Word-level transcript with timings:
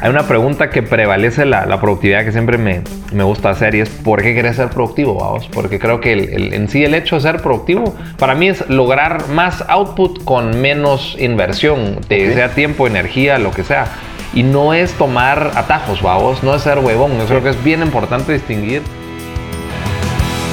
hay 0.00 0.10
una 0.10 0.28
pregunta 0.28 0.70
que 0.70 0.82
prevalece 0.82 1.44
la, 1.44 1.66
la 1.66 1.80
productividad 1.80 2.24
que 2.24 2.30
siempre 2.30 2.56
me, 2.56 2.82
me, 3.12 3.24
gusta 3.24 3.50
hacer 3.50 3.74
y 3.74 3.80
es 3.80 3.88
¿por 3.88 4.22
qué 4.22 4.32
querés 4.32 4.54
ser 4.56 4.70
productivo, 4.70 5.14
vamos? 5.14 5.48
Porque 5.48 5.80
creo 5.80 6.00
que 6.00 6.12
el, 6.12 6.54
en 6.54 6.68
sí 6.68 6.84
el 6.84 6.94
hecho 6.94 7.16
de 7.16 7.22
ser 7.22 7.42
productivo 7.42 7.94
para 8.16 8.36
mí 8.36 8.48
es 8.48 8.68
lograr 8.68 9.28
más 9.28 9.64
output 9.66 10.22
con 10.22 10.60
menos 10.60 11.16
inversión, 11.18 11.98
de, 12.08 12.32
sea 12.32 12.54
tiempo, 12.54 12.86
energía, 12.86 13.38
lo 13.38 13.50
que 13.50 13.64
sea. 13.64 13.86
Y 14.34 14.44
no 14.44 14.72
es 14.72 14.92
tomar 14.92 15.52
atajos, 15.56 16.00
vamos, 16.00 16.44
no 16.44 16.54
es 16.54 16.62
ser 16.62 16.78
huevón. 16.78 17.18
Yo 17.18 17.26
creo 17.26 17.42
que 17.42 17.48
es 17.50 17.64
bien 17.64 17.82
importante 17.82 18.32
distinguir. 18.32 18.82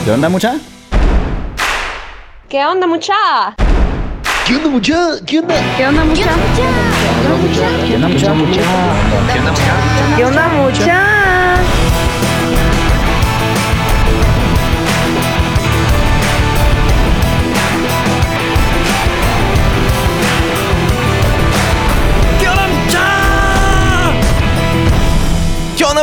¿Qué 0.06 0.12
onda, 0.12 0.28
mucha? 0.28 0.56
¿Qué 2.50 2.66
onda, 2.66 2.88
mucha? 2.88 3.14
¿Qué 4.48 4.56
onda, 4.56 4.70
mucha? 4.70 4.96
¿Qué 5.26 5.40
onda? 5.40 5.56
¿Qué 5.78 5.86
onda, 5.86 6.04
mucha? 6.04 6.24
¿Qué 6.24 6.62
onda, 6.62 6.82
mucha? 6.90 6.95
¿Qué 7.06 7.16
onda, 7.22 7.38
mucha? 7.38 7.86
¿Qué 7.86 7.96
onda, 7.96 8.08
mucha? 8.08 8.34
¿Qué 10.18 10.26
onda, 10.26 10.48
mucha? 10.50 11.45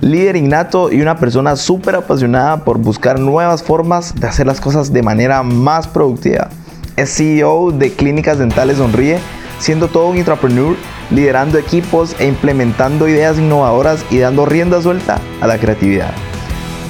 líder 0.00 0.36
innato 0.36 0.92
y 0.92 1.00
una 1.00 1.18
persona 1.18 1.56
súper 1.56 1.96
apasionada 1.96 2.64
por 2.64 2.78
buscar 2.78 3.18
nuevas 3.18 3.62
formas 3.62 4.14
de 4.14 4.26
hacer 4.26 4.46
las 4.46 4.60
cosas 4.60 4.92
de 4.92 5.02
manera 5.02 5.42
más 5.42 5.88
productiva. 5.88 6.48
Es 6.96 7.14
CEO 7.14 7.70
de 7.72 7.92
Clínicas 7.92 8.38
Dentales 8.38 8.78
Sonríe, 8.78 9.18
siendo 9.58 9.88
todo 9.88 10.08
un 10.08 10.16
entrepreneur, 10.16 10.76
liderando 11.10 11.58
equipos 11.58 12.14
e 12.18 12.26
implementando 12.26 13.08
ideas 13.08 13.38
innovadoras 13.38 14.04
y 14.10 14.18
dando 14.18 14.46
rienda 14.46 14.82
suelta 14.82 15.20
a 15.40 15.46
la 15.46 15.58
creatividad. 15.58 16.12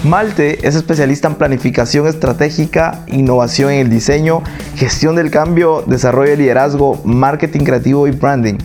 Malte 0.05 0.67
es 0.67 0.77
especialista 0.77 1.27
en 1.27 1.35
planificación 1.35 2.07
estratégica, 2.07 3.01
innovación 3.09 3.73
en 3.73 3.81
el 3.81 3.91
diseño, 3.91 4.43
gestión 4.77 5.17
del 5.17 5.31
cambio, 5.31 5.83
desarrollo 5.87 6.31
de 6.31 6.37
liderazgo, 6.37 7.01
marketing 7.05 7.65
creativo 7.65 8.07
y 8.07 8.13
branding. 8.13 8.59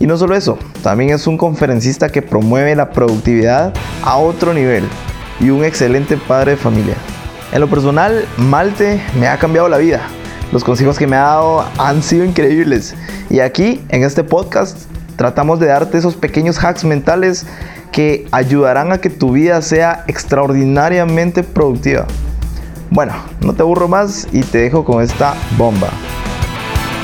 Y 0.00 0.06
no 0.06 0.16
solo 0.16 0.34
eso, 0.34 0.58
también 0.82 1.10
es 1.10 1.26
un 1.26 1.36
conferencista 1.36 2.08
que 2.08 2.22
promueve 2.22 2.74
la 2.74 2.90
productividad 2.90 3.74
a 4.02 4.16
otro 4.16 4.54
nivel 4.54 4.82
y 5.38 5.50
un 5.50 5.62
excelente 5.62 6.16
padre 6.16 6.52
de 6.52 6.56
familia. 6.56 6.94
En 7.52 7.60
lo 7.60 7.68
personal, 7.68 8.24
Malte 8.38 8.98
me 9.18 9.28
ha 9.28 9.38
cambiado 9.38 9.68
la 9.68 9.76
vida. 9.76 10.00
Los 10.52 10.64
consejos 10.64 10.98
que 10.98 11.06
me 11.06 11.16
ha 11.16 11.20
dado 11.20 11.66
han 11.76 12.02
sido 12.02 12.24
increíbles. 12.24 12.94
Y 13.28 13.40
aquí, 13.40 13.82
en 13.90 14.02
este 14.02 14.24
podcast, 14.24 14.78
tratamos 15.16 15.60
de 15.60 15.66
darte 15.66 15.98
esos 15.98 16.16
pequeños 16.16 16.64
hacks 16.64 16.82
mentales 16.84 17.44
que 17.92 18.26
ayudarán 18.32 18.92
a 18.92 19.02
que 19.02 19.10
tu 19.10 19.32
vida 19.32 19.60
sea 19.60 20.04
extraordinariamente 20.08 21.42
productiva. 21.42 22.06
Bueno, 22.88 23.12
no 23.42 23.52
te 23.52 23.60
aburro 23.60 23.86
más 23.86 24.28
y 24.32 24.40
te 24.44 24.58
dejo 24.58 24.82
con 24.82 25.02
esta 25.02 25.34
bomba. 25.58 25.90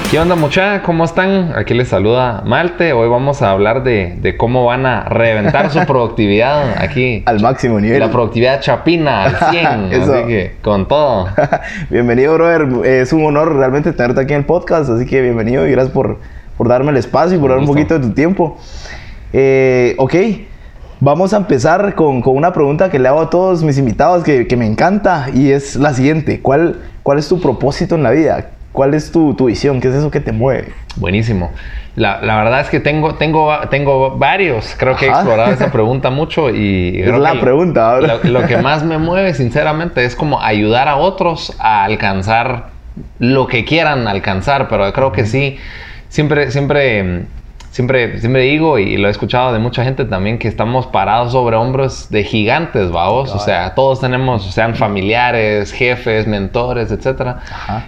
¿Qué 0.09 0.21
onda 0.21 0.37
mucha? 0.37 0.83
¿Cómo 0.83 1.05
están? 1.05 1.53
Aquí 1.57 1.75
les 1.75 1.89
saluda 1.89 2.45
Malte. 2.47 2.93
Hoy 2.93 3.09
vamos 3.09 3.43
a 3.43 3.51
hablar 3.51 3.83
de, 3.83 4.37
cómo 4.39 4.65
van 4.65 4.87
a 4.87 5.03
reventar 5.07 5.69
su 5.73 5.81
productividad 5.87 6.81
aquí. 6.81 7.25
Al 7.27 7.41
máximo 7.41 7.81
nivel. 7.81 7.99
La 7.99 8.13
productividad 8.13 8.61
chapina 8.61 9.25
al 9.25 9.37
100. 9.51 9.67
así 10.01 10.27
que 10.29 10.55
con 10.63 10.87
todo. 10.87 11.27
bienvenido, 11.91 12.35
brother. 12.35 12.87
Es 12.87 13.13
un 13.13 13.25
honor 13.25 13.57
realmente 13.57 13.93
tenerte 13.93 14.21
aquí 14.21 14.33
en 14.33 14.41
el 14.41 14.47
podcast. 14.47 14.89
Así 14.89 15.07
que 15.07 15.21
bienvenido 15.21 15.67
y 15.67 15.73
gracias 15.73 15.93
por, 15.93 16.21
por 16.57 16.69
darme 16.69 16.93
el 16.93 16.99
espacio 16.99 17.37
y 17.37 17.41
por 17.41 17.51
dar 17.51 17.59
un 17.59 17.67
poquito 17.67 17.99
de 17.99 18.07
tu 18.07 18.15
tiempo. 18.15 18.59
Eh, 19.33 19.97
ok. 19.99 20.15
Vamos 21.01 21.35
a 21.35 21.39
empezar 21.39 21.97
con, 21.97 22.23
una 22.25 22.53
pregunta 22.53 22.91
que 22.93 23.01
le 23.01 23.09
hago 23.09 23.23
a 23.23 23.29
todos 23.29 23.65
mis 23.65 23.77
invitados 23.77 24.23
que, 24.23 24.47
que 24.47 24.57
me 24.57 24.67
encanta 24.67 25.31
y 25.35 25.51
es 25.51 25.75
la 25.75 25.93
siguiente. 25.93 26.41
¿Cuál, 26.41 26.77
¿Cuál 27.03 27.19
es 27.19 27.29
tu 27.29 27.41
propósito 27.41 27.97
en 27.97 28.05
la 28.05 28.13
vida? 28.13 28.51
¿Cuál 28.77 28.93
es 28.93 29.11
tu, 29.11 29.33
tu, 29.33 29.47
visión? 29.47 29.81
¿Qué 29.81 29.89
es 29.89 29.95
eso 29.95 30.11
que 30.11 30.21
te 30.21 30.33
mueve? 30.33 30.75
Buenísimo. 30.97 31.51
La, 31.95 32.21
la, 32.21 32.37
verdad 32.37 32.61
es 32.61 32.69
que 32.69 32.79
tengo, 32.79 33.15
tengo, 33.15 33.51
tengo 33.71 34.19
varios. 34.19 34.75
Creo 34.77 34.95
que 34.97 35.07
he 35.07 35.09
explorado 35.09 35.51
esa 35.51 35.73
pregunta 35.73 36.11
mucho 36.11 36.51
y... 36.51 37.01
Es 37.01 37.19
la 37.19 37.41
pregunta 37.41 37.95
ahora. 37.95 38.19
Lo, 38.23 38.41
lo, 38.41 38.47
que 38.47 38.59
más 38.63 38.85
me 38.85 38.99
mueve, 38.99 39.33
sinceramente, 39.33 40.05
es 40.05 40.15
como 40.15 40.43
ayudar 40.43 40.89
a 40.89 40.97
otros 40.97 41.57
a 41.59 41.85
alcanzar 41.85 42.67
lo 43.19 43.47
que 43.47 43.65
quieran 43.65 44.09
alcanzar. 44.09 44.69
Pero 44.69 44.93
creo 44.93 45.11
que 45.11 45.25
sí, 45.25 45.57
siempre, 46.11 46.51
siempre 46.51 47.25
siempre, 47.77 48.19
siempre 48.21 48.41
digo, 48.41 48.79
y 48.79 48.97
lo 48.97 49.07
he 49.07 49.11
escuchado 49.11 49.53
de 49.53 49.59
mucha 49.59 49.85
gente 49.85 50.07
también, 50.07 50.39
que 50.39 50.49
estamos 50.49 50.87
parados 50.87 51.33
sobre 51.33 51.57
hombros 51.57 52.09
de 52.09 52.25
gigantes, 52.25 52.91
vamos. 52.91 53.35
O 53.35 53.39
sea, 53.39 53.75
todos 53.75 54.01
tenemos, 54.01 54.47
sean 54.47 54.75
familiares, 54.75 55.73
jefes, 55.73 56.27
mentores, 56.27 56.91
etc. 56.91 57.37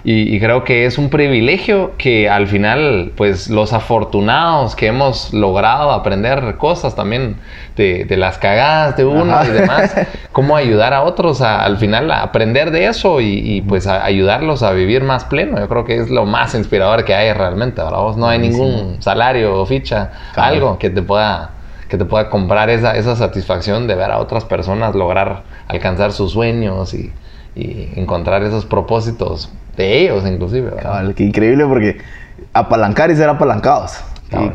Y, 0.03 0.35
y, 0.35 0.39
creo 0.39 0.63
que 0.63 0.85
es 0.85 0.99
un 0.99 1.09
privilegio 1.09 1.93
que 1.97 2.29
al 2.29 2.45
final, 2.45 3.13
pues 3.17 3.49
los 3.49 3.73
afortunados 3.73 4.75
que 4.75 4.85
hemos 4.85 5.33
logrado 5.33 5.91
aprender 5.91 6.57
cosas 6.57 6.95
también 6.95 7.37
de, 7.75 8.05
de 8.05 8.15
las 8.15 8.37
cagadas 8.37 8.95
de 8.95 9.05
uno 9.05 9.43
y 9.43 9.47
demás, 9.47 9.95
cómo 10.31 10.55
ayudar 10.55 10.93
a 10.93 11.01
otros 11.01 11.41
a, 11.41 11.65
al 11.65 11.77
final 11.77 12.11
a 12.11 12.21
aprender 12.21 12.69
de 12.69 12.85
eso 12.85 13.21
y, 13.21 13.39
y 13.39 13.61
pues 13.61 13.87
a 13.87 14.05
ayudarlos 14.05 14.61
a 14.61 14.71
vivir 14.71 15.03
más 15.03 15.25
pleno. 15.25 15.57
Yo 15.57 15.67
creo 15.67 15.83
que 15.83 15.97
es 15.97 16.11
lo 16.11 16.25
más 16.25 16.53
inspirador 16.53 17.05
que 17.05 17.15
hay 17.15 17.33
realmente, 17.33 17.81
¿verdad? 17.81 18.15
No 18.17 18.27
hay 18.27 18.37
ningún 18.37 18.97
salario 19.01 19.65
algo 20.35 20.77
que 20.77 20.89
te 20.89 21.01
pueda 21.01 21.51
que 21.89 21.97
te 21.97 22.05
pueda 22.05 22.29
comprar 22.29 22.69
esa, 22.69 22.95
esa 22.95 23.15
satisfacción 23.15 23.87
de 23.87 23.95
ver 23.95 24.11
a 24.11 24.19
otras 24.19 24.45
personas 24.45 24.93
lograr 24.93 25.41
alcanzar 25.67 26.11
sus 26.11 26.31
sueños 26.31 26.93
y, 26.93 27.11
encontrar 27.55 28.43
esos 28.43 28.65
propósitos 28.65 29.51
de 29.75 30.03
ellos 30.03 30.23
inclusive. 30.25 30.71
qué 31.13 31.23
increíble 31.25 31.65
porque 31.65 31.97
apalancar 32.53 33.11
y 33.11 33.15
ser 33.15 33.27
apalancados. 33.27 33.99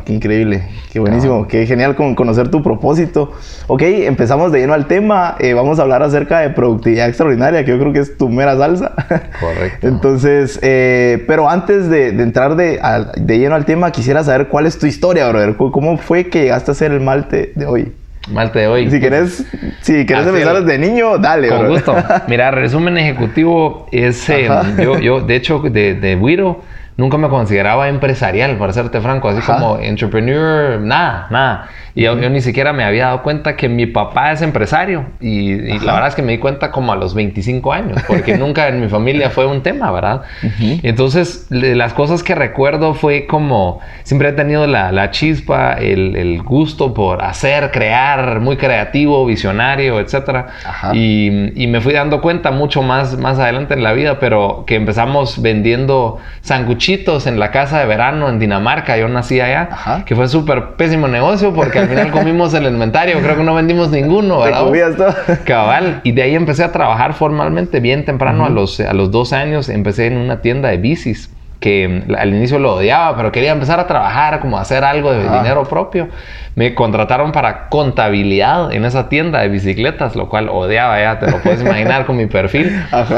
Qué, 0.05 0.13
increíble, 0.13 0.69
qué 0.91 0.99
buenísimo, 0.99 1.47
qué 1.47 1.65
genial 1.65 1.95
con 1.95 2.15
conocer 2.15 2.49
tu 2.49 2.63
propósito. 2.63 3.33
Ok, 3.67 3.81
empezamos 3.81 4.53
de 4.53 4.59
lleno 4.59 4.73
al 4.73 4.87
tema. 4.87 5.35
Eh, 5.39 5.53
vamos 5.53 5.79
a 5.79 5.81
hablar 5.81 6.01
acerca 6.01 6.39
de 6.39 6.49
productividad 6.51 7.09
extraordinaria, 7.09 7.65
que 7.65 7.71
yo 7.71 7.79
creo 7.79 7.91
que 7.91 7.99
es 7.99 8.17
tu 8.17 8.29
mera 8.29 8.55
salsa. 8.57 8.93
Correcto. 9.39 9.87
Entonces, 9.87 10.59
eh, 10.61 11.23
pero 11.27 11.49
antes 11.49 11.89
de, 11.89 12.09
entrar 12.09 12.55
de, 12.55 12.79
de, 13.17 13.37
lleno 13.37 13.55
al 13.55 13.65
tema, 13.65 13.91
quisiera 13.91 14.23
saber 14.23 14.47
cuál 14.47 14.65
es 14.65 14.79
tu 14.79 14.85
historia, 14.85 15.27
brother. 15.27 15.57
¿Cómo 15.57 15.97
fue 15.97 16.27
que 16.29 16.43
llegaste 16.43 16.71
a 16.71 16.73
ser 16.73 16.93
el 16.93 17.01
malte 17.01 17.51
de 17.55 17.65
hoy? 17.65 17.91
Malte 18.31 18.59
de 18.59 18.67
hoy. 18.67 18.89
Si 18.89 18.99
querés, 18.99 19.45
si 19.81 20.05
querés 20.05 20.25
empezar 20.25 20.63
desde 20.63 20.79
niño, 20.79 21.17
dale. 21.17 21.49
Con 21.49 21.67
gusto. 21.67 21.95
Mira, 22.27 22.49
resumen 22.51 22.97
ejecutivo 22.97 23.87
es, 23.91 24.29
eh, 24.29 24.47
yo, 24.81 24.99
yo, 24.99 25.19
de 25.21 25.35
hecho, 25.35 25.59
de, 25.59 25.95
de 25.95 26.15
Wiro, 26.15 26.61
nunca 26.97 27.17
me 27.17 27.29
consideraba 27.29 27.89
empresarial, 27.89 28.57
para 28.57 28.73
serte 28.73 29.01
franco, 29.01 29.29
así 29.29 29.41
como 29.41 29.77
entrepreneur, 29.79 30.79
nada, 30.79 31.27
nada. 31.29 31.69
Y 31.95 32.03
yo, 32.03 32.15
ni 32.15 32.41
siquiera 32.41 32.73
me 32.73 32.83
había 32.83 33.05
dado 33.05 33.23
cuenta 33.23 33.55
que 33.55 33.69
mi 33.69 33.85
papá 33.85 34.33
es 34.33 34.41
empresario. 34.41 35.05
Y, 35.21 35.55
la 35.79 35.93
verdad 35.93 36.07
es 36.09 36.15
que 36.15 36.21
me 36.21 36.33
di 36.33 36.39
cuenta 36.39 36.69
como 36.69 36.91
a 36.91 36.97
los 36.97 37.15
25 37.15 37.71
años, 37.71 38.01
porque 38.05 38.37
nunca 38.37 38.67
en 38.67 38.81
mi 38.81 38.89
familia 38.89 39.29
fue 39.29 39.45
un 39.45 39.63
tema, 39.63 39.91
¿verdad? 39.91 40.23
Entonces, 40.59 41.47
las 41.49 41.93
cosas 41.93 42.21
que 42.21 42.35
recuerdo 42.35 42.95
fue 42.95 43.27
como, 43.27 43.79
siempre 44.03 44.29
he 44.29 44.33
tenido 44.33 44.67
la, 44.67 45.09
chispa, 45.11 45.73
el, 45.73 46.41
gusto 46.43 46.93
por 46.93 47.23
hacer, 47.23 47.71
crear, 47.71 48.41
muy 48.41 48.57
creativo, 48.57 49.25
visionario, 49.25 50.01
etc. 50.01 50.47
Y, 50.91 51.63
y, 51.63 51.67
me 51.67 51.79
fui 51.79 51.93
dando 51.93 52.19
cuenta 52.19 52.51
mucho 52.51 52.81
más, 52.81 53.17
más 53.17 53.39
adelante 53.39 53.73
en 53.73 53.83
la 53.83 53.93
vida, 53.93 54.19
pero 54.19 54.65
que 54.67 54.75
empezamos 54.75 55.41
vendiendo 55.41 56.17
sanguchitos 56.41 57.25
en 57.25 57.39
la 57.39 57.51
casa 57.51 57.79
de 57.79 57.85
verano 57.85 58.27
en 58.27 58.37
Dinamarca, 58.37 58.97
yo 58.97 59.07
nací 59.07 59.39
allá, 59.39 60.03
que 60.05 60.13
fue 60.13 60.27
súper 60.27 60.75
pésimo 60.75 61.07
negocio 61.07 61.53
porque 61.53 61.84
al 61.85 61.89
final 61.89 62.11
comimos 62.11 62.53
el 62.53 62.65
inventario, 62.65 63.19
creo 63.21 63.37
que 63.37 63.43
no 63.43 63.55
vendimos 63.55 63.89
ninguno, 63.91 64.39
¿verdad? 64.39 64.61
Cabal. 65.45 66.01
Y 66.03 66.11
de 66.11 66.23
ahí 66.23 66.35
empecé 66.35 66.63
a 66.63 66.71
trabajar 66.71 67.13
formalmente 67.13 67.79
bien 67.79 68.05
temprano, 68.05 68.45
a, 68.45 68.49
los, 68.49 68.79
a 68.79 68.93
los 68.93 69.11
12 69.11 69.35
años, 69.35 69.69
empecé 69.69 70.07
en 70.07 70.17
una 70.17 70.41
tienda 70.41 70.69
de 70.69 70.77
bicis 70.77 71.29
que 71.65 72.03
al 72.15 72.29
inicio 72.29 72.59
lo 72.59 72.75
odiaba, 72.75 73.17
pero 73.17 73.31
quería 73.31 73.51
empezar 73.51 73.79
a 73.79 73.87
trabajar, 73.87 74.39
como 74.39 74.59
hacer 74.59 74.83
algo 74.83 75.11
de 75.11 75.23
dinero 75.23 75.63
propio. 75.63 76.09
Me 76.53 76.75
contrataron 76.75 77.31
para 77.31 77.69
contabilidad 77.69 78.71
en 78.71 78.85
esa 78.85 79.09
tienda 79.09 79.41
de 79.41 79.47
bicicletas, 79.47 80.15
lo 80.15 80.29
cual 80.29 80.47
odiaba, 80.49 80.99
ya 80.99 81.17
te 81.17 81.31
lo 81.31 81.39
puedes 81.41 81.61
imaginar 81.65 82.05
con 82.05 82.17
mi 82.17 82.27
perfil. 82.27 82.71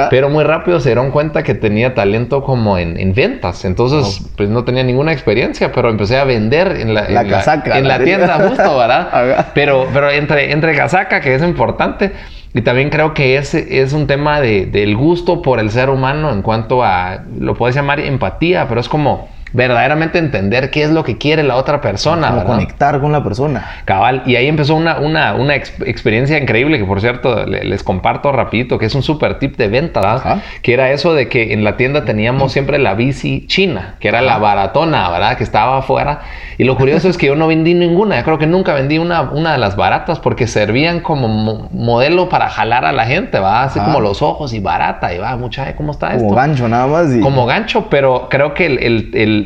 Pero 0.09 0.29
muy 0.29 0.45
rápido 0.45 0.79
se 0.79 0.87
dieron 0.87 1.11
cuenta 1.11 1.43
que 1.43 1.55
tenía 1.55 1.93
talento 1.93 2.41
como 2.41 2.77
en, 2.77 3.13
ventas. 3.13 3.65
Entonces, 3.65 4.25
pues 4.37 4.47
no 4.47 4.63
tenía 4.63 4.83
ninguna 4.83 5.11
experiencia, 5.11 5.73
pero 5.73 5.89
empecé 5.89 6.17
a 6.17 6.23
vender 6.23 6.77
en 6.79 6.93
la, 6.93 7.05
en 7.07 7.85
la, 7.85 7.99
tienda 7.99 8.47
justo, 8.47 8.77
¿verdad? 8.77 9.47
Pero, 9.53 9.87
pero 9.91 10.09
entre, 10.09 10.53
entre 10.53 10.73
casaca, 10.73 11.19
que 11.19 11.35
es 11.35 11.41
importante, 11.41 12.13
y 12.53 12.61
también 12.61 12.89
creo 12.89 13.13
que 13.13 13.37
ese 13.37 13.81
es 13.81 13.93
un 13.93 14.07
tema 14.07 14.41
de, 14.41 14.65
del 14.65 14.95
gusto 14.95 15.41
por 15.41 15.59
el 15.59 15.69
ser 15.69 15.89
humano 15.89 16.31
en 16.31 16.41
cuanto 16.41 16.83
a, 16.83 17.23
lo 17.39 17.55
puedes 17.55 17.75
llamar 17.75 17.99
empatía, 17.99 18.67
pero 18.67 18.81
es 18.81 18.89
como 18.89 19.29
verdaderamente 19.53 20.17
entender 20.17 20.69
qué 20.69 20.83
es 20.83 20.91
lo 20.91 21.03
que 21.03 21.17
quiere 21.17 21.43
la 21.43 21.55
otra 21.55 21.81
persona. 21.81 22.29
Como 22.29 22.43
conectar 22.43 22.99
con 22.99 23.11
la 23.11 23.23
persona. 23.23 23.65
Cabal. 23.85 24.23
Y 24.25 24.35
ahí 24.35 24.47
empezó 24.47 24.75
una, 24.75 24.99
una, 24.99 25.35
una 25.35 25.55
experiencia 25.55 26.37
increíble 26.37 26.77
que, 26.77 26.85
por 26.85 27.01
cierto, 27.01 27.45
les 27.45 27.83
comparto 27.83 28.31
rapidito, 28.31 28.77
que 28.77 28.85
es 28.85 28.95
un 28.95 29.03
super 29.03 29.39
tip 29.39 29.57
de 29.57 29.67
venta, 29.67 30.01
¿verdad? 30.01 30.41
Que 30.61 30.73
era 30.73 30.91
eso 30.91 31.13
de 31.13 31.29
que 31.29 31.53
en 31.53 31.63
la 31.63 31.77
tienda 31.77 32.05
teníamos 32.05 32.51
siempre 32.51 32.77
la 32.77 32.93
bici 32.93 33.45
china, 33.47 33.95
que 33.99 34.07
era 34.07 34.21
la 34.21 34.37
baratona, 34.37 35.09
¿verdad? 35.09 35.37
Que 35.37 35.43
estaba 35.43 35.77
afuera. 35.77 36.21
Y 36.57 36.63
lo 36.63 36.75
curioso 36.75 37.07
es 37.07 37.17
que 37.17 37.27
yo 37.27 37.35
no 37.35 37.47
vendí 37.47 37.73
ninguna. 37.73 38.17
Yo 38.17 38.23
creo 38.23 38.37
que 38.37 38.47
nunca 38.47 38.73
vendí 38.73 38.97
una, 38.97 39.21
una 39.21 39.53
de 39.53 39.57
las 39.57 39.75
baratas 39.75 40.19
porque 40.19 40.47
servían 40.47 40.99
como 41.01 41.69
modelo 41.71 42.29
para 42.29 42.49
jalar 42.49 42.85
a 42.85 42.91
la 42.91 43.05
gente, 43.05 43.39
¿va? 43.39 43.63
Así 43.63 43.79
como 43.79 44.01
los 44.01 44.21
ojos 44.21 44.53
y 44.53 44.59
barata. 44.59 45.13
Y 45.13 45.19
va, 45.19 45.35
mucha, 45.37 45.75
¿cómo 45.75 45.91
está 45.91 46.13
esto? 46.13 46.25
Como 46.25 46.35
gancho 46.35 46.67
nada 46.67 46.87
más. 46.87 47.07
Como 47.21 47.45
gancho, 47.45 47.87
pero 47.89 48.27
creo 48.29 48.53
que 48.53 48.65
el 48.65 48.97
el, 49.13 49.36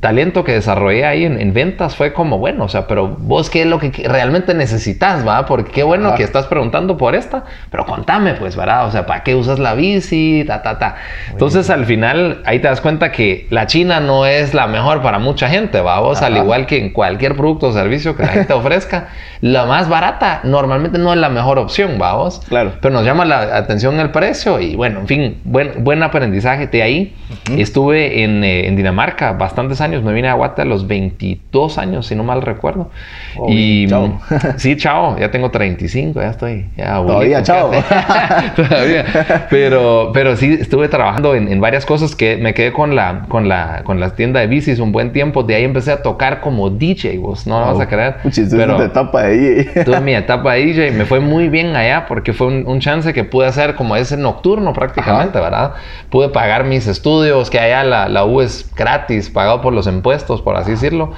talento 0.00 0.44
que 0.44 0.52
desarrollé 0.52 1.04
ahí 1.04 1.24
en, 1.24 1.52
ventas 1.52 1.96
fue 1.96 2.12
como, 2.12 2.38
bueno, 2.38 2.64
o 2.64 2.68
sea, 2.68 2.86
pero 2.86 3.08
vos 3.08 3.50
qué 3.50 3.62
es 3.62 3.66
lo 3.66 3.78
que 3.78 3.90
realmente 4.08 4.54
necesitas, 4.54 5.26
¿va? 5.26 5.46
Porque 5.46 5.70
qué 5.70 5.82
bueno 5.82 6.14
que 6.14 6.22
estás 6.22 6.46
preguntando 6.46 6.96
por 6.96 7.14
esta, 7.14 7.44
pero 7.70 7.84
contame, 7.86 8.34
pues, 8.34 8.56
¿verdad? 8.56 8.86
O 8.86 8.90
sea, 8.90 9.06
¿para 9.06 9.22
qué 9.22 9.34
usas 9.34 9.58
la 9.58 9.74
bici? 9.74 10.44
Ta, 10.46 10.62
ta, 10.62 10.78
ta. 10.78 10.96
Entonces, 11.30 11.70
al 11.70 11.84
final, 11.84 12.42
ahí 12.44 12.58
te 12.58 12.68
das 12.68 12.80
cuenta 12.80 13.12
que 13.12 13.46
la 13.50 13.66
China 13.66 14.00
no 14.00 14.26
es 14.26 14.54
la 14.54 14.66
mejor 14.66 15.02
para 15.02 15.18
mucha 15.18 15.48
gente, 15.48 15.80
¿va? 15.80 16.00
Vos, 16.00 16.22
al 16.22 16.36
igual 16.36 16.66
que 16.66 16.78
en 16.78 16.90
cualquier 16.90 17.36
producto 17.36 17.68
o 17.68 17.72
servicio 17.72 18.16
que 18.16 18.22
la 18.22 18.28
gente 18.28 18.52
ofrezca, 18.52 19.08
la 19.40 19.66
más 19.66 19.88
barata 19.88 20.40
normalmente 20.44 20.98
no 20.98 21.12
es 21.12 21.18
la 21.18 21.28
mejor 21.28 21.58
opción, 21.58 21.98
¿va? 22.00 22.14
Vos? 22.14 22.40
Claro. 22.48 22.72
Pero 22.80 22.94
nos 22.94 23.04
llama 23.04 23.24
la 23.24 23.56
atención 23.56 23.98
el 24.00 24.10
precio 24.10 24.60
y, 24.60 24.76
bueno, 24.76 25.00
en 25.00 25.06
fin, 25.06 25.40
buen, 25.44 25.84
buen 25.84 26.02
aprendizaje 26.02 26.66
de 26.66 26.82
ahí. 26.82 27.14
Estuve 27.56 28.22
en, 28.22 28.44
eh, 28.44 28.66
en 28.66 28.76
Dinamarca 28.76 29.32
bastantes 29.32 29.80
años. 29.80 30.02
Me 30.02 30.12
vine 30.12 30.28
a 30.28 30.34
Guate 30.34 30.62
a 30.62 30.64
los 30.64 30.86
22 30.86 31.78
años, 31.78 32.06
si 32.06 32.14
no 32.14 32.24
mal 32.24 32.42
recuerdo. 32.42 32.90
Oh, 33.36 33.46
y 33.48 33.86
chao. 33.88 34.20
sí, 34.56 34.76
chao, 34.76 35.18
ya 35.18 35.30
tengo 35.30 35.50
35, 35.50 36.20
ya 36.20 36.30
estoy. 36.30 36.66
Todavía, 36.76 37.42
chao. 37.42 37.70
Todavía. 38.56 39.04
Pero, 39.50 40.10
pero 40.12 40.36
sí, 40.36 40.58
estuve 40.60 40.88
trabajando 40.88 41.34
en, 41.34 41.60
varias 41.60 41.86
cosas 41.86 42.16
que 42.16 42.36
me 42.36 42.54
quedé 42.54 42.72
con 42.72 42.96
la, 42.96 43.26
con, 43.28 43.48
la, 43.48 43.82
con 43.84 44.00
la 44.00 44.10
tienda 44.14 44.40
de 44.40 44.46
bicis 44.46 44.78
un 44.78 44.92
buen 44.92 45.12
tiempo. 45.12 45.42
De 45.42 45.54
ahí 45.54 45.64
empecé 45.64 45.92
a 45.92 46.02
tocar 46.02 46.40
como 46.40 46.70
DJ, 46.70 47.18
vos 47.18 47.46
no 47.46 47.60
lo 47.60 47.66
vas 47.66 47.80
a 47.80 47.88
creer. 47.88 48.16
pero 48.50 48.76
tu 48.76 48.82
etapa 48.82 49.22
de 49.22 49.36
DJ. 49.36 49.84
tuve 49.84 50.00
mi 50.00 50.14
etapa 50.14 50.54
de 50.54 50.66
DJ. 50.66 50.90
Me 50.92 51.04
fue 51.04 51.20
muy 51.20 51.48
bien 51.48 51.76
allá 51.76 52.06
porque 52.06 52.32
fue 52.32 52.48
un, 52.48 52.82
chance 52.82 53.12
que 53.12 53.22
pude 53.22 53.46
hacer 53.46 53.76
como 53.76 53.94
ese 53.94 54.16
nocturno 54.16 54.72
prácticamente, 54.72 55.38
¿verdad? 55.38 55.74
Pude 56.10 56.30
pagar 56.30 56.64
mis 56.64 56.88
estudios, 56.88 57.21
que 57.50 57.58
allá 57.58 57.84
la, 57.84 58.08
la 58.08 58.24
U 58.24 58.40
es 58.40 58.70
gratis 58.74 59.30
pagado 59.30 59.60
por 59.60 59.72
los 59.72 59.86
impuestos, 59.86 60.42
por 60.42 60.56
así 60.56 60.72
decirlo. 60.72 61.12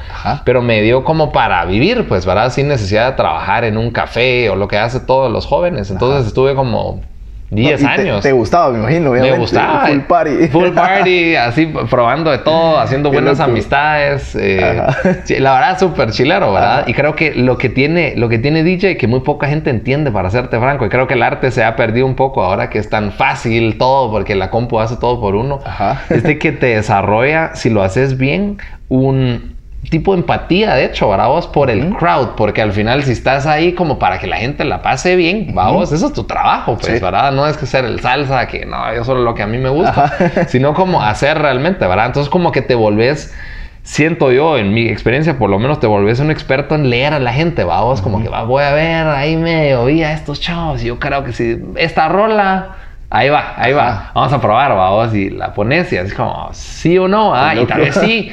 Pero 0.44 0.62
me 0.62 0.82
dio 0.82 1.04
como 1.04 1.32
para 1.32 1.64
vivir, 1.64 2.06
pues, 2.08 2.26
¿verdad? 2.26 2.50
Sin 2.50 2.68
necesidad 2.68 3.10
de 3.10 3.16
trabajar 3.16 3.64
en 3.64 3.76
un 3.76 3.90
café 3.90 4.50
o 4.50 4.56
lo 4.56 4.68
que 4.68 4.78
hace 4.78 5.00
todos 5.00 5.30
los 5.30 5.46
jóvenes. 5.46 5.90
Entonces 5.90 6.26
estuve 6.26 6.54
como 6.54 7.00
10 7.54 7.84
años. 7.84 8.22
Te, 8.22 8.32
gustaba, 8.32 8.70
me 8.70 8.78
imagino, 8.78 9.10
Me 9.12 9.36
gustaba. 9.36 9.86
Full 9.86 10.00
party. 10.00 10.48
Full 10.52 10.70
party, 10.70 11.36
así 11.36 11.66
probando 11.90 12.30
de 12.30 12.38
todo, 12.38 12.78
haciendo 12.78 13.10
buenas 13.10 13.40
amistades. 13.40 14.34
Eh, 14.34 14.60
la 15.38 15.54
verdad, 15.54 15.78
súper 15.78 16.10
chilero, 16.10 16.52
¿verdad? 16.52 16.86
Y 16.86 16.94
creo 16.94 17.14
que 17.14 17.34
lo 17.34 17.58
que 17.58 17.68
tiene, 17.68 18.14
lo 18.16 18.28
que 18.28 18.38
tiene 18.38 18.62
DJ, 18.62 18.96
que 18.96 19.06
muy 19.06 19.20
poca 19.20 19.48
gente 19.48 19.70
entiende, 19.70 20.10
para 20.10 20.30
serte 20.30 20.58
franco, 20.58 20.86
y 20.86 20.88
creo 20.88 21.06
que 21.06 21.14
el 21.14 21.22
arte 21.22 21.50
se 21.50 21.64
ha 21.64 21.76
perdido 21.76 22.06
un 22.06 22.14
poco 22.14 22.42
ahora 22.42 22.70
que 22.70 22.78
es 22.78 22.88
tan 22.88 23.12
fácil 23.12 23.78
todo, 23.78 24.10
porque 24.10 24.34
la 24.34 24.50
compu 24.50 24.78
hace 24.78 24.96
todo 24.96 25.20
por 25.20 25.34
uno. 25.34 25.60
Es 26.10 26.22
de 26.22 26.38
que 26.38 26.52
te 26.52 26.66
desarrolla, 26.66 27.54
si 27.54 27.70
lo 27.70 27.82
haces 27.82 28.18
bien, 28.18 28.58
un, 28.88 29.53
tipo 29.90 30.12
de 30.12 30.20
empatía, 30.20 30.74
de 30.74 30.84
hecho, 30.84 31.08
¿verdad? 31.08 31.28
Vos 31.28 31.46
por 31.46 31.70
el 31.70 31.94
crowd, 31.96 32.30
porque 32.36 32.62
al 32.62 32.72
final 32.72 33.02
si 33.02 33.12
estás 33.12 33.46
ahí 33.46 33.72
como 33.72 33.98
para 33.98 34.18
que 34.18 34.26
la 34.26 34.36
gente 34.36 34.64
la 34.64 34.82
pase 34.82 35.16
bien, 35.16 35.54
vamos, 35.54 35.92
eso 35.92 36.06
es 36.06 36.12
tu 36.12 36.24
trabajo, 36.24 36.76
pues, 36.78 37.00
¿verdad? 37.00 37.32
No 37.32 37.46
es 37.46 37.56
que 37.56 37.66
ser 37.66 37.84
el 37.84 38.00
salsa, 38.00 38.46
que 38.46 38.66
no, 38.66 38.94
yo 38.94 39.04
solo 39.04 39.22
lo 39.22 39.34
que 39.34 39.42
a 39.42 39.46
mí 39.46 39.58
me 39.58 39.68
gusta, 39.68 40.12
sino 40.48 40.74
como 40.74 41.02
hacer 41.02 41.38
realmente, 41.38 41.86
¿verdad? 41.86 42.06
Entonces 42.06 42.30
como 42.30 42.52
que 42.52 42.62
te 42.62 42.74
volvés 42.74 43.34
siento 43.84 44.32
yo, 44.32 44.56
en 44.56 44.72
mi 44.72 44.88
experiencia, 44.88 45.38
por 45.38 45.50
lo 45.50 45.58
menos 45.58 45.78
te 45.78 45.86
volvés 45.86 46.18
un 46.18 46.30
experto 46.30 46.74
en 46.74 46.88
leer 46.88 47.12
a 47.12 47.20
la 47.20 47.32
gente, 47.32 47.64
vamos, 47.64 48.00
como 48.00 48.22
que 48.22 48.28
va, 48.28 48.42
voy 48.42 48.64
a 48.64 48.72
ver, 48.72 49.06
ahí 49.06 49.36
me 49.36 49.76
oía 49.76 50.12
estos 50.12 50.40
chavos, 50.40 50.82
y 50.82 50.86
yo 50.86 50.98
creo 50.98 51.22
que 51.22 51.32
si 51.32 51.62
esta 51.76 52.08
rola 52.08 52.76
Ahí 53.14 53.28
va, 53.28 53.54
ahí 53.56 53.72
va. 53.72 54.10
Vamos 54.12 54.32
a 54.32 54.40
probar, 54.40 54.74
vamos. 54.74 55.14
Y 55.14 55.30
la 55.30 55.54
pones 55.54 55.92
y 55.92 55.96
así 55.96 56.12
como, 56.12 56.48
sí 56.52 56.98
o 56.98 57.06
no. 57.06 57.32
Ah, 57.32 57.54
y 57.54 57.64
tal 57.64 57.82
vez 57.82 57.94
sí. 57.94 58.32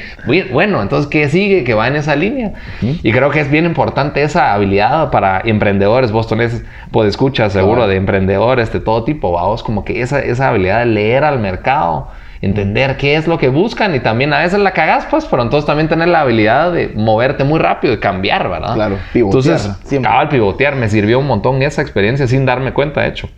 Bueno, 0.52 0.82
entonces, 0.82 1.08
¿qué 1.08 1.28
sigue? 1.28 1.62
Que 1.62 1.74
va 1.74 1.86
en 1.86 1.94
esa 1.94 2.16
línea. 2.16 2.54
Y 2.80 3.12
creo 3.12 3.30
que 3.30 3.38
es 3.38 3.48
bien 3.48 3.64
importante 3.64 4.24
esa 4.24 4.52
habilidad 4.52 5.12
para 5.12 5.40
emprendedores. 5.44 6.10
Vos 6.10 6.26
tenés, 6.26 6.64
pues 6.90 7.10
escuchas 7.10 7.52
seguro 7.52 7.86
de 7.86 7.94
emprendedores 7.94 8.72
de 8.72 8.80
todo 8.80 9.04
tipo, 9.04 9.30
vamos. 9.30 9.62
Como 9.62 9.84
que 9.84 10.00
esa, 10.00 10.18
esa 10.18 10.48
habilidad 10.48 10.80
de 10.80 10.86
leer 10.86 11.22
al 11.22 11.38
mercado 11.38 12.08
entender 12.40 12.96
qué 12.96 13.14
es 13.14 13.28
lo 13.28 13.38
que 13.38 13.50
buscan 13.50 13.94
y 13.94 14.00
también 14.00 14.32
a 14.32 14.40
veces 14.40 14.58
la 14.58 14.72
cagas, 14.72 15.06
pues, 15.08 15.26
pero 15.26 15.44
entonces 15.44 15.64
también 15.64 15.88
tener 15.88 16.08
la 16.08 16.22
habilidad 16.22 16.72
de 16.72 16.88
moverte 16.88 17.44
muy 17.44 17.60
rápido 17.60 17.94
y 17.94 17.98
cambiar, 18.00 18.48
¿verdad? 18.50 18.74
Claro, 18.74 18.98
pivotear. 19.12 19.60
Entonces, 19.60 20.04
al 20.04 20.28
pivotear 20.28 20.74
me 20.74 20.88
sirvió 20.88 21.20
un 21.20 21.28
montón 21.28 21.62
esa 21.62 21.82
experiencia 21.82 22.26
sin 22.26 22.44
darme 22.44 22.72
cuenta, 22.72 23.02
de 23.02 23.10
hecho. 23.10 23.28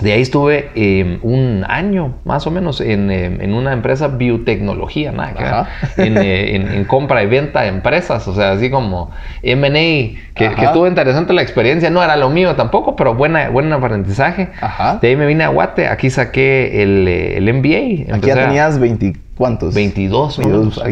De 0.00 0.12
ahí 0.12 0.22
estuve 0.22 0.70
em, 0.74 1.18
un 1.22 1.64
año 1.68 2.14
más 2.24 2.46
o 2.46 2.50
menos 2.50 2.80
en, 2.80 3.10
em, 3.10 3.54
una 3.54 3.72
empresa 3.72 4.08
biotecnología, 4.08 5.12
nada 5.12 5.68
eh, 5.96 6.62
en, 6.74 6.84
compra 6.84 7.22
y 7.22 7.26
venta 7.26 7.62
de 7.62 7.68
empresas, 7.68 8.26
o 8.28 8.34
sea, 8.34 8.52
así 8.52 8.70
como 8.70 9.10
MA, 9.42 9.70
que, 10.34 10.54
estuvo 10.62 10.86
interesante 10.86 11.32
la 11.32 11.42
experiencia, 11.42 11.90
no 11.90 12.02
era 12.02 12.16
lo 12.16 12.30
mío 12.30 12.54
tampoco, 12.54 12.96
pero 12.96 13.14
buena, 13.14 13.48
buen 13.48 13.72
aprendizaje. 13.72 14.50
De 15.00 15.08
ahí 15.08 15.16
me 15.16 15.26
vine 15.26 15.44
a 15.44 15.48
Guate, 15.48 15.88
aquí 15.88 16.10
saqué 16.10 16.82
el, 16.82 17.08
el 17.08 17.52
MBA. 17.54 18.14
Aquí 18.14 18.26
ya 18.28 18.34
tenías 18.34 18.78
20 18.78 19.27
¿Cuántos? 19.38 19.72
22. 19.72 20.40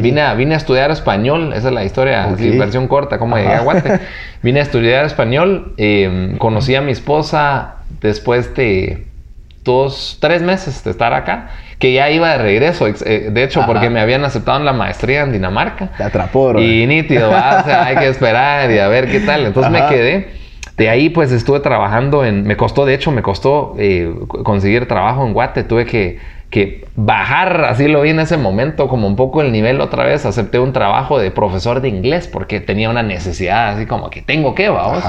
vine, 0.00 0.22
a, 0.22 0.34
vine 0.34 0.54
a 0.54 0.56
estudiar 0.56 0.92
español, 0.92 1.52
esa 1.52 1.68
es 1.68 1.74
la 1.74 1.84
historia, 1.84 2.28
versión 2.28 2.86
corta, 2.86 3.18
cómo 3.18 3.36
llegué 3.36 3.52
a 3.52 3.60
Guate. 3.60 4.00
vine 4.42 4.60
a 4.60 4.62
estudiar 4.62 5.04
español, 5.04 5.74
em, 5.76 6.38
conocí 6.38 6.76
a 6.76 6.80
mi 6.80 6.92
esposa 6.92 7.78
después 8.00 8.54
de 8.54 9.08
dos, 9.64 10.18
tres 10.20 10.42
meses 10.42 10.84
de 10.84 10.92
estar 10.92 11.12
acá, 11.12 11.50
que 11.80 11.92
ya 11.92 12.08
iba 12.08 12.30
de 12.30 12.38
regreso, 12.38 12.86
eh, 12.86 13.30
de 13.32 13.42
hecho, 13.42 13.64
porque 13.66 13.90
me 13.90 14.00
habían 14.00 14.24
aceptado 14.24 14.60
en 14.60 14.64
la 14.64 14.72
maestría 14.72 15.22
en 15.22 15.32
Dinamarca. 15.32 15.88
Te 15.96 16.04
atrapó, 16.04 16.56
Y 16.60 16.86
nítido, 16.86 17.32
hay 17.34 17.96
que 17.96 18.06
esperar 18.06 18.70
y 18.70 18.78
a 18.78 18.86
ver 18.86 19.10
qué 19.10 19.18
tal. 19.18 19.44
Entonces 19.44 19.72
me 19.72 19.84
quedé. 19.88 20.28
De 20.76 20.90
ahí 20.90 21.08
pues 21.08 21.32
estuve 21.32 21.60
trabajando 21.60 22.24
en, 22.24 22.44
me 22.44 22.56
costó, 22.56 22.84
de 22.84 22.92
hecho 22.94 23.10
me 23.10 23.22
costó 23.22 23.74
eh, 23.78 24.14
conseguir 24.28 24.86
trabajo 24.86 25.26
en 25.26 25.32
Guate, 25.32 25.64
tuve 25.64 25.86
que, 25.86 26.18
que, 26.56 26.86
bajar, 26.96 27.66
así 27.66 27.86
lo 27.86 28.00
vi 28.00 28.08
en 28.08 28.18
ese 28.18 28.38
momento, 28.38 28.88
como 28.88 29.06
un 29.06 29.14
poco 29.14 29.42
el 29.42 29.52
nivel 29.52 29.78
otra 29.82 30.04
vez, 30.04 30.24
acepté 30.24 30.58
un 30.58 30.72
trabajo 30.72 31.18
de 31.18 31.30
profesor 31.30 31.82
de 31.82 31.90
inglés 31.90 32.28
porque 32.28 32.60
tenía 32.60 32.88
una 32.88 33.02
necesidad, 33.02 33.74
así 33.74 33.84
como 33.84 34.08
que 34.08 34.22
tengo 34.22 34.54
que, 34.54 34.70
vamos. 34.70 35.04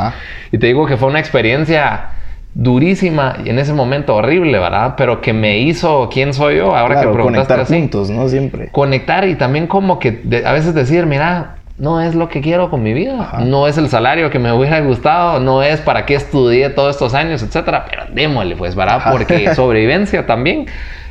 Y 0.52 0.58
te 0.58 0.68
digo 0.68 0.86
que 0.86 0.98
fue 0.98 1.08
una 1.08 1.22
experiencia 1.22 2.10
durísima 2.54 3.38
y 3.46 3.50
en 3.50 3.60
ese 3.60 3.72
momento 3.72 4.16
horrible, 4.16 4.60
¿verdad? 4.60 4.96
Pero 4.98 5.22
que 5.22 5.32
me 5.32 5.60
hizo 5.60 6.10
quién 6.12 6.34
soy 6.34 6.58
yo, 6.58 6.76
ahora 6.76 7.00
que 7.00 7.08
preguntaste 7.08 7.54
conectar 7.54 7.66
juntos, 7.66 8.10
¿no? 8.10 8.28
Siempre. 8.28 8.68
Conectar 8.74 9.26
y 9.26 9.36
también 9.36 9.68
como 9.68 10.00
que 10.00 10.22
a 10.46 10.52
veces 10.52 10.74
decir, 10.74 11.06
mira, 11.06 11.56
no 11.78 12.02
es 12.02 12.14
lo 12.14 12.28
que 12.28 12.42
quiero 12.42 12.70
con 12.70 12.84
mi 12.84 12.92
vida. 12.92 13.38
No 13.40 13.70
es 13.70 13.78
el 13.78 13.88
salario 13.88 14.30
que 14.30 14.40
me 14.40 14.52
hubiera 14.52 14.82
gustado, 14.82 15.40
no 15.40 15.64
es 15.64 15.80
para 15.80 16.06
qué 16.06 16.16
estudié 16.16 16.70
todos 16.72 16.96
estos 16.96 17.14
años, 17.14 17.42
etcétera. 17.42 17.86
Pero 17.90 18.04
démosle, 18.12 18.58
pues, 18.58 18.76
¿verdad? 18.76 19.02
Porque 19.10 19.54
sobrevivencia 19.56 20.26
también. 20.26 20.66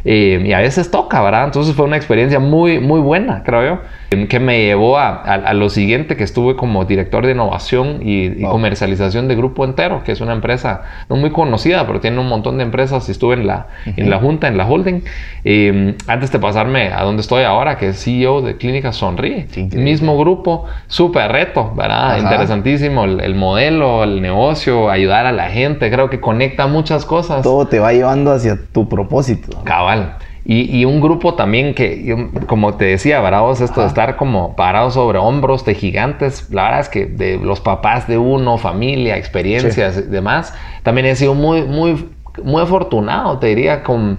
Eh, 0.08 0.40
y 0.46 0.52
a 0.52 0.58
veces 0.58 0.90
toca, 0.90 1.20
¿verdad? 1.20 1.46
Entonces 1.46 1.74
fue 1.74 1.84
una 1.84 1.96
experiencia 1.96 2.38
muy, 2.38 2.78
muy 2.78 3.00
buena, 3.00 3.42
creo 3.42 3.66
yo 3.66 3.80
que 4.28 4.40
me 4.40 4.62
llevó 4.62 4.98
a, 4.98 5.52
lo 5.54 5.70
siguiente, 5.70 6.16
que 6.16 6.24
estuve 6.24 6.56
como 6.56 6.84
director 6.84 7.24
de 7.24 7.32
innovación 7.32 8.00
y, 8.02 8.42
comercialización 8.42 9.28
de 9.28 9.36
Grupo 9.36 9.64
Entero, 9.64 10.02
que 10.04 10.12
es 10.12 10.20
una 10.20 10.32
empresa 10.32 10.82
no 11.08 11.16
muy 11.16 11.30
conocida, 11.30 11.86
pero 11.86 12.00
tiene 12.00 12.18
un 12.18 12.28
montón 12.28 12.58
de 12.58 12.64
empresas 12.64 13.08
y 13.08 13.12
estuve 13.12 13.34
en 13.34 13.46
la, 13.46 13.66
en 13.84 14.10
la 14.10 14.18
junta, 14.18 14.48
en 14.48 14.56
la 14.56 14.66
holding. 14.66 15.02
Eh, 15.44 15.94
antes 16.06 16.32
de 16.32 16.38
pasarme 16.38 16.92
a 16.92 17.02
donde 17.02 17.22
estoy 17.22 17.44
ahora, 17.44 17.76
que 17.76 17.88
es 17.88 18.02
CEO 18.02 18.42
de 18.42 18.56
Clínica 18.56 18.92
Sonríe. 18.92 19.46
Mismo 19.74 20.18
grupo, 20.18 20.64
súper 20.86 21.30
reto, 21.30 21.72
¿verdad? 21.74 22.18
Interesantísimo 22.18 23.04
el, 23.04 23.20
el, 23.20 23.34
modelo, 23.34 24.04
el 24.04 24.22
negocio, 24.22 24.90
ayudar 24.90 25.26
a 25.26 25.32
la 25.32 25.50
gente, 25.50 25.90
creo 25.90 26.10
que 26.10 26.20
conecta 26.20 26.66
muchas 26.66 27.04
cosas. 27.04 27.42
Todo 27.42 27.66
te 27.66 27.78
va 27.78 27.92
llevando 27.92 28.32
hacia 28.32 28.58
tu 28.72 28.88
propósito. 28.88 29.62
Cabal. 29.64 30.16
Y, 30.48 30.84
un 30.84 31.00
grupo 31.00 31.34
también 31.34 31.74
que, 31.74 32.30
como 32.46 32.74
te 32.74 32.84
decía, 32.84 33.20
bravos, 33.20 33.60
esto 33.60 33.80
de 33.80 33.88
estar 33.88 34.14
como 34.14 34.54
parados 34.54 34.94
sobre 34.94 35.18
hombros 35.18 35.64
de 35.64 35.74
gigantes, 35.74 36.48
la 36.52 36.62
verdad 36.62 36.80
es 36.82 36.88
que 36.88 37.06
de 37.06 37.36
los 37.36 37.60
papás 37.60 38.06
de 38.06 38.16
uno, 38.16 38.56
familia, 38.56 39.16
experiencias 39.16 39.98
y 39.98 40.02
demás, 40.02 40.54
también 40.84 41.08
he 41.08 41.16
sido 41.16 41.34
muy, 41.34 41.62
muy, 41.62 42.08
muy 42.44 42.62
afortunado, 42.62 43.40
te 43.40 43.48
diría, 43.48 43.82
con 43.82 44.18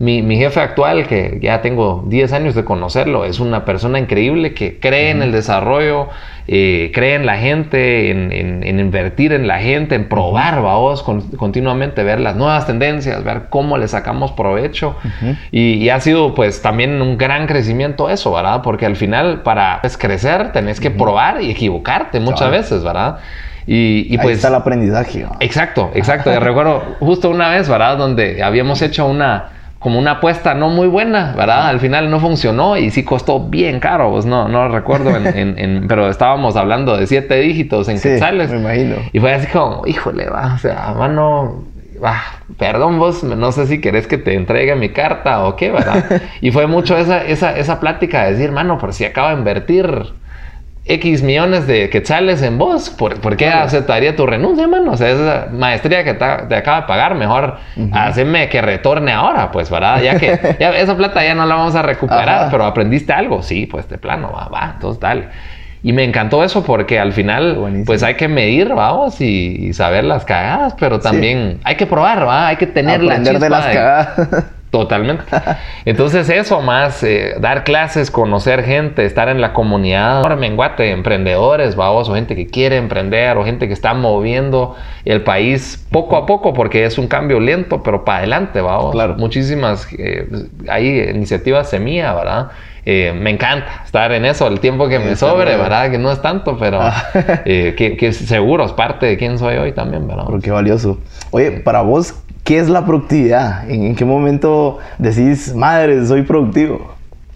mi, 0.00 0.22
mi, 0.22 0.36
jefe 0.36 0.60
actual, 0.60 1.08
que 1.08 1.40
ya 1.42 1.60
tengo 1.60 2.04
10 2.06 2.32
años 2.32 2.54
de 2.54 2.64
conocerlo, 2.64 3.24
es 3.24 3.40
una 3.40 3.64
persona 3.64 3.98
increíble 3.98 4.54
que 4.54 4.78
cree 4.78 5.10
en 5.10 5.22
el 5.22 5.32
desarrollo, 5.32 6.08
eh, 6.46 6.92
cree 6.94 7.16
en 7.16 7.26
la 7.26 7.36
gente, 7.38 8.12
en, 8.12 8.32
en, 8.32 8.78
invertir 8.78 9.32
en 9.32 9.48
la 9.48 9.58
gente, 9.58 9.96
en 9.96 10.08
probar, 10.08 10.62
vamos, 10.62 11.02
continuamente 11.02 12.04
ver 12.04 12.20
las 12.20 12.36
nuevas 12.36 12.64
tendencias, 12.64 13.24
ver 13.24 13.46
cómo 13.50 13.76
le 13.76 13.88
sacamos 13.88 14.30
provecho. 14.30 14.94
y, 15.50 15.88
ha 15.88 15.98
sido 15.98 16.32
pues 16.32 16.62
también 16.62 17.02
un 17.02 17.18
gran 17.18 17.48
crecimiento 17.48 18.08
eso, 18.08 18.32
¿verdad? 18.32 18.62
Porque 18.62 18.86
al 18.86 18.94
final 18.94 19.42
para 19.42 19.80
pues, 19.80 19.98
crecer 19.98 20.52
tenés 20.52 20.78
que 20.78 20.92
probar 20.92 21.42
y 21.42 21.50
equivocarte 21.50 22.20
muchas 22.20 22.52
veces, 22.52 22.84
¿verdad? 22.84 23.18
Y, 23.66 24.06
y, 24.08 24.16
pues... 24.16 24.28
Ahí 24.28 24.34
está 24.34 24.48
el 24.48 24.54
aprendizaje. 24.54 25.26
Exacto, 25.40 25.90
exacto. 25.94 26.30
recuerdo 26.40 26.82
justo 27.00 27.30
una 27.30 27.48
vez, 27.48 27.68
¿verdad? 27.68 27.98
Donde 27.98 28.44
habíamos 28.44 28.80
hecho 28.80 29.04
una 29.04 29.57
como 29.78 29.98
una 29.98 30.12
apuesta 30.12 30.54
no 30.54 30.70
muy 30.70 30.88
buena, 30.88 31.34
¿verdad? 31.36 31.68
Al 31.68 31.78
final 31.78 32.10
no 32.10 32.18
funcionó 32.18 32.76
y 32.76 32.90
sí 32.90 33.04
costó 33.04 33.40
bien 33.48 33.78
caro, 33.78 34.10
pues 34.10 34.26
no, 34.26 34.48
no 34.48 34.68
recuerdo, 34.68 35.10
en, 35.16 35.86
pero 35.88 36.08
estábamos 36.08 36.56
hablando 36.56 36.96
de 36.96 37.06
siete 37.06 37.36
dígitos 37.36 37.88
en 37.88 37.98
sí, 37.98 38.08
quetzales. 38.08 38.50
me 38.50 38.58
imagino. 38.58 38.96
Y 39.12 39.20
fue 39.20 39.32
así 39.32 39.46
como, 39.46 39.86
híjole, 39.86 40.28
va, 40.28 40.54
o 40.54 40.58
sea, 40.58 40.94
mano, 40.98 41.64
va, 42.02 42.20
perdón 42.58 42.98
vos, 42.98 43.22
no 43.22 43.52
sé 43.52 43.66
si 43.66 43.80
querés 43.80 44.08
que 44.08 44.18
te 44.18 44.34
entregue 44.34 44.74
mi 44.74 44.88
carta 44.88 45.44
o 45.44 45.54
qué, 45.54 45.70
¿verdad? 45.70 46.22
y 46.40 46.50
fue 46.50 46.66
mucho 46.66 46.96
esa, 46.96 47.24
esa, 47.24 47.56
esa 47.56 47.78
plática 47.78 48.24
de 48.24 48.32
decir, 48.32 48.50
mano, 48.50 48.78
pero 48.80 48.92
si 48.92 49.04
acabo 49.04 49.28
de 49.28 49.34
invertir 49.34 50.12
X 50.88 51.22
millones 51.22 51.66
de 51.66 51.90
quetzales 51.90 52.42
en 52.42 52.56
vos, 52.56 52.88
¿por, 52.88 53.36
qué 53.36 53.48
aceptaría 53.48 54.16
tu 54.16 54.26
renuncia, 54.26 54.66
mano? 54.66 54.92
O 54.92 54.96
sea, 54.96 55.10
esa 55.10 55.48
maestría 55.52 56.02
que 56.02 56.14
te, 56.14 56.24
acaba 56.24 56.80
de 56.80 56.86
pagar, 56.86 57.14
mejor 57.14 57.58
uh 57.76 57.88
que 58.50 58.62
retorne 58.62 59.12
ahora, 59.12 59.50
pues, 59.50 59.70
¿verdad? 59.70 60.00
Ya 60.02 60.18
que 60.18 60.38
esa 60.58 60.96
plata 60.96 61.22
ya 61.22 61.34
no 61.34 61.44
la 61.44 61.56
vamos 61.56 61.74
a 61.74 61.82
recuperar, 61.82 62.50
pero 62.50 62.64
aprendiste 62.64 63.12
algo, 63.12 63.42
sí, 63.42 63.66
pues 63.66 63.88
de 63.88 63.98
plano, 63.98 64.32
va, 64.32 64.48
va, 64.48 64.72
entonces 64.74 65.00
dale. 65.00 65.28
Y 65.82 65.92
me 65.92 66.04
encantó 66.04 66.42
eso 66.42 66.64
porque 66.64 66.98
al 66.98 67.12
final, 67.12 67.82
pues 67.86 68.02
hay 68.02 68.14
que 68.14 68.26
medir, 68.26 68.74
vamos, 68.74 69.20
y, 69.20 69.72
saber 69.74 70.04
las 70.04 70.24
cagadas, 70.24 70.74
pero 70.78 70.98
también 70.98 71.60
hay 71.64 71.76
que 71.76 71.86
probar, 71.86 72.26
¿va? 72.26 72.48
Hay 72.48 72.56
que 72.56 72.66
tener 72.66 73.02
la 73.02 73.22
chispa 73.22 73.38
de 73.38 73.50
las 73.50 73.66
cagadas. 73.66 74.46
Totalmente. 74.70 75.24
Entonces 75.86 76.28
eso 76.28 76.60
más, 76.60 77.02
eh, 77.02 77.36
dar 77.40 77.64
clases, 77.64 78.10
conocer 78.10 78.62
gente, 78.64 79.06
estar 79.06 79.28
en 79.28 79.40
la 79.40 79.54
comunidad, 79.54 80.22
menguate, 80.36 80.90
emprendedores, 80.90 81.74
vamos, 81.74 82.08
o 82.08 82.14
gente 82.14 82.36
que 82.36 82.46
quiere 82.46 82.76
emprender, 82.76 83.36
o 83.38 83.44
gente 83.44 83.66
que 83.66 83.72
está 83.72 83.94
moviendo 83.94 84.76
el 85.06 85.22
país 85.22 85.86
poco 85.90 86.16
a 86.16 86.26
poco, 86.26 86.52
porque 86.52 86.84
es 86.84 86.98
un 86.98 87.08
cambio 87.08 87.40
lento, 87.40 87.82
pero 87.82 88.04
para 88.04 88.18
adelante, 88.18 88.60
vamos. 88.60 88.92
Claro. 88.92 89.14
Muchísimas, 89.16 89.88
eh, 89.98 90.28
hay 90.68 91.00
iniciativas 91.00 91.70
semilla, 91.70 92.12
¿verdad? 92.14 92.48
Eh, 92.84 93.12
me 93.18 93.30
encanta 93.30 93.82
estar 93.84 94.12
en 94.12 94.24
eso, 94.24 94.46
el 94.48 94.60
tiempo 94.60 94.88
que 94.88 94.98
me 94.98 95.16
sobre, 95.16 95.56
¿verdad? 95.56 95.90
Que 95.90 95.98
no 95.98 96.10
es 96.10 96.20
tanto, 96.22 96.58
pero 96.58 96.80
ah. 96.80 96.94
que, 97.44 97.96
que, 97.98 98.12
seguro 98.12 98.64
es 98.64 98.72
parte 98.72 99.06
de 99.06 99.16
quién 99.16 99.38
soy 99.38 99.56
hoy 99.56 99.72
también, 99.72 100.06
¿verdad? 100.06 100.24
Pero 100.26 100.40
qué 100.40 100.50
valioso. 100.50 100.98
Oye, 101.30 101.50
para 101.52 101.82
vos, 101.82 102.14
¿Qué 102.48 102.58
es 102.58 102.70
la 102.70 102.86
productividad? 102.86 103.70
¿En, 103.70 103.94
qué 103.94 104.06
momento 104.06 104.78
decís, 104.96 105.54
madre, 105.54 106.06
soy 106.06 106.22
productivo? 106.22 106.94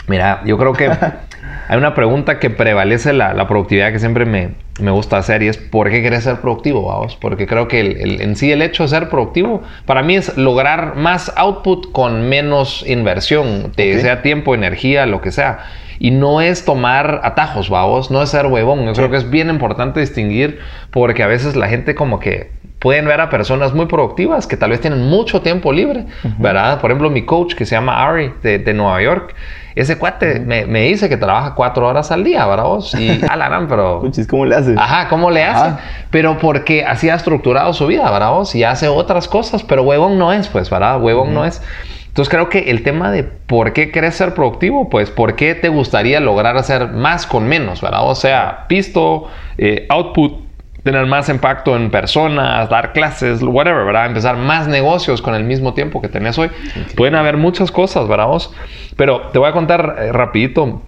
Mira, 0.08 0.40
yo 0.46 0.56
creo 0.56 0.72
que 0.72 0.88
hay 1.68 1.76
una 1.76 1.94
pregunta 1.94 2.38
que 2.38 2.48
prevalece 2.48 3.12
la, 3.12 3.46
productividad 3.46 3.92
que 3.92 3.98
siempre 3.98 4.24
me, 4.24 4.52
me, 4.80 4.90
gusta 4.90 5.18
hacer 5.18 5.42
y 5.42 5.48
es 5.48 5.58
¿por 5.58 5.90
qué 5.90 6.00
querés 6.00 6.24
ser 6.24 6.40
productivo, 6.40 6.86
vamos? 6.88 7.16
Porque 7.16 7.46
creo 7.46 7.68
que 7.68 7.80
el, 7.80 8.22
en 8.22 8.36
sí 8.36 8.52
el 8.52 8.62
hecho 8.62 8.84
de 8.84 8.88
ser 8.88 9.10
productivo 9.10 9.60
para 9.84 10.02
mí 10.02 10.16
es 10.16 10.34
lograr 10.38 10.96
más 10.96 11.30
output 11.36 11.92
con 11.92 12.30
menos 12.30 12.82
inversión, 12.88 13.74
sea 13.76 14.22
tiempo, 14.22 14.54
energía, 14.54 15.04
lo 15.04 15.20
que 15.20 15.30
sea. 15.30 15.58
Y 15.98 16.10
no 16.10 16.40
es 16.40 16.64
tomar 16.64 17.20
atajos, 17.22 17.68
vamos, 17.68 18.10
no 18.10 18.22
es 18.22 18.30
ser 18.30 18.46
huevón. 18.46 18.86
Yo 18.86 18.94
creo 18.94 19.10
que 19.10 19.18
es 19.18 19.28
bien 19.28 19.50
importante 19.50 20.00
distinguir 20.00 20.60
porque 20.90 21.22
a 21.22 21.26
veces 21.26 21.54
la 21.54 21.68
gente 21.68 21.94
como 21.94 22.18
que 22.18 22.61
pueden 22.82 23.06
ver 23.06 23.20
a 23.20 23.30
personas 23.30 23.72
muy 23.72 23.86
productivas 23.86 24.48
que 24.48 24.56
tal 24.56 24.70
vez 24.70 24.80
tienen 24.80 25.08
mucho 25.08 25.40
tiempo 25.40 25.72
libre, 25.72 26.06
¿verdad? 26.38 26.80
Por 26.80 26.90
ejemplo, 26.90 27.10
mi 27.10 27.24
coach 27.24 27.54
que 27.54 27.64
se 27.64 27.76
llama 27.76 28.04
Ari 28.04 28.32
de, 28.42 28.74
Nueva 28.74 29.00
York, 29.00 29.36
ese 29.76 29.98
cuate 29.98 30.40
me, 30.40 30.82
dice 30.82 31.08
que 31.08 31.16
trabaja 31.16 31.54
cuatro 31.54 31.86
horas 31.86 32.10
al 32.10 32.24
día, 32.24 32.44
¿verdad 32.44 32.64
vos? 32.64 32.92
Y 32.96 33.20
alarán, 33.30 33.68
pero... 33.68 34.02
¿cómo 34.28 34.46
le 34.46 34.56
hace? 34.56 34.74
Ajá, 34.76 35.08
¿cómo 35.08 35.30
le 35.30 35.44
hace? 35.44 35.80
Pero 36.10 36.38
porque 36.38 36.84
así 36.84 37.08
ha 37.08 37.14
estructurado 37.14 37.72
su 37.72 37.86
vida, 37.86 38.10
¿verdad 38.10 38.32
vos? 38.32 38.52
Y 38.56 38.64
hace 38.64 38.88
otras 38.88 39.28
cosas, 39.28 39.62
pero 39.62 39.84
huevón 39.84 40.18
no 40.18 40.32
es, 40.32 40.48
pues, 40.48 40.68
¿verdad? 40.68 41.00
Huevón 41.00 41.32
no 41.32 41.44
es. 41.44 41.62
Entonces 42.08 42.30
creo 42.30 42.48
que 42.48 42.70
el 42.70 42.82
tema 42.82 43.12
de 43.12 43.22
por 43.22 43.72
qué 43.72 43.92
querés 43.92 44.16
ser 44.16 44.34
productivo, 44.34 44.90
pues 44.90 45.08
por 45.08 45.36
qué 45.36 45.54
te 45.54 45.68
gustaría 45.68 46.18
lograr 46.18 46.56
hacer 46.56 46.88
más 46.88 47.26
con 47.28 47.44
menos, 47.46 47.80
¿verdad? 47.80 48.10
O 48.10 48.16
sea, 48.16 48.66
pisto, 48.66 49.28
eh, 49.56 49.86
output, 49.88 50.51
tener 50.82 51.06
más 51.06 51.28
impacto 51.28 51.76
en 51.76 51.90
personas, 51.90 52.68
dar 52.68 52.92
clases, 52.92 53.42
whatever, 53.42 53.84
¿verdad? 53.84 54.06
Empezar 54.06 54.36
más 54.36 54.66
negocios 54.66 55.22
con 55.22 55.34
el 55.34 55.44
mismo 55.44 55.74
tiempo 55.74 56.02
que 56.02 56.08
tenés 56.08 56.38
hoy. 56.38 56.50
Pueden 56.96 57.14
haber 57.14 57.36
muchas 57.36 57.70
cosas, 57.70 58.08
¿verdad? 58.08 58.26
Vos? 58.26 58.52
Pero 58.96 59.28
te 59.32 59.38
voy 59.38 59.48
a 59.48 59.52
contar 59.52 59.96
eh, 59.98 60.12
rapidito 60.12 60.82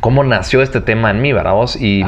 cómo 0.00 0.24
nació 0.24 0.62
este 0.62 0.80
tema 0.80 1.10
en 1.10 1.22
mí, 1.22 1.32
¿verdad? 1.32 1.52
Vos? 1.52 1.76
Y 1.80 2.04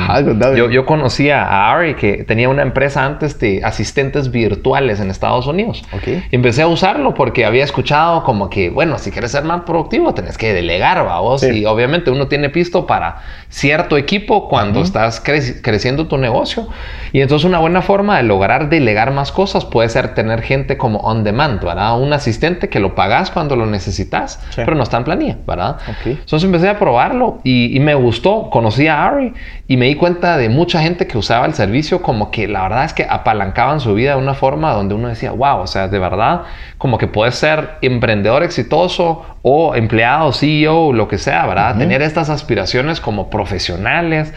yo, 0.57 0.71
yo 0.71 0.87
conocí 0.87 1.31
a 1.31 1.73
Ari 1.73 1.95
que 1.95 2.25
tenía 2.25 2.49
una 2.49 2.63
empresa 2.63 3.05
antes 3.05 3.39
de 3.39 3.61
asistentes 3.65 4.31
virtuales 4.31 5.01
en 5.01 5.11
Estados 5.11 5.47
Unidos. 5.47 5.85
Okay. 5.93 6.25
Empecé 6.31 6.63
a 6.63 6.67
usarlo 6.67 7.15
porque 7.15 7.45
había 7.45 7.65
escuchado 7.65 8.25
como 8.25 8.51
que, 8.51 8.71
bueno, 8.71 8.99
si 8.99 9.11
quieres 9.11 9.33
ser 9.33 9.45
más 9.45 9.63
productivo, 9.63 10.15
tenés 10.15 10.39
que 10.39 10.53
delegar, 10.53 10.99
¿verdad? 11.03 11.21
Vos? 11.21 11.43
Y 11.43 11.65
obviamente 11.67 12.11
uno 12.11 12.29
tiene 12.29 12.51
pisto 12.51 12.87
para 12.87 13.19
cierto 13.49 13.97
equipo 13.97 14.49
cuando 14.49 14.81
estás 14.83 15.21
creciendo 15.21 16.07
tu 16.07 16.19
negocio. 16.19 16.69
Y 17.17 17.23
entonces 17.23 17.47
una 17.47 17.61
buena 17.61 17.81
forma 17.81 18.19
de 18.19 18.25
lograr 18.25 18.69
delegar 18.69 19.11
más 19.11 19.33
cosas 19.33 19.65
puede 19.65 19.89
ser 19.89 20.13
tener 20.13 20.43
gente 20.43 20.77
como 20.77 20.99
on 20.99 21.25
demand, 21.25 21.65
¿verdad? 21.65 21.99
Un 21.99 22.13
asistente 22.13 22.69
que 22.69 22.79
lo 22.79 22.95
pagas 22.95 23.31
cuando 23.31 23.57
lo 23.57 23.65
necesitas, 23.65 24.39
pero 24.55 24.75
no 24.75 24.83
está 24.83 24.99
en 24.99 25.05
planilla, 25.05 25.39
¿verdad? 25.47 25.79
Entonces 26.05 26.45
empecé 26.45 26.69
a 26.69 26.79
probarlo 26.79 27.39
y, 27.43 27.81
me 27.81 27.95
gustó. 27.95 28.51
Conocí 28.51 28.87
a 28.87 29.07
Ari 29.07 29.33
y 29.67 29.79
me 29.79 29.87
di 29.87 29.95
cuenta 29.95 30.37
de 30.37 30.51
mucha 30.51 30.83
gente 30.83 31.07
que 31.07 31.17
usaba 31.17 31.47
el 31.47 31.55
servicio 31.55 32.03
como 32.03 32.31
que 32.31 32.49
la 32.49 32.61
verdad 32.65 32.85
es 32.85 32.93
que 32.93 33.07
apalancaban 33.09 33.81
su 33.81 33.95
vida 33.95 34.11
de 34.11 34.19
una 34.19 34.35
forma 34.35 34.75
donde 34.75 34.95
uno 34.95 35.09
decía, 35.09 35.33
wow, 35.33 35.61
o 35.61 35.67
sea, 35.67 35.89
de 35.89 35.99
verdad, 35.99 36.43
como 36.77 36.99
que 36.99 37.07
puedes 37.07 37.37
ser 37.37 37.77
emprendedor 37.81 38.43
exitoso 38.43 39.25
o 39.41 39.75
empleado, 39.75 40.35
CEO, 40.35 40.93
lo 40.93 41.09
que 41.09 41.17
sea, 41.17 41.47
¿verdad? 41.47 41.79
Tener 41.79 42.03
estas 42.03 42.29
aspiraciones 42.29 43.01
como 43.01 43.31
profesionales 43.31 44.35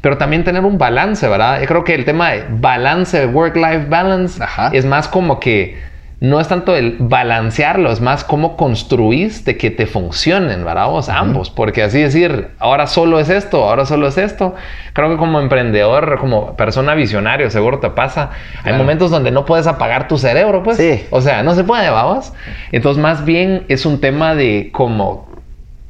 pero 0.00 0.18
también 0.18 0.44
tener 0.44 0.64
un 0.64 0.78
balance, 0.78 1.26
¿verdad? 1.28 1.60
Yo 1.60 1.66
creo 1.66 1.84
que 1.84 1.94
el 1.94 2.04
tema 2.04 2.30
de 2.30 2.44
balance, 2.48 3.26
work-life 3.26 3.86
balance, 3.88 4.42
es 4.72 4.84
más 4.84 5.08
como 5.08 5.40
que 5.40 5.88
no 6.20 6.40
es 6.40 6.48
tanto 6.48 6.74
el 6.74 6.96
balancearlo, 6.98 7.92
es 7.92 8.00
más 8.00 8.24
cómo 8.24 8.56
construís 8.56 9.44
de 9.44 9.56
que 9.56 9.70
te 9.70 9.86
funcionen, 9.86 10.64
¿verdad? 10.64 10.88
Vos 10.88 11.08
ambos, 11.08 11.48
porque 11.48 11.84
así 11.84 12.02
decir, 12.02 12.48
ahora 12.58 12.88
solo 12.88 13.20
es 13.20 13.28
esto, 13.28 13.62
ahora 13.62 13.86
solo 13.86 14.08
es 14.08 14.18
esto. 14.18 14.56
Creo 14.94 15.10
que 15.10 15.16
como 15.16 15.38
emprendedor, 15.38 16.18
como 16.18 16.56
persona 16.56 16.94
visionario, 16.94 17.50
seguro 17.50 17.78
te 17.78 17.90
pasa. 17.90 18.30
Hay 18.64 18.72
momentos 18.72 19.12
donde 19.12 19.30
no 19.30 19.44
puedes 19.44 19.68
apagar 19.68 20.08
tu 20.08 20.18
cerebro, 20.18 20.64
pues. 20.64 20.76
Sí. 20.76 21.06
O 21.10 21.20
sea, 21.20 21.44
no 21.44 21.54
se 21.54 21.62
puede, 21.62 21.88
vamos. 21.88 22.32
Entonces, 22.72 23.00
más 23.00 23.24
bien 23.24 23.64
es 23.68 23.86
un 23.86 24.00
tema 24.00 24.34
de 24.34 24.70
como 24.72 25.27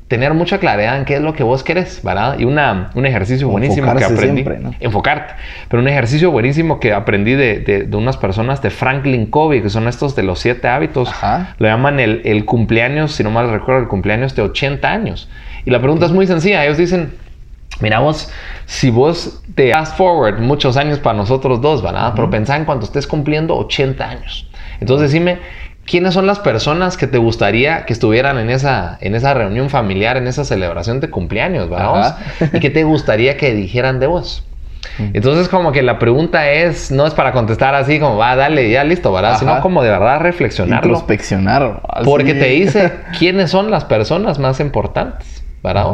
tener 0.08 0.32
mucha 0.32 0.58
claridad 0.58 0.96
en 0.96 1.04
qué 1.04 1.16
es 1.16 1.20
lo 1.20 1.34
que 1.34 1.42
vos 1.42 1.62
querés, 1.62 2.02
¿verdad? 2.02 2.38
Y 2.38 2.44
una, 2.44 2.90
un 2.94 3.04
ejercicio 3.04 3.48
buenísimo 3.48 3.94
que 3.94 4.04
aprendí. 4.04 4.42
Siempre, 4.42 4.58
¿no? 4.58 4.74
Enfocarte. 4.80 5.34
Pero 5.68 5.82
un 5.82 5.88
ejercicio 5.88 6.30
buenísimo 6.30 6.80
que 6.80 6.94
aprendí 6.94 7.34
de, 7.34 7.60
de, 7.60 7.82
de, 7.84 7.96
unas 7.96 8.16
personas 8.16 8.62
de 8.62 8.70
Franklin 8.70 9.26
Covey, 9.26 9.60
que 9.60 9.68
son 9.68 9.86
estos 9.86 10.16
de 10.16 10.22
los 10.22 10.38
siete 10.38 10.66
hábitos. 10.66 11.10
Ajá. 11.10 11.54
Lo 11.58 11.68
llaman 11.68 12.00
el, 12.00 12.22
el, 12.24 12.46
cumpleaños, 12.46 13.12
si 13.12 13.22
no 13.22 13.30
mal 13.30 13.50
recuerdo, 13.50 13.82
el 13.82 13.88
cumpleaños 13.88 14.34
de 14.34 14.42
80 14.42 14.90
años. 14.90 15.28
Y 15.66 15.70
la 15.70 15.80
pregunta 15.80 16.06
es 16.06 16.12
muy 16.12 16.26
sencilla. 16.26 16.64
Ellos 16.64 16.78
dicen, 16.78 17.12
mira 17.80 17.98
vos, 17.98 18.32
si 18.64 18.90
vos 18.90 19.42
te 19.54 19.74
fast 19.74 19.94
forward 19.98 20.38
muchos 20.38 20.78
años 20.78 20.98
para 20.98 21.18
nosotros 21.18 21.60
dos, 21.60 21.82
¿verdad? 21.82 22.14
Pero 22.16 22.30
pensá 22.30 22.56
en 22.56 22.64
cuando 22.64 22.86
estés 22.86 23.06
cumpliendo 23.06 23.54
80 23.56 24.08
años. 24.08 24.48
Entonces 24.80 25.10
decime, 25.10 25.38
¿quiénes 25.88 26.14
son 26.14 26.26
las 26.26 26.38
personas 26.38 26.96
que 26.96 27.06
te 27.06 27.18
gustaría 27.18 27.84
que 27.86 27.92
estuvieran 27.92 28.38
en 28.38 28.50
esa, 28.50 28.98
en 29.00 29.14
esa 29.14 29.34
reunión 29.34 29.70
familiar, 29.70 30.16
en 30.16 30.26
esa 30.26 30.44
celebración 30.44 31.00
de 31.00 31.10
cumpleaños, 31.10 31.68
¿verdad? 31.70 32.18
y 32.52 32.60
qué 32.60 32.70
te 32.70 32.84
gustaría 32.84 33.36
que 33.36 33.54
dijeran 33.54 33.98
de 34.00 34.06
vos. 34.06 34.44
Entonces, 34.98 35.48
como 35.48 35.70
que 35.70 35.82
la 35.82 35.98
pregunta 35.98 36.50
es, 36.50 36.90
no 36.90 37.06
es 37.06 37.14
para 37.14 37.32
contestar 37.32 37.74
así 37.74 38.00
como, 38.00 38.16
va, 38.16 38.34
dale, 38.34 38.68
ya 38.68 38.82
listo, 38.82 39.12
¿verdad? 39.12 39.32
Ajá. 39.32 39.38
Sino 39.38 39.60
como 39.60 39.82
de 39.82 39.90
verdad 39.90 40.20
reflexionarlo. 40.20 40.88
Introspeccionar. 40.88 41.82
así. 41.88 42.04
Porque 42.04 42.34
te 42.34 42.46
dice 42.46 42.92
quiénes 43.18 43.50
son 43.50 43.70
las 43.70 43.84
personas 43.84 44.38
más 44.38 44.58
importantes, 44.60 45.44
¿verdad? 45.62 45.86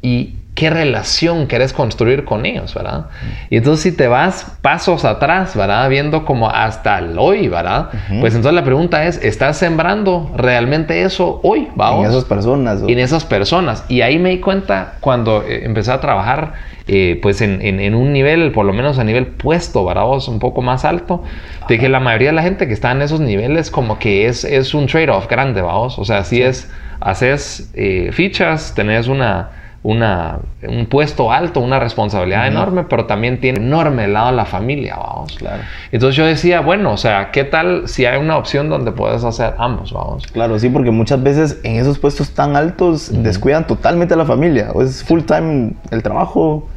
Y 0.00 0.36
qué 0.60 0.68
relación 0.70 1.46
querés 1.46 1.72
construir 1.72 2.24
con 2.24 2.44
ellos, 2.44 2.74
¿verdad? 2.74 3.06
Y 3.48 3.56
entonces 3.56 3.82
si 3.82 3.92
te 3.96 4.08
vas 4.08 4.58
pasos 4.60 5.04
atrás, 5.06 5.56
¿verdad? 5.56 5.88
Viendo 5.88 6.24
como 6.26 6.50
hasta 6.50 6.98
el 6.98 7.18
hoy, 7.18 7.48
¿verdad? 7.48 7.88
Pues 8.20 8.34
entonces 8.34 8.52
la 8.52 8.62
pregunta 8.64 9.06
es, 9.06 9.16
¿estás 9.24 9.56
sembrando 9.56 10.30
realmente 10.36 11.02
eso 11.02 11.40
hoy, 11.42 11.60
En 11.60 11.76
vamos? 11.76 12.08
esas 12.08 12.24
personas. 12.26 12.82
¿o? 12.82 12.88
en 12.88 12.98
esas 12.98 13.24
personas. 13.24 13.84
Y 13.88 14.02
ahí 14.02 14.18
me 14.18 14.28
di 14.30 14.40
cuenta 14.40 14.96
cuando 15.00 15.42
eh, 15.42 15.64
empecé 15.64 15.92
a 15.92 16.00
trabajar, 16.00 16.52
eh, 16.86 17.18
pues 17.22 17.40
en, 17.40 17.62
en- 17.62 17.80
en 17.80 17.94
un 17.94 18.12
nivel, 18.12 18.52
por 18.52 18.66
lo 18.66 18.72
menos 18.74 18.98
a 18.98 19.04
nivel 19.04 19.26
puesto, 19.28 19.84
¿verdad? 19.86 20.04
Vos, 20.04 20.28
un 20.28 20.40
poco 20.40 20.60
más 20.60 20.84
alto, 20.84 21.22
de 21.68 21.78
que 21.78 21.88
la 21.88 22.00
mayoría 22.00 22.28
de 22.30 22.34
la 22.34 22.42
gente 22.42 22.66
que 22.66 22.74
está 22.74 22.92
en 22.92 23.00
esos 23.00 23.20
niveles 23.20 23.70
como 23.70 23.98
que 23.98 24.26
es, 24.26 24.44
es 24.44 24.74
un 24.74 24.86
trade-off 24.86 25.26
grande, 25.26 25.62
vamos. 25.62 25.98
O 25.98 26.04
sea, 26.04 26.22
si 26.24 26.42
es, 26.42 26.70
haces 27.00 27.70
eh, 27.74 28.10
fichas, 28.12 28.74
tenés 28.74 29.08
una... 29.08 29.50
Una, 29.82 30.40
un 30.68 30.84
puesto 30.84 31.32
alto, 31.32 31.60
una 31.60 31.78
responsabilidad 31.80 32.46
enorme, 32.46 32.84
pero 32.84 33.06
también 33.06 33.40
tiene 33.40 33.60
enorme 33.60 34.04
el 34.04 34.12
lado 34.12 34.26
de 34.30 34.36
la 34.36 34.44
familia, 34.44 34.96
vamos. 34.96 35.36
Claro. 35.38 35.62
Entonces 35.90 36.16
yo 36.16 36.26
decía, 36.26 36.60
bueno, 36.60 36.92
o 36.92 36.96
sea, 36.98 37.30
¿qué 37.30 37.44
tal 37.44 37.88
si 37.88 38.04
hay 38.04 38.18
una 38.20 38.36
opción 38.36 38.68
donde 38.68 38.92
puedes 38.92 39.24
hacer 39.24 39.54
ambos, 39.56 39.94
vamos? 39.94 40.26
Claro, 40.26 40.58
sí, 40.58 40.68
porque 40.68 40.90
muchas 40.90 41.22
veces 41.22 41.60
en 41.64 41.76
esos 41.76 41.98
puestos 41.98 42.34
tan 42.34 42.56
altos 42.56 43.10
descuidan 43.22 43.66
totalmente 43.66 44.12
a 44.12 44.18
la 44.18 44.26
familia. 44.26 44.68
O 44.74 44.82
es 44.82 45.02
full 45.02 45.22
time 45.22 45.72
el 45.90 46.02
trabajo, 46.02 46.68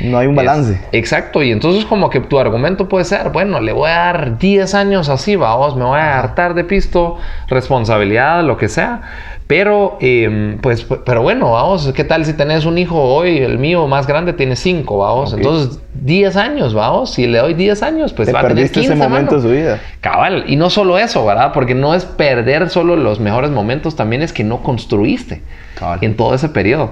no 0.00 0.18
hay 0.18 0.26
un 0.26 0.34
balance. 0.34 0.72
Es- 0.72 0.80
exacto, 0.94 1.44
y 1.44 1.52
entonces 1.52 1.84
como 1.84 2.10
que 2.10 2.18
tu 2.18 2.40
argumento 2.40 2.88
puede 2.88 3.04
ser, 3.04 3.30
bueno, 3.30 3.60
le 3.60 3.70
voy 3.72 3.88
a 3.88 3.94
dar 3.98 4.36
10 4.38 4.74
años 4.74 5.08
así, 5.08 5.36
vamos, 5.36 5.76
me 5.76 5.84
voy 5.84 6.00
a 6.00 6.18
hartar 6.18 6.54
de 6.54 6.64
pisto, 6.64 7.18
responsabilidad, 7.46 8.42
lo 8.42 8.56
que 8.56 8.66
sea, 8.68 9.00
pero 9.46 9.96
eh, 10.00 10.58
pues, 10.60 10.84
pero 11.04 11.22
bueno, 11.22 11.52
vamos, 11.52 11.92
¿qué 11.94 12.02
tal 12.02 12.24
si 12.24 12.32
tenés 12.32 12.64
un 12.64 12.78
hijo 12.78 13.00
hoy, 13.00 13.38
el 13.38 13.58
mío 13.58 13.86
más 13.86 14.06
grande 14.06 14.32
tiene 14.32 14.56
5, 14.56 14.98
vamos, 14.98 15.32
Ok. 15.32 15.38
entonces 15.38 15.80
10 15.94 16.36
años, 16.36 16.74
vamos, 16.74 17.12
si 17.12 17.26
le 17.26 17.38
doy 17.38 17.54
10 17.54 17.82
años, 17.84 18.12
pues 18.12 18.26
Te 18.26 18.32
va 18.32 18.40
a 18.40 18.42
tener 18.42 18.56
perdiste 18.56 18.80
15, 18.80 18.94
ese 18.94 19.02
momento 19.08 19.36
de 19.36 19.42
su 19.42 19.48
vida. 19.48 19.80
Cabal, 20.00 20.44
y 20.48 20.56
no 20.56 20.68
solo 20.68 20.98
eso, 20.98 21.24
¿verdad? 21.24 21.52
Porque 21.52 21.74
no 21.74 21.94
es 21.94 22.04
perder 22.04 22.70
solo 22.70 22.96
los 22.96 23.20
mejores 23.20 23.50
momentos, 23.50 23.94
también 23.94 24.22
es 24.22 24.32
que 24.32 24.42
no 24.42 24.62
construiste 24.62 25.42
Cabal. 25.78 26.00
en 26.02 26.16
todo 26.16 26.34
ese 26.34 26.48
periodo. 26.48 26.90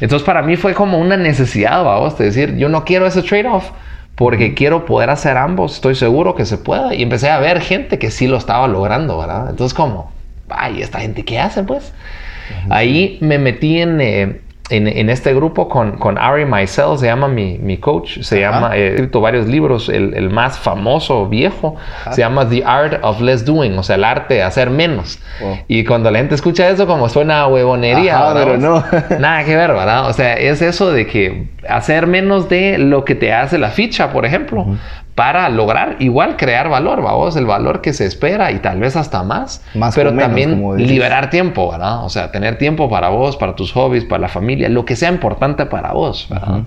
Entonces 0.00 0.26
para 0.26 0.42
mí 0.42 0.56
fue 0.56 0.74
como 0.74 0.98
una 0.98 1.16
necesidad, 1.16 1.84
vamos, 1.84 2.18
de 2.18 2.24
decir, 2.24 2.56
yo 2.56 2.68
no 2.68 2.84
quiero 2.84 3.06
ese 3.06 3.22
trade-off 3.22 3.70
porque 4.16 4.54
quiero 4.54 4.84
poder 4.84 5.10
hacer 5.10 5.36
ambos, 5.36 5.74
estoy 5.74 5.94
seguro 5.94 6.34
que 6.34 6.44
se 6.44 6.58
pueda. 6.58 6.94
Y 6.94 7.02
empecé 7.02 7.30
a 7.30 7.38
ver 7.38 7.60
gente 7.60 7.98
que 7.98 8.10
sí 8.10 8.26
lo 8.26 8.36
estaba 8.36 8.66
logrando, 8.66 9.18
¿verdad? 9.18 9.50
Entonces 9.50 9.74
como, 9.74 10.10
ay, 10.56 10.82
¿esta 10.82 11.00
gente 11.00 11.24
qué 11.24 11.38
hace 11.38 11.62
pues? 11.62 11.92
Ahí 12.70 13.18
me 13.20 13.38
metí 13.38 13.80
en, 13.80 14.00
eh, 14.00 14.40
en, 14.70 14.86
en 14.88 15.10
este 15.10 15.34
grupo 15.34 15.68
con, 15.68 15.92
con 15.92 16.18
Ari 16.18 16.44
Maisel, 16.44 16.98
se 16.98 17.06
llama 17.06 17.28
mi, 17.28 17.58
mi 17.58 17.78
coach, 17.78 18.20
se 18.20 18.44
Ajá. 18.44 18.54
llama, 18.60 18.76
eh, 18.76 18.80
he 18.80 18.94
escrito 18.94 19.20
varios 19.20 19.46
libros, 19.46 19.88
el, 19.88 20.14
el 20.14 20.30
más 20.30 20.58
famoso, 20.58 21.28
viejo, 21.28 21.76
se 22.10 22.20
llama 22.20 22.48
The 22.48 22.62
Art 22.64 22.98
of 23.02 23.20
Less 23.20 23.44
Doing, 23.44 23.78
o 23.78 23.82
sea, 23.82 23.96
el 23.96 24.04
arte 24.04 24.34
de 24.34 24.42
hacer 24.42 24.70
menos. 24.70 25.18
Wow. 25.40 25.58
Y 25.68 25.84
cuando 25.84 26.10
la 26.10 26.18
gente 26.18 26.34
escucha 26.34 26.68
eso, 26.68 26.86
como 26.86 27.08
suena 27.08 27.40
a 27.40 27.46
huevonería, 27.48 28.16
Ajá, 28.18 28.34
pero 28.34 28.58
no. 28.58 28.84
Nada 29.18 29.44
que 29.44 29.56
ver, 29.56 29.72
¿verdad? 29.72 30.08
O 30.08 30.12
sea, 30.12 30.34
es 30.34 30.62
eso 30.62 30.92
de 30.92 31.06
que 31.06 31.46
hacer 31.68 32.06
menos 32.06 32.48
de 32.48 32.78
lo 32.78 33.04
que 33.04 33.14
te 33.14 33.32
hace 33.32 33.58
la 33.58 33.70
ficha, 33.70 34.10
por 34.10 34.26
ejemplo, 34.26 34.66
para 35.14 35.48
lograr 35.50 35.96
igual 35.98 36.36
crear 36.36 36.68
valor, 36.70 37.02
vamos, 37.02 37.36
el 37.36 37.44
valor 37.44 37.80
que 37.82 37.92
se 37.92 38.06
espera 38.06 38.50
y 38.50 38.60
tal 38.60 38.80
vez 38.80 38.96
hasta 38.96 39.22
más, 39.22 39.62
Más 39.74 39.94
pero 39.94 40.10
menos, 40.10 40.24
también 40.24 40.76
liberar 40.78 41.28
tiempo, 41.30 41.70
¿verdad? 41.70 42.04
O 42.04 42.08
sea, 42.08 42.32
tener 42.32 42.56
tiempo 42.58 42.88
para 42.88 43.08
vos, 43.10 43.36
para 43.36 43.54
tus 43.54 43.72
hobbies, 43.72 44.04
para 44.04 44.22
la 44.22 44.28
familia, 44.28 44.68
lo 44.70 44.84
que 44.86 44.96
sea 44.96 45.10
importante 45.10 45.66
para 45.66 45.92
vos, 45.92 46.26
¿verdad? 46.30 46.60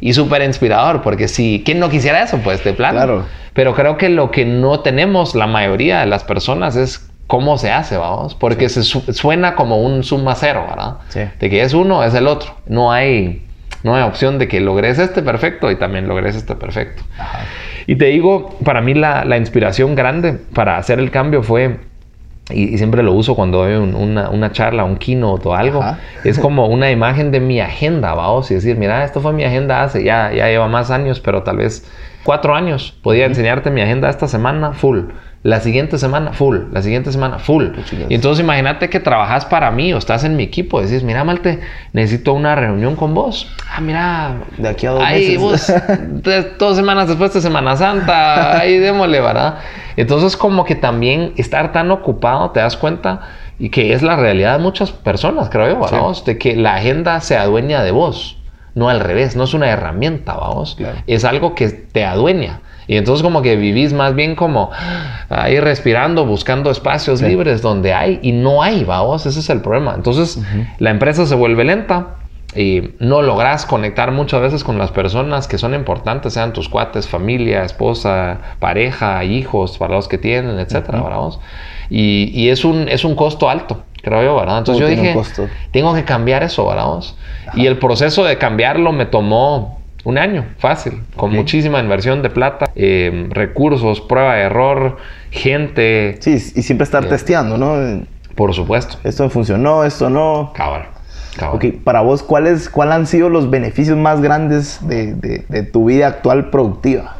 Y 0.00 0.14
súper 0.14 0.42
inspirador, 0.42 1.02
porque 1.02 1.28
si, 1.28 1.62
¿quién 1.64 1.78
no 1.78 1.90
quisiera 1.90 2.22
eso? 2.22 2.38
Pues 2.38 2.64
de 2.64 2.72
plano. 2.72 2.96
Claro. 2.96 3.24
Pero 3.52 3.74
creo 3.74 3.98
que 3.98 4.08
lo 4.08 4.30
que 4.30 4.46
no 4.46 4.80
tenemos 4.80 5.34
la 5.34 5.46
mayoría 5.46 6.00
de 6.00 6.06
las 6.06 6.24
personas 6.24 6.76
es 6.76 7.06
cómo 7.26 7.58
se 7.58 7.70
hace, 7.70 7.98
vamos, 7.98 8.34
porque 8.34 8.70
se 8.70 8.82
su- 8.82 9.12
suena 9.12 9.54
como 9.54 9.76
un 9.82 10.02
suma 10.02 10.34
cero, 10.36 10.64
¿verdad? 10.70 10.94
Sí. 11.10 11.20
De 11.38 11.50
que 11.50 11.60
es 11.62 11.74
uno, 11.74 12.02
es 12.02 12.14
el 12.14 12.26
otro. 12.28 12.52
No 12.66 12.92
hay, 12.92 13.46
no 13.82 13.94
hay 13.94 14.02
opción 14.02 14.38
de 14.38 14.48
que 14.48 14.60
logres 14.60 14.98
este 14.98 15.22
perfecto 15.22 15.70
y 15.70 15.76
también 15.76 16.06
logres 16.08 16.36
este 16.36 16.54
perfecto. 16.54 17.02
Y 17.86 17.96
te 17.96 18.06
digo, 18.06 18.56
para 18.64 18.80
mí 18.80 18.94
la, 18.94 19.24
la 19.24 19.36
inspiración 19.36 19.94
grande 19.94 20.34
para 20.54 20.76
hacer 20.76 20.98
el 20.98 21.10
cambio 21.10 21.42
fue, 21.42 21.78
y, 22.50 22.74
y 22.74 22.78
siempre 22.78 23.02
lo 23.02 23.12
uso 23.12 23.34
cuando 23.34 23.58
doy 23.58 23.74
un- 23.74 23.94
una, 23.94 24.28
una 24.30 24.52
charla, 24.52 24.84
un 24.84 24.96
keynote 24.96 25.48
o 25.48 25.54
algo, 25.54 25.82
Ajá. 25.82 25.98
es 26.24 26.38
como 26.40 26.66
una 26.66 26.90
imagen 26.90 27.30
de 27.30 27.40
mi 27.40 27.60
agenda, 27.60 28.14
vamos, 28.14 28.50
y 28.50 28.54
decir, 28.54 28.76
mira, 28.76 29.04
esto 29.04 29.20
fue 29.20 29.32
mi 29.32 29.44
agenda 29.44 29.82
hace, 29.82 30.04
ya, 30.04 30.32
ya 30.32 30.46
lleva 30.48 30.68
más 30.68 30.90
años, 30.90 31.20
pero 31.20 31.42
tal 31.42 31.56
vez 31.56 31.90
cuatro 32.22 32.54
años. 32.54 32.96
Podía 33.02 33.24
enseñarte 33.26 33.70
mi 33.70 33.80
agenda 33.80 34.10
esta 34.10 34.28
semana, 34.28 34.72
full. 34.72 35.00
La 35.42 35.60
siguiente 35.60 35.96
semana, 35.96 36.34
full. 36.34 36.58
La 36.70 36.82
siguiente 36.82 37.10
semana, 37.12 37.38
full. 37.38 37.68
Puchilas. 37.68 38.10
Y 38.10 38.14
entonces 38.14 38.44
imagínate 38.44 38.90
que 38.90 39.00
trabajas 39.00 39.46
para 39.46 39.70
mí 39.70 39.90
o 39.94 39.96
estás 39.96 40.22
en 40.24 40.36
mi 40.36 40.42
equipo. 40.42 40.82
Decís, 40.82 41.02
mira, 41.02 41.24
Malte, 41.24 41.60
necesito 41.94 42.34
una 42.34 42.54
reunión 42.56 42.94
con 42.94 43.14
vos. 43.14 43.50
Ah, 43.74 43.80
mira. 43.80 44.34
De 44.58 44.68
aquí 44.68 44.84
a 44.86 44.90
dos 44.90 45.02
ahí 45.02 45.38
meses. 45.38 45.82
vos, 46.22 46.52
dos 46.58 46.76
semanas 46.76 47.08
después 47.08 47.32
de 47.32 47.40
Semana 47.40 47.74
Santa, 47.74 48.58
ahí 48.58 48.76
démosle, 48.78 49.20
¿verdad? 49.22 49.60
Entonces 49.96 50.36
como 50.36 50.64
que 50.66 50.74
también 50.74 51.32
estar 51.38 51.72
tan 51.72 51.90
ocupado, 51.90 52.50
te 52.50 52.60
das 52.60 52.76
cuenta, 52.76 53.20
y 53.58 53.70
que 53.70 53.94
es 53.94 54.02
la 54.02 54.16
realidad 54.16 54.58
de 54.58 54.62
muchas 54.62 54.90
personas, 54.92 55.48
creo 55.48 55.68
yo, 55.80 55.88
Sí. 55.88 55.94
¿vamos? 55.94 56.24
De 56.26 56.36
que 56.36 56.54
la 56.54 56.74
agenda 56.74 57.18
se 57.20 57.38
adueña 57.38 57.82
de 57.82 57.92
vos. 57.92 58.36
No 58.74 58.90
al 58.90 59.00
revés, 59.00 59.36
no 59.36 59.44
es 59.44 59.54
una 59.54 59.68
herramienta, 59.70 60.34
vamos. 60.34 60.74
Claro. 60.76 60.98
Es 61.06 61.24
algo 61.24 61.54
que 61.54 61.68
te 61.70 62.04
adueña. 62.04 62.60
Y 62.90 62.96
entonces 62.96 63.22
como 63.22 63.40
que 63.40 63.54
vivís 63.54 63.92
más 63.92 64.16
bien 64.16 64.34
como 64.34 64.70
ahí 65.28 65.60
respirando, 65.60 66.26
buscando 66.26 66.72
espacios 66.72 67.20
Sí. 67.20 67.26
libres 67.26 67.62
donde 67.62 67.94
hay 67.94 68.18
y 68.20 68.32
no 68.32 68.64
hay, 68.64 68.82
vamos. 68.82 69.26
Ese 69.26 69.38
es 69.38 69.48
el 69.48 69.60
problema. 69.60 69.94
Entonces 69.94 70.40
la 70.80 70.90
empresa 70.90 71.24
se 71.24 71.36
vuelve 71.36 71.62
lenta 71.62 72.16
y 72.56 72.82
no 72.98 73.22
logras 73.22 73.64
conectar 73.64 74.10
muchas 74.10 74.40
veces 74.40 74.64
con 74.64 74.76
las 74.76 74.90
personas 74.90 75.46
que 75.46 75.56
son 75.56 75.72
importantes, 75.74 76.32
sean 76.32 76.52
tus 76.52 76.68
cuates, 76.68 77.06
familia, 77.06 77.62
esposa, 77.62 78.38
pareja, 78.58 79.22
hijos, 79.22 79.78
para 79.78 79.94
los 79.94 80.08
que 80.08 80.18
tienen, 80.18 80.58
etcétera, 80.58 81.00
¿verdad? 81.00 81.38
Y, 81.90 82.32
y 82.34 82.48
es, 82.48 82.64
un, 82.64 82.88
es 82.88 83.04
un 83.04 83.14
costo 83.14 83.48
alto, 83.48 83.84
creo 84.02 84.20
yo, 84.24 84.34
¿verdad? 84.34 84.58
Entonces 84.58 84.80
yo 84.80 84.88
dije, 84.88 85.14
tengo 85.70 85.94
que 85.94 86.02
cambiar 86.04 86.42
eso, 86.42 86.66
¿verdad? 86.66 86.88
Y 87.54 87.66
el 87.66 87.78
proceso 87.78 88.24
de 88.24 88.36
cambiarlo 88.36 88.90
me 88.90 89.06
tomó 89.06 89.79
un 90.04 90.16
año, 90.18 90.46
fácil, 90.58 91.02
con 91.16 91.32
muchísima 91.32 91.78
inversión 91.80 92.22
de 92.22 92.30
plata, 92.30 92.70
eh, 92.74 93.26
recursos, 93.30 94.00
prueba 94.00 94.34
de 94.36 94.42
error, 94.42 94.96
gente, 95.30 96.16
Sí, 96.20 96.32
y 96.34 96.62
siempre 96.62 96.84
estar 96.84 97.04
testeando, 97.06 97.58
¿no? 97.58 98.04
por 98.34 98.54
supuesto. 98.54 98.96
Esto 99.04 99.28
funcionó, 99.28 99.84
esto 99.84 100.08
no. 100.08 100.52
Cabal. 100.54 100.86
cabal. 101.36 101.56
Ok, 101.56 101.64
para 101.84 102.00
vos, 102.00 102.22
¿cuáles 102.22 102.70
cuál 102.70 102.92
han 102.92 103.06
sido 103.06 103.28
los 103.28 103.50
beneficios 103.50 103.98
más 103.98 104.22
grandes 104.22 104.78
de, 104.88 105.14
de- 105.14 105.44
de 105.48 105.62
tu 105.64 105.84
vida 105.86 106.06
actual 106.06 106.48
productiva? 106.48 107.16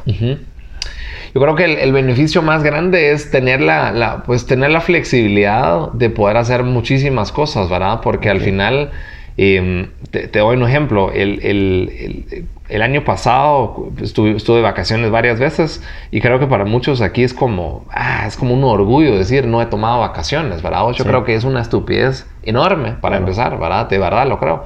Yo 1.33 1.39
creo 1.41 1.55
que 1.55 1.63
el, 1.65 1.77
el 1.77 1.93
beneficio 1.93 2.41
más 2.41 2.63
grande 2.63 3.11
es 3.11 3.31
tener 3.31 3.61
la, 3.61 3.91
la, 3.91 4.23
pues 4.23 4.45
tener 4.47 4.71
la 4.71 4.81
flexibilidad 4.81 5.91
de 5.93 6.09
poder 6.09 6.37
hacer 6.37 6.63
muchísimas 6.63 7.31
cosas, 7.31 7.69
¿verdad? 7.69 7.99
Porque 8.01 8.29
al 8.29 8.41
final 8.41 8.91
Em, 9.37 9.87
te, 10.09 10.27
doy 10.27 10.57
un 10.57 10.63
ejemplo. 10.63 11.11
El, 11.11 11.39
el, 11.43 12.45
el, 12.69 12.81
año 12.81 13.03
pasado 13.03 13.89
estuve, 14.01 14.35
estuve, 14.35 14.57
de 14.57 14.63
vacaciones 14.63 15.09
varias 15.09 15.39
veces 15.39 15.83
y 16.11 16.19
creo 16.21 16.39
que 16.39 16.47
para 16.47 16.65
muchos 16.65 17.01
aquí 17.01 17.23
es 17.23 17.33
como, 17.33 17.85
ah, 17.91 18.25
es 18.27 18.35
como 18.37 18.53
un 18.53 18.63
orgullo 18.63 19.17
decir 19.17 19.45
no 19.45 19.61
he 19.61 19.65
tomado 19.65 19.99
vacaciones, 19.99 20.61
¿verdad? 20.61 20.89
Yo 20.91 21.05
creo 21.05 21.23
que 21.23 21.35
es 21.35 21.43
una 21.43 21.61
estupidez 21.61 22.27
enorme 22.43 22.93
para 22.99 23.17
empezar, 23.17 23.57
¿verdad? 23.57 23.89
De 23.89 23.97
verdad 23.97 24.27
lo 24.27 24.37
creo. 24.39 24.65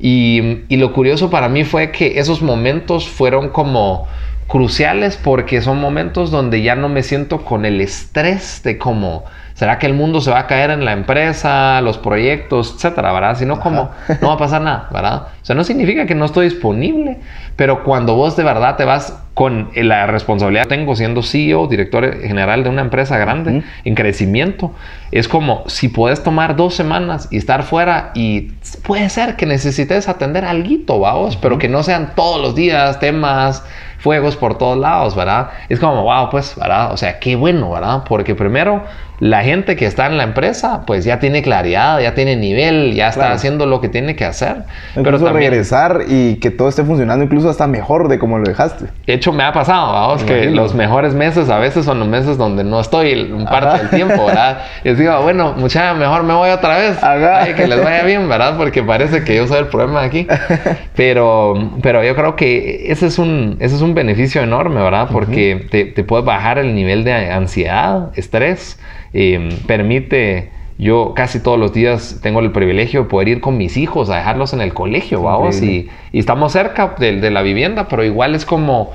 Y, 0.00 0.62
y 0.68 0.76
lo 0.76 0.92
curioso 0.92 1.28
para 1.28 1.48
mí 1.48 1.64
fue 1.64 1.90
que 1.90 2.18
esos 2.18 2.40
momentos 2.40 3.08
fueron 3.08 3.50
como 3.50 4.06
cruciales 4.46 5.18
porque 5.22 5.60
son 5.60 5.80
momentos 5.80 6.30
donde 6.30 6.62
ya 6.62 6.74
no 6.74 6.88
me 6.88 7.02
siento 7.02 7.44
con 7.44 7.66
el 7.66 7.80
estrés 7.80 8.62
de 8.62 8.78
cómo 8.78 9.24
¿Será 9.58 9.80
que 9.80 9.86
el 9.86 9.94
mundo 9.94 10.20
se 10.20 10.30
va 10.30 10.38
a 10.38 10.46
caer 10.46 10.70
en 10.70 10.84
la 10.84 10.92
empresa, 10.92 11.80
los 11.80 11.98
proyectos, 11.98 12.74
etcétera, 12.76 13.10
verdad? 13.10 13.36
Si 13.36 13.44
no, 13.44 13.58
como 13.58 13.90
no 14.20 14.28
va 14.28 14.34
a 14.34 14.38
pasar 14.38 14.62
nada, 14.62 14.86
¿verdad? 14.92 15.22
O 15.42 15.44
sea, 15.44 15.56
no 15.56 15.64
significa 15.64 16.06
que 16.06 16.14
no 16.14 16.26
estoy 16.26 16.48
disponible, 16.48 17.18
pero 17.56 17.82
cuando 17.82 18.14
vos 18.14 18.36
de 18.36 18.44
verdad 18.44 18.76
te 18.76 18.84
vas 18.84 19.20
con 19.34 19.70
la 19.74 20.06
responsabilidad 20.06 20.62
que 20.62 20.76
tengo 20.76 20.94
siendo 20.94 21.24
CEO, 21.24 21.66
director 21.66 22.20
general 22.22 22.62
de 22.62 22.70
una 22.70 22.82
empresa 22.82 23.18
grande, 23.18 23.64
en 23.84 23.94
crecimiento, 23.96 24.70
es 25.10 25.26
como 25.26 25.64
si 25.66 25.88
puedes 25.88 26.22
tomar 26.22 26.54
dos 26.54 26.76
semanas 26.76 27.26
y 27.32 27.36
estar 27.36 27.64
fuera 27.64 28.12
y 28.14 28.52
puede 28.86 29.08
ser 29.10 29.34
que 29.34 29.46
necesites 29.46 30.08
atender 30.08 30.44
algo, 30.44 31.00
vamos, 31.00 31.36
pero 31.36 31.58
que 31.58 31.68
no 31.68 31.82
sean 31.82 32.12
todos 32.14 32.40
los 32.40 32.54
días 32.54 33.00
temas 33.00 33.64
fuegos 33.98 34.36
por 34.36 34.56
todos 34.56 34.78
lados, 34.78 35.16
¿verdad? 35.16 35.50
Es 35.68 35.80
como, 35.80 36.02
wow, 36.04 36.30
pues, 36.30 36.54
¿verdad? 36.56 36.92
O 36.92 36.96
sea, 36.96 37.18
qué 37.18 37.36
bueno, 37.36 37.70
¿verdad? 37.70 38.04
Porque 38.08 38.34
primero, 38.34 38.84
la 39.20 39.42
gente 39.42 39.74
que 39.76 39.86
está 39.86 40.06
en 40.06 40.16
la 40.16 40.22
empresa, 40.22 40.82
pues 40.86 41.04
ya 41.04 41.18
tiene 41.18 41.42
claridad, 41.42 42.00
ya 42.00 42.14
tiene 42.14 42.36
nivel, 42.36 42.94
ya 42.94 43.08
está 43.08 43.32
haciendo 43.32 43.66
lo 43.66 43.80
que 43.80 43.88
tiene 43.88 44.14
que 44.14 44.24
hacer. 44.24 44.62
Incluso 44.96 45.24
pero 45.24 45.36
regresar 45.36 46.02
y 46.06 46.36
que 46.36 46.50
todo 46.50 46.68
esté 46.68 46.84
funcionando 46.84 47.24
incluso 47.24 47.50
hasta 47.50 47.66
mejor 47.66 48.08
de 48.08 48.18
como 48.18 48.38
lo 48.38 48.44
dejaste. 48.44 48.86
De 49.06 49.14
hecho, 49.14 49.32
me 49.32 49.42
ha 49.42 49.52
pasado, 49.52 49.92
vamos, 49.92 50.22
que 50.22 50.50
los 50.50 50.74
mejores 50.74 51.14
meses 51.14 51.50
a 51.50 51.58
veces 51.58 51.84
son 51.84 51.98
los 51.98 52.08
meses 52.08 52.38
donde 52.38 52.62
no 52.62 52.80
estoy 52.80 53.32
un 53.32 53.44
parte 53.44 53.78
del 53.78 53.90
tiempo, 53.90 54.26
¿verdad? 54.26 54.58
Y 54.84 54.92
digo, 54.94 55.20
bueno, 55.22 55.54
mucha 55.56 55.92
mejor 55.94 56.22
me 56.22 56.34
voy 56.34 56.50
otra 56.50 56.78
vez. 56.78 57.02
Ay, 57.02 57.54
que 57.54 57.66
les 57.66 57.82
vaya 57.82 58.04
bien, 58.04 58.28
¿verdad? 58.28 58.56
Porque 58.56 58.82
parece 58.82 59.24
que 59.24 59.34
yo 59.34 59.46
soy 59.46 59.58
el 59.58 59.66
problema 59.66 60.02
aquí. 60.02 60.26
Pero, 60.94 61.54
pero 61.80 62.02
yo 62.02 62.16
creo 62.16 62.34
que 62.34 62.90
ese 62.90 63.06
es 63.06 63.18
un, 63.18 63.56
ese 63.60 63.76
es 63.76 63.82
un 63.82 63.94
beneficio 63.94 64.42
enorme, 64.42 64.82
¿verdad? 64.82 65.08
Porque 65.12 65.66
te, 65.70 65.84
te 65.84 66.02
puede 66.02 66.24
bajar 66.24 66.58
el 66.58 66.74
nivel 66.74 67.04
de 67.04 67.30
ansiedad, 67.30 68.10
estrés 68.16 68.78
Permite, 69.12 70.50
yo 70.78 71.12
casi 71.14 71.40
todos 71.40 71.58
los 71.58 71.72
días 71.72 72.20
tengo 72.22 72.38
el 72.38 72.52
privilegio 72.52 73.02
de 73.02 73.08
poder 73.08 73.28
ir 73.28 73.40
con 73.40 73.56
mis 73.56 73.76
hijos 73.76 74.10
a 74.10 74.16
dejarlos 74.16 74.52
en 74.52 74.60
el 74.60 74.72
colegio, 74.72 75.22
vamos, 75.22 75.60
y, 75.60 75.88
estamos 76.12 76.52
cerca 76.52 76.94
de, 76.98 77.30
la 77.30 77.42
vivienda, 77.42 77.88
pero 77.88 78.04
igual 78.04 78.36
es 78.36 78.44
como 78.44 78.92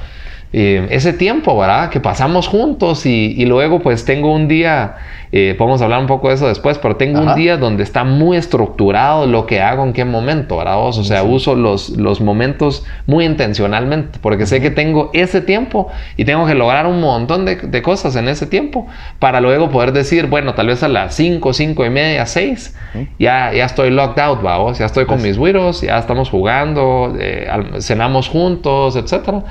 eh, 0.53 0.87
ese 0.91 1.11
tiempo, 1.11 1.57
¿verdad? 1.57 1.89
Que 1.89 1.99
pasamos 1.99 2.47
juntos 2.47 3.05
y, 3.05 3.45
luego 3.45 3.79
pues 3.79 4.05
tengo 4.05 4.31
un 4.31 4.47
día, 4.47 4.95
eh, 5.35 5.55
podemos 5.57 5.81
hablar 5.81 5.99
un 5.99 6.05
poco 6.05 6.27
de 6.27 6.35
eso 6.35 6.47
después, 6.47 6.77
pero 6.77 6.95
tengo 6.95 7.19
un 7.19 7.33
día 7.33 7.57
donde 7.57 7.81
está 7.81 8.03
muy 8.03 8.37
estructurado 8.37 9.25
lo 9.25 9.47
que 9.47 9.61
hago 9.61 9.83
en 9.83 9.91
qué 9.91 10.05
momento, 10.05 10.57
¿verdad? 10.57 10.77
O 10.79 10.93
sea, 10.93 11.23
uso 11.23 11.55
los, 11.55 11.89
los 11.89 12.21
momentos 12.21 12.85
muy 13.07 13.25
intencionalmente 13.25 14.19
porque 14.21 14.45
sé 14.45 14.61
que 14.61 14.69
tengo 14.69 15.09
ese 15.13 15.41
tiempo 15.41 15.89
y 16.17 16.25
tengo 16.25 16.45
que 16.45 16.53
lograr 16.53 16.85
un 16.85 17.01
montón 17.01 17.45
de, 17.45 17.81
cosas 17.81 18.15
en 18.15 18.27
ese 18.27 18.45
tiempo 18.45 18.85
para 19.17 19.41
luego 19.41 19.71
poder 19.71 19.91
decir, 19.91 20.27
bueno, 20.27 20.53
tal 20.53 20.67
vez 20.67 20.83
a 20.83 20.87
las 20.87 21.15
5, 21.15 21.51
5 21.51 21.83
y 21.83 21.89
media, 21.89 22.27
6, 22.27 22.75
ya, 23.17 23.51
ya 23.53 23.65
estoy 23.65 23.89
locked 23.89 24.21
out, 24.21 24.39
¿verdad? 24.43 24.75
Ya 24.77 24.85
estoy 24.85 25.05
con 25.05 25.15
pues 25.15 25.29
mis 25.29 25.37
güiros, 25.39 25.81
ya 25.81 25.97
estamos 25.97 26.29
jugando, 26.29 27.11
eh, 27.19 27.47
cenamos 27.79 28.29
juntos, 28.29 28.95
etcétera. 28.95 29.45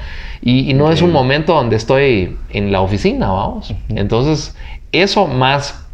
Y, 0.44 0.74
no 0.74 0.92
es 0.92 1.02
un 1.02 1.12
momento 1.12 1.54
donde 1.54 1.76
estoy 1.76 2.36
en 2.50 2.72
la 2.72 2.80
oficina, 2.80 3.30
vamos. 3.30 3.74
Entonces, 3.88 4.56
eso 4.92 5.26
más, 5.26 5.86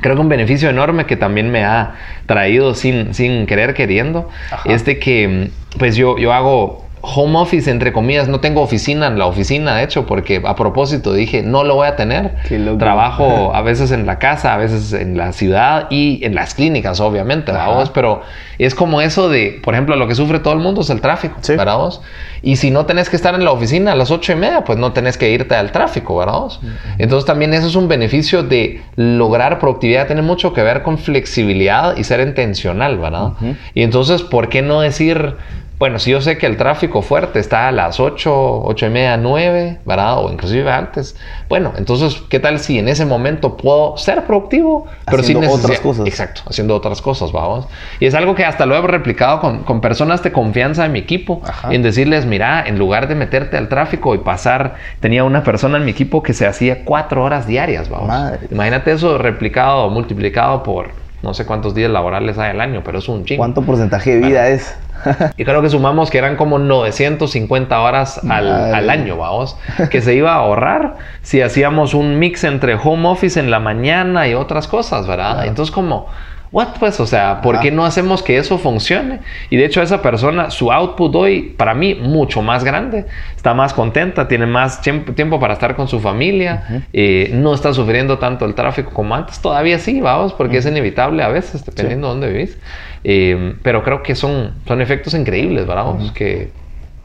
creo 0.00 0.14
que 0.14 0.20
un 0.20 0.28
beneficio 0.28 0.70
enorme 0.70 1.06
que 1.06 1.16
también 1.16 1.50
me 1.50 1.64
ha 1.64 1.94
traído 2.26 2.74
sin, 2.74 3.14
sin 3.14 3.46
querer 3.46 3.74
queriendo, 3.74 4.30
es 4.64 4.84
de 4.84 4.98
que, 4.98 5.50
pues 5.78 5.96
yo, 5.96 6.16
yo 6.18 6.32
hago 6.32 6.85
home 7.14 7.38
office, 7.38 7.70
entre 7.70 7.92
comillas, 7.92 8.28
no 8.28 8.40
tengo 8.40 8.60
oficina 8.60 9.06
en 9.06 9.18
la 9.18 9.26
oficina, 9.26 9.76
de 9.76 9.84
hecho, 9.84 10.06
porque 10.06 10.42
a 10.44 10.56
propósito 10.56 11.12
dije, 11.12 11.42
no 11.42 11.62
lo 11.62 11.76
voy 11.76 11.86
a 11.86 11.96
tener. 11.96 12.34
Trabajo 12.78 13.50
a 13.54 13.62
veces 13.62 13.92
en 13.92 14.06
la 14.06 14.18
casa, 14.18 14.54
a 14.54 14.56
veces 14.56 14.92
en 14.92 15.16
la 15.16 15.32
ciudad 15.32 15.86
y 15.90 16.24
en 16.24 16.34
las 16.34 16.54
clínicas, 16.54 17.00
obviamente, 17.00 17.52
vos? 17.52 17.90
Pero 17.90 18.22
es 18.58 18.74
como 18.74 19.00
eso 19.00 19.28
de, 19.28 19.60
por 19.62 19.74
ejemplo, 19.74 19.96
lo 19.96 20.08
que 20.08 20.14
sufre 20.14 20.40
todo 20.40 20.54
el 20.54 20.60
mundo 20.60 20.80
es 20.80 20.90
el 20.90 21.00
tráfico, 21.00 21.36
¿verdad 21.48 21.76
vos? 21.76 22.02
Y 22.42 22.56
si 22.56 22.70
no 22.70 22.86
tenés 22.86 23.08
que 23.08 23.16
estar 23.16 23.34
en 23.34 23.44
la 23.44 23.52
oficina 23.52 23.92
a 23.92 23.94
las 23.94 24.10
ocho 24.10 24.32
y 24.32 24.36
media, 24.36 24.64
pues 24.64 24.78
no 24.78 24.92
tenés 24.92 25.16
que 25.16 25.30
irte 25.30 25.54
al 25.54 25.72
tráfico, 25.72 26.16
¿verdad 26.16 26.34
vos? 26.34 26.60
Entonces 26.98 27.24
también 27.24 27.54
eso 27.54 27.68
es 27.68 27.76
un 27.76 27.88
beneficio 27.88 28.42
de 28.42 28.82
lograr 28.96 29.58
productividad, 29.58 30.06
tiene 30.06 30.22
mucho 30.22 30.52
que 30.52 30.62
ver 30.62 30.82
con 30.82 30.98
flexibilidad 30.98 31.96
y 31.96 32.04
ser 32.04 32.20
intencional, 32.20 32.98
¿verdad? 32.98 33.32
Y 33.74 33.82
entonces, 33.82 34.22
¿por 34.22 34.48
qué 34.48 34.62
no 34.62 34.80
decir 34.80 35.36
bueno, 35.78 35.98
si 35.98 36.10
yo 36.10 36.22
sé 36.22 36.38
que 36.38 36.46
el 36.46 36.56
tráfico 36.56 37.02
fuerte 37.02 37.38
está 37.38 37.68
a 37.68 37.72
las 37.72 38.00
8, 38.00 38.62
8 38.64 38.86
y 38.86 38.90
media, 38.90 39.16
9, 39.18 39.80
¿verdad? 39.84 40.24
O 40.24 40.32
inclusive 40.32 40.70
antes. 40.70 41.16
Bueno, 41.50 41.74
entonces, 41.76 42.22
¿qué 42.30 42.40
tal 42.40 42.60
si 42.60 42.78
en 42.78 42.88
ese 42.88 43.04
momento 43.04 43.58
puedo 43.58 43.96
ser 43.98 44.24
productivo? 44.24 44.86
Pero 45.04 45.20
haciendo 45.20 45.50
otras 45.50 45.80
cosas. 45.80 46.06
Exacto, 46.06 46.42
haciendo 46.48 46.74
otras 46.74 47.02
cosas, 47.02 47.30
vamos. 47.30 47.66
Y 48.00 48.06
es 48.06 48.14
algo 48.14 48.34
que 48.34 48.46
hasta 48.46 48.64
lo 48.64 48.74
he 48.74 48.80
replicado 48.80 49.40
con, 49.40 49.64
con 49.64 49.82
personas 49.82 50.22
de 50.22 50.32
confianza 50.32 50.84
de 50.84 50.88
mi 50.88 51.00
equipo. 51.00 51.42
En 51.68 51.82
decirles, 51.82 52.24
mira, 52.24 52.64
en 52.66 52.78
lugar 52.78 53.06
de 53.06 53.14
meterte 53.14 53.58
al 53.58 53.68
tráfico 53.68 54.14
y 54.14 54.18
pasar, 54.18 54.76
tenía 55.00 55.24
una 55.24 55.44
persona 55.44 55.76
en 55.76 55.84
mi 55.84 55.90
equipo 55.90 56.22
que 56.22 56.32
se 56.32 56.46
hacía 56.46 56.84
cuatro 56.84 57.22
horas 57.22 57.46
diarias, 57.46 57.90
vamos. 57.90 58.08
Madre. 58.08 58.40
Imagínate 58.50 58.92
eso 58.92 59.18
replicado, 59.18 59.90
multiplicado 59.90 60.62
por 60.62 61.05
no 61.26 61.34
sé 61.34 61.44
cuántos 61.44 61.74
días 61.74 61.90
laborales 61.90 62.38
hay 62.38 62.50
al 62.50 62.60
año, 62.60 62.82
pero 62.84 63.00
es 63.00 63.08
un 63.08 63.24
chingo. 63.24 63.40
¿Cuánto 63.40 63.62
porcentaje 63.62 64.16
de 64.16 64.26
vida 64.26 64.48
es? 64.48 64.76
y 65.36 65.44
creo 65.44 65.60
que 65.60 65.68
sumamos 65.68 66.10
que 66.10 66.18
eran 66.18 66.36
como 66.36 66.58
950 66.58 67.80
horas 67.80 68.20
al, 68.28 68.88
año, 68.88 69.16
vamos, 69.16 69.58
que 69.90 70.00
se 70.00 70.14
iba 70.14 70.32
a 70.32 70.36
ahorrar 70.36 70.96
si 71.22 71.42
hacíamos 71.42 71.94
un 71.94 72.18
mix 72.18 72.44
entre 72.44 72.76
home 72.76 73.08
office 73.08 73.38
en 73.38 73.50
la 73.50 73.60
mañana 73.60 74.28
y 74.28 74.34
otras 74.34 74.68
cosas, 74.68 75.06
¿verdad? 75.06 75.46
Entonces 75.46 75.74
como 75.74 76.06
what 76.52 76.68
pues, 76.78 76.98
o 77.00 77.06
sea, 77.06 77.40
¿por 77.40 77.60
qué 77.60 77.70
no 77.70 77.84
hacemos 77.84 78.22
que 78.22 78.38
eso 78.38 78.58
funcione? 78.58 79.20
Y 79.50 79.56
de 79.56 79.64
hecho 79.64 79.82
esa 79.82 80.02
persona, 80.02 80.50
su 80.50 80.72
output 80.72 81.14
hoy, 81.14 81.54
para 81.56 81.74
mí, 81.74 81.94
mucho 81.94 82.42
más 82.42 82.64
grande. 82.64 83.06
Está 83.36 83.54
más 83.54 83.74
contenta, 83.74 84.28
tiene 84.28 84.46
más 84.46 84.80
tiempo 84.80 85.38
para 85.38 85.54
estar 85.54 85.76
con 85.76 85.88
su 85.88 86.00
familia, 86.00 86.84
eh, 86.92 87.30
no 87.32 87.54
está 87.54 87.72
sufriendo 87.72 88.18
tanto 88.18 88.44
el 88.44 88.54
tráfico 88.54 88.90
como 88.92 89.14
antes. 89.14 89.40
Todavía 89.40 89.78
sí, 89.78 90.00
vamos, 90.00 90.32
porque 90.32 90.58
es 90.58 90.66
inevitable 90.66 91.22
a 91.22 91.28
veces, 91.28 91.64
dependiendo 91.64 92.08
de 92.08 92.12
dónde 92.12 92.30
vivís. 92.30 92.58
Eh, 93.04 93.54
pero 93.62 93.82
creo 93.84 94.02
que 94.02 94.14
son, 94.14 94.52
son 94.66 94.80
efectos 94.80 95.14
increíbles, 95.14 95.66
¿verdad? 95.66 95.94
Que 96.14 96.50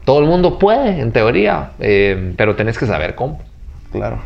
todo 0.04 0.18
el 0.20 0.26
mundo 0.26 0.58
puede, 0.58 1.00
en 1.00 1.12
teoría, 1.12 1.70
eh, 1.78 2.34
pero 2.36 2.56
tenés 2.56 2.78
que 2.78 2.86
saber 2.86 3.14
cómo. 3.14 3.40
Claro. 3.92 4.18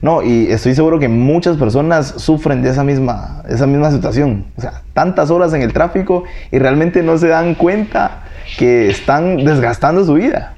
No, 0.00 0.22
y 0.22 0.46
estoy 0.50 0.74
seguro 0.74 0.98
que 0.98 1.08
muchas 1.08 1.56
personas 1.56 2.14
sufren 2.18 2.62
de 2.62 2.70
esa 2.70 2.84
misma, 2.84 3.42
esa 3.48 3.66
misma 3.66 3.90
situación. 3.90 4.46
O 4.56 4.60
sea, 4.60 4.82
tantas 4.92 5.30
horas 5.30 5.52
en 5.54 5.62
el 5.62 5.72
tráfico 5.72 6.24
y 6.52 6.58
realmente 6.58 7.02
no 7.02 7.18
se 7.18 7.28
dan 7.28 7.54
cuenta 7.54 8.22
que 8.58 8.88
están 8.88 9.44
desgastando 9.44 10.04
su 10.04 10.14
vida. 10.14 10.54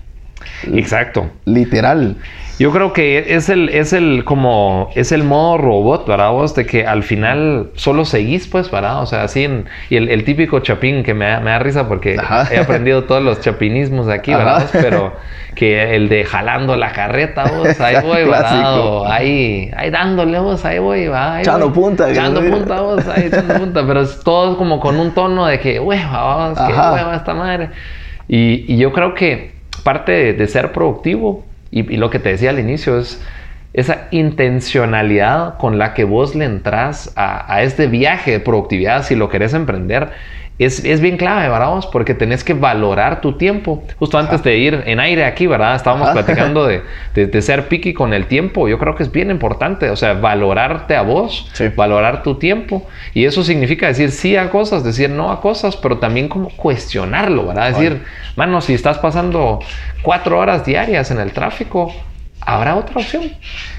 Exacto. 0.73 1.31
Literal. 1.45 2.17
Yo 2.61 2.71
creo 2.73 2.93
que 2.93 3.35
es 3.35 3.49
el, 3.49 3.71
es 3.71 3.95
el 3.95 4.23
como, 4.25 4.91
es 4.95 5.13
el 5.13 5.25
modo 5.25 5.57
robot, 5.57 6.07
¿verdad? 6.07 6.31
Vos, 6.33 6.55
de 6.55 6.67
que 6.67 6.87
al 6.87 7.03
final 7.03 7.71
solo 7.75 8.05
seguís, 8.05 8.49
pues, 8.49 8.71
¿verdad? 8.71 9.01
O 9.01 9.07
sea, 9.07 9.23
así 9.23 9.45
en, 9.45 9.65
y 9.89 9.97
el, 9.97 10.25
típico 10.25 10.61
chapín 10.61 11.03
que 11.03 11.15
me 11.15 11.25
da, 11.25 11.41
me 11.41 11.53
da 11.53 11.59
risa 11.59 11.89
porque 11.89 12.19
he 12.51 12.59
aprendido 12.59 13.05
todos 13.05 13.23
los 13.23 13.41
chapinismos 13.41 14.09
aquí, 14.09 14.35
¿verdad? 14.35 14.69
Pero 14.73 15.15
que 15.55 15.97
el 15.97 16.11
de 16.11 16.25
jalando 16.25 16.77
la 16.77 16.93
carreta, 16.93 17.45
vos, 17.45 17.81
ahí 17.81 17.97
voy, 18.05 18.25
¿verdad? 18.25 19.11
Ahí, 19.11 19.71
ahí 19.75 19.89
dándole, 19.89 20.39
vos, 20.39 20.63
ahí 20.67 20.79
voy, 20.79 21.07
va. 21.09 21.41
echando 21.41 21.73
punta. 21.73 22.11
Echando 22.11 22.43
punta, 22.43 22.83
vos, 22.83 23.09
ahí 23.09 23.29
echando 23.29 23.55
punta, 23.59 23.87
pero 23.87 24.03
es 24.03 24.21
todo 24.23 24.59
como 24.59 24.81
con 24.81 25.01
un 25.01 25.13
tono 25.13 25.47
de 25.47 25.59
que, 25.61 25.81
hueva, 25.81 26.51
vos, 26.51 26.59
que 26.59 26.75
hueva 26.75 27.17
esta 27.17 27.33
madre. 27.33 27.71
Y, 28.29 28.67
y 28.71 28.77
yo 28.77 28.93
creo 28.93 29.15
que 29.15 29.60
parte 29.81 30.33
de 30.33 30.47
ser 30.47 30.73
productivo. 30.73 31.45
Y, 31.71 31.83
lo 31.97 32.11
que 32.11 32.19
te 32.19 32.31
decía 32.31 32.51
al 32.51 32.59
inicio 32.59 32.99
es 32.99 33.23
esa 33.73 34.09
intencionalidad 34.11 35.57
con 35.59 35.79
la 35.79 35.95
que 35.95 36.05
vos 36.05 36.35
le 36.35 36.45
entras 36.45 37.13
a, 37.17 37.63
este 37.63 37.87
viaje 37.87 38.33
de 38.33 38.41
productividad, 38.41 39.05
si 39.05 39.15
lo 39.15 39.29
querés 39.29 39.55
emprender, 39.55 40.11
es, 40.65 40.85
es 40.85 41.01
bien 41.01 41.17
clave, 41.17 41.49
¿verdad? 41.49 41.69
vos? 41.71 41.87
Porque 41.87 42.15
tenés 42.15 42.45
que 42.45 42.53
valorar 42.55 43.21
tu 43.21 43.33
tiempo. 43.39 43.83
Justo 43.99 44.19
antes 44.19 44.43
de 44.43 44.57
ir 44.59 44.83
en 44.87 45.01
aire 45.01 45.25
aquí, 45.25 45.47
¿verdad? 45.47 45.75
Estábamos 45.75 46.09
Ajá. 46.09 46.13
platicando 46.23 46.67
de, 46.67 46.83
de- 47.15 47.27
de 47.27 47.43
ser 47.43 47.67
picky 47.69 47.95
con 47.95 48.13
el 48.13 48.27
tiempo. 48.27 48.69
Yo 48.69 48.79
creo 48.79 48.95
que 48.95 49.03
es 49.03 49.11
bien 49.11 49.31
importante, 49.31 49.89
o 49.91 49.97
sea, 49.97 50.13
valorarte 50.15 50.95
a 50.97 51.03
vos, 51.03 51.49
Sí. 51.55 51.69
valorar 51.75 52.23
tu 52.23 52.35
tiempo. 52.37 52.87
Y 53.15 53.25
eso 53.25 53.43
significa 53.43 53.87
decir 53.87 54.11
sí 54.11 54.37
a 54.37 54.51
cosas, 54.51 54.85
decir 54.85 55.11
no 55.11 55.31
a 55.33 55.41
cosas, 55.41 55.77
pero 55.77 55.99
también 55.99 56.29
como 56.29 56.51
cuestionarlo, 56.51 57.47
¿verdad? 57.47 57.71
Decir, 57.71 58.03
mano, 58.37 58.61
si 58.61 58.75
estás 58.75 58.99
pasando 58.99 59.61
cuatro 60.03 60.39
horas 60.39 60.65
diarias 60.67 61.11
en 61.11 61.21
el 61.21 61.33
tráfico, 61.33 61.93
habrá 62.41 62.77
otra 62.77 63.01
opción. 63.01 63.25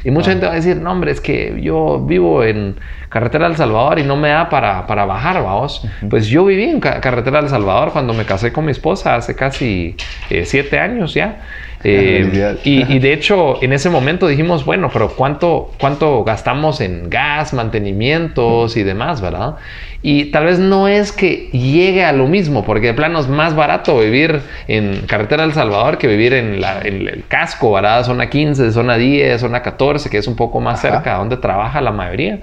Y 0.03 0.11
mucha 0.11 0.31
gente 0.31 0.45
va 0.45 0.51
a 0.53 0.55
decir, 0.55 0.77
no, 0.77 0.91
hombre, 0.91 1.11
es 1.11 1.21
que 1.21 1.59
yo 1.61 1.99
vivo 2.05 2.43
en 2.43 2.79
carretera 3.09 3.47
del 3.47 3.57
Salvador 3.57 3.99
y 3.99 4.03
no 4.03 4.15
me 4.15 4.29
da 4.29 4.49
para, 4.49 4.87
para 4.87 5.05
bajar, 5.05 5.43
vamos. 5.43 5.85
Pues 6.09 6.27
yo 6.27 6.45
viví 6.45 6.63
en 6.63 6.79
ca- 6.79 7.01
carretera 7.01 7.41
del 7.41 7.49
Salvador 7.49 7.91
cuando 7.91 8.13
me 8.13 8.25
casé 8.25 8.51
con 8.53 8.65
mi 8.65 8.71
esposa 8.71 9.15
hace 9.15 9.35
casi 9.35 9.95
eh, 10.29 10.45
siete 10.45 10.79
años 10.79 11.13
ya. 11.13 11.41
Eh, 11.83 12.19
Felicidades. 12.23 12.61
y, 12.63 12.93
y 12.95 12.99
de 12.99 13.13
hecho, 13.13 13.61
en 13.63 13.73
ese 13.73 13.89
momento 13.89 14.27
dijimos, 14.27 14.63
bueno, 14.65 14.89
pero 14.93 15.15
¿cuánto, 15.15 15.71
cuánto 15.79 16.23
gastamos 16.23 16.79
en 16.79 17.09
gas, 17.09 17.53
mantenimientos 17.53 18.77
y 18.77 18.83
demás, 18.83 19.19
verdad? 19.21 19.55
Y 20.03 20.25
tal 20.31 20.45
vez 20.45 20.57
no 20.57 20.87
es 20.87 21.11
que 21.11 21.49
llegue 21.51 22.03
a 22.03 22.11
lo 22.11 22.25
mismo, 22.27 22.63
porque 22.65 22.87
de 22.87 22.93
plano 22.95 23.19
es 23.19 23.27
más 23.27 23.55
barato 23.55 23.99
vivir 23.99 24.41
en 24.67 25.01
carretera 25.07 25.43
del 25.43 25.53
Salvador 25.53 25.97
que 25.99 26.07
vivir 26.07 26.33
en, 26.33 26.59
la- 26.59 26.81
en 26.81 27.07
el 27.07 27.23
casco, 27.27 27.71
¿verdad? 27.73 28.03
Zona 28.03 28.27
15, 28.29 28.71
zona 28.71 28.97
10, 28.97 29.39
zona 29.39 29.61
14, 29.61 30.09
que 30.09 30.17
es 30.17 30.27
un 30.27 30.35
poco 30.35 30.59
más 30.59 30.79
Ajá. 30.83 30.95
cerca, 30.95 31.17
donde 31.17 31.37
trabaja 31.37 31.81
la 31.81 31.91
mayoría. 31.91 32.39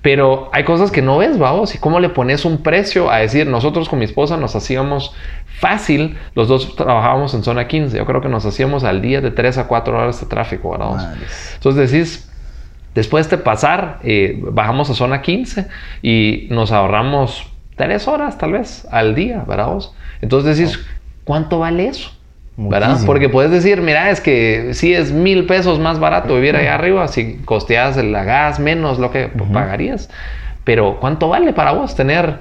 Pero 0.00 0.48
hay 0.52 0.62
cosas 0.64 0.90
que 0.90 1.02
no 1.02 1.18
ves, 1.18 1.38
vamos, 1.38 1.74
y 1.74 1.78
cómo 1.78 1.98
le 2.00 2.08
pones 2.08 2.44
un 2.44 2.62
precio 2.62 3.10
a 3.10 3.18
decir, 3.18 3.46
nosotros 3.48 3.88
con 3.88 3.98
mi 3.98 4.04
esposa 4.04 4.36
nos 4.36 4.54
hacíamos 4.54 5.12
fácil, 5.58 6.16
los 6.34 6.46
dos 6.48 6.76
trabajábamos 6.76 7.34
en 7.34 7.42
zona 7.42 7.66
15, 7.66 7.98
yo 7.98 8.06
creo 8.06 8.20
que 8.20 8.28
nos 8.28 8.46
hacíamos 8.46 8.84
al 8.84 9.02
día 9.02 9.20
de 9.20 9.32
3 9.32 9.58
a 9.58 9.66
4 9.66 9.98
horas 9.98 10.20
de 10.20 10.26
tráfico, 10.26 10.70
¿verdad? 10.70 11.14
Entonces 11.56 11.90
decís, 11.90 12.27
después 12.98 13.30
de 13.30 13.38
pasar, 13.38 14.00
eh, 14.02 14.36
bajamos 14.40 14.90
a 14.90 14.94
zona 14.94 15.22
15 15.22 15.68
y 16.02 16.48
nos 16.50 16.72
ahorramos 16.72 17.46
3 17.76 18.08
horas 18.08 18.38
tal 18.38 18.54
vez 18.54 18.88
al 18.90 19.14
día, 19.14 19.44
¿verdad? 19.46 19.68
vos? 19.68 19.94
Entonces 20.20 20.58
decís, 20.58 20.84
¿cuánto 21.22 21.60
vale 21.60 21.86
eso? 21.86 22.10
¿Verdad? 22.56 22.88
Muchísimo. 22.88 23.06
Porque 23.06 23.28
puedes 23.28 23.52
decir, 23.52 23.82
mira, 23.82 24.10
es 24.10 24.20
que 24.20 24.70
sí 24.74 24.92
es 24.92 25.12
mil 25.12 25.46
pesos 25.46 25.78
más 25.78 26.00
barato 26.00 26.34
vivir 26.34 26.56
allá 26.56 26.74
arriba 26.74 27.06
si 27.06 27.36
costeas 27.44 27.96
la 27.98 28.24
gas 28.24 28.58
menos 28.58 28.98
lo 28.98 29.12
que 29.12 29.28
pagarías. 29.52 30.10
Pero 30.64 30.98
¿cuánto 30.98 31.28
vale 31.28 31.52
para 31.52 31.70
vos 31.70 31.94
tener 31.94 32.40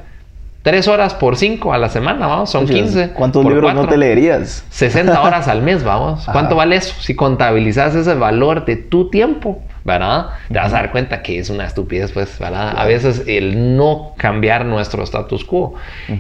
tres 0.64 0.88
horas 0.88 1.14
por 1.14 1.38
cinco 1.38 1.72
a 1.72 1.78
la 1.78 1.90
semana? 1.90 2.26
Vamos, 2.26 2.50
son 2.50 2.66
15. 2.66 3.12
¿Cuántos 3.12 3.46
libros 3.46 3.76
no 3.76 3.88
te 3.88 3.96
leerías? 3.96 4.66
60 4.72 5.22
horas 5.22 5.48
al 5.48 5.62
mes, 5.62 5.84
vamos. 5.84 6.24
Ajá. 6.24 6.32
¿Cuánto 6.32 6.56
vale 6.56 6.78
eso? 6.78 6.96
Si 7.00 7.16
contabilizas 7.16 7.94
ese 7.94 8.16
valor 8.16 8.66
de 8.66 8.76
tu 8.76 9.12
tiempo, 9.12 9.62
¿verdad? 9.88 10.32
Te 10.50 10.60
vas 10.60 10.74
a 10.74 10.76
dar 10.76 10.92
cuenta 10.92 11.24
que 11.24 11.40
es 11.40 11.50
una 11.50 11.66
estupidez, 11.66 12.12
pues, 12.12 12.38
¿verdad? 12.38 12.74
A 12.78 12.84
veces 12.84 13.24
el 13.26 13.78
no 13.78 14.14
cambiar 14.18 14.66
nuestro 14.66 15.02
status 15.04 15.46
quo. 15.46 15.76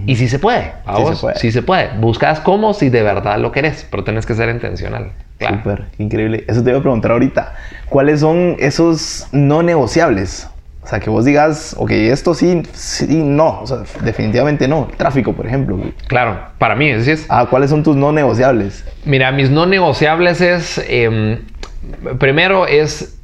Y 0.05 0.15
si 0.15 0.29
se 0.29 0.39
puede, 0.39 0.71
vamos. 0.85 1.17
se 1.17 1.21
puede. 1.21 1.39
Si 1.39 1.51
se 1.51 1.61
puede. 1.61 1.89
Buscas 1.99 2.39
cómo 2.39 2.73
si 2.73 2.89
de 2.89 3.03
verdad 3.03 3.37
lo 3.37 3.51
querés, 3.51 3.85
pero 3.91 4.05
tienes 4.05 4.25
que 4.25 4.35
ser 4.35 4.49
intencional. 4.49 5.11
Claro. 5.37 5.57
Súper, 5.57 5.83
increíble. 5.99 6.45
Eso 6.47 6.63
te 6.63 6.69
iba 6.69 6.79
a 6.79 6.81
preguntar 6.81 7.11
ahorita. 7.11 7.53
¿Cuáles 7.89 8.21
son 8.21 8.55
esos 8.57 9.27
no 9.33 9.61
negociables? 9.61 10.49
O 10.81 10.87
sea, 10.87 11.01
que 11.01 11.09
vos 11.09 11.25
digas, 11.25 11.75
ok, 11.77 11.91
esto 11.91 12.33
sí, 12.33 12.63
sí, 12.71 13.21
no. 13.21 13.59
O 13.59 13.67
sea, 13.67 13.79
definitivamente 14.01 14.69
no. 14.69 14.87
El 14.89 14.95
tráfico, 14.95 15.33
por 15.33 15.45
ejemplo. 15.45 15.77
Claro, 16.07 16.39
para 16.57 16.75
mí, 16.75 16.87
es 16.87 17.25
Ah, 17.27 17.45
¿cuáles 17.49 17.69
son 17.69 17.83
tus 17.83 17.97
no 17.97 18.13
negociables? 18.13 18.85
Mira, 19.03 19.33
mis 19.33 19.49
no 19.51 19.65
negociables 19.65 20.39
es, 20.39 20.81
em, 20.87 21.39
primero 22.17 22.65
es, 22.65 23.16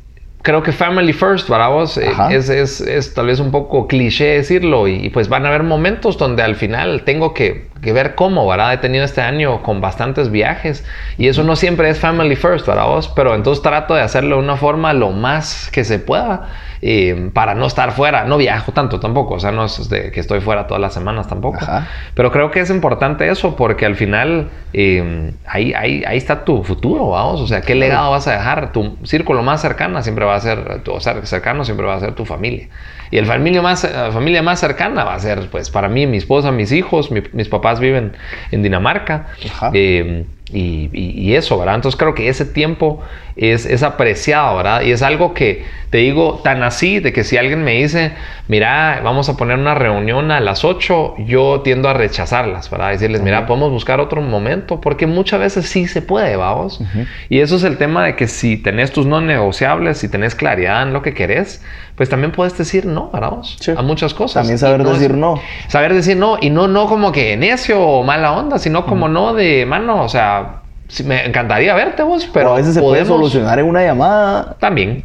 creo 0.43 0.61
que 0.61 0.71
family 0.71 1.13
first, 1.13 1.47
para 1.47 1.69
vos, 1.69 1.97
eh, 1.97 2.11
es, 2.29 2.49
es, 2.49 2.81
es 2.81 3.13
tal 3.15 3.25
vez 3.25 3.39
un 3.39 3.49
poco 3.49 3.87
cliché 3.87 4.35
decirlo 4.35 4.87
y, 4.87 5.05
y 5.05 5.09
pues 5.09 5.27
van 5.29 5.45
a 5.45 5.49
haber 5.49 5.63
momentos 5.63 6.17
donde 6.17 6.43
al 6.43 6.55
final 6.55 7.03
tengo 7.03 7.33
que, 7.33 7.72
que 7.83 7.93
ver 7.93 8.15
cómo, 8.15 8.47
¿verdad? 8.47 8.73
He 8.73 8.77
tenido 8.77 9.05
este 9.05 9.21
año 9.21 9.61
con 9.61 9.81
bastantes 9.81 10.31
viajes 10.31 10.85
y 11.17 11.27
eso 11.27 11.43
no 11.43 11.55
siempre 11.55 11.89
es 11.89 11.99
family 11.99 12.35
first, 12.35 12.65
para 12.65 12.85
vos, 12.85 13.09
pero 13.09 13.35
entonces 13.35 13.61
trato 13.61 13.93
de 13.93 14.01
hacerlo 14.01 14.37
de 14.37 14.41
una 14.43 14.57
forma 14.57 14.93
lo 14.93 15.11
más 15.11 15.69
que 15.71 15.83
se 15.83 15.99
pueda 15.99 16.49
eh, 16.81 17.29
para 17.33 17.53
no 17.55 17.65
estar 17.67 17.91
fuera. 17.91 18.23
No 18.25 18.37
viajo 18.37 18.71
tanto 18.71 18.99
tampoco, 18.99 19.35
o 19.35 19.39
sea, 19.39 19.51
no 19.51 19.65
es 19.65 19.89
de 19.89 20.11
que 20.11 20.19
estoy 20.19 20.41
fuera 20.41 20.65
todas 20.67 20.81
las 20.81 20.93
semanas 20.93 21.27
tampoco. 21.27 21.59
Ajá. 21.61 21.87
Pero 22.15 22.31
creo 22.31 22.49
que 22.51 22.61
es 22.61 22.69
importante 22.69 23.29
eso 23.29 23.55
porque 23.55 23.85
al 23.85 23.95
final 23.95 24.49
eh, 24.73 25.33
ahí, 25.45 25.73
ahí, 25.73 26.03
ahí 26.05 26.17
está 26.17 26.43
tu 26.43 26.63
futuro, 26.63 27.09
vamos. 27.09 27.39
O 27.41 27.47
sea, 27.47 27.61
¿qué 27.61 27.75
legado 27.75 28.11
vas 28.11 28.27
a 28.27 28.33
dejar? 28.33 28.71
Tu 28.71 28.97
círculo 29.03 29.43
más 29.43 29.61
cercano 29.61 30.01
siempre 30.01 30.25
va 30.25 30.35
a 30.35 30.39
ser, 30.39 30.81
tu 30.83 30.91
cer- 30.93 31.23
cercano 31.25 31.63
siempre 31.63 31.85
va 31.85 31.95
a 31.95 31.99
ser 31.99 32.13
tu 32.13 32.25
familia. 32.25 32.67
Y 33.11 33.17
el 33.19 33.27
familia 33.27 33.61
más, 33.61 33.83
la 33.83 34.11
familia 34.11 34.41
más 34.41 34.59
cercana 34.59 35.03
va 35.03 35.13
a 35.13 35.19
ser, 35.19 35.47
pues, 35.51 35.69
para 35.69 35.87
mí, 35.87 36.07
mi 36.07 36.17
esposa, 36.17 36.51
mis 36.51 36.71
hijos, 36.71 37.11
mi- 37.11 37.21
mis 37.33 37.47
papás 37.47 37.72
viven 37.79 38.13
en 38.51 38.63
Dinamarca. 38.63 39.27
Ajá. 39.45 39.71
Eh, 39.73 40.25
y, 40.53 40.89
y- 40.93 41.11
y 41.21 41.35
eso, 41.35 41.57
¿verdad? 41.57 41.75
Entonces 41.75 41.97
creo 41.99 42.13
que 42.15 42.29
ese 42.29 42.45
tiempo 42.45 43.01
es, 43.35 43.65
es 43.65 43.81
apreciado, 43.83 44.55
¿verdad? 44.57 44.81
Y 44.81 44.91
es 44.91 45.01
algo 45.01 45.33
que 45.33 45.65
te 45.89 45.99
digo 45.99 46.39
tan 46.43 46.63
así, 46.63 46.99
de 46.99 47.13
que 47.13 47.23
si 47.23 47.37
alguien 47.37 47.63
me 47.63 47.73
dice, 47.73 48.13
mira, 48.47 49.01
vamos 49.03 49.29
a 49.29 49.37
poner 49.37 49.57
una 49.57 49.75
reunión 49.75 50.31
a 50.31 50.39
las 50.39 50.63
8, 50.65 51.15
yo 51.25 51.61
tiendo 51.63 51.87
a 51.89 51.93
rechazarlas, 51.93 52.69
¿verdad? 52.69 52.89
Decirles, 52.91 53.21
mira, 53.21 53.45
podemos 53.45 53.71
buscar 53.71 53.99
otro 53.99 54.21
momento, 54.21 54.81
porque 54.81 55.05
muchas 55.07 55.39
veces 55.39 55.67
sí 55.67 55.87
se 55.87 56.01
puede, 56.01 56.35
vamos. 56.35 56.81
Y 57.29 57.39
eso 57.39 57.55
es 57.57 57.63
el 57.63 57.77
tema 57.77 58.03
de 58.05 58.15
que 58.15 58.27
si 58.27 58.57
tenés 58.57 58.91
tus 58.91 59.05
no 59.05 59.21
negociables, 59.21 59.97
si 59.99 60.09
tenés 60.09 60.33
claridad 60.35 60.81
en 60.83 60.93
lo 60.93 61.01
que 61.03 61.13
querés, 61.13 61.63
pues 61.95 62.09
también 62.09 62.31
puedes 62.31 62.57
decir 62.57 62.87
no, 62.87 63.11
¿verdad? 63.11 63.29
vos? 63.31 63.55
Sí. 63.59 63.71
A 63.77 63.83
muchas 63.83 64.15
cosas. 64.15 64.41
También 64.41 64.57
saber 64.57 64.79
no 64.79 64.91
es- 64.93 64.99
decir 64.99 65.15
no. 65.15 65.39
Saber 65.67 65.93
decir 65.93 66.17
no, 66.17 66.37
y 66.41 66.49
no, 66.49 66.67
no 66.67 66.87
como 66.87 67.11
que 67.11 67.37
necio 67.37 67.79
o 67.79 68.03
mala 68.03 68.33
onda, 68.33 68.57
sino 68.57 68.85
como 68.87 69.07
no 69.09 69.33
de 69.35 69.63
mano, 69.67 70.01
o 70.03 70.09
sea, 70.09 70.42
sí, 70.87 71.03
me 71.03 71.25
encantaría 71.25 71.73
verte 71.75 72.03
vos, 72.03 72.23
pero 72.25 72.33
Pero 72.33 72.53
a 72.53 72.57
veces 72.57 72.73
se 72.75 72.79
puede 72.81 73.01
podemos- 73.03 73.17
solucionar 73.17 73.59
en 73.59 73.65
una 73.65 73.83
llamada. 73.83 74.55
También. 74.59 75.03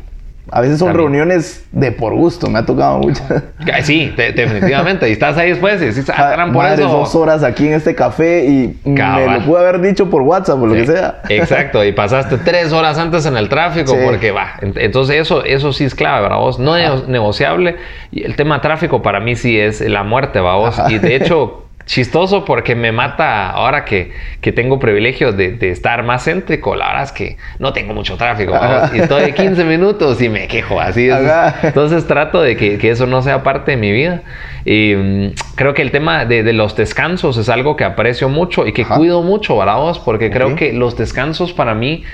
A 0.50 0.62
veces 0.62 0.78
son 0.78 0.88
También. 0.88 1.08
reuniones 1.12 1.66
de 1.72 1.92
por 1.92 2.14
gusto. 2.14 2.48
Me 2.48 2.58
ha 2.60 2.64
tocado 2.64 2.96
mucho. 3.00 3.22
Ah, 3.70 3.82
Sí, 3.82 4.06
de- 4.16 4.32
definitivamente. 4.32 5.06
Y 5.06 5.12
estás 5.12 5.36
ahí 5.36 5.50
después 5.50 5.74
y 5.82 5.84
decís, 5.86 6.08
ah, 6.08 6.30
gran 6.30 6.54
por 6.54 6.62
Madre, 6.64 6.84
eso. 6.84 6.90
dos 6.90 7.14
horas 7.14 7.42
aquí 7.44 7.66
en 7.66 7.74
este 7.74 7.94
café 7.94 8.46
y 8.46 8.78
me 8.88 8.94
Cabal. 8.98 9.40
lo 9.40 9.44
pude 9.44 9.58
haber 9.60 9.82
dicho 9.82 10.08
por 10.08 10.22
WhatsApp 10.22 10.58
o 10.62 10.66
lo 10.66 10.72
que 10.72 10.86
Sí, 10.86 10.92
sea. 10.92 11.20
Exacto, 11.28 11.84
y 11.84 11.92
pasaste 11.92 12.38
tres 12.38 12.72
horas 12.72 12.96
antes 12.96 13.26
en 13.26 13.36
el 13.36 13.50
tráfico 13.50 13.92
Sí. 13.92 13.98
porque 14.06 14.30
va. 14.30 14.54
ent- 14.62 14.78
Entonces 14.80 15.16
eso, 15.16 15.44
eso 15.44 15.74
sí 15.74 15.84
es 15.84 15.94
clave, 15.94 16.22
¿verdad 16.22 16.38
vos? 16.38 16.58
No 16.58 16.76
es 16.76 17.06
negociable. 17.08 17.76
Y 18.10 18.22
el 18.24 18.34
tema 18.34 18.62
tráfico 18.62 19.02
para 19.02 19.20
mí 19.20 19.36
sí 19.36 19.60
es 19.60 19.82
la 19.82 20.02
muerte, 20.02 20.40
¿va 20.40 20.56
vos? 20.56 20.78
Ajá. 20.78 20.90
Y 20.90 20.98
de 20.98 21.14
hecho, 21.16 21.64
chistoso 21.88 22.44
porque 22.44 22.77
me 22.77 22.92
mata 22.92 23.51
ahora 23.51 23.85
que, 23.85 24.12
que 24.42 24.53
tengo 24.53 24.79
privilegio 24.79 25.33
de, 25.33 25.53
de 25.53 25.70
estar 25.70 26.05
más 26.05 26.24
céntrico. 26.24 26.77
La 26.77 26.88
verdad 26.88 27.05
es 27.05 27.12
que 27.12 27.37
no 27.59 27.72
tengo 27.72 27.94
mucho 27.94 28.16
tráfico. 28.16 28.55
Y 28.94 29.01
estoy 29.01 29.33
15 29.33 29.64
minutos 29.64 30.20
y 30.20 30.29
me 30.29 30.46
quejo, 30.46 30.79
así 30.79 31.09
es. 31.09 31.18
Entonces 31.62 32.07
trato 32.07 32.42
de 32.42 32.57
que, 32.57 32.79
que 32.79 32.90
eso 32.90 33.07
no 33.07 33.22
sea 33.22 33.42
parte 33.42 33.72
de 33.72 33.77
mi 33.79 33.90
vida. 33.90 34.22
Y 34.66 34.94
mm, 34.94 35.33
creo 35.57 35.72
que 35.72 35.81
el 35.81 35.90
tema 35.90 36.27
de, 36.27 36.42
de 36.42 36.53
los 36.53 36.77
descansos 36.77 37.38
es 37.38 37.48
algo 37.48 37.74
que 37.74 37.85
aprecio 37.85 38.29
mucho 38.29 38.66
y 38.66 38.72
que 38.72 38.83
Ajá. 38.83 38.96
cuido 38.96 39.22
mucho, 39.22 39.57
¿verdad 39.57 39.77
vos? 39.77 39.98
Porque 39.98 40.31
creo 40.31 40.55
que 40.57 40.74
los 40.74 40.96
descansos 40.96 41.55
para 41.55 41.74
mí, 41.74 42.05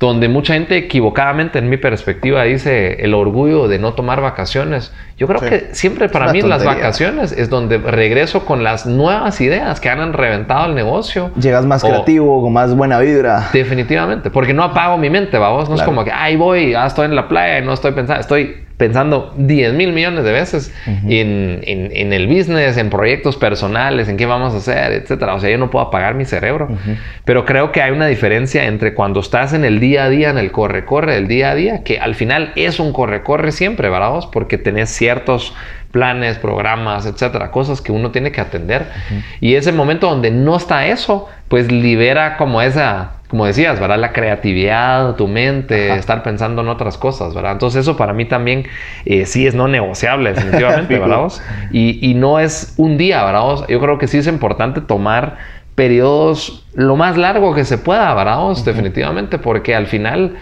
donde 0.00 0.28
mucha 0.28 0.54
gente 0.54 0.76
equivocadamente 0.76 1.58
en 1.58 1.70
mi 1.70 1.76
perspectiva 1.76 2.42
dice 2.42 3.04
el 3.04 3.14
orgullo 3.14 3.68
de 3.68 3.78
no 3.78 3.94
tomar 3.94 4.20
vacaciones, 4.20 4.92
yo 5.16 5.26
creo 5.28 5.38
Sí. 5.40 5.48
que 5.48 5.68
siempre 5.72 6.08
para 6.08 6.32
mí 6.32 6.42
las 6.42 6.64
vacaciones 6.64 7.30
es 7.32 7.48
donde 7.48 7.78
regreso 7.78 8.44
con 8.44 8.64
las 8.64 8.86
nuevas 8.86 9.40
ideas 9.40 9.80
que 9.80 9.88
han 9.88 10.12
reventado 10.12 10.66
el 10.66 10.74
negocio. 10.74 11.30
Llegas 11.40 11.64
más 11.64 11.84
O- 11.84 11.88
creativo, 11.88 12.42
con 12.42 12.52
más 12.52 12.74
buena 12.74 12.98
vibra. 12.98 13.48
Definitivamente, 13.52 14.30
porque 14.30 14.52
no 14.52 14.64
apago 14.64 14.98
mi 14.98 15.10
mente, 15.10 15.38
vamos. 15.38 15.68
No 15.70 15.76
Claro. 15.76 15.80
es 15.90 15.94
como 15.94 16.04
que, 16.04 16.10
ay, 16.12 16.36
voy, 16.36 16.74
ah, 16.74 16.86
estoy 16.86 17.06
en 17.06 17.14
la 17.14 17.28
playa 17.28 17.60
y 17.60 17.64
no 17.64 17.72
estoy 17.72 17.92
pensando. 17.92 18.20
Estoy 18.20 18.64
pensando 18.84 19.32
10 19.36 19.72
mil 19.72 19.92
millones 19.92 20.24
de 20.24 20.32
veces 20.32 20.72
en, 20.86 21.60
en- 21.64 21.90
en 21.92 22.12
el 22.12 22.26
business, 22.26 22.76
en 22.76 22.90
proyectos 22.90 23.36
personales, 23.36 24.08
en 24.08 24.16
qué 24.16 24.26
vamos 24.26 24.52
a 24.52 24.58
hacer, 24.58 24.92
etcétera. 24.92 25.34
O 25.34 25.40
sea, 25.40 25.48
yo 25.50 25.56
no 25.58 25.70
puedo 25.70 25.86
apagar 25.86 26.14
mi 26.14 26.24
cerebro. 26.26 26.68
Pero 27.24 27.44
creo 27.46 27.72
que 27.72 27.80
hay 27.80 27.92
una 27.92 28.06
diferencia 28.06 28.64
entre 28.66 28.92
cuando 28.92 29.20
estás 29.20 29.54
en 29.54 29.64
el 29.64 29.80
día 29.80 30.04
a 30.04 30.08
día, 30.10 30.28
en 30.30 30.38
el 30.38 30.52
corre-corre 30.52 31.14
del 31.14 31.28
día 31.28 31.50
a 31.52 31.54
día, 31.54 31.82
que 31.82 31.98
al 31.98 32.14
final 32.14 32.52
es 32.56 32.78
un 32.78 32.92
corre-corre 32.92 33.52
siempre, 33.52 33.88
¿verdad? 33.88 34.10
vos? 34.10 34.26
Porque 34.26 34.58
tenés 34.58 34.90
ciertos 34.90 35.54
planes, 35.90 36.38
programas, 36.38 37.06
etcétera, 37.06 37.50
cosas 37.50 37.80
que 37.80 37.92
uno 37.92 38.10
tiene 38.10 38.32
que 38.32 38.40
atender. 38.40 38.86
Y 39.40 39.54
ese 39.54 39.72
momento 39.72 40.08
donde 40.10 40.30
no 40.30 40.56
está 40.56 40.86
eso, 40.88 41.28
pues 41.48 41.70
libera 41.70 42.36
como 42.36 42.60
esa, 42.60 43.12
como 43.34 43.46
decías, 43.46 43.80
¿verdad? 43.80 43.98
La 43.98 44.12
creatividad, 44.12 45.16
tu 45.16 45.26
mente, 45.26 45.92
estar 45.96 46.22
pensando 46.22 46.62
en 46.62 46.68
otras 46.68 46.96
cosas, 46.96 47.34
¿verdad? 47.34 47.50
Entonces 47.50 47.80
eso 47.80 47.96
para 47.96 48.12
mí 48.12 48.26
también 48.26 48.64
eh, 49.06 49.26
sí 49.26 49.44
es 49.44 49.56
no 49.56 49.66
negociable, 49.66 50.34
definitivamente, 50.34 50.96
¿verdad? 51.00 51.32
Y, 51.72 51.98
y, 52.08 52.14
no 52.14 52.38
es 52.38 52.74
un 52.76 52.96
día, 52.96 53.24
¿verdad? 53.24 53.66
Yo 53.68 53.80
creo 53.80 53.98
que 53.98 54.06
sí 54.06 54.18
es 54.18 54.28
importante 54.28 54.80
tomar 54.82 55.38
periodos 55.74 56.64
lo 56.74 56.94
más 56.94 57.16
largo 57.16 57.56
que 57.56 57.64
se 57.64 57.76
pueda, 57.76 58.14
¿verdad? 58.14 58.38
Definitivamente, 58.64 59.38
porque 59.38 59.74
al 59.74 59.88
final 59.88 60.36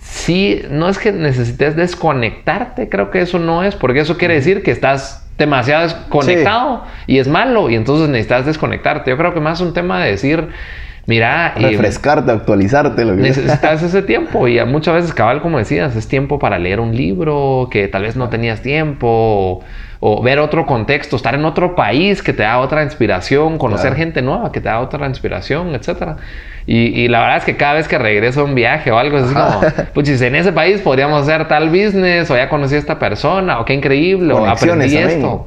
sí, 0.00 0.62
no 0.70 0.88
es 0.88 0.98
que 0.98 1.12
necesites 1.12 1.76
desconectarte, 1.76 2.88
creo 2.88 3.12
que 3.12 3.20
eso 3.20 3.38
no 3.38 3.62
es, 3.62 3.76
porque 3.76 4.00
eso 4.00 4.18
quiere 4.18 4.34
decir 4.34 4.64
que 4.64 4.72
estás 4.72 5.24
demasiado 5.38 5.84
desconectado 5.84 6.82
y 7.06 7.18
es 7.20 7.28
malo 7.28 7.70
y 7.70 7.76
entonces 7.76 8.08
necesitas 8.08 8.44
desconectarte. 8.44 9.08
Yo 9.08 9.16
creo 9.16 9.32
que 9.32 9.38
más 9.38 9.60
un 9.60 9.72
tema 9.72 10.02
de 10.02 10.10
decir, 10.10 10.48
mira... 11.08 11.54
Refrescarte, 11.56 12.30
actualizarte. 12.30 13.04
Lo 13.04 13.16
que 13.16 13.22
necesitas 13.22 13.82
ese 13.82 14.02
tiempo 14.02 14.46
y 14.46 14.62
muchas 14.66 14.94
veces, 14.94 15.12
cabal, 15.14 15.40
como 15.40 15.58
decías, 15.58 15.96
es 15.96 16.06
tiempo 16.06 16.38
para 16.38 16.58
leer 16.58 16.78
un 16.78 16.94
libro 16.94 17.68
que 17.72 17.88
tal 17.88 18.02
vez 18.02 18.14
no 18.14 18.28
tenías 18.28 18.60
tiempo 18.60 19.64
o, 20.00 20.22
ver 20.22 20.38
otro 20.38 20.66
contexto, 20.66 21.16
estar 21.16 21.34
en 21.34 21.44
otro 21.46 21.74
país 21.74 22.22
que 22.22 22.32
te 22.32 22.42
da 22.42 22.58
otra 22.58 22.84
inspiración, 22.84 23.58
conocer 23.58 23.96
gente 23.96 24.22
nueva 24.22 24.52
que 24.52 24.60
te 24.60 24.68
da 24.68 24.78
otra 24.80 25.06
inspiración, 25.08 25.74
etcétera. 25.74 26.18
Y, 26.66 27.08
la 27.08 27.20
verdad 27.20 27.38
es 27.38 27.44
que 27.44 27.56
cada 27.56 27.74
vez 27.74 27.88
que 27.88 27.96
regreso 27.96 28.42
a 28.42 28.44
un 28.44 28.54
viaje 28.54 28.92
o 28.92 28.98
algo, 28.98 29.16
es 29.16 29.32
como, 29.32 29.62
pues 29.94 30.20
en 30.20 30.34
ese 30.34 30.52
país 30.52 30.82
podríamos 30.82 31.22
hacer 31.22 31.48
tal 31.48 31.70
business, 31.70 32.30
o 32.30 32.36
ya 32.36 32.50
conocí 32.50 32.74
a 32.74 32.78
esta 32.78 32.98
persona, 32.98 33.58
o 33.58 33.64
qué 33.64 33.72
increíble, 33.72 34.34
o 34.34 34.46
aprendí 34.46 34.94
esto. 34.94 35.46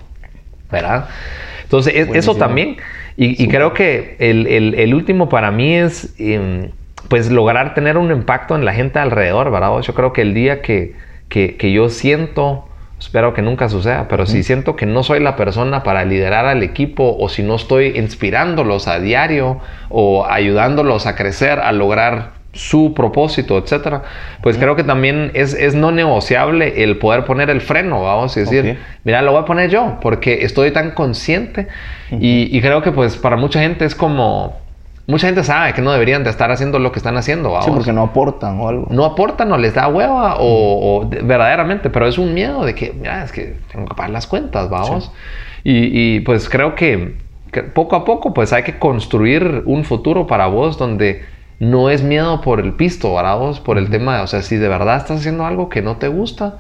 ¿Verdad? 0.71 1.06
Entonces, 1.63 1.93
eso 2.13 2.36
también. 2.36 2.78
Y, 3.17 3.47
creo 3.50 3.74
que 3.74 4.15
el, 4.19 4.93
último 4.93 5.30
para 5.30 5.52
mí 5.52 5.76
es, 5.76 6.15
em, 6.17 6.71
pues, 7.08 7.30
lograr 7.30 7.74
tener 7.74 7.97
un 7.97 8.12
impacto 8.12 8.56
en 8.56 8.65
la 8.65 8.74
gente 8.74 9.00
alrededor, 9.00 9.52
¿verdad? 9.52 9.80
Yo 9.82 9.93
creo 9.93 10.13
que 10.13 10.21
el 10.21 10.34
día 10.34 10.62
que, 10.62 10.93
que, 11.30 11.56
que 11.58 11.71
yo 11.71 11.89
siento 11.89 12.65
Espero 13.02 13.34
que 13.34 13.41
nunca 13.41 13.67
suceda, 13.67 14.08
pero 14.08 14.28
si 14.28 14.43
siento 14.43 14.76
que 14.76 14.86
no 14.86 15.02
soy 15.02 15.19
la 15.21 15.36
persona 15.36 15.82
para 15.82 16.06
liderar 16.06 16.45
al 16.45 16.62
equipo 16.62 17.17
o 17.19 17.30
si 17.30 17.41
no 17.41 17.56
estoy 17.56 17.97
inspirándolos 17.97 18.88
a 18.88 19.00
diario 19.00 19.60
o 19.89 20.28
ayudándolos 20.30 21.08
a 21.08 21.15
crecer, 21.15 21.60
a 21.62 21.71
lograr 21.71 22.34
su 22.53 22.93
propósito, 22.93 23.57
etcétera, 23.57 24.03
pues 24.43 24.57
creo 24.57 24.75
que 24.75 24.83
también 24.83 25.31
es, 25.33 25.73
no 25.73 25.91
negociable 25.91 26.83
el 26.83 26.97
poder 26.97 27.25
poner 27.25 27.49
el 27.49 27.61
freno, 27.61 28.01
vamos 28.03 28.35
a 28.35 28.39
decir, 28.41 28.77
mira, 29.03 29.21
lo 29.21 29.31
voy 29.31 29.41
a 29.41 29.45
poner 29.45 29.69
yo, 29.69 29.99
porque 30.01 30.43
estoy 30.43 30.71
tan 30.71 30.91
consciente 30.91 31.67
y, 32.11 32.55
y, 32.55 32.61
creo 32.61 32.81
que 32.81 32.91
pues 32.91 33.15
para 33.15 33.37
mucha 33.37 33.61
gente 33.61 33.85
es 33.85 33.95
como, 33.95 34.61
Mucha 35.07 35.27
gente 35.27 35.43
sabe 35.43 35.73
que 35.73 35.81
no 35.81 35.91
deberían 35.91 36.23
de 36.23 36.29
estar 36.29 36.51
haciendo 36.51 36.79
lo 36.79 36.91
que 36.91 36.99
están 36.99 37.17
haciendo. 37.17 37.59
Sí, 37.63 37.71
porque 37.71 37.91
no 37.91 38.03
aportan 38.03 38.59
o 38.59 38.69
algo. 38.69 38.87
No 38.91 39.03
aportan 39.03 39.51
o 39.51 39.57
les 39.57 39.73
da 39.73 39.87
hueva 39.89 40.37
o, 40.39 41.05
verdaderamente, 41.09 41.89
pero 41.89 42.07
es 42.07 42.17
un 42.17 42.33
miedo 42.33 42.63
de 42.63 42.75
que, 42.75 42.93
mira, 42.93 43.23
es 43.23 43.31
que 43.31 43.57
tengo 43.71 43.87
que 43.87 43.95
pagar 43.95 44.11
las 44.11 44.25
cuentas, 44.27 44.69
vamos. 44.69 45.11
Y, 45.63 46.21
pues 46.21 46.49
creo 46.49 46.75
que, 46.75 47.15
poco 47.73 47.97
a 47.97 48.05
poco 48.05 48.33
pues 48.33 48.53
hay 48.53 48.63
que 48.63 48.79
construir 48.79 49.63
un 49.65 49.83
futuro 49.83 50.25
para 50.25 50.47
vos 50.47 50.77
donde 50.77 51.25
no 51.62 51.91
es 51.91 52.02
miedo 52.02 52.41
por 52.41 52.60
el 52.60 52.74
pisto, 52.74 53.13
vamos, 53.13 53.60
por 53.60 53.78
el 53.78 53.91
tema, 53.91 54.24
o 54.24 54.28
sea, 54.28 54.41
si 54.41 54.58
de 54.58 54.67
verdad 54.67 54.97
estás 54.97 55.19
haciendo 55.19 55.45
algo 55.45 55.69
que 55.69 55.84
no 55.84 55.97
te 55.97 56.08
gusta, 56.08 56.58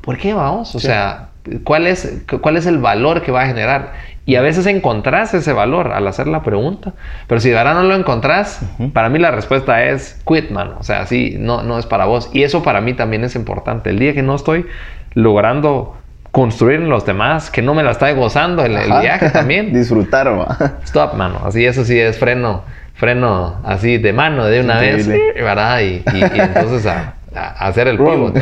¿por 0.00 0.16
qué 0.16 0.32
vamos? 0.32 0.74
O 0.74 0.80
sea, 0.80 1.28
¿cuál 1.64 1.86
es, 1.86 2.22
¿cuál 2.40 2.56
es 2.56 2.64
el 2.64 2.78
valor 2.78 3.20
que 3.20 3.30
va 3.30 3.42
a 3.42 3.46
generar? 3.46 3.92
Y 4.24 4.36
a 4.36 4.40
veces 4.40 4.64
encontrás 4.64 5.34
ese 5.34 5.52
valor 5.52 5.92
al 5.92 6.06
hacer 6.06 6.28
la 6.28 6.42
pregunta. 6.42 6.94
Pero 7.26 7.42
si 7.42 7.50
de 7.50 7.56
verdad 7.56 7.74
no 7.74 7.82
lo 7.82 7.94
encontrás, 7.94 8.60
para 8.94 9.10
mí 9.10 9.18
la 9.18 9.30
respuesta 9.30 9.84
es 9.84 10.18
quit, 10.26 10.50
man. 10.50 10.76
O 10.78 10.82
sea, 10.82 11.04
sí, 11.04 11.36
no, 11.38 11.62
no 11.62 11.78
es 11.78 11.84
para 11.84 12.06
vos. 12.06 12.30
Y 12.32 12.42
eso 12.42 12.62
para 12.62 12.80
mí 12.80 12.94
también 12.94 13.24
es 13.24 13.34
importante. 13.34 13.90
El 13.90 13.98
día 13.98 14.14
que 14.14 14.22
no 14.22 14.34
estoy 14.34 14.66
logrando 15.12 15.96
construir 16.30 16.80
en 16.80 16.88
los 16.88 17.06
demás, 17.06 17.50
que 17.50 17.62
no 17.62 17.74
me 17.74 17.82
la 17.82 17.92
estoy 17.92 18.12
gozando 18.14 18.64
en 18.64 18.76
el 18.76 19.00
viaje 19.00 19.30
también. 19.30 19.72
Disfrutar, 19.74 20.30
man. 20.30 20.74
Stop, 20.84 21.14
mano. 21.14 21.40
Así, 21.44 21.64
eso 21.64 21.84
sí 21.84 21.98
es 21.98 22.18
freno, 22.18 22.64
freno 22.98 23.60
así 23.64 23.96
de 23.96 24.12
mano 24.12 24.44
de 24.44 24.60
una 24.60 24.80
vez, 24.80 25.08
¿verdad? 25.34 25.80
Y, 25.80 26.02
y, 26.12 26.18
y 26.18 26.40
entonces 26.40 26.84
a, 26.86 27.14
hacer 27.34 27.88
el 27.88 27.96
pivot. 27.96 28.34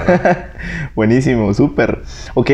Buenísimo, 0.94 1.52
súper. 1.52 2.00
Ok, 2.34 2.50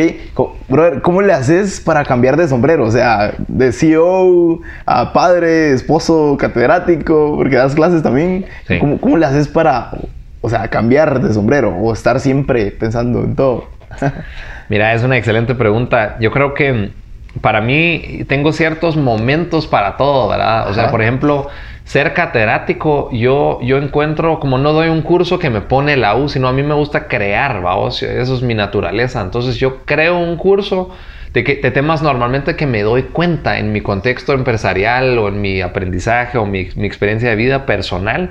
brother, 0.69 1.01
¿cómo 1.01 1.23
le 1.23 1.33
haces 1.33 1.81
para 1.81 2.05
cambiar 2.05 2.37
de 2.37 2.49
sombrero? 2.49 2.85
O 2.85 2.91
sea, 2.91 3.33
de 3.47 3.73
CEO 3.73 4.61
a 4.87 5.13
padre, 5.13 5.73
esposo, 5.73 6.37
catedrático, 6.39 7.37
porque 7.37 7.57
das 7.57 7.75
clases 7.75 8.03
también. 8.03 8.47
¿Cómo, 8.81 8.99
¿Cómo, 8.99 9.17
le 9.17 9.27
haces 9.27 9.47
para, 9.47 9.93
o 10.41 10.51
sea, 10.51 10.69
cambiar 10.69 11.21
de 11.21 11.33
sombrero 11.33 11.77
o 11.77 11.93
estar 11.93 12.19
siempre 12.19 12.73
pensando 12.73 13.21
en 13.21 13.37
todo? 13.37 13.69
Mira, 14.69 14.95
es 14.95 15.05
una 15.05 15.19
excelente 15.19 15.55
pregunta. 15.55 16.17
Yo 16.19 16.33
creo 16.33 16.55
que 16.55 16.91
para 17.41 17.61
mí 17.61 18.25
tengo 18.29 18.53
ciertos 18.53 18.97
momentos 18.97 19.67
para 19.67 19.97
todo, 19.97 20.29
¿verdad? 20.29 20.69
O 20.69 20.75
sea, 20.75 20.91
por 20.91 21.03
ejemplo 21.03 21.49
ser 21.93 22.15
catedrático, 22.15 23.11
yo, 23.13 23.59
yo 23.61 23.77
encuentro, 23.77 24.41
como 24.41 24.57
no 24.57 24.73
doy 24.73 24.89
un 24.89 25.03
curso 25.03 25.39
que 25.39 25.51
me 25.51 25.61
pone 25.61 25.99
la 25.99 26.17
U, 26.17 26.31
sino 26.31 26.49
a 26.49 26.53
mí 26.55 26.63
me 26.63 26.73
gusta 26.73 27.07
crear, 27.07 27.61
¿vamos? 27.61 28.03
Eso 28.03 28.35
es 28.35 28.41
mi 28.41 28.55
naturaleza. 28.55 29.21
Entonces 29.21 29.59
yo 29.59 29.85
creo 29.85 30.19
un 30.19 30.39
curso 30.39 30.89
de, 31.35 31.45
que, 31.45 31.57
de 31.57 31.71
temas 31.71 32.01
normalmente 32.01 32.57
que 32.57 32.67
me 32.67 32.81
doy 32.81 33.03
cuenta 33.03 33.59
en 33.59 33.73
mi 33.73 33.83
contexto 33.83 34.33
empresarial 34.33 35.19
o 35.19 35.29
en 35.29 35.43
mi 35.43 35.61
aprendizaje 35.61 36.39
o 36.39 36.47
mi, 36.47 36.71
mi 36.77 36.87
experiencia 36.87 37.29
de 37.29 37.37
vida 37.37 37.67
personal. 37.67 38.31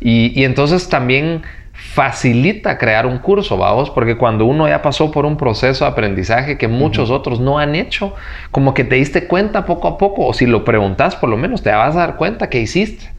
Y 0.00 0.42
entonces 0.44 0.88
también 0.88 1.42
facilita 1.72 2.78
crear 2.78 3.06
un 3.06 3.18
curso, 3.18 3.56
vamos, 3.56 3.90
porque 3.90 4.16
cuando 4.16 4.44
uno 4.44 4.68
ya 4.68 4.82
pasó 4.82 5.10
por 5.10 5.26
un 5.26 5.36
proceso 5.36 5.84
de 5.84 5.90
aprendizaje 5.90 6.58
que 6.58 6.68
muchos 6.68 7.10
otros 7.10 7.40
no 7.40 7.58
han 7.58 7.74
hecho, 7.74 8.14
como 8.50 8.74
que 8.74 8.84
te 8.84 8.96
diste 8.96 9.26
cuenta 9.26 9.64
poco 9.64 9.88
a 9.88 9.98
poco, 9.98 10.26
o 10.26 10.32
si 10.34 10.46
lo 10.46 10.64
preguntas 10.64 11.16
por 11.16 11.28
lo 11.28 11.36
menos, 11.36 11.62
te 11.62 11.70
vas 11.70 11.96
a 11.96 12.00
dar 12.00 12.16
cuenta 12.16 12.48
que 12.48 12.60
hiciste. 12.60 13.10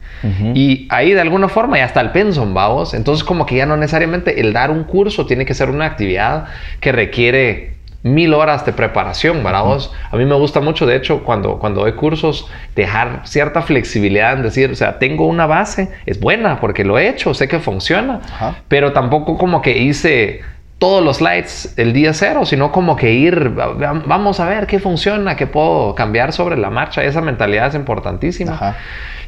Y 0.54 0.86
ahí 0.88 1.12
de 1.12 1.20
alguna 1.20 1.48
forma 1.48 1.76
ya 1.76 1.84
está 1.84 2.00
el 2.00 2.10
pensum, 2.10 2.54
vamos. 2.54 2.94
Entonces 2.94 3.22
como 3.24 3.44
que 3.44 3.56
ya 3.56 3.66
no 3.66 3.76
necesariamente 3.76 4.40
el 4.40 4.54
dar 4.54 4.70
un 4.70 4.84
curso 4.84 5.26
tiene 5.26 5.44
que 5.44 5.52
ser 5.52 5.68
una 5.68 5.84
actividad 5.84 6.46
que 6.80 6.92
requiere 6.92 7.73
mil 8.04 8.34
horas 8.34 8.66
de 8.66 8.72
preparación, 8.72 9.42
¿verdad? 9.42 9.64
A 10.10 10.16
mí 10.16 10.26
me 10.26 10.34
gusta 10.34 10.60
mucho, 10.60 10.84
de 10.86 10.94
hecho, 10.94 11.24
cuando, 11.24 11.58
cuando 11.58 11.80
doy 11.80 11.94
cursos, 11.94 12.46
dejar 12.76 13.22
cierta 13.24 13.62
flexibilidad 13.62 14.34
en 14.34 14.42
decir, 14.42 14.70
o 14.70 14.74
sea, 14.74 14.98
tengo 14.98 15.26
una 15.26 15.46
base, 15.46 15.90
es 16.04 16.20
buena 16.20 16.60
porque 16.60 16.84
lo 16.84 16.98
he 16.98 17.08
hecho, 17.08 17.32
sé 17.32 17.48
que 17.48 17.58
funciona, 17.60 18.20
pero 18.68 18.92
tampoco 18.92 19.38
como 19.38 19.62
que 19.62 19.78
hice 19.78 20.42
todos 20.78 21.02
los 21.02 21.16
slides 21.16 21.72
el 21.78 21.94
día 21.94 22.12
cero, 22.12 22.44
sino 22.44 22.70
como 22.70 22.94
que 22.94 23.14
ir, 23.14 23.54
vamos 23.54 24.38
a 24.38 24.48
ver 24.50 24.66
qué 24.66 24.78
funciona, 24.78 25.34
qué 25.34 25.46
puedo 25.46 25.94
cambiar 25.94 26.34
sobre 26.34 26.58
la 26.58 26.68
marcha. 26.68 27.02
Esa 27.02 27.22
mentalidad 27.22 27.68
es 27.68 27.74
importantísima. 27.74 28.76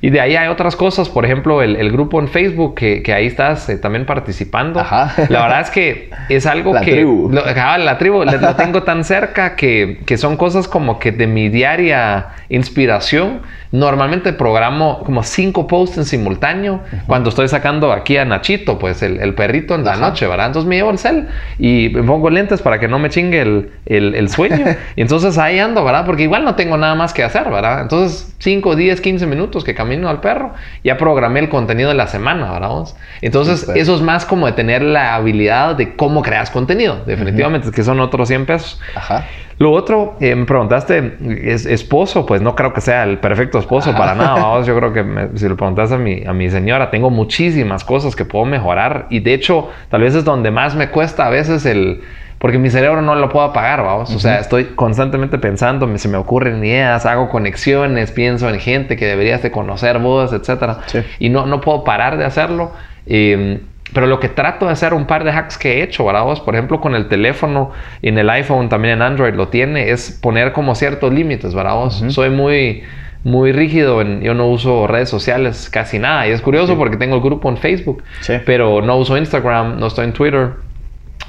Y 0.07 0.11
de 0.11 0.21
ahí 0.21 0.37
hay 0.37 0.47
otras 0.47 0.77
cosas, 0.77 1.09
por 1.09 1.25
ejemplo, 1.25 1.63
el, 1.63 1.91
grupo 1.91 2.21
en 2.21 2.29
Facebook, 2.29 2.77
que, 2.77 3.03
que 3.03 3.13
ahí 3.13 3.27
estás 3.27 3.69
eh, 3.69 3.77
también 3.77 4.07
participando. 4.07 4.81
La 5.29 5.43
verdad 5.43 5.63
es 5.63 5.71
que 5.71 6.11
es 6.29 6.47
algo 6.47 6.75
la 6.75 6.83
que... 6.83 6.93
Tribu. 6.93 7.29
la 7.33 7.99
tribu. 7.99 8.23
lo 8.23 8.55
tengo 8.55 8.85
tan 8.85 9.03
cerca 9.05 9.57
que, 9.57 10.03
que, 10.07 10.17
son 10.17 10.37
cosas 10.37 10.69
como 10.69 11.01
que 11.01 11.11
de 11.11 11.27
mi 11.27 11.49
diaria 11.49 12.29
inspiración. 12.49 13.41
Normalmente 13.73 14.33
programo 14.33 15.03
como 15.05 15.25
cinco 15.25 15.67
posts 15.67 15.99
en 15.99 16.05
simultáneo 16.05 16.83
cuando 17.09 17.31
estoy 17.31 17.49
sacando 17.49 17.93
aquí 17.93 18.17
a 18.17 18.25
Nachito, 18.25 18.79
pues 18.79 19.03
el, 19.03 19.19
el 19.19 19.35
perrito 19.35 19.75
en 19.75 19.85
la 19.85 19.97
noche, 19.97 20.29
¿verdad? 20.29 20.47
Entonces 20.47 20.69
me 20.69 20.77
llevo 20.77 20.93
el 20.93 20.99
cel 20.99 21.27
y 21.59 21.91
me 21.93 22.05
pongo 22.05 22.31
lentes 22.31 22.63
para 22.63 22.79
que 22.79 22.87
no 22.87 23.01
me 23.01 23.11
chingue 23.11 23.41
el, 23.41 23.71
el, 23.87 24.15
el 24.15 24.29
sueño. 24.29 24.67
y 24.97 25.03
entonces 25.03 25.37
ahí 25.37 25.59
ando, 25.59 25.85
¿verdad? 25.85 26.07
Porque 26.07 26.23
igual 26.23 26.45
no 26.45 26.55
tengo 26.55 26.77
nada 26.77 26.95
más 26.95 27.13
que 27.13 27.25
hacer, 27.25 27.51
¿verdad? 27.51 27.83
Entonces 27.83 28.37
5, 28.39 28.77
10, 28.77 29.01
15 29.01 29.27
minutos 29.27 29.65
que 29.65 29.75
camino 29.75 29.96
al 30.05 30.21
perro, 30.21 30.53
ya 30.85 30.97
programé 30.97 31.41
el 31.41 31.49
contenido 31.49 31.89
de 31.89 31.95
la 31.95 32.07
semana, 32.07 32.53
¿verdad? 32.53 32.85
Entonces, 33.23 33.69
eso 33.75 33.95
es 33.95 34.03
más 34.03 34.25
como 34.25 34.47
de 34.47 34.53
tener 34.53 34.83
la 34.83 35.15
habilidad 35.15 35.77
de 35.77 35.97
cómo 35.97 36.23
creas 36.23 36.51
contenido, 36.51 37.03
definitivamente, 37.07 37.71
que 37.71 37.83
son 37.83 38.01
otros 38.01 38.29
100 38.29 38.47
pesos. 38.47 38.81
Ajá. 38.95 39.25
Lo 39.59 39.73
otro, 39.73 40.17
eh, 40.21 40.35
me 40.35 40.45
preguntaste, 40.45 41.17
¿es 41.43 41.65
esposo? 41.65 42.27
Pues 42.27 42.43
no 42.43 42.55
creo 42.55 42.75
que 42.75 42.83
sea 42.83 43.05
el 43.05 43.19
perfecto 43.19 43.59
esposo 43.59 43.93
para 43.97 44.15
nada. 44.15 44.35
¿vamos? 44.35 44.67
Yo 44.67 44.77
creo 44.77 44.93
que 44.93 45.31
si 45.35 45.49
le 45.49 45.55
preguntas 45.55 45.93
a 45.93 45.97
mi, 45.97 46.25
a 46.27 46.35
mi 46.35 46.51
señora, 46.51 46.91
tengo 46.91 47.09
muchísimas 47.09 47.83
cosas 47.83 48.15
que 48.15 48.27
puedo 48.27 48.45
mejorar 48.45 49.07
y 49.09 49.21
de 49.21 49.33
hecho, 49.33 49.71
tal 49.89 50.03
vez 50.03 50.15
es 50.15 50.25
donde 50.25 50.51
más 50.51 50.75
me 50.75 50.91
cuesta 50.91 51.27
a 51.27 51.31
veces 51.31 51.65
el 51.65 52.03
porque 52.39 52.59
mi 52.59 52.71
cerebro 52.71 53.01
no 53.03 53.15
lo 53.15 53.29
puedo 53.29 53.47
apagar, 53.47 53.83
vamos. 53.83 54.15
O 54.15 54.19
sea, 54.19 54.39
estoy 54.41 54.65
constantemente 54.75 55.39
pensando, 55.39 55.89
se 55.99 56.09
me 56.09 56.19
ocurren 56.19 56.63
ideas, 56.65 57.07
hago 57.07 57.29
conexiones, 57.31 58.13
pienso 58.13 58.49
en 58.51 58.61
gente 58.61 58.97
que 58.97 59.07
deberías 59.07 59.43
de 59.43 59.51
conocer 59.51 59.99
vos, 59.99 60.33
etc. 60.33 60.79
Y 61.19 61.31
no, 61.31 61.47
no 61.47 61.61
puedo 61.61 61.85
parar 61.85 62.19
de 62.19 62.25
hacerlo. 62.25 62.73
Em, 63.07 63.61
pero 63.95 64.07
lo 64.07 64.21
que 64.21 64.29
trato 64.29 64.67
de 64.67 64.73
hacer, 64.73 64.93
un 64.95 65.07
par 65.07 65.25
de 65.25 65.31
hacks 65.31 65.57
que 65.57 65.79
he 65.79 65.83
hecho, 65.83 66.05
¿verdad? 66.05 66.25
Vos, 66.25 66.41
por 66.41 66.55
ejemplo, 66.55 66.81
con 66.81 66.95
el 66.95 67.09
teléfono, 67.09 67.71
en 68.03 68.19
el 68.19 68.29
iPhone, 68.29 68.69
también 68.69 68.95
en 68.95 69.03
Android 69.03 69.33
lo 69.35 69.49
tiene, 69.49 69.91
es 69.91 70.11
poner 70.11 70.53
como 70.53 70.75
ciertos 70.75 71.13
límites, 71.13 71.55
¿verdad? 71.55 71.75
Vos? 71.77 72.05
Soy 72.09 72.31
muy 72.31 72.83
muy 73.25 73.51
rígido. 73.51 74.01
En, 74.03 74.21
yo 74.21 74.35
no 74.35 74.47
uso 74.47 74.87
redes 74.87 75.09
sociales 75.09 75.69
casi 75.71 75.99
nada. 75.99 76.29
Y 76.29 76.31
es 76.31 76.41
curioso 76.43 76.77
porque 76.77 76.97
tengo 76.97 77.17
el 77.17 77.23
grupo 77.23 77.49
en 77.49 77.57
Facebook, 77.57 78.03
Sí. 78.21 78.35
pero 78.45 78.83
no 78.83 78.97
uso 78.99 79.17
Instagram, 79.17 79.81
no 79.81 79.87
estoy 79.89 80.05
en 80.05 80.13
Twitter. 80.13 80.51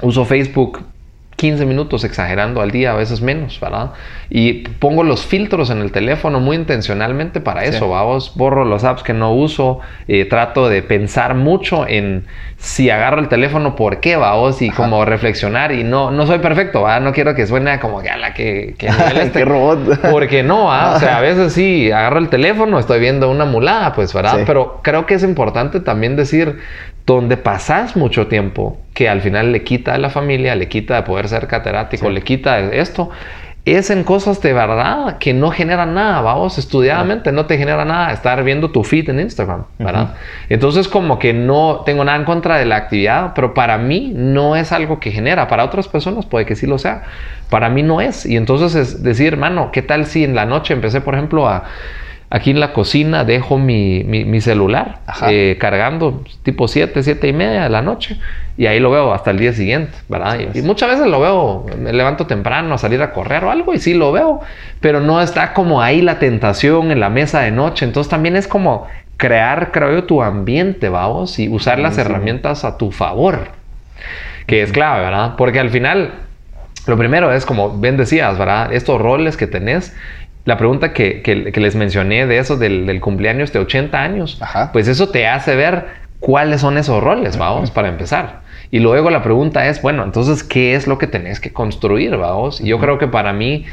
Uso 0.01 0.23
Facebook 0.25 0.79
15 1.37 1.65
minutos 1.67 2.03
exagerando 2.03 2.61
al 2.61 2.71
día, 2.71 2.91
a 2.91 2.95
veces 2.95 3.21
menos, 3.21 3.59
¿verdad? 3.59 3.91
Y 4.29 4.63
pongo 4.79 5.03
los 5.03 5.23
filtros 5.25 5.69
en 5.69 5.79
el 5.81 5.91
teléfono 5.91 6.39
muy 6.39 6.57
intencionalmente 6.57 7.39
para 7.41 7.61
Sí. 7.61 7.69
eso, 7.69 7.89
vamos. 7.89 8.33
Borro 8.35 8.65
los 8.65 8.83
apps 8.83 9.03
que 9.03 9.13
no 9.13 9.31
uso, 9.33 9.79
eh, 10.07 10.25
trato 10.25 10.67
de 10.67 10.81
pensar 10.81 11.35
mucho 11.35 11.87
en 11.87 12.25
si 12.57 12.89
agarro 12.89 13.19
el 13.21 13.27
teléfono, 13.27 13.75
¿por 13.75 13.99
qué, 13.99 14.15
vamos? 14.15 14.63
Y 14.63 14.69
Ajá. 14.69 14.77
como 14.77 15.05
reflexionar. 15.05 15.71
Y 15.73 15.83
no, 15.83 16.09
no 16.09 16.25
soy 16.25 16.39
perfecto, 16.39 16.81
¿verdad? 16.83 17.01
No 17.01 17.13
quiero 17.13 17.35
que 17.35 17.45
suene 17.45 17.79
como 17.79 18.01
que, 18.01 18.09
ala, 18.09 18.33
que, 18.33 18.73
que 18.79 18.89
nivel 18.89 19.17
este". 19.21 19.39
Qué 19.39 19.45
robot. 19.45 20.09
Porque 20.09 20.41
no, 20.41 20.73
¿ah? 20.73 20.93
o 20.95 20.99
sea, 20.99 21.19
a 21.19 21.21
veces 21.29 21.53
sí, 21.53 21.91
agarro 21.91 22.17
el 22.17 22.29
teléfono, 22.29 22.79
estoy 22.79 22.99
viendo 22.99 23.29
una 23.29 23.45
mulada, 23.45 23.93
pues, 23.93 24.11
¿verdad? 24.11 24.37
Sí. 24.37 24.43
Pero 24.47 24.79
creo 24.81 25.05
que 25.05 25.13
es 25.13 25.21
importante 25.23 25.79
también 25.81 26.15
decir, 26.15 26.57
donde 27.07 27.37
pasas 27.37 27.95
mucho 27.95 28.27
tiempo, 28.27 28.77
que 28.93 29.07
al 29.09 29.21
final 29.21 29.51
le 29.53 29.63
quita 29.63 29.95
a 29.95 29.97
la 29.97 30.09
familia, 30.09 30.55
le 30.55 30.67
quita 30.67 30.97
de 30.97 31.03
poder 31.03 31.27
ser 31.29 31.47
catedrático, 31.47 32.07
Sí. 32.07 32.13
le 32.13 32.21
quita 32.21 32.57
de 32.57 32.79
esto, 32.79 33.09
es 33.63 33.89
en 33.89 34.03
cosas 34.03 34.41
de 34.41 34.53
verdad 34.53 35.17
que 35.17 35.33
no 35.33 35.51
generan 35.51 35.93
nada, 35.93 36.21
vamos, 36.21 36.57
estudiadamente 36.57 37.31
no 37.31 37.45
te 37.45 37.57
genera 37.57 37.83
nada 37.85 38.11
estar 38.11 38.41
viendo 38.43 38.71
tu 38.71 38.83
feed 38.83 39.09
en 39.09 39.19
Instagram, 39.21 39.63
¿verdad? 39.77 40.15
Entonces 40.49 40.87
como 40.87 41.17
que 41.19 41.33
no 41.33 41.83
tengo 41.85 42.03
nada 42.05 42.17
en 42.17 42.23
contra 42.25 42.57
de 42.57 42.65
la 42.65 42.75
actividad, 42.77 43.31
pero 43.35 43.53
para 43.53 43.77
mí 43.77 44.13
no 44.15 44.55
es 44.55 44.71
algo 44.71 44.99
que 44.99 45.11
genera, 45.11 45.47
para 45.47 45.65
otras 45.65 45.87
personas 45.87 46.25
puede 46.25 46.45
que 46.45 46.55
sí 46.55 46.65
lo 46.67 46.77
sea, 46.77 47.03
para 47.49 47.69
mí 47.69 47.83
no 47.83 47.99
es. 47.99 48.25
Y 48.25 48.37
entonces 48.37 48.75
es 48.75 49.03
decir, 49.03 49.33
hermano, 49.33 49.71
¿qué 49.71 49.81
tal 49.81 50.05
si 50.05 50.23
en 50.23 50.35
la 50.35 50.45
noche 50.45 50.73
empecé, 50.73 50.99
por 51.01 51.13
ejemplo, 51.15 51.47
a... 51.47 51.63
Aquí 52.29 52.51
en 52.51 52.59
la 52.59 52.73
cocina 52.73 53.23
dejo 53.23 53.57
mi, 53.57 54.03
mi- 54.03 54.25
mi 54.25 54.41
celular 54.41 54.99
eh, 55.31 55.57
cargando 55.59 56.23
tipo 56.43 56.67
7, 56.67 57.01
7 57.01 57.27
y 57.29 57.33
media 57.33 57.63
de 57.63 57.69
la 57.69 57.81
noche 57.81 58.17
y 58.57 58.65
ahí 58.65 58.79
lo 58.81 58.91
veo 58.91 59.13
hasta 59.13 59.31
el 59.31 59.37
día 59.39 59.53
siguiente, 59.53 59.97
¿verdad? 60.09 60.37
Y, 60.53 60.59
y 60.59 60.61
muchas 60.61 60.89
veces 60.89 61.07
lo 61.07 61.21
veo, 61.21 61.65
me 61.79 61.93
levanto 61.93 62.27
temprano 62.27 62.73
a 62.73 62.77
salir 62.77 63.01
a 63.01 63.13
correr 63.13 63.45
o 63.45 63.51
algo 63.51 63.73
y 63.73 63.79
sí 63.79 63.93
lo 63.93 64.11
veo, 64.11 64.41
pero 64.81 64.99
no 64.99 65.21
está 65.21 65.53
como 65.53 65.81
ahí 65.81 66.01
la 66.01 66.19
tentación 66.19 66.91
en 66.91 66.99
la 66.99 67.09
mesa 67.09 67.41
de 67.41 67.51
noche. 67.51 67.85
Entonces 67.85 68.09
también 68.09 68.35
es 68.35 68.47
como 68.47 68.87
crear, 69.15 69.71
creo 69.71 69.93
yo, 69.93 70.03
tu 70.03 70.21
ambiente, 70.21 70.89
vamos, 70.89 71.39
y 71.39 71.47
usar 71.47 71.79
las 71.79 71.97
herramientas 71.97 72.65
a 72.65 72.77
tu 72.77 72.91
favor, 72.91 73.47
que 74.47 74.61
es 74.63 74.71
clave, 74.73 75.01
¿verdad? 75.03 75.35
Porque 75.37 75.59
al 75.59 75.69
final 75.69 76.11
lo 76.87 76.97
primero 76.97 77.31
es, 77.33 77.45
como 77.45 77.69
bien 77.77 77.95
decías, 77.97 78.37
¿verdad? 78.37 78.73
Estos 78.73 78.99
roles 79.01 79.37
que 79.37 79.47
tenés. 79.47 79.95
La 80.47 80.55
pregunta 80.57 80.93
que, 80.93 81.21
que- 81.21 81.51
que 81.51 81.59
les 81.59 81.75
mencioné 81.75 82.25
de 82.25 82.37
eso 82.37 82.55
del, 82.55 82.85
del 82.85 83.01
cumpleaños 83.01 83.51
de 83.51 83.59
80 83.59 84.01
años, 84.01 84.37
Ajá. 84.41 84.71
pues 84.71 84.87
eso 84.87 85.09
te 85.09 85.27
hace 85.27 85.55
ver 85.57 85.87
cuáles 86.21 86.61
son 86.61 86.77
esos 86.77 87.03
roles, 87.03 87.37
vamos, 87.37 87.69
para 87.69 87.89
empezar. 87.89 88.41
Y 88.71 88.79
luego 88.79 89.09
la 89.09 89.21
pregunta 89.23 89.67
es, 89.67 89.81
bueno, 89.81 90.05
entonces, 90.05 90.43
¿qué 90.43 90.73
es 90.75 90.87
lo 90.87 90.97
que 90.97 91.07
tenés 91.07 91.41
que 91.41 91.51
construir, 91.51 92.15
vamos? 92.15 92.61
Y 92.61 92.67
yo 92.67 92.79
creo 92.79 92.97
que 92.97 93.07
para 93.07 93.33
mí, 93.33 93.65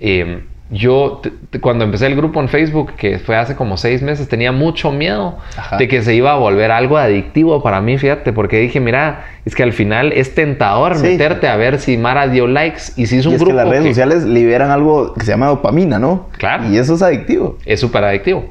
eh, 0.00 0.44
yo 0.70 1.20
cuando 1.60 1.84
empecé 1.84 2.06
el 2.06 2.14
grupo 2.14 2.40
en 2.40 2.48
Facebook, 2.48 2.92
que 2.96 3.18
fue 3.18 3.36
hace 3.36 3.56
como 3.56 3.76
seis 3.76 4.02
meses, 4.02 4.28
tenía 4.28 4.52
mucho 4.52 4.92
miedo 4.92 5.36
Ajá. 5.56 5.76
de 5.78 5.88
que 5.88 6.02
se 6.02 6.14
iba 6.14 6.30
a 6.32 6.36
volver 6.36 6.70
algo 6.70 6.96
adictivo 6.96 7.62
para 7.62 7.80
mí, 7.80 7.98
fíjate, 7.98 8.32
porque 8.32 8.60
dije, 8.60 8.78
mira, 8.78 9.24
es 9.44 9.54
que 9.56 9.64
al 9.64 9.72
final 9.72 10.12
es 10.12 10.34
tentador 10.34 10.96
Sí. 10.96 11.02
meterte 11.08 11.48
a 11.48 11.56
ver 11.56 11.78
si 11.80 11.96
Mara 11.96 12.28
dio 12.28 12.46
likes 12.46 12.82
y 12.96 13.06
si 13.06 13.18
es 13.18 13.26
un 13.26 13.32
y 13.32 13.34
es 13.34 13.40
grupo 13.40 13.50
que 13.50 13.56
las 13.56 13.68
redes 13.68 13.82
que 13.82 13.88
sociales 13.90 14.24
liberan 14.24 14.70
algo 14.70 15.12
que 15.14 15.24
se 15.24 15.32
llama 15.32 15.46
dopamina, 15.46 15.98
¿no? 15.98 16.28
Claro. 16.38 16.64
Y 16.70 16.78
eso 16.78 16.94
es 16.94 17.02
adictivo. 17.02 17.58
es 17.64 17.80
súper 17.80 18.04
adictivo. 18.04 18.44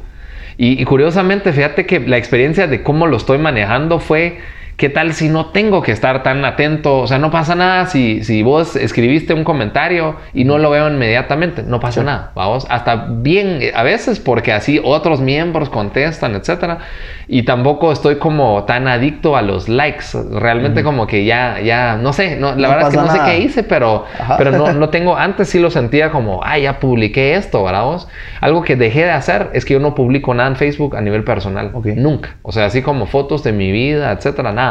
Y, 0.57 0.81
y 0.81 0.83
curiosamente, 0.83 1.53
fíjate 1.53 1.85
que 1.85 2.01
la 2.01 2.17
experiencia 2.17 2.67
de 2.67 2.83
cómo 2.83 3.07
lo 3.07 3.15
estoy 3.15 3.37
manejando 3.37 3.99
fue, 3.99 4.39
¿qué 4.79 4.89
tal 4.89 5.13
si 5.13 5.29
no 5.29 5.47
tengo 5.47 5.83
que 5.83 5.91
estar 5.91 6.23
tan 6.23 6.43
atento? 6.45 6.97
O 6.99 7.05
sea, 7.07 7.19
no 7.19 7.29
pasa 7.29 7.53
nada 7.53 7.85
si, 7.85 8.23
si 8.23 8.41
vos 8.41 8.75
escribiste 8.75 9.33
un 9.35 9.43
comentario 9.43 10.15
y 10.33 10.45
no 10.45 10.57
lo 10.57 10.71
veo 10.71 10.87
inmediatamente, 10.89 11.61
no 11.61 11.79
pasa 11.79 11.99
Sí. 12.01 12.05
nada, 12.05 12.31
vamos. 12.33 12.65
Hasta 12.69 13.07
bien, 13.09 13.59
eh, 13.61 13.73
a 13.75 13.83
veces 13.83 14.19
porque 14.19 14.53
así 14.53 14.79
otros 14.83 15.19
miembros 15.21 15.69
contestan, 15.69 16.33
etcétera. 16.33 16.79
Y 17.27 17.43
tampoco 17.43 17.91
estoy 17.91 18.15
como 18.15 18.63
tan 18.63 18.87
adicto 18.87 19.35
a 19.37 19.41
los 19.43 19.69
likes. 19.69 20.05
Realmente 20.31 20.81
como 20.83 21.05
que 21.05 21.25
ya, 21.25 21.59
ya, 21.61 21.97
no 21.97 22.13
sé, 22.13 22.37
no, 22.37 22.55
la 22.55 22.69
No 22.69 22.73
verdad 22.73 22.87
es 22.87 22.89
que 22.89 22.97
no 22.97 23.11
sé 23.11 23.19
qué 23.25 23.37
hice, 23.39 23.63
pero, 23.63 24.05
Ajá. 24.17 24.37
pero 24.37 24.51
no, 24.51 24.73
no 24.73 24.89
tengo, 24.89 25.15
antes 25.17 25.49
sí 25.49 25.59
lo 25.59 25.69
sentía 25.69 26.09
como, 26.09 26.41
ah, 26.43 26.57
ya 26.57 26.79
publiqué 26.79 27.35
esto, 27.35 27.63
¿verdad 27.63 27.83
vos? 27.83 28.07
Algo 28.41 28.63
que 28.63 28.75
dejé 28.77 29.03
de 29.03 29.11
hacer 29.11 29.49
es 29.53 29.65
que 29.65 29.73
yo 29.73 29.79
no 29.79 29.93
publico 29.93 30.33
nada 30.33 30.49
en 30.49 30.55
Facebook 30.55 30.95
a 30.95 31.01
nivel 31.01 31.23
personal. 31.23 31.71
Ok. 31.73 31.87
Nunca. 31.97 32.37
O 32.43 32.51
sea, 32.53 32.65
así 32.65 32.81
como 32.81 33.05
fotos 33.05 33.43
de 33.43 33.51
mi 33.51 33.71
vida, 33.71 34.11
etcétera, 34.13 34.51
nada. 34.53 34.68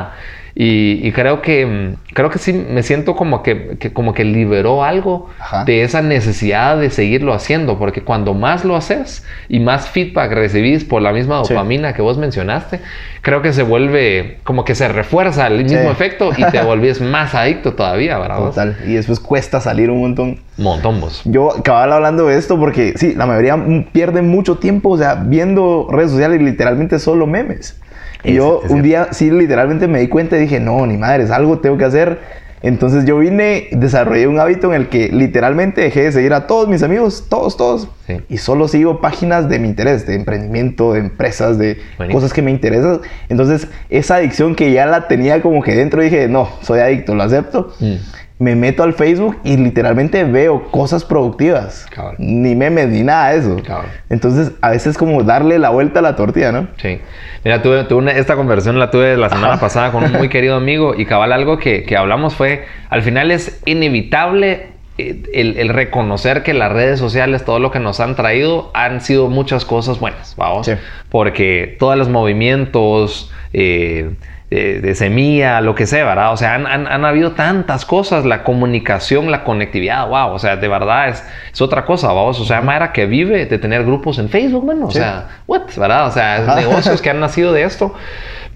Y, 0.61 1.07
y 1.07 1.13
creo 1.13 1.41
que 1.41 1.65
mm, 1.67 2.15
creo 2.15 2.31
que 2.31 2.39
sí 2.41 2.53
me 2.53 2.83
siento 2.83 3.15
como 3.15 3.45
que, 3.45 3.77
que 3.79 3.93
como 3.93 4.13
que 4.13 4.25
liberó 4.25 4.83
algo 4.83 5.29
Ajá. 5.39 5.65
de 5.65 5.85
esa 5.85 6.03
necesidad 6.03 6.77
de 6.79 6.91
seguirlo 6.91 7.33
haciendo, 7.33 7.79
porque 7.79 8.03
cuando 8.03 8.35
más 8.35 8.65
lo 8.65 8.75
haces 8.75 9.25
y 9.49 9.61
más 9.61 9.89
feedback 9.89 10.33
recibís 10.33 10.83
por 10.83 11.01
la 11.01 11.13
misma 11.13 11.45
Sí. 11.45 11.55
dopamina 11.55 11.93
que 11.93 12.03
vos 12.03 12.19
mencionaste, 12.19 12.81
creo 13.23 13.41
que 13.41 13.53
se 13.53 13.63
vuelve 13.63 14.39
como 14.43 14.65
que 14.65 14.75
se 14.75 14.89
refuerza 14.89 15.47
el 15.47 15.63
mismo 15.63 15.79
Sí. 15.83 15.87
efecto 15.87 16.31
y 16.37 16.43
te 16.51 16.61
volvés 16.65 17.01
más 17.01 17.37
adicto 17.37 17.75
todavía, 17.75 18.19
¿verdad? 18.19 18.39
Total. 18.39 18.77
Y 18.85 18.95
después 18.95 19.21
cuesta 19.21 19.61
salir 19.61 19.91
un 19.91 20.01
montón. 20.01 20.41
Montón 20.57 21.01
vos. 21.01 21.23
Yo 21.25 21.51
cabal 21.63 21.93
hablando 21.93 22.27
de 22.27 22.37
esto 22.37 22.59
porque 22.59 22.95
sí, 22.97 23.15
la 23.15 23.27
mayoría 23.27 23.57
pierde 23.93 24.23
mucho 24.23 24.57
tiempo, 24.57 24.89
o 24.91 24.99
sea, 24.99 25.15
viendo 25.15 25.87
redes 25.89 26.11
sociales 26.11 26.41
y 26.41 26.45
literalmente 26.45 26.99
solo 26.99 27.29
memes. 27.29 27.79
Y 28.25 28.35
yo 28.35 28.61
un 28.69 28.83
día 28.83 29.09
sí 29.12 29.31
literalmente 29.31 29.87
me 29.89 30.01
di 30.01 30.09
cuenta 30.09 30.37
y 30.37 30.41
dije, 30.41 30.61
no, 30.61 30.87
ni 30.87 30.97
madres, 30.97 31.31
algo 31.31 31.59
tengo 31.61 31.79
que 31.79 31.85
hacer. 31.85 32.19
Entonces 32.61 33.05
yo 33.05 33.19
vine, 33.19 33.69
desarrollé 33.71 34.27
un 34.27 34.41
hábito 34.41 34.75
en 34.75 34.81
el 34.81 34.89
que 34.89 35.11
literalmente 35.11 35.81
dejé 35.81 36.03
de 36.03 36.12
seguir 36.12 36.33
a 36.35 36.49
todos 36.49 36.69
mis 36.69 36.83
amigos, 36.83 37.27
todos, 37.29 37.57
todos. 37.57 37.89
Sí. 38.09 38.16
Y 38.29 38.39
solo 38.39 38.66
sigo 38.66 39.01
páginas 39.01 39.49
de 39.49 39.61
mi 39.61 39.69
interés, 39.69 40.05
de 40.09 40.16
emprendimiento, 40.16 40.95
de 40.95 40.99
empresas, 40.99 41.57
de 41.57 41.79
Buenísimo. 41.99 42.21
cosas 42.21 42.33
que 42.33 42.43
me 42.43 42.51
interesan. 42.51 43.01
Entonces 43.29 43.69
esa 43.91 44.16
adicción 44.16 44.57
que 44.57 44.73
ya 44.73 44.87
la 44.87 45.07
tenía 45.07 45.41
como 45.41 45.62
que 45.62 45.77
dentro, 45.77 46.03
dije, 46.03 46.27
no, 46.27 46.49
soy 46.62 46.81
adicto, 46.81 47.14
lo 47.14 47.23
acepto 47.23 47.73
Mm. 47.79 47.95
Me 48.41 48.55
meto 48.55 48.84
al 48.84 48.93
Facebook 48.95 49.36
y 49.43 49.57
literalmente 49.57 50.22
veo 50.22 50.70
cosas 50.70 51.05
productivas. 51.05 51.86
Cabal. 51.91 52.14
Ni 52.18 52.55
memes 52.55 52.89
ni 52.89 53.03
nada 53.03 53.32
de 53.32 53.39
eso. 53.39 53.57
Cabal. 53.66 53.86
Entonces, 54.11 54.53
a 54.61 54.70
veces 54.70 54.97
como 54.97 55.24
darle 55.24 55.59
la 55.59 55.70
vuelta 55.70 55.99
a 55.99 56.03
la 56.03 56.14
tortilla, 56.14 56.53
¿no? 56.53 56.68
Sí. 56.80 57.01
Mira, 57.45 57.62
tuve, 57.62 57.82
tuve 57.84 57.99
una- 57.99 58.12
esta 58.12 58.36
conversación 58.36 58.78
la 58.78 58.91
tuve 58.93 59.16
la 59.16 59.28
semana 59.28 59.55
Ajá. 59.55 59.61
pasada 59.61 59.91
con 59.93 60.05
un 60.05 60.12
muy 60.12 60.28
querido 60.28 60.55
amigo 60.57 60.95
y 60.97 61.05
cabal 61.05 61.32
algo 61.32 61.59
que, 61.59 61.82
que 61.82 61.97
hablamos 61.97 62.34
fue, 62.36 62.64
al 62.91 63.03
final 63.03 63.30
es 63.32 63.61
inevitable 63.66 64.68
eh, 64.99 65.22
el, 65.34 65.57
el 65.59 65.68
reconocer 65.70 66.43
que 66.45 66.55
las 66.55 66.70
redes 66.72 66.99
sociales, 67.01 67.45
todo 67.45 67.59
lo 67.59 67.70
que 67.72 67.80
nos 67.80 67.99
han 67.99 68.14
traído, 68.14 68.70
han 68.74 69.01
sido 69.01 69.28
muchas 69.28 69.64
cosas 69.64 69.99
buenas, 69.99 70.34
vamos. 70.36 70.66
Sí. 70.66 70.72
Porque 71.11 71.76
todos 71.80 71.97
los 71.97 72.09
movimientos... 72.09 73.32
eh, 73.53 74.11
de, 74.51 74.81
de 74.81 74.95
semilla, 74.95 75.61
lo 75.61 75.75
que 75.75 75.87
sea, 75.87 76.05
¿verdad? 76.07 76.33
O 76.33 76.37
sea, 76.37 76.55
han, 76.55 76.67
han- 76.67 76.87
han 76.87 77.05
habido 77.05 77.33
tantas 77.33 77.85
cosas, 77.85 78.25
la 78.25 78.45
comunicación, 78.45 79.31
la 79.31 79.45
conectividad, 79.45 80.09
wow, 80.09 80.33
o 80.33 80.39
sea, 80.39 80.57
de 80.57 80.69
verdad 80.69 81.09
es, 81.09 81.23
es 81.53 81.61
otra 81.61 81.85
cosa, 81.85 82.09
vamos, 82.13 82.41
o 82.41 82.45
sea, 82.45 82.61
Mayra 82.63 82.93
que 82.93 83.05
vive 83.07 83.45
de 83.47 83.59
tener 83.59 83.85
grupos 83.85 84.19
en 84.19 84.29
Facebook, 84.31 84.65
bueno, 84.65 84.87
o 84.87 84.91
Sí. 84.91 84.99
sea, 84.99 85.27
what, 85.47 85.63
¿verdad? 85.77 86.07
O 86.07 86.11
sea, 86.11 86.55
negocios 86.57 87.03
que 87.03 87.11
han 87.11 87.21
nacido 87.21 87.53
de 87.53 87.65
esto. 87.65 87.95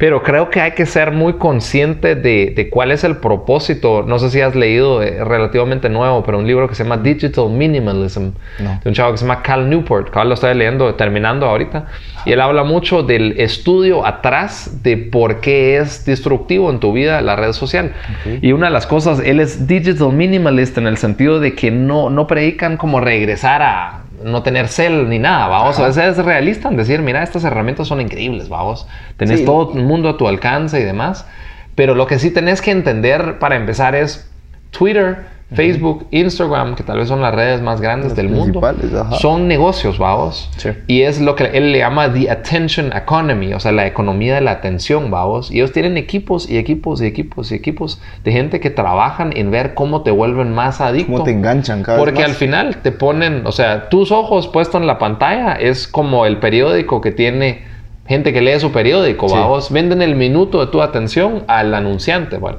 Pero 0.03 0.21
creo 0.25 0.51
que 0.51 0.61
hay 0.61 0.73
que 0.73 0.85
ser 0.85 1.13
muy 1.13 1.35
consciente 1.35 2.17
de, 2.17 2.53
de 2.57 2.69
cuál 2.71 2.91
es 2.91 3.05
el 3.05 3.19
propósito. 3.19 4.03
No 4.05 4.19
sé 4.19 4.31
si 4.31 4.41
has 4.41 4.57
leído 4.57 5.01
eh, 5.01 5.23
relativamente 5.23 5.89
nuevo, 5.89 6.25
pero 6.25 6.41
un 6.41 6.47
libro 6.49 6.69
que 6.69 6.75
se 6.75 6.83
llama 6.83 6.97
Digital 6.97 7.49
Minimalism, 7.51 8.31
No. 8.59 8.81
de 8.83 8.89
un 8.89 8.95
chavo 8.97 9.13
que 9.13 9.19
se 9.19 9.25
llama 9.25 9.43
Cal 9.43 9.71
Newport. 9.71 10.11
Cal 10.11 10.27
lo 10.27 10.35
estoy 10.35 10.57
leyendo, 10.57 10.93
terminando 10.97 11.47
ahorita. 11.47 11.87
Y 12.27 12.33
él 12.33 12.41
habla 12.41 12.65
mucho 12.65 13.05
del 13.05 13.39
estudio 13.39 14.05
atrás 14.05 14.83
de 14.83 14.97
por 14.97 15.41
qué 15.41 15.77
es 15.77 16.05
destructivo 16.05 16.69
en 16.73 16.81
tu 16.81 16.93
vida 16.93 17.21
la 17.21 17.37
red 17.37 17.53
social. 17.53 17.93
Ok. 18.27 18.43
Y 18.43 18.51
una 18.51 18.67
de 18.67 18.73
las 18.73 18.89
cosas, 18.89 19.21
él 19.25 19.39
es 19.39 19.69
digital 19.69 20.13
minimalist 20.13 20.77
en 20.79 20.89
el 20.89 20.97
sentido 20.97 21.39
de 21.39 21.55
que 21.55 21.71
no, 21.71 22.11
no 22.11 22.27
predican 22.27 22.77
como 22.77 22.99
regresar 22.99 23.63
a 23.63 24.03
no 24.25 24.43
tener 24.43 24.69
cel 24.69 25.09
ni 25.09 25.19
nada, 25.19 25.49
vamos. 25.49 25.77
Ajá. 25.77 25.85
A 25.85 25.89
veces 25.89 26.19
es 26.19 26.25
realista 26.25 26.69
en 26.69 26.77
decir, 26.77 27.01
mira, 27.03 27.23
estas 27.23 27.45
herramientas 27.45 27.89
son 27.89 28.01
increíbles, 28.01 28.49
vamos. 28.49 28.87
Tenés 29.17 29.41
Sí. 29.41 29.45
todo 29.47 29.73
el 29.77 29.85
mundo 29.85 30.09
a 30.09 30.17
tu 30.17 30.27
alcance 30.29 30.81
y 30.81 30.85
demás. 30.85 31.27
Pero 31.75 31.95
lo 31.95 32.07
que 32.07 32.19
sí 32.19 32.31
tenés 32.31 32.61
que 32.61 32.71
entender 32.71 33.39
para 33.39 33.57
empezar 33.57 33.95
es 33.95 34.31
Twitter, 34.71 35.25
Facebook, 35.55 36.07
Instagram, 36.11 36.75
que 36.75 36.83
tal 36.83 36.99
vez 36.99 37.09
son 37.09 37.21
las 37.21 37.35
redes 37.35 37.61
más 37.61 37.81
grandes 37.81 38.17
del 38.17 38.29
mundo, 38.29 38.61
ajá. 38.65 39.17
son 39.17 39.49
negocios, 39.49 39.99
vamos. 39.99 40.51
Sí. 40.57 40.71
Y 40.87 41.03
es 41.03 41.21
lo 41.21 41.35
que 41.37 41.45
él 41.45 41.73
le 41.73 41.79
llama 41.79 42.13
the 42.13 42.31
attention 42.31 42.93
economy, 42.93 43.55
o 43.55 43.61
sea, 43.61 43.73
la 43.73 43.87
economía 43.87 44.35
de 44.35 44.41
la 44.41 44.53
atención, 44.53 45.11
vamos. 45.11 45.51
Y 45.51 45.57
ellos 45.57 45.73
tienen 45.73 45.97
equipos 45.97 46.49
y 46.49 46.59
equipos 46.59 47.03
y 47.03 47.07
equipos 47.07 47.53
y 47.53 47.55
equipos 47.55 48.01
de 48.25 48.33
gente 48.33 48.61
que 48.61 48.71
trabajan 48.71 49.33
en 49.37 49.51
ver 49.51 49.75
cómo 49.75 50.03
te 50.03 50.11
vuelven 50.11 50.53
más 50.55 50.81
adicto. 50.81 51.13
Cómo 51.13 51.25
te 51.25 51.33
enganchan 51.33 51.83
cada 51.83 51.99
vez 51.99 52.05
Porque 52.05 52.21
más. 52.21 52.31
al 52.31 52.37
final 52.37 52.77
te 52.77 52.93
ponen, 52.93 53.47
o 53.47 53.53
sea, 53.53 53.89
tus 53.89 54.13
ojos 54.13 54.49
puestos 54.49 54.81
en 54.81 54.87
la 54.87 54.99
pantalla 54.99 55.53
es 55.55 55.87
como 55.89 56.27
el 56.27 56.39
periódico 56.39 57.01
que 57.01 57.13
tiene 57.13 57.72
gente 58.07 58.33
que 58.33 58.41
lee 58.41 58.59
su 58.59 58.73
periódico, 58.73 59.29
Sí. 59.29 59.35
vamos, 59.35 59.71
venden 59.71 60.03
el 60.03 60.17
minuto 60.17 60.61
de 60.65 60.73
tu 60.73 60.83
atención 60.83 61.45
al 61.47 61.73
anunciante, 61.75 62.39
bueno. 62.39 62.59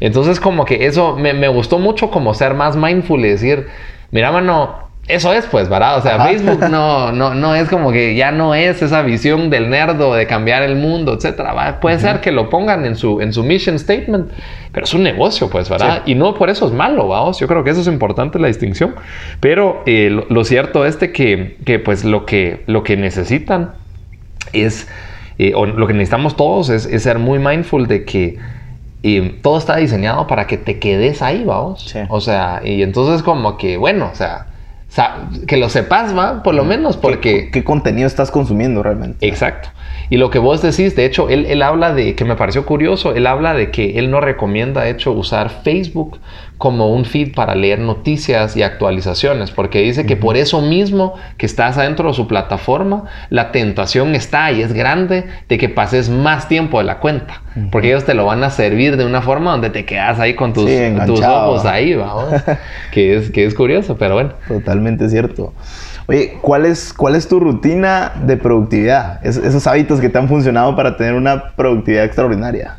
Entonces 0.00 0.40
como 0.40 0.64
que 0.64 0.86
eso 0.86 1.16
me, 1.16 1.32
me 1.32 1.48
gustó 1.48 1.78
mucho 1.78 2.10
como 2.10 2.34
ser 2.34 2.54
más 2.54 2.76
mindful 2.76 3.20
y 3.24 3.28
decir, 3.28 3.66
mira, 4.10 4.30
mano, 4.30 4.84
eso 5.06 5.34
es 5.34 5.46
pues, 5.46 5.68
¿verdad? 5.68 5.98
O 5.98 6.00
sea, 6.00 6.14
Ajá. 6.14 6.28
Facebook 6.28 6.68
no, 6.70 7.12
no, 7.12 7.34
no 7.34 7.54
es 7.54 7.68
como 7.68 7.92
que 7.92 8.14
ya 8.14 8.30
no 8.30 8.54
es 8.54 8.80
esa 8.80 9.02
visión 9.02 9.50
del 9.50 9.68
nerdo 9.68 10.14
de 10.14 10.26
cambiar 10.26 10.62
el 10.62 10.76
mundo, 10.76 11.12
etcétera. 11.14 11.78
Puede 11.80 11.98
ser 11.98 12.20
que 12.20 12.32
lo 12.32 12.48
pongan 12.48 12.86
en 12.86 12.96
su, 12.96 13.20
en 13.20 13.32
su 13.34 13.42
mission 13.42 13.78
statement, 13.78 14.30
pero 14.72 14.84
es 14.84 14.94
un 14.94 15.02
negocio, 15.02 15.50
pues, 15.50 15.68
¿verdad? 15.68 16.02
Y 16.06 16.14
no 16.14 16.32
por 16.34 16.48
eso 16.48 16.66
es 16.66 16.72
malo, 16.72 17.06
vamos. 17.08 17.38
Yo 17.38 17.46
creo 17.46 17.62
que 17.64 17.70
eso 17.70 17.82
es 17.82 17.86
importante 17.86 18.38
la 18.38 18.48
distinción. 18.48 18.94
Pero 19.40 19.82
eh, 19.84 20.08
lo, 20.10 20.24
lo 20.30 20.44
cierto 20.44 20.86
es 20.86 20.98
de 21.00 21.12
que, 21.12 21.58
que, 21.66 21.78
pues 21.78 22.04
lo 22.04 22.24
que, 22.24 22.62
lo 22.66 22.82
que 22.82 22.96
necesitan 22.96 23.72
es, 24.52 24.88
eh, 25.38 25.52
o 25.54 25.66
lo 25.66 25.86
que 25.86 25.92
necesitamos 25.92 26.36
todos 26.36 26.68
es, 26.68 26.86
es 26.86 27.02
ser 27.02 27.18
muy 27.18 27.38
mindful 27.38 27.86
de 27.86 28.04
que 28.04 28.38
eh, 29.02 29.38
todo 29.42 29.58
está 29.58 29.76
diseñado 29.76 30.26
para 30.26 30.46
que 30.46 30.56
te 30.56 30.78
quedes 30.78 31.22
ahí, 31.22 31.44
vamos. 31.44 31.82
Sí. 31.82 32.00
O 32.08 32.20
sea, 32.20 32.62
y 32.64 32.82
entonces 32.82 33.22
como 33.22 33.56
que, 33.56 33.76
bueno, 33.76 34.10
o 34.12 34.14
sea, 34.14 34.46
que 35.46 35.56
lo 35.56 35.68
sepas, 35.68 36.16
va, 36.16 36.42
por 36.42 36.54
lo 36.54 36.64
menos, 36.64 36.96
porque... 36.96 37.20
¿Qué, 37.20 37.50
qué 37.50 37.64
contenido 37.64 38.06
estás 38.06 38.30
consumiendo 38.30 38.82
realmente? 38.82 39.26
Exacto. 39.26 39.70
Y 40.10 40.18
lo 40.18 40.30
que 40.30 40.38
vos 40.38 40.62
decís, 40.62 40.94
de 40.94 41.04
hecho, 41.04 41.28
él, 41.28 41.46
él 41.46 41.62
habla 41.62 41.92
de, 41.92 42.14
que 42.14 42.24
me 42.24 42.36
pareció 42.36 42.64
curioso, 42.64 43.14
él 43.14 43.26
habla 43.26 43.54
de 43.54 43.70
que 43.70 43.98
él 43.98 44.10
no 44.10 44.20
recomienda, 44.20 44.82
de 44.82 44.90
hecho, 44.90 45.12
usar 45.12 45.50
Facebook 45.50 46.18
como 46.58 46.92
un 46.92 47.04
feed 47.04 47.34
para 47.34 47.54
leer 47.54 47.80
noticias 47.80 48.56
y 48.56 48.62
actualizaciones, 48.62 49.50
porque 49.50 49.80
dice 49.80 50.06
que 50.06 50.16
por 50.16 50.36
eso 50.36 50.60
mismo 50.62 51.14
que 51.36 51.46
estás 51.46 51.76
adentro 51.78 52.08
de 52.08 52.14
su 52.14 52.28
plataforma, 52.28 53.04
la 53.28 53.50
tentación 53.52 54.14
está 54.14 54.52
y 54.52 54.62
es 54.62 54.72
grande 54.72 55.24
de 55.48 55.58
que 55.58 55.68
pases 55.68 56.08
más 56.08 56.48
tiempo 56.48 56.78
de 56.78 56.84
la 56.84 56.98
cuenta, 57.00 57.42
porque 57.72 57.88
ellos 57.88 58.04
te 58.04 58.14
lo 58.14 58.24
van 58.26 58.44
a 58.44 58.50
servir 58.50 58.96
de 58.96 59.04
una 59.04 59.20
forma 59.20 59.50
donde 59.50 59.70
te 59.70 59.84
quedas 59.84 60.20
ahí 60.20 60.34
con 60.34 60.52
tus, 60.52 60.70
Sí, 60.70 60.94
tus 61.06 61.20
ojos 61.22 61.64
ahí, 61.64 61.94
vamos. 61.96 62.26
que, 62.92 63.16
es, 63.16 63.30
que 63.30 63.44
es 63.44 63.54
curioso, 63.54 63.96
pero 63.98 64.14
bueno. 64.14 64.34
Totalmente 64.46 65.08
cierto. 65.08 65.52
Oye, 66.06 66.38
¿cuál 66.42 66.66
es, 66.66 66.92
cuál 66.92 67.14
es 67.16 67.26
tu 67.28 67.40
rutina 67.40 68.12
de 68.26 68.36
productividad? 68.36 69.24
Es- 69.26 69.38
esos 69.38 69.66
hábitos 69.66 70.00
que 70.00 70.08
te 70.08 70.18
han 70.18 70.28
funcionado 70.28 70.76
para 70.76 70.96
tener 70.96 71.14
una 71.14 71.50
productividad 71.56 72.04
extraordinaria. 72.04 72.76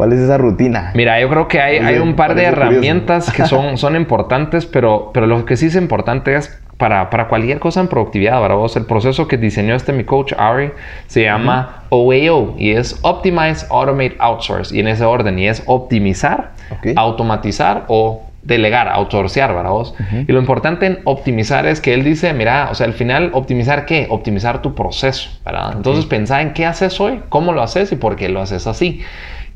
¿Cuál 0.00 0.14
es 0.14 0.20
esa 0.20 0.38
rutina? 0.38 0.92
Mira, 0.94 1.20
yo 1.20 1.28
creo 1.28 1.46
que 1.46 1.60
hay, 1.60 1.76
hay 1.76 1.98
un 1.98 2.14
par 2.14 2.30
de 2.34 2.44
parece 2.44 2.54
curioso. 2.54 2.70
herramientas 2.72 3.30
que 3.30 3.44
son, 3.44 3.76
son 3.76 3.96
importantes, 3.96 4.64
pero, 4.64 5.10
pero 5.12 5.26
lo 5.26 5.44
que 5.44 5.58
sí 5.58 5.66
es 5.66 5.76
importante 5.76 6.34
es 6.36 6.58
para, 6.78 7.10
para 7.10 7.28
cualquier 7.28 7.58
cosa 7.58 7.80
en 7.82 7.88
productividad, 7.88 8.40
¿verdad? 8.40 8.56
Vos, 8.56 8.74
el 8.76 8.86
proceso 8.86 9.28
que 9.28 9.36
diseñó 9.36 9.74
este 9.74 9.92
mi 9.92 10.04
coach 10.04 10.32
Ari 10.38 10.70
se 11.06 11.24
llama 11.24 11.82
OAO 11.90 12.54
y 12.56 12.70
es 12.70 12.98
Optimize, 13.02 13.66
Automate, 13.68 14.16
Outsource 14.18 14.74
y 14.74 14.80
en 14.80 14.88
ese 14.88 15.04
orden 15.04 15.38
y 15.38 15.48
es 15.48 15.62
optimizar, 15.66 16.52
Ok. 16.70 16.94
automatizar 16.96 17.84
o 17.88 18.22
delegar, 18.42 18.88
outsourcear, 18.88 19.54
¿verdad? 19.54 19.70
vos? 19.70 19.94
Y 20.26 20.32
lo 20.32 20.38
importante 20.38 20.86
en 20.86 21.00
optimizar 21.04 21.66
es 21.66 21.82
que 21.82 21.92
él 21.92 22.04
dice, 22.04 22.32
mira, 22.32 22.68
o 22.70 22.74
sea, 22.74 22.86
al 22.86 22.94
final, 22.94 23.32
¿optimizar 23.34 23.84
qué? 23.84 24.06
Optimizar 24.08 24.62
tu 24.62 24.74
proceso, 24.74 25.28
¿verdad? 25.44 25.74
Entonces, 25.76 26.06
pensá 26.06 26.40
en 26.40 26.54
qué 26.54 26.64
haces 26.64 26.98
hoy, 27.00 27.20
cómo 27.28 27.52
lo 27.52 27.60
haces 27.60 27.92
y 27.92 27.96
por 27.96 28.16
qué 28.16 28.30
lo 28.30 28.40
haces 28.40 28.66
así. 28.66 29.02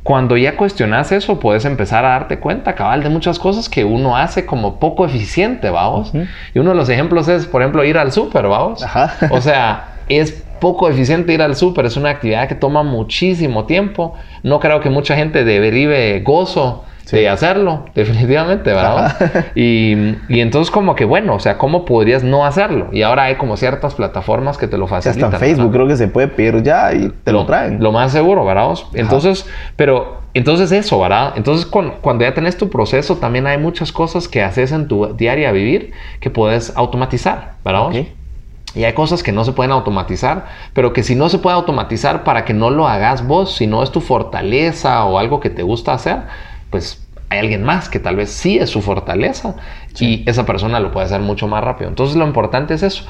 Cuando 0.04 0.36
ya 0.36 0.54
cuestionas 0.56 1.10
eso, 1.12 1.40
puedes 1.40 1.64
empezar 1.64 2.04
a 2.04 2.10
darte 2.10 2.38
cuenta, 2.38 2.74
cabal, 2.74 3.02
de 3.02 3.08
muchas 3.08 3.38
cosas 3.38 3.70
que 3.70 3.84
uno 3.84 4.18
hace 4.18 4.44
como 4.44 4.78
poco 4.78 5.06
eficiente, 5.06 5.70
vamos. 5.70 6.12
Y 6.54 6.58
uno 6.58 6.70
de 6.70 6.76
los 6.76 6.90
ejemplos 6.90 7.26
es, 7.26 7.46
por 7.46 7.62
ejemplo, 7.62 7.82
ir 7.84 7.96
al 7.96 8.12
súper, 8.12 8.46
vamos. 8.46 8.82
Ajá. 8.82 9.14
O 9.30 9.40
sea, 9.40 9.94
es 10.08 10.44
poco 10.60 10.90
eficiente 10.90 11.32
ir 11.32 11.40
al 11.40 11.56
súper, 11.56 11.86
es 11.86 11.96
una 11.96 12.10
actividad 12.10 12.48
que 12.48 12.54
toma 12.54 12.82
muchísimo 12.82 13.64
tiempo. 13.64 14.14
No 14.42 14.60
creo 14.60 14.80
que 14.80 14.90
mucha 14.90 15.16
gente 15.16 15.42
derive 15.42 16.20
gozo 16.20 16.84
Sí. 17.14 17.20
de 17.20 17.28
hacerlo, 17.28 17.86
definitivamente, 17.94 18.70
¿verdad? 18.72 19.16
Y, 19.54 20.16
y 20.28 20.40
entonces 20.40 20.70
como 20.70 20.94
que, 20.94 21.04
bueno, 21.04 21.34
o 21.34 21.40
sea, 21.40 21.56
¿cómo 21.58 21.84
podrías 21.84 22.22
no 22.22 22.44
hacerlo? 22.44 22.88
Y 22.92 23.02
ahora 23.02 23.24
hay 23.24 23.36
como 23.36 23.56
ciertas 23.56 23.94
plataformas 23.94 24.58
que 24.58 24.66
te 24.68 24.76
lo 24.76 24.86
facilitan. 24.86 25.32
hasta 25.32 25.36
en 25.36 25.40
Facebook 25.40 25.70
¿verdad? 25.72 25.84
creo 25.86 25.88
que 25.88 25.96
se 25.96 26.08
puede 26.08 26.28
pedir 26.28 26.62
ya 26.62 26.92
y 26.92 27.10
te 27.24 27.32
lo, 27.32 27.46
traen. 27.46 27.82
Lo 27.82 27.92
más 27.92 28.12
seguro, 28.12 28.44
¿verdad? 28.44 28.74
Entonces, 28.94 29.46
pero, 29.76 30.22
entonces 30.34 30.72
eso, 30.72 30.98
¿verdad? 31.00 31.32
Entonces, 31.36 31.64
cuan- 31.66 31.94
cuando 32.00 32.24
ya 32.24 32.34
tenés 32.34 32.56
tu 32.56 32.68
proceso, 32.68 33.16
también 33.16 33.46
hay 33.46 33.58
muchas 33.58 33.92
cosas 33.92 34.28
que 34.28 34.42
haces 34.42 34.72
en 34.72 34.88
tu 34.88 35.14
diaria 35.14 35.52
vivir 35.52 35.92
que 36.20 36.30
puedes 36.30 36.76
automatizar, 36.76 37.52
¿verdad? 37.64 37.86
Ok. 37.88 37.96
Y 38.76 38.82
hay 38.82 38.92
cosas 38.92 39.22
que 39.22 39.30
no 39.30 39.44
se 39.44 39.52
pueden 39.52 39.70
automatizar, 39.70 40.46
pero 40.72 40.92
que 40.92 41.04
si 41.04 41.14
no 41.14 41.28
se 41.28 41.38
puede 41.38 41.54
automatizar 41.54 42.24
para 42.24 42.44
que 42.44 42.54
no 42.54 42.70
lo 42.70 42.88
hagas 42.88 43.24
vos, 43.24 43.54
si 43.54 43.68
no 43.68 43.84
es 43.84 43.92
tu 43.92 44.00
fortaleza 44.00 45.04
o 45.04 45.18
algo 45.20 45.38
que 45.38 45.48
te 45.48 45.62
gusta 45.62 45.92
hacer, 45.92 46.16
pues 46.70 47.03
hay 47.34 47.40
alguien 47.40 47.62
más 47.62 47.88
que 47.88 47.98
tal 47.98 48.16
vez 48.16 48.30
sí 48.30 48.58
es 48.58 48.70
su 48.70 48.80
fortaleza 48.80 49.56
y 49.98 50.28
esa 50.28 50.46
persona 50.46 50.80
lo 50.80 50.90
puede 50.90 51.06
hacer 51.06 51.20
mucho 51.20 51.46
más 51.46 51.62
rápido. 51.62 51.88
Entonces 51.88 52.16
lo 52.16 52.26
importante 52.26 52.74
es 52.74 52.82
eso. 52.82 53.04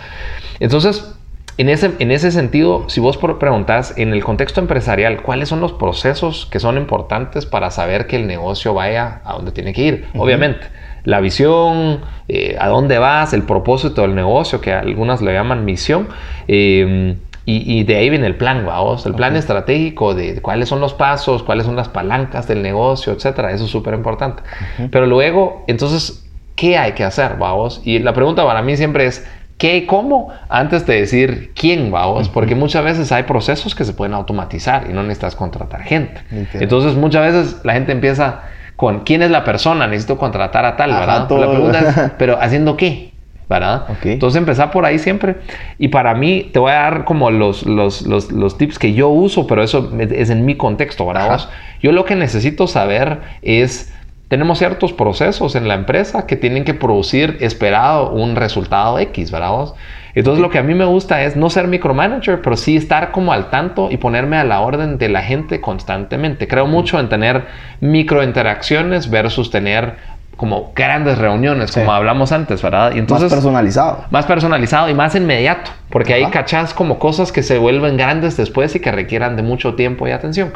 Entonces, 0.61 1.15
en 1.57 1.69
ese, 1.69 1.93
en 2.01 2.11
ese 2.11 2.33
sentido, 2.33 2.89
si 2.89 3.01
vos 3.01 3.17
preguntás 3.17 3.97
en 3.97 4.13
el 4.13 4.25
contexto 4.25 4.61
empresarial, 4.61 5.23
¿cuáles 5.23 5.49
son 5.49 5.61
los 5.61 5.73
procesos 5.73 6.47
que 6.51 6.59
son 6.59 6.77
importantes 6.77 7.47
para 7.47 7.71
saber 7.71 8.07
que 8.09 8.17
el 8.17 8.27
negocio 8.27 8.75
vaya 8.75 9.21
a 9.25 9.35
donde 9.35 9.53
tiene 9.53 9.73
que 9.73 9.83
ir? 9.83 10.09
Obviamente, 10.17 10.67
la 11.05 11.21
visión, 11.21 12.01
eh, 12.27 12.57
a 12.59 12.69
dónde 12.69 12.99
vas, 12.99 13.33
el 13.35 13.43
propósito 13.43 14.03
del 14.03 14.17
negocio, 14.17 14.61
que 14.61 14.73
algunas 14.73 15.23
le 15.23 15.33
llaman 15.33 15.65
misión, 15.65 16.09
eh, 16.49 17.17
y, 17.47 17.81
y 17.81 17.85
de 17.85 17.97
ahí 17.97 18.09
viene 18.09 18.27
el 18.27 18.37
plan, 18.37 18.65
vamos, 18.65 19.05
el 19.05 19.15
plan 19.15 19.37
estratégico 19.37 20.15
de 20.15 20.41
cuáles 20.41 20.69
son 20.69 20.81
los 20.81 20.95
pasos, 20.95 21.43
cuáles 21.43 21.67
son 21.67 21.77
las 21.77 21.89
palancas 21.89 22.49
del 22.49 22.63
negocio, 22.63 23.13
etcétera. 23.13 23.53
Eso 23.53 23.65
es 23.65 23.71
súper 23.71 23.95
importante. 23.95 24.43
Pero 24.91 25.07
luego, 25.07 25.65
entonces, 25.67 26.27
¿qué 26.57 26.79
hay 26.79 26.93
que 26.93 27.05
hacer, 27.05 27.37
vamos? 27.39 27.83
Y 27.85 27.99
la 27.99 28.15
pregunta 28.15 28.45
para 28.47 28.63
mí 28.63 28.77
siempre 28.77 29.05
es, 29.07 29.27
¿qué 29.59 29.77
y 29.77 29.87
cómo? 29.87 30.31
Antes 30.49 30.87
de 30.87 31.01
decir 31.01 31.53
quién, 31.55 31.91
vamos, 31.91 32.31
porque 32.31 32.55
muchas 32.55 32.83
veces 32.83 33.13
hay 33.13 33.25
procesos 33.25 33.75
que 33.75 33.85
se 33.85 33.93
pueden 33.93 34.15
automatizar 34.15 34.87
y 34.89 34.95
no 34.95 35.03
necesitas 35.03 35.37
contratar 35.37 35.83
gente. 35.83 36.23
Literal. 36.31 36.63
Entonces, 36.63 36.95
muchas 36.95 37.33
veces 37.33 37.61
la 37.65 37.75
gente 37.75 37.93
empieza 37.93 38.41
con 38.77 39.01
quién 39.01 39.23
es 39.23 39.31
la 39.31 39.45
persona, 39.45 39.87
necesito 39.87 40.19
contratar 40.19 40.65
a 40.65 40.77
tal, 40.77 40.91
Ajá, 40.91 41.01
¿verdad? 41.01 41.29
todo. 41.29 41.41
La 41.41 41.51
pregunta 41.51 41.79
es, 41.81 42.11
pero 42.19 42.41
¿haciendo 42.41 42.77
qué? 42.77 43.14
¿Verdad? 43.49 43.85
Ok. 43.91 44.07
Entonces 44.07 44.39
empezar 44.39 44.71
por 44.71 44.85
ahí 44.87 44.99
siempre. 44.99 45.37
Y 45.79 45.89
para 45.89 46.15
mí 46.15 46.49
te 46.53 46.59
voy 46.59 46.73
a 46.73 46.77
dar 46.77 47.05
como 47.05 47.31
los, 47.31 47.67
los, 47.67 48.03
los, 48.03 48.33
los 48.33 48.57
tips 48.57 48.79
que 48.79 48.95
yo 48.95 49.09
uso, 49.09 49.47
pero 49.47 49.63
eso 49.63 49.93
es 49.99 50.31
en 50.31 50.45
mi 50.47 50.57
contexto, 50.57 51.07
¿verdad? 51.07 51.49
Yo 51.83 51.93
lo 51.93 52.05
que 52.05 52.17
necesito 52.17 52.67
saber 52.67 53.21
es, 53.43 53.93
tenemos 54.29 54.59
ciertos 54.59 54.93
procesos 54.93 55.55
en 55.57 55.69
la 55.69 55.75
empresa 55.75 56.27
que 56.27 56.37
tienen 56.37 56.65
que 56.65 56.73
producir 56.73 57.37
esperado 57.41 58.11
un 58.11 58.37
resultado 58.37 58.99
X, 58.99 59.31
¿verdad? 59.31 59.51
vos? 59.51 59.75
Entonces 60.15 60.41
lo 60.41 60.49
que 60.49 60.59
a 60.59 60.63
mí 60.63 60.75
me 60.75 60.85
gusta 60.85 61.23
es 61.25 61.37
no 61.37 61.51
ser 61.51 61.67
micromanager, 61.67 62.41
pero 62.41 62.57
sí 62.57 62.77
estar 62.77 63.11
como 63.11 63.33
al 63.33 63.51
tanto 63.51 63.91
y 63.91 63.97
ponerme 63.97 64.37
a 64.37 64.45
la 64.45 64.61
orden 64.61 64.97
de 64.97 65.09
la 65.09 65.23
gente 65.23 65.61
constantemente. 65.61 66.47
Creo 66.47 66.67
mucho 66.67 67.01
en 67.01 67.09
tener 67.09 67.47
microinteracciones 67.81 69.11
versus 69.11 69.51
tener 69.51 69.97
como 70.37 70.73
grandes 70.75 71.19
reuniones, 71.19 71.71
Sí. 71.71 71.81
como 71.81 71.93
hablamos 71.93 72.33
antes, 72.33 72.61
¿verdad? 72.63 72.93
Y 72.95 72.99
entonces, 72.99 73.31
Más 73.31 73.33
personalizado. 73.35 74.05
más 74.11 74.27
personalizado 74.27 74.89
y 74.89 74.95
más 74.95 75.15
inmediato, 75.15 75.71
porque 75.91 76.15
ahí 76.15 76.23
Ajá. 76.23 76.33
cachas 76.33 76.75
como 76.75 76.99
cosas 76.99 77.31
que 77.33 77.43
se 77.43 77.59
vuelven 77.59 77.97
grandes 77.97 78.37
después 78.37 78.75
y 78.75 78.81
que 78.81 78.91
requieran 78.93 79.37
de 79.37 79.43
mucho 79.43 79.75
tiempo 79.75 80.07
y 80.09 80.11
atención. 80.11 80.53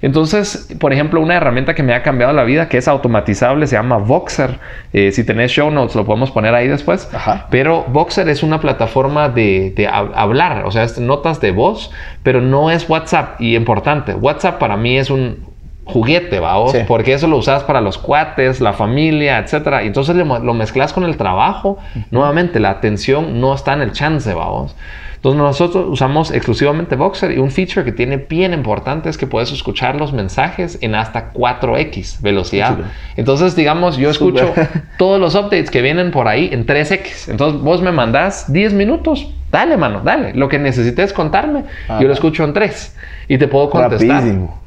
Entonces, 0.00 0.68
por 0.80 0.92
ejemplo, 0.92 1.20
una 1.20 1.36
herramienta 1.36 1.74
que 1.74 1.84
me 1.84 1.94
ha 1.94 2.02
cambiado 2.02 2.32
la 2.32 2.42
vida, 2.42 2.68
que 2.68 2.76
es 2.78 2.88
automatizable, 2.88 3.68
se 3.68 3.76
llama 3.76 3.98
Voxer. 3.98 4.58
Eh, 4.92 5.12
si 5.12 5.22
tenés 5.22 5.52
show 5.52 5.70
notes, 5.70 5.94
lo 5.94 6.04
podemos 6.04 6.32
poner 6.32 6.52
ahí 6.56 6.66
después. 6.66 7.08
Ajá. 7.14 7.46
Pero 7.50 7.84
Voxer 7.88 8.28
es 8.28 8.42
una 8.42 8.60
plataforma 8.60 9.28
de, 9.28 9.72
de 9.76 9.88
hab- 9.88 10.10
hablar, 10.16 10.64
o 10.66 10.72
sea, 10.72 10.82
es 10.82 10.98
notas 10.98 11.40
de 11.40 11.52
voz, 11.52 11.92
pero 12.24 12.40
no 12.40 12.72
es 12.72 12.88
WhatsApp. 12.90 13.40
Y 13.40 13.54
importante, 13.54 14.14
WhatsApp 14.14 14.58
para 14.58 14.76
mí 14.76 14.98
es 14.98 15.08
un 15.08 15.51
juguete, 15.84 16.38
vamos, 16.38 16.74
porque 16.86 17.12
eso 17.12 17.26
lo 17.26 17.36
usas 17.36 17.64
para 17.64 17.80
los 17.80 17.98
cuates, 17.98 18.60
la 18.60 18.72
familia, 18.72 19.38
etcétera. 19.38 19.82
Y 19.82 19.88
entonces 19.88 20.14
lo, 20.14 20.54
mezclas 20.54 20.92
con 20.92 21.04
el 21.04 21.16
trabajo. 21.16 21.78
Nuevamente, 22.10 22.60
la 22.60 22.70
atención 22.70 23.40
no 23.40 23.54
está 23.54 23.72
en 23.72 23.82
el 23.82 23.92
chance, 23.92 24.32
vamos. 24.32 24.76
Entonces 25.22 25.40
nosotros 25.40 25.86
usamos 25.88 26.32
exclusivamente 26.32 26.96
Boxer 26.96 27.30
y 27.30 27.38
un 27.38 27.52
feature 27.52 27.84
que 27.84 27.92
tiene 27.92 28.16
bien 28.16 28.52
importante 28.52 29.08
es 29.08 29.16
que 29.16 29.28
puedes 29.28 29.52
escuchar 29.52 29.94
los 29.94 30.12
mensajes 30.12 30.78
en 30.80 30.96
hasta 30.96 31.32
4x 31.32 32.20
velocidad. 32.20 32.76
Entonces, 33.16 33.54
digamos, 33.54 33.96
yo 33.96 34.10
escucho 34.10 34.52
todos 34.98 35.20
los 35.20 35.36
updates 35.36 35.70
que 35.70 35.80
vienen 35.80 36.10
por 36.10 36.26
ahí 36.26 36.50
en 36.50 36.66
3x. 36.66 37.30
Entonces, 37.30 37.60
vos 37.60 37.80
me 37.82 37.92
mandás 37.92 38.52
10 38.52 38.72
minutos. 38.72 39.32
Dale, 39.52 39.76
mano, 39.76 40.00
dale. 40.02 40.34
Lo 40.34 40.48
que 40.48 40.58
necesites 40.58 41.12
contarme, 41.12 41.66
yo 42.00 42.08
lo 42.08 42.12
escucho 42.12 42.42
en 42.42 42.52
3 42.52 42.96
y 43.28 43.38
te 43.38 43.46
puedo 43.46 43.70
contestar. 43.70 44.24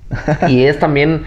y 0.48 0.64
es 0.64 0.80
también 0.80 1.24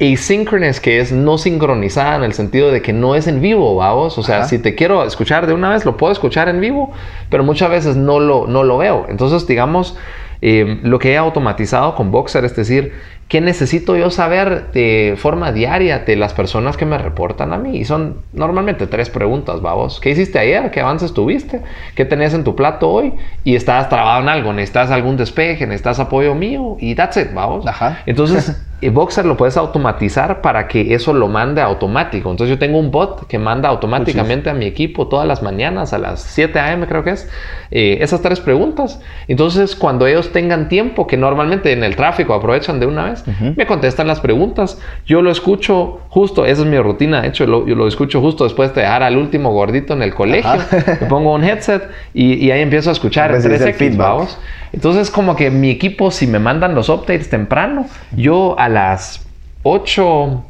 asynchronous, 0.00 0.80
que 0.80 1.00
es 1.00 1.12
no 1.12 1.38
sincronizada 1.38 2.16
en 2.16 2.24
el 2.24 2.32
sentido 2.32 2.72
de 2.72 2.82
que 2.82 2.92
no 2.92 3.14
es 3.14 3.26
en 3.26 3.40
vivo, 3.40 3.76
vamos. 3.76 4.18
O 4.18 4.22
sea, 4.22 4.44
si 4.44 4.58
te 4.58 4.74
quiero 4.74 5.04
escuchar 5.04 5.46
de 5.46 5.52
una 5.52 5.70
vez, 5.70 5.84
lo 5.84 5.96
puedo 5.96 6.12
escuchar 6.12 6.48
en 6.48 6.60
vivo, 6.60 6.92
pero 7.30 7.44
muchas 7.44 7.70
veces 7.70 7.96
no 7.96 8.18
lo, 8.18 8.46
no 8.46 8.64
lo 8.64 8.78
veo. 8.78 9.06
Entonces, 9.08 9.46
digamos, 9.46 9.96
eh, 10.40 10.80
lo 10.82 10.98
que 10.98 11.12
he 11.12 11.16
automatizado 11.16 11.94
con 11.94 12.10
Boxer, 12.10 12.44
es 12.44 12.56
decir, 12.56 12.92
¿qué 13.32 13.40
necesito 13.40 13.96
yo 13.96 14.10
saber 14.10 14.72
de 14.72 15.14
forma 15.16 15.52
diaria 15.52 16.00
de 16.00 16.16
las 16.16 16.34
personas 16.34 16.76
que 16.76 16.84
me 16.84 16.98
reportan 16.98 17.54
a 17.54 17.56
mí? 17.56 17.78
Y 17.78 17.86
son 17.86 18.18
normalmente 18.34 18.86
tres 18.86 19.08
preguntas, 19.08 19.62
vamos. 19.62 20.00
¿Qué 20.00 20.10
hiciste 20.10 20.38
ayer? 20.38 20.70
¿Qué 20.70 20.82
avances 20.82 21.14
tuviste? 21.14 21.62
¿Qué 21.94 22.04
tenés 22.04 22.34
en 22.34 22.44
tu 22.44 22.54
plato 22.54 22.90
hoy? 22.90 23.14
Y 23.42 23.54
estás 23.54 23.88
trabado 23.88 24.20
en 24.20 24.28
algo, 24.28 24.52
necesitas 24.52 24.90
algún 24.90 25.16
despeje, 25.16 25.66
necesitas 25.66 25.98
apoyo 25.98 26.34
mío 26.34 26.76
y 26.78 26.94
that's 26.94 27.16
it, 27.16 27.32
vamos. 27.32 27.66
Ajá. 27.66 28.02
Entonces, 28.04 28.54
Boxer 28.90 29.24
lo 29.24 29.36
puedes 29.36 29.56
automatizar 29.56 30.40
para 30.40 30.66
que 30.66 30.94
eso 30.94 31.12
lo 31.12 31.28
mande 31.28 31.60
automático. 31.60 32.30
Entonces 32.30 32.54
yo 32.54 32.58
tengo 32.58 32.78
un 32.78 32.90
bot 32.90 33.26
que 33.28 33.38
manda 33.38 33.68
automáticamente 33.68 34.50
a 34.50 34.54
mi 34.54 34.66
equipo 34.66 35.06
todas 35.06 35.26
las 35.26 35.42
mañanas 35.42 35.92
a 35.92 35.98
las 35.98 36.22
7 36.22 36.58
a.m. 36.58 36.86
creo 36.86 37.04
que 37.04 37.10
es, 37.10 37.30
eh, 37.70 37.98
esas 38.00 38.22
tres 38.22 38.40
preguntas. 38.40 39.00
Entonces 39.28 39.76
cuando 39.76 40.06
ellos 40.06 40.32
tengan 40.32 40.68
tiempo, 40.68 41.06
que 41.06 41.16
normalmente 41.16 41.72
en 41.72 41.84
el 41.84 41.94
tráfico 41.94 42.34
aprovechan 42.34 42.80
de 42.80 42.86
una 42.86 43.04
vez, 43.04 43.21
me 43.56 43.66
contestan 43.66 44.06
las 44.06 44.20
preguntas. 44.20 44.78
Yo 45.06 45.22
lo 45.22 45.30
escucho 45.30 46.00
justo, 46.08 46.46
esa 46.46 46.62
es 46.62 46.68
mi 46.68 46.78
rutina, 46.78 47.22
de 47.22 47.28
hecho 47.28 47.44
yo 47.44 47.74
lo 47.74 47.86
escucho 47.86 48.20
justo 48.20 48.44
después 48.44 48.74
de 48.74 48.82
dejar 48.82 49.02
al 49.02 49.16
último 49.16 49.52
gordito 49.52 49.92
en 49.94 50.02
el 50.02 50.14
colegio. 50.14 50.52
Me 51.00 51.06
pongo 51.06 51.34
un 51.34 51.44
headset 51.44 51.82
y, 52.14 52.50
ahí 52.50 52.60
empiezo 52.60 52.90
a 52.90 52.92
escuchar 52.92 53.32
3X, 53.32 53.96
vamos. 53.96 54.38
Entonces, 54.72 55.10
como 55.10 55.36
que 55.36 55.50
mi 55.50 55.70
equipo, 55.70 56.10
si 56.10 56.26
me 56.26 56.38
mandan 56.38 56.74
los 56.74 56.88
updates 56.88 57.28
temprano, 57.28 57.86
yo 58.16 58.58
a 58.58 58.68
las 58.68 59.26
8.40, 59.64 60.42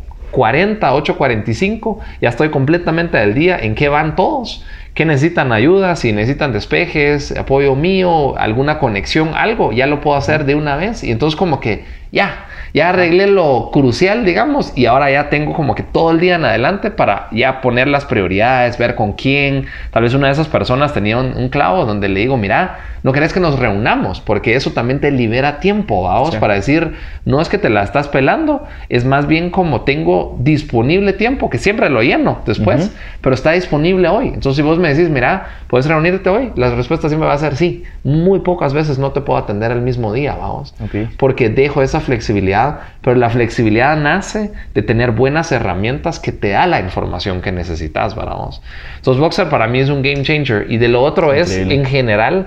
8.45, 0.79 1.99
ya 2.21 2.29
estoy 2.29 2.51
completamente 2.51 3.19
al 3.19 3.35
día 3.35 3.59
en 3.59 3.75
qué 3.75 3.89
van 3.89 4.15
todos, 4.15 4.65
qué 4.95 5.05
necesitan 5.05 5.53
ayuda, 5.53 5.97
si 5.97 6.13
necesitan 6.13 6.53
despejes, 6.53 7.37
apoyo 7.37 7.75
mío, 7.75 8.37
alguna 8.39 8.79
conexión, 8.79 9.33
algo, 9.35 9.73
ya 9.73 9.87
lo 9.87 10.01
puedo 10.01 10.17
hacer 10.17 10.45
de 10.45 10.55
una 10.55 10.77
vez. 10.77 11.03
Y 11.03 11.11
entonces 11.11 11.37
como 11.37 11.61
que 11.61 11.85
ya, 12.13 12.47
ya 12.75 12.89
arreglé 12.89 13.27
lo 13.27 13.71
crucial, 13.71 14.25
digamos, 14.25 14.73
y 14.77 14.87
ahora 14.87 15.11
ya 15.11 15.29
tengo 15.29 15.53
como 15.53 15.75
que 15.75 15.83
todo 15.83 16.11
el 16.11 16.21
día 16.21 16.37
en 16.37 16.45
adelante 16.45 16.91
para 16.91 17.29
ya 17.31 17.61
poner 17.61 17.89
las 17.89 18.05
prioridades, 18.05 18.79
ver 18.79 18.95
con 18.95 19.13
quién. 19.13 19.67
Tal 19.91 20.05
vez 20.05 20.15
una 20.15 20.29
de 20.29 20.33
esas 20.33 20.49
personas 20.49 20.95
tenía 20.95 21.19
un, 21.19 21.49
clavo 21.51 21.85
donde 21.85 22.09
le 22.09 22.21
digo, 22.21 22.37
mira, 22.39 22.79
no 23.03 23.13
querés 23.13 23.33
que 23.33 23.41
nos 23.41 23.59
reunamos, 23.59 24.21
porque 24.21 24.55
eso 24.55 24.71
también 24.71 25.01
te 25.01 25.11
libera 25.11 25.61
tiempo, 25.61 26.05
vamos, 26.05 26.37
para 26.37 26.55
decir, 26.55 26.95
no 27.25 27.41
es 27.41 27.49
que 27.49 27.59
te 27.59 27.69
la 27.69 27.83
estás 27.83 28.09
pelando, 28.09 28.65
es 28.89 29.05
más 29.05 29.27
bien 29.27 29.51
como 29.51 29.83
tengo 29.83 30.37
disponible 30.39 31.13
tiempo, 31.13 31.51
que 31.51 31.59
siempre 31.59 31.91
lo 31.91 32.03
lleno 32.03 32.41
después, 32.47 32.93
pero 33.21 33.35
está 33.35 33.53
disponible 33.53 34.09
hoy. 34.09 34.29
Entonces, 34.29 34.57
si 34.57 34.63
vos 34.63 34.79
me 34.79 34.95
decís, 34.95 35.11
mira, 35.11 35.49
puedes 35.67 35.87
reunirte 35.87 36.31
hoy, 36.31 36.53
la 36.55 36.75
respuesta 36.75 37.09
siempre 37.09 37.29
va 37.29 37.35
a 37.35 37.39
ser 37.39 37.57
sí. 37.57 37.83
Muy 38.05 38.41
pocas 38.41 38.73
veces 38.73 38.99
no 38.99 39.11
te 39.11 39.21
puedo 39.21 39.39
atender 39.39 39.73
el 39.73 39.83
mismo 39.83 40.13
día, 40.13 40.37
vamos, 40.37 40.75
porque 41.19 41.49
dejo 41.49 41.83
esa 41.83 42.01
flexibilidad, 42.01 42.62
pero 43.03 43.17
la 43.17 43.31
flexibilidad 43.31 43.97
nace 43.97 44.53
de 44.75 44.83
tener 44.83 45.13
buenas 45.13 45.53
herramientas 45.53 46.19
que 46.19 46.33
te 46.33 46.51
da 46.51 46.67
la 46.67 46.81
información 46.81 47.41
que 47.41 47.53
necesitas, 47.53 48.15
vamos. 48.15 48.63
Entonces, 48.97 49.21
Boxer 49.21 49.49
para 49.49 49.67
mí 49.67 49.81
es 49.81 49.89
un 49.89 50.03
game 50.03 50.23
changer 50.23 50.67
y 50.69 50.79
de 50.79 50.89
lo 50.89 51.03
otro 51.03 51.33
es, 51.33 51.57
en 51.57 51.85
general, 51.85 52.47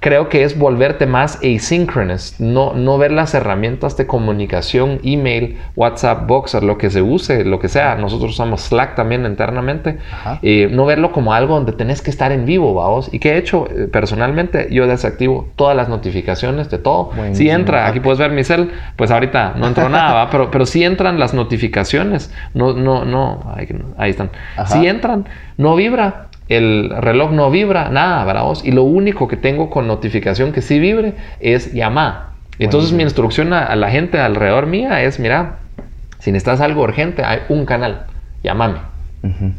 creo 0.00 0.28
que 0.28 0.44
es 0.44 0.58
volverte 0.58 1.06
más 1.06 1.40
asynchronous, 1.42 2.38
no, 2.38 2.72
no 2.74 2.98
ver 2.98 3.10
las 3.10 3.34
herramientas 3.34 3.96
de 3.96 4.06
comunicación, 4.06 5.00
email, 5.02 5.58
WhatsApp, 5.74 6.26
Boxer, 6.26 6.62
lo 6.62 6.78
que 6.78 6.90
se 6.90 7.02
use, 7.02 7.44
lo 7.44 7.58
que 7.58 7.68
sea. 7.68 7.96
Nosotros 7.96 8.32
usamos 8.32 8.62
Slack 8.62 8.94
también 8.94 9.26
internamente. 9.26 9.98
Eh, 10.42 10.68
no 10.70 10.86
verlo 10.86 11.10
como 11.12 11.32
algo 11.32 11.54
donde 11.54 11.72
tenés 11.72 12.00
que 12.00 12.10
estar 12.10 12.30
en 12.30 12.44
vivo, 12.44 12.74
vamos. 12.74 13.12
Y 13.12 13.18
que 13.18 13.32
he 13.32 13.38
hecho 13.38 13.66
eh, 13.70 13.88
personalmente, 13.88 14.68
yo 14.70 14.86
desactivo 14.86 15.48
todas 15.56 15.76
las 15.76 15.88
notificaciones 15.88 16.70
de 16.70 16.78
todo. 16.78 17.10
Si 17.32 17.50
entra, 17.50 17.86
aquí 17.86 18.00
puedes 18.00 18.18
ver 18.18 18.30
mi 18.30 18.44
cel, 18.44 18.70
pues 18.96 19.10
ahorita 19.10 19.54
no 19.56 19.66
entró 19.66 19.88
nada, 19.88 20.30
pero, 20.30 20.50
pero 20.50 20.64
si 20.64 20.84
entran 20.84 21.18
las 21.18 21.34
notificaciones, 21.34 22.32
no, 22.54 22.72
no, 22.72 23.04
no, 23.04 23.52
ahí, 23.96 24.10
están. 24.10 24.30
Si 24.66 24.86
entran, 24.86 25.26
no 25.56 25.74
vibra 25.74 26.27
el 26.48 26.90
reloj 26.90 27.32
no 27.32 27.50
vibra, 27.50 27.90
nada, 27.90 28.24
¿verdad? 28.24 28.44
Y 28.64 28.72
lo 28.72 28.84
único 28.84 29.28
que 29.28 29.36
tengo 29.36 29.70
con 29.70 29.86
notificación 29.86 30.52
que 30.52 30.62
sí 30.62 30.78
vibre 30.78 31.14
es 31.40 31.72
llamar. 31.72 32.28
Entonces 32.58 32.92
mi 32.92 33.02
instrucción 33.02 33.52
a, 33.52 33.74
la 33.76 33.90
gente 33.90 34.18
alrededor 34.18 34.66
mía 34.66 35.02
es, 35.02 35.20
mira, 35.20 35.58
si 36.18 36.32
necesitas 36.32 36.60
algo 36.60 36.82
urgente, 36.82 37.22
hay 37.24 37.40
un 37.48 37.66
canal, 37.66 38.06
llámame. 38.42 38.78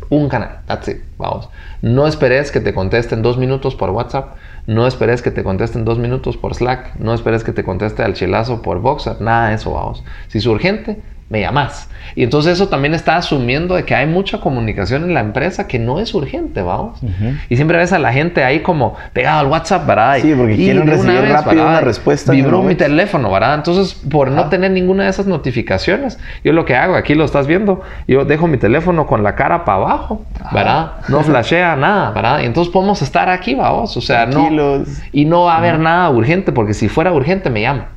Un 0.10 0.30
canal, 0.30 0.62
that's 0.68 0.88
it, 0.88 0.98
vamos. 1.18 1.50
No 1.82 2.08
esperes 2.08 2.52
que 2.52 2.60
te 2.60 2.74
contesten 2.74 3.22
dos 3.22 3.38
minutos 3.38 3.76
por 3.76 3.90
WhatsApp, 3.92 4.38
no 4.68 4.88
esperes 4.88 5.22
que 5.22 5.32
te 5.32 5.44
contesten 5.44 5.84
dos 5.84 6.00
minutos 6.00 6.38
por 6.38 6.56
Slack, 6.56 6.96
no 6.96 7.14
esperes 7.14 7.44
que 7.44 7.52
te 7.52 7.64
conteste 7.64 8.02
al 8.02 8.14
chilazo 8.14 8.62
por 8.62 8.80
Boxer, 8.80 9.22
nada 9.22 9.50
de 9.50 9.56
eso, 9.56 9.74
vamos. 9.74 10.04
Si 10.30 10.38
es 10.38 10.46
urgente, 10.46 11.02
me 11.30 11.42
llamas. 11.42 11.90
Y 12.16 12.24
entonces 12.24 12.54
eso 12.54 12.70
también 12.70 12.94
está 12.94 13.18
asumiendo 13.18 13.76
de 13.76 13.86
que 13.86 13.94
hay 13.94 14.08
mucha 14.08 14.40
comunicación 14.40 15.04
en 15.04 15.14
la 15.14 15.20
empresa 15.20 15.68
que 15.68 15.78
no 15.78 16.00
es 16.00 16.14
urgente, 16.14 16.62
vamos. 16.62 17.00
Y 17.50 17.56
siempre 17.56 17.78
ves 17.78 17.94
a 17.94 18.00
la 18.00 18.12
gente 18.12 18.44
ahí 18.44 18.62
como 18.62 18.96
pegado 19.14 19.40
al 19.40 19.48
WhatsApp, 19.48 19.86
¿verdad? 19.86 20.18
Sí, 20.20 20.34
porque 20.36 20.56
quieren 20.56 20.88
recibir 20.88 21.22
rápido 21.22 21.68
una 21.68 21.82
respuesta. 21.82 22.32
Vibró 22.32 22.64
mi 22.64 22.76
teléfono, 22.76 23.32
¿verdad? 23.32 23.56
Entonces, 23.56 23.94
por 23.94 24.32
no 24.32 24.50
tener 24.50 24.72
ninguna 24.72 25.04
de 25.04 25.10
esas 25.12 25.28
notificaciones, 25.28 26.20
yo 26.44 26.52
lo 26.52 26.66
que 26.66 26.76
hago, 26.76 26.96
aquí 26.96 27.14
lo 27.14 27.26
estás 27.26 27.46
viendo, 27.46 27.82
yo 28.08 28.26
dejo 28.26 28.48
mi 28.48 28.58
teléfono 28.58 29.06
con 29.06 29.24
la 29.24 29.36
cara 29.36 29.64
para 29.66 29.78
abajo, 29.78 30.26
¿verdad? 30.52 30.94
No 31.10 31.22
flashea 31.24 31.76
nada, 31.76 32.12
¿verdad? 32.12 32.40
Y 32.42 32.46
entonces 32.46 32.74
podemos 32.74 33.02
estar 33.02 33.30
aquí, 33.30 33.54
vamos. 33.54 33.96
O 33.96 34.02
sea, 34.02 34.26
no. 34.26 34.84
Y 35.12 35.26
no 35.26 35.44
va 35.44 35.56
a 35.56 35.58
haber 35.58 35.80
nada 35.80 36.10
urgente, 36.10 36.52
porque 36.52 36.74
si 36.74 36.90
fuera 36.90 37.14
urgente 37.14 37.50
me 37.50 37.62
llama. 37.62 37.88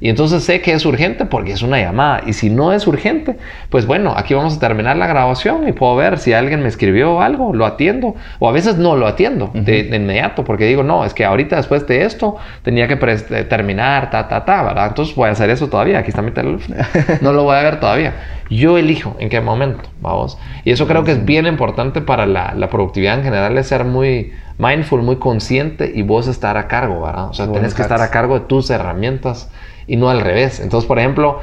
Y 0.00 0.08
entonces 0.08 0.44
sé 0.44 0.60
que 0.60 0.72
es 0.72 0.84
urgente 0.86 1.26
porque 1.26 1.52
es 1.52 1.62
una 1.62 1.78
llamada. 1.78 2.22
Y 2.26 2.32
si 2.32 2.50
no 2.50 2.72
es 2.72 2.86
urgente, 2.86 3.36
pues 3.70 3.86
bueno, 3.86 4.14
aquí 4.16 4.34
vamos 4.34 4.56
a 4.56 4.60
terminar 4.60 4.96
la 4.96 5.06
grabación 5.06 5.68
y 5.68 5.72
puedo 5.72 5.96
ver 5.96 6.18
si 6.18 6.32
alguien 6.32 6.62
me 6.62 6.68
escribió 6.68 7.20
algo, 7.20 7.54
lo 7.54 7.66
atiendo. 7.66 8.14
O 8.38 8.48
a 8.48 8.52
veces 8.52 8.76
no 8.76 8.96
lo 8.96 9.06
atiendo 9.06 9.50
de, 9.54 9.80
inmediato 9.94 10.44
porque 10.44 10.66
digo, 10.66 10.82
no, 10.82 11.04
es 11.04 11.14
que 11.14 11.24
ahorita 11.24 11.56
después 11.56 11.86
de 11.86 12.04
esto 12.04 12.36
tenía 12.62 12.88
que 12.88 12.94
eh, 12.94 13.44
terminar, 13.44 14.10
ta, 14.10 14.28
ta, 14.28 14.44
ta, 14.44 14.62
¿verdad? 14.62 14.88
Entonces 14.88 15.14
voy 15.14 15.28
a 15.28 15.32
hacer 15.32 15.50
eso 15.50 15.68
todavía. 15.68 15.98
Aquí 15.98 16.10
está 16.10 16.22
mi 16.22 16.30
teléfono. 16.30 16.76
No 17.20 17.32
lo 17.32 17.44
voy 17.44 17.56
a 17.56 17.62
ver 17.62 17.80
todavía. 17.80 18.14
Yo 18.50 18.78
elijo 18.78 19.16
en 19.18 19.28
qué 19.28 19.40
momento, 19.40 19.88
vamos. 20.00 20.38
Y 20.64 20.70
eso 20.70 20.86
creo 20.86 21.04
que 21.04 21.12
es 21.12 21.24
bien 21.24 21.46
importante 21.46 22.00
para 22.00 22.26
la, 22.26 22.54
la 22.54 22.70
productividad 22.70 23.18
en 23.18 23.24
general, 23.24 23.58
es 23.58 23.66
ser 23.66 23.84
muy 23.84 24.32
mindful, 24.58 25.02
muy 25.02 25.16
consciente 25.16 25.92
y 25.94 26.02
vos 26.02 26.26
estar 26.28 26.56
a 26.56 26.66
cargo, 26.66 27.02
¿verdad? 27.02 27.28
O 27.28 27.32
sea, 27.32 27.50
tenés 27.52 27.74
que 27.74 27.82
estar 27.82 28.00
a 28.00 28.10
cargo 28.10 28.38
de 28.38 28.46
tus 28.46 28.70
herramientas 28.70 29.50
y 29.86 29.96
no 29.96 30.10
al 30.10 30.20
revés. 30.20 30.60
Entonces, 30.60 30.86
por 30.86 30.98
ejemplo, 30.98 31.40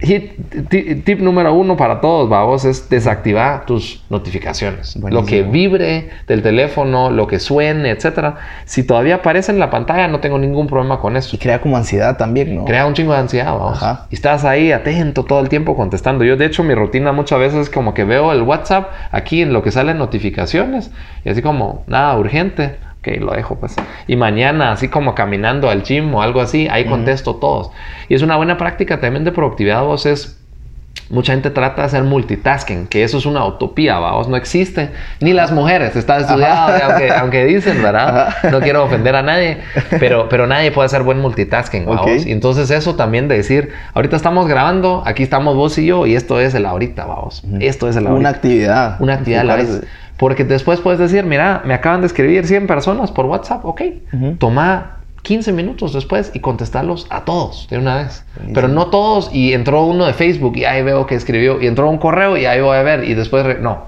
tip, 0.00 1.20
número 1.20 1.52
uno 1.54 1.76
para 1.76 2.00
todos, 2.00 2.28
vamos, 2.28 2.64
es 2.64 2.88
desactivar 2.88 3.66
tus 3.66 4.02
notificaciones. 4.08 4.96
Lo 4.96 5.24
que 5.24 5.42
vibre 5.42 6.10
del 6.26 6.42
teléfono, 6.42 7.10
lo 7.10 7.26
que 7.26 7.38
suene, 7.38 7.90
etcétera. 7.90 8.36
Si 8.64 8.82
todavía 8.82 9.16
aparece 9.16 9.52
en 9.52 9.58
la 9.58 9.70
pantalla, 9.70 10.08
no 10.08 10.20
tengo 10.20 10.38
ningún 10.38 10.66
problema 10.66 11.00
con 11.00 11.16
eso. 11.16 11.36
Y 11.36 11.38
crea 11.38 11.60
como 11.60 11.76
ansiedad 11.76 12.16
también, 12.16 12.54
¿no? 12.54 12.64
Crea 12.64 12.86
un 12.86 12.94
chingo 12.94 13.12
de 13.12 13.18
ansiedad, 13.18 13.52
vamos. 13.52 13.80
Y 14.10 14.14
estás 14.14 14.44
ahí 14.44 14.72
atento 14.72 15.24
todo 15.24 15.40
el 15.40 15.48
tiempo 15.48 15.76
contestando. 15.76 16.24
Yo, 16.24 16.36
de 16.36 16.46
hecho, 16.46 16.62
mi 16.64 16.74
rutina 16.74 17.12
muchas 17.12 17.38
veces 17.38 17.60
es 17.60 17.70
como 17.70 17.94
que 17.94 18.04
veo 18.04 18.32
el 18.32 18.42
WhatsApp 18.42 18.90
aquí 19.10 19.42
en 19.42 19.52
lo 19.52 19.62
que 19.62 19.70
salen 19.70 19.98
notificaciones 19.98 20.90
y 21.24 21.28
así 21.28 21.42
como, 21.42 21.84
nada, 21.86 22.16
urgente 22.18 22.76
Ok, 23.00 23.08
lo 23.18 23.32
dejo 23.32 23.56
pues. 23.56 23.76
Y 24.06 24.16
mañana, 24.16 24.72
así 24.72 24.88
como 24.88 25.14
caminando 25.14 25.70
al 25.70 25.82
gym 25.82 26.14
o 26.14 26.22
algo 26.22 26.40
así, 26.40 26.68
ahí 26.70 26.84
contesto 26.84 27.36
todos. 27.36 27.70
Y 28.08 28.14
es 28.14 28.22
una 28.22 28.36
buena 28.36 28.58
práctica 28.58 29.00
también 29.00 29.24
de 29.24 29.32
productividad, 29.32 29.82
vos 29.82 30.04
es 30.04 30.40
mucha 31.10 31.32
gente 31.32 31.50
trata 31.50 31.82
de 31.82 31.86
hacer 31.86 32.04
multitasking, 32.04 32.86
que 32.86 33.02
eso 33.02 33.18
es 33.18 33.26
una 33.26 33.44
utopía, 33.44 33.98
vamos, 33.98 34.28
no 34.28 34.36
existe. 34.36 34.90
Ni 35.20 35.32
las 35.32 35.50
mujeres, 35.50 35.96
está 35.96 36.18
estudiado, 36.18 36.72
aunque, 36.84 37.10
aunque, 37.18 37.44
dicen, 37.44 37.82
¿verdad? 37.82 38.34
No 38.50 38.60
quiero 38.60 38.84
ofender 38.84 39.16
a 39.16 39.22
nadie, 39.22 39.58
pero, 39.98 40.28
pero 40.28 40.46
nadie 40.46 40.70
puede 40.70 40.86
hacer 40.86 41.02
buen 41.02 41.18
multitasking, 41.18 41.84
vamos. 41.86 42.26
Y 42.26 42.32
entonces 42.32 42.70
eso 42.70 42.94
también 42.94 43.28
de 43.28 43.36
decir, 43.36 43.70
ahorita 43.94 44.16
estamos 44.16 44.46
grabando, 44.46 45.02
aquí 45.04 45.22
estamos 45.22 45.56
vos 45.56 45.76
y 45.78 45.86
yo, 45.86 46.06
y 46.06 46.14
esto 46.14 46.40
es 46.40 46.54
el 46.54 46.64
ahorita, 46.64 47.04
vamos. 47.04 47.42
Esto 47.60 47.88
es 47.88 47.96
el 47.96 48.06
ahorita. 48.06 48.20
Una 48.20 48.28
actividad. 48.28 48.96
Una 49.00 49.14
actividad 49.14 49.40
a 49.40 49.44
la 49.44 49.56
vez. 49.56 49.82
Porque 50.20 50.44
después 50.44 50.80
puedes 50.80 51.00
decir, 51.00 51.24
mira, 51.24 51.62
me 51.64 51.72
acaban 51.72 52.02
de 52.02 52.06
escribir 52.06 52.46
100 52.46 52.66
personas 52.66 53.10
por 53.10 53.24
WhatsApp, 53.24 53.64
ok, 53.64 53.80
toma 54.36 54.98
15 55.22 55.50
minutos 55.52 55.94
después 55.94 56.30
y 56.34 56.40
contestarlos 56.40 57.06
a 57.08 57.24
todos 57.24 57.66
de 57.70 57.78
una 57.78 57.96
vez. 57.96 58.26
Pero 58.52 58.68
no 58.68 58.88
todos 58.88 59.30
y 59.32 59.54
entró 59.54 59.82
uno 59.84 60.04
de 60.04 60.12
Facebook 60.12 60.58
y 60.58 60.66
ahí 60.66 60.82
veo 60.82 61.06
que 61.06 61.14
escribió 61.14 61.58
y 61.62 61.66
entró 61.66 61.88
un 61.88 61.96
correo 61.96 62.36
y 62.36 62.44
ahí 62.44 62.60
voy 62.60 62.76
a 62.76 62.82
ver 62.82 63.04
y 63.04 63.14
después 63.14 63.60
no. 63.62 63.86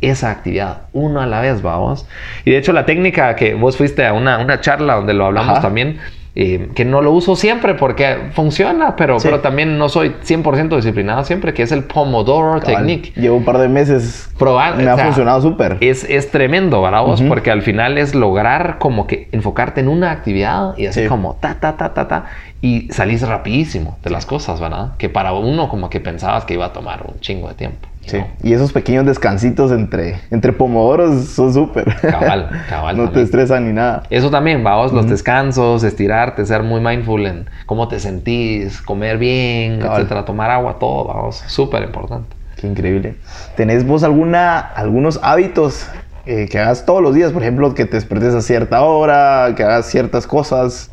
Esa 0.00 0.30
actividad, 0.30 0.84
uno 0.94 1.20
a 1.20 1.26
la 1.26 1.42
vez, 1.42 1.60
vamos. 1.60 2.06
Y 2.46 2.52
de 2.52 2.56
hecho 2.56 2.72
la 2.72 2.86
técnica 2.86 3.36
que 3.36 3.52
vos 3.52 3.76
fuiste 3.76 4.06
a 4.06 4.14
una, 4.14 4.38
una 4.38 4.62
charla 4.62 4.94
donde 4.94 5.12
lo 5.12 5.26
hablamos 5.26 5.60
también, 5.60 5.98
eh, 6.36 6.70
que 6.74 6.84
no 6.84 7.00
lo 7.00 7.12
uso 7.12 7.36
siempre 7.36 7.74
porque 7.74 8.30
funciona, 8.32 8.96
pero, 8.96 9.18
pero 9.22 9.38
también 9.38 9.78
no 9.78 9.88
soy 9.88 10.16
100% 10.24 10.74
disciplinado 10.74 11.22
siempre, 11.22 11.54
que 11.54 11.62
es 11.62 11.70
el 11.70 11.84
Pomodoro 11.84 12.60
Technique. 12.60 13.12
Llevo 13.14 13.36
un 13.36 13.44
par 13.44 13.58
de 13.58 13.68
meses 13.68 14.28
probando. 14.36 14.82
Me 14.82 14.90
ha 14.90 14.98
funcionado 14.98 15.40
súper. 15.40 15.78
Es, 15.80 16.02
es 16.02 16.32
tremendo, 16.32 16.82
¿verdad 16.82 17.02
vos? 17.02 17.22
Porque 17.22 17.52
al 17.52 17.62
final 17.62 17.98
es 17.98 18.16
lograr 18.16 18.78
como 18.78 19.06
que 19.06 19.28
enfocarte 19.30 19.80
en 19.80 19.88
una 19.88 20.10
actividad 20.10 20.76
y 20.76 20.86
así 20.86 21.06
como 21.06 21.34
ta, 21.34 21.60
ta, 21.60 21.76
ta, 21.76 21.94
ta, 21.94 22.08
ta, 22.08 22.24
y 22.60 22.88
salís 22.90 23.22
rapidísimo 23.22 23.98
de 24.02 24.10
las 24.10 24.26
cosas, 24.26 24.60
¿verdad? 24.60 24.96
Que 24.98 25.08
para 25.08 25.32
uno 25.34 25.68
como 25.68 25.88
que 25.88 26.00
pensabas 26.00 26.44
que 26.44 26.54
iba 26.54 26.66
a 26.66 26.72
tomar 26.72 27.04
un 27.06 27.20
chingo 27.20 27.46
de 27.48 27.54
tiempo. 27.54 27.88
Sí. 28.06 28.18
Y 28.42 28.52
esos 28.52 28.72
pequeños 28.72 29.06
descansitos 29.06 29.72
entre, 29.72 30.20
entre 30.30 30.52
pomodoros 30.52 31.26
son 31.26 31.54
súper. 31.54 31.84
Cabal, 32.00 32.50
cabal. 32.68 32.96
no 32.96 33.10
te 33.10 33.22
estresan 33.22 33.66
ni 33.66 33.72
nada. 33.72 34.02
Eso 34.10 34.30
también, 34.30 34.62
vamos, 34.62 34.92
los 34.92 35.08
descansos, 35.08 35.84
estirarte, 35.84 36.44
ser 36.44 36.62
muy 36.62 36.80
mindful 36.80 37.26
en 37.26 37.46
cómo 37.66 37.88
te 37.88 38.00
sentís, 38.00 38.82
comer 38.82 39.18
bien, 39.18 39.82
etcétera, 39.82 40.24
tomar 40.24 40.50
agua, 40.50 40.78
todo, 40.78 41.04
vamos, 41.06 41.42
súper 41.46 41.82
importante. 41.82 42.36
Qué 42.56 42.66
increíble. 42.66 43.16
¿Tenés 43.56 43.86
vos 43.86 44.04
alguna, 44.04 44.58
algunos 44.58 45.20
hábitos 45.22 45.86
eh, 46.26 46.48
que 46.50 46.58
hagas 46.58 46.86
todos 46.86 47.02
los 47.02 47.14
días? 47.14 47.32
Por 47.32 47.42
ejemplo, 47.42 47.74
que 47.74 47.84
te 47.84 47.96
despertes 47.96 48.34
a 48.34 48.42
cierta 48.42 48.82
hora, 48.82 49.52
que 49.56 49.64
hagas 49.64 49.86
ciertas 49.86 50.26
cosas. 50.26 50.90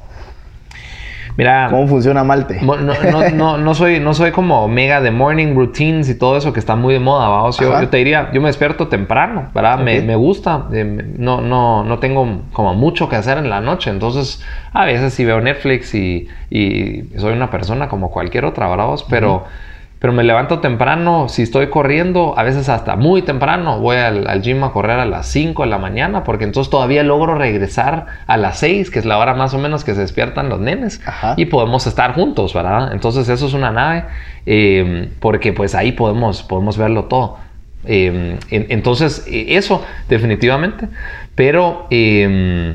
Mira, 1.38 1.68
¿cómo 1.70 1.88
funciona 1.88 2.24
Malte? 2.24 2.60
No, 2.62 2.78
no, 2.78 3.58
no, 3.58 3.74
soy, 3.74 4.00
no 4.00 4.14
soy 4.14 4.32
como 4.32 4.68
mega 4.68 5.02
de 5.02 5.12
morning 5.12 5.56
routines 5.56 6.10
y 6.10 6.18
todo 6.18 6.38
eso 6.38 6.54
que 6.54 6.60
está 6.60 6.76
muy 6.76 6.94
de 6.94 7.00
moda, 7.00 7.30
vamos. 7.30 7.58
Yo, 7.58 7.88
te 7.90 7.98
diría, 7.98 8.30
yo 8.34 8.42
me 8.42 8.48
despierto 8.48 8.88
temprano, 8.88 9.50
¿verdad? 9.54 9.80
Me, 9.80 10.02
me, 10.02 10.16
gusta, 10.16 10.68
eh, 10.74 11.14
no, 11.18 11.42
no, 11.42 11.84
no 11.84 12.00
tengo 12.00 12.42
como 12.52 12.74
mucho 12.74 13.08
que 13.10 13.16
hacer 13.16 13.38
en 13.38 13.50
la 13.50 13.62
noche, 13.62 13.90
entonces 13.90 14.44
a 14.74 14.86
veces 14.86 15.14
sí 15.14 15.26
veo 15.26 15.42
Netflix 15.42 15.96
y, 15.96 16.28
y 16.50 17.04
soy 17.18 17.34
una 17.34 17.50
persona 17.50 17.88
como 17.88 18.12
cualquier 18.12 18.46
otra, 18.46 18.70
¿verdad? 18.70 18.96
Pero... 19.10 19.46
Pero 20.02 20.14
me 20.14 20.24
levanto 20.24 20.62
temprano, 20.62 21.30
si 21.30 21.44
estoy 21.44 21.68
corriendo, 21.68 22.34
a 22.36 22.42
veces 22.42 22.70
hasta 22.70 22.96
muy 22.96 23.22
temprano, 23.22 23.80
voy 23.80 23.98
al, 23.98 24.42
gym 24.42 24.64
a 24.64 24.72
correr 24.72 25.00
a 25.00 25.06
las 25.06 25.28
5 25.28 25.62
de 25.62 25.70
la 25.70 25.78
mañana, 25.78 26.24
porque 26.24 26.44
entonces 26.44 26.72
todavía 26.72 27.04
logro 27.04 27.36
regresar 27.36 28.08
a 28.26 28.36
las 28.38 28.58
6, 28.58 28.90
que 28.90 28.98
es 28.98 29.06
la 29.06 29.20
hora 29.20 29.36
más 29.36 29.54
o 29.54 29.60
menos 29.60 29.84
que 29.84 29.94
se 29.94 30.02
despiertan 30.02 30.50
los 30.50 30.60
nenes, 30.60 31.02
y 31.38 31.46
podemos 31.46 31.86
estar 31.86 32.16
juntos, 32.16 32.52
¿verdad? 32.56 32.94
Entonces 32.94 33.30
eso 33.30 33.46
es 33.46 33.54
una 33.54 33.70
nave, 33.70 34.06
em, 34.48 35.12
porque 35.20 35.54
pues 35.54 35.76
ahí 35.76 35.92
podemos, 35.92 36.42
podemos 36.42 36.80
verlo 36.80 37.04
todo. 37.04 37.38
Em, 37.86 38.38
entonces, 38.50 39.28
e, 39.28 39.56
eso, 39.56 39.86
definitivamente. 40.10 40.88
Pero 41.36 41.86
em, 41.92 42.74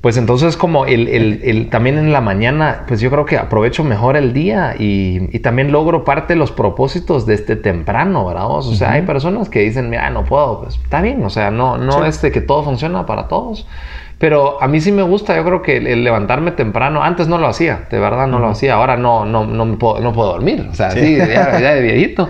pues 0.00 0.16
entonces 0.16 0.56
como 0.56 0.86
el, 0.86 1.08
el, 1.08 1.40
el, 1.44 1.68
también 1.68 1.98
en 1.98 2.10
la 2.12 2.22
mañana, 2.22 2.84
pues 2.88 3.00
yo 3.00 3.10
creo 3.10 3.26
que 3.26 3.36
aprovecho 3.36 3.84
mejor 3.84 4.16
el 4.16 4.32
día 4.32 4.74
y, 4.78 5.28
y 5.30 5.40
también 5.40 5.72
logro 5.72 6.04
parte 6.04 6.32
de 6.32 6.38
los 6.38 6.52
propósitos 6.52 7.26
de 7.26 7.34
este 7.34 7.54
temprano, 7.54 8.26
¿verdad? 8.26 8.46
O 8.50 8.62
sea, 8.62 8.92
hay 8.92 9.02
personas 9.02 9.50
que 9.50 9.60
dicen, 9.60 9.90
mira, 9.90 10.08
no 10.08 10.24
puedo, 10.24 10.62
pues 10.62 10.76
está 10.76 11.02
bien, 11.02 11.22
o 11.22 11.28
sea, 11.28 11.50
no, 11.50 11.76
no 11.76 12.06
es 12.06 12.22
de 12.22 12.32
que 12.32 12.40
todo 12.40 12.62
funciona 12.62 13.04
para 13.04 13.28
todos. 13.28 13.66
Pero 14.20 14.62
a 14.62 14.68
mí 14.68 14.82
sí 14.82 14.92
me 14.92 15.00
gusta, 15.00 15.34
yo 15.34 15.42
creo 15.46 15.62
que 15.62 15.78
el, 15.78 16.04
levantarme 16.04 16.50
temprano, 16.50 17.02
antes 17.02 17.26
no 17.26 17.38
lo 17.38 17.46
hacía, 17.46 17.86
de 17.90 17.98
verdad 17.98 18.26
no 18.26 18.38
lo 18.38 18.48
hacía, 18.48 18.74
ahora 18.74 18.98
no, 18.98 19.24
no, 19.24 19.46
no, 19.46 19.78
puedo, 19.78 19.98
no 20.00 20.12
puedo 20.12 20.32
dormir, 20.32 20.68
o 20.70 20.74
sea, 20.74 20.90
sí, 20.90 21.16
ya, 21.16 21.58
ya, 21.58 21.74
de 21.74 21.80
viejito. 21.80 22.28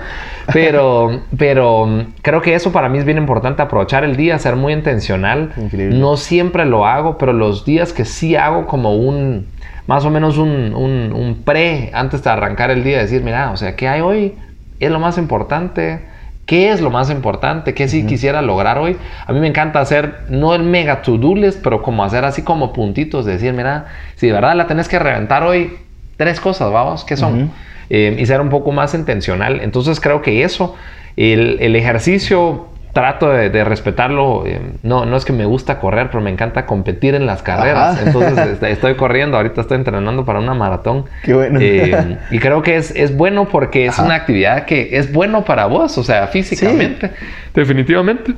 Pero, 0.53 1.23
pero 1.37 2.05
creo 2.23 2.43
que 2.43 2.55
eso 2.55 2.71
para 2.71 2.89
mí 2.89 2.99
es 2.99 3.05
bien 3.05 3.19
importante, 3.19 3.61
aprovechar 3.61 4.05
el 4.05 4.15
día, 4.15 4.39
ser 4.39 4.55
muy 4.55 4.73
intencional. 4.73 5.53
No 5.73 6.17
siempre 6.17 6.65
lo 6.65 6.87
hago, 6.87 7.19
pero 7.19 7.33
los 7.33 7.65
días 7.65 7.93
que 7.93 8.05
sí 8.05 8.37
hago 8.37 8.69
como 8.69 8.95
un, 8.95 9.49
más 9.89 10.05
o 10.05 10.11
menos 10.11 10.39
un, 10.39 10.73
un, 10.77 11.13
un 11.13 11.43
pre 11.43 11.91
antes 11.93 12.23
de 12.23 12.31
arrancar 12.31 12.71
el 12.71 12.85
día, 12.85 12.99
decir, 12.99 13.25
mira, 13.25 13.51
o 13.51 13.57
sea, 13.57 13.75
¿qué 13.75 13.89
hay 13.89 14.01
hoy? 14.01 14.37
Es 14.79 14.93
lo 14.93 15.01
más 15.01 15.19
importante. 15.19 16.03
¿Qué 16.51 16.73
es 16.73 16.81
lo 16.81 16.91
más 16.91 17.13
importante? 17.13 17.75
¿Qué 17.75 17.87
sí 17.87 18.07
quisiera 18.07 18.43
lograr 18.43 18.77
hoy? 18.77 18.97
A 19.25 19.33
mí 19.33 19.39
me 19.39 19.47
encanta 19.47 19.79
hacer, 19.79 20.23
no 20.31 20.53
el 20.53 20.65
mega 20.65 21.01
to-do 21.01 21.37
list, 21.37 21.61
pero 21.63 21.81
como 21.81 22.03
hacer 22.03 22.25
así 22.25 22.43
como 22.43 22.73
puntitos, 22.73 23.25
decir, 23.25 23.53
mira, 23.53 23.87
si 24.17 24.27
de 24.27 24.33
verdad 24.33 24.57
la 24.57 24.67
tenés 24.67 24.89
que 24.89 24.99
reventar 24.99 25.45
hoy, 25.45 25.79
tres 26.17 26.41
cosas, 26.41 26.73
vamos, 26.73 27.05
¿qué 27.05 27.17
son? 27.17 27.53
Eh, 27.89 28.17
y 28.19 28.27
ser 28.27 28.41
un 28.41 28.49
poco 28.49 28.73
más 28.73 28.95
intencional. 28.95 29.61
Entonces 29.63 30.01
creo 30.01 30.23
que 30.23 30.43
eso, 30.43 30.75
el, 31.17 31.77
ejercicio, 31.77 32.67
trato 32.93 33.31
de, 33.31 33.65
respetarlo. 33.65 34.45
Eh, 34.47 34.61
no, 34.83 35.05
no 35.05 35.17
es 35.17 35.25
que 35.25 35.33
me 35.33 35.45
gusta 35.45 35.79
correr, 35.79 36.09
pero 36.09 36.21
me 36.21 36.31
encanta 36.31 36.67
competir 36.67 37.15
en 37.15 37.27
las 37.27 37.43
carreras. 37.43 38.01
Entonces 38.05 38.63
estoy 38.63 38.95
corriendo, 38.95 39.37
ahorita 39.37 39.61
estoy 39.61 39.79
entrenando 39.79 40.25
para 40.25 40.41
una 40.41 40.55
maratón. 40.55 41.05
Qué 41.23 41.35
bueno. 41.35 41.59
Eh, 41.61 42.19
y 42.31 42.39
creo 42.39 42.63
que 42.63 42.77
es, 42.77 42.91
es 42.97 43.17
bueno 43.17 43.49
porque 43.49 43.87
es 43.87 43.99
una 43.99 44.15
actividad 44.15 44.65
que 44.65 44.97
es 44.97 45.13
bueno 45.13 45.45
para 45.45 45.67
vos, 45.67 45.97
o 45.99 46.05
sea, 46.05 46.27
físicamente. 46.27 47.11
Definitivamente. 47.55 48.35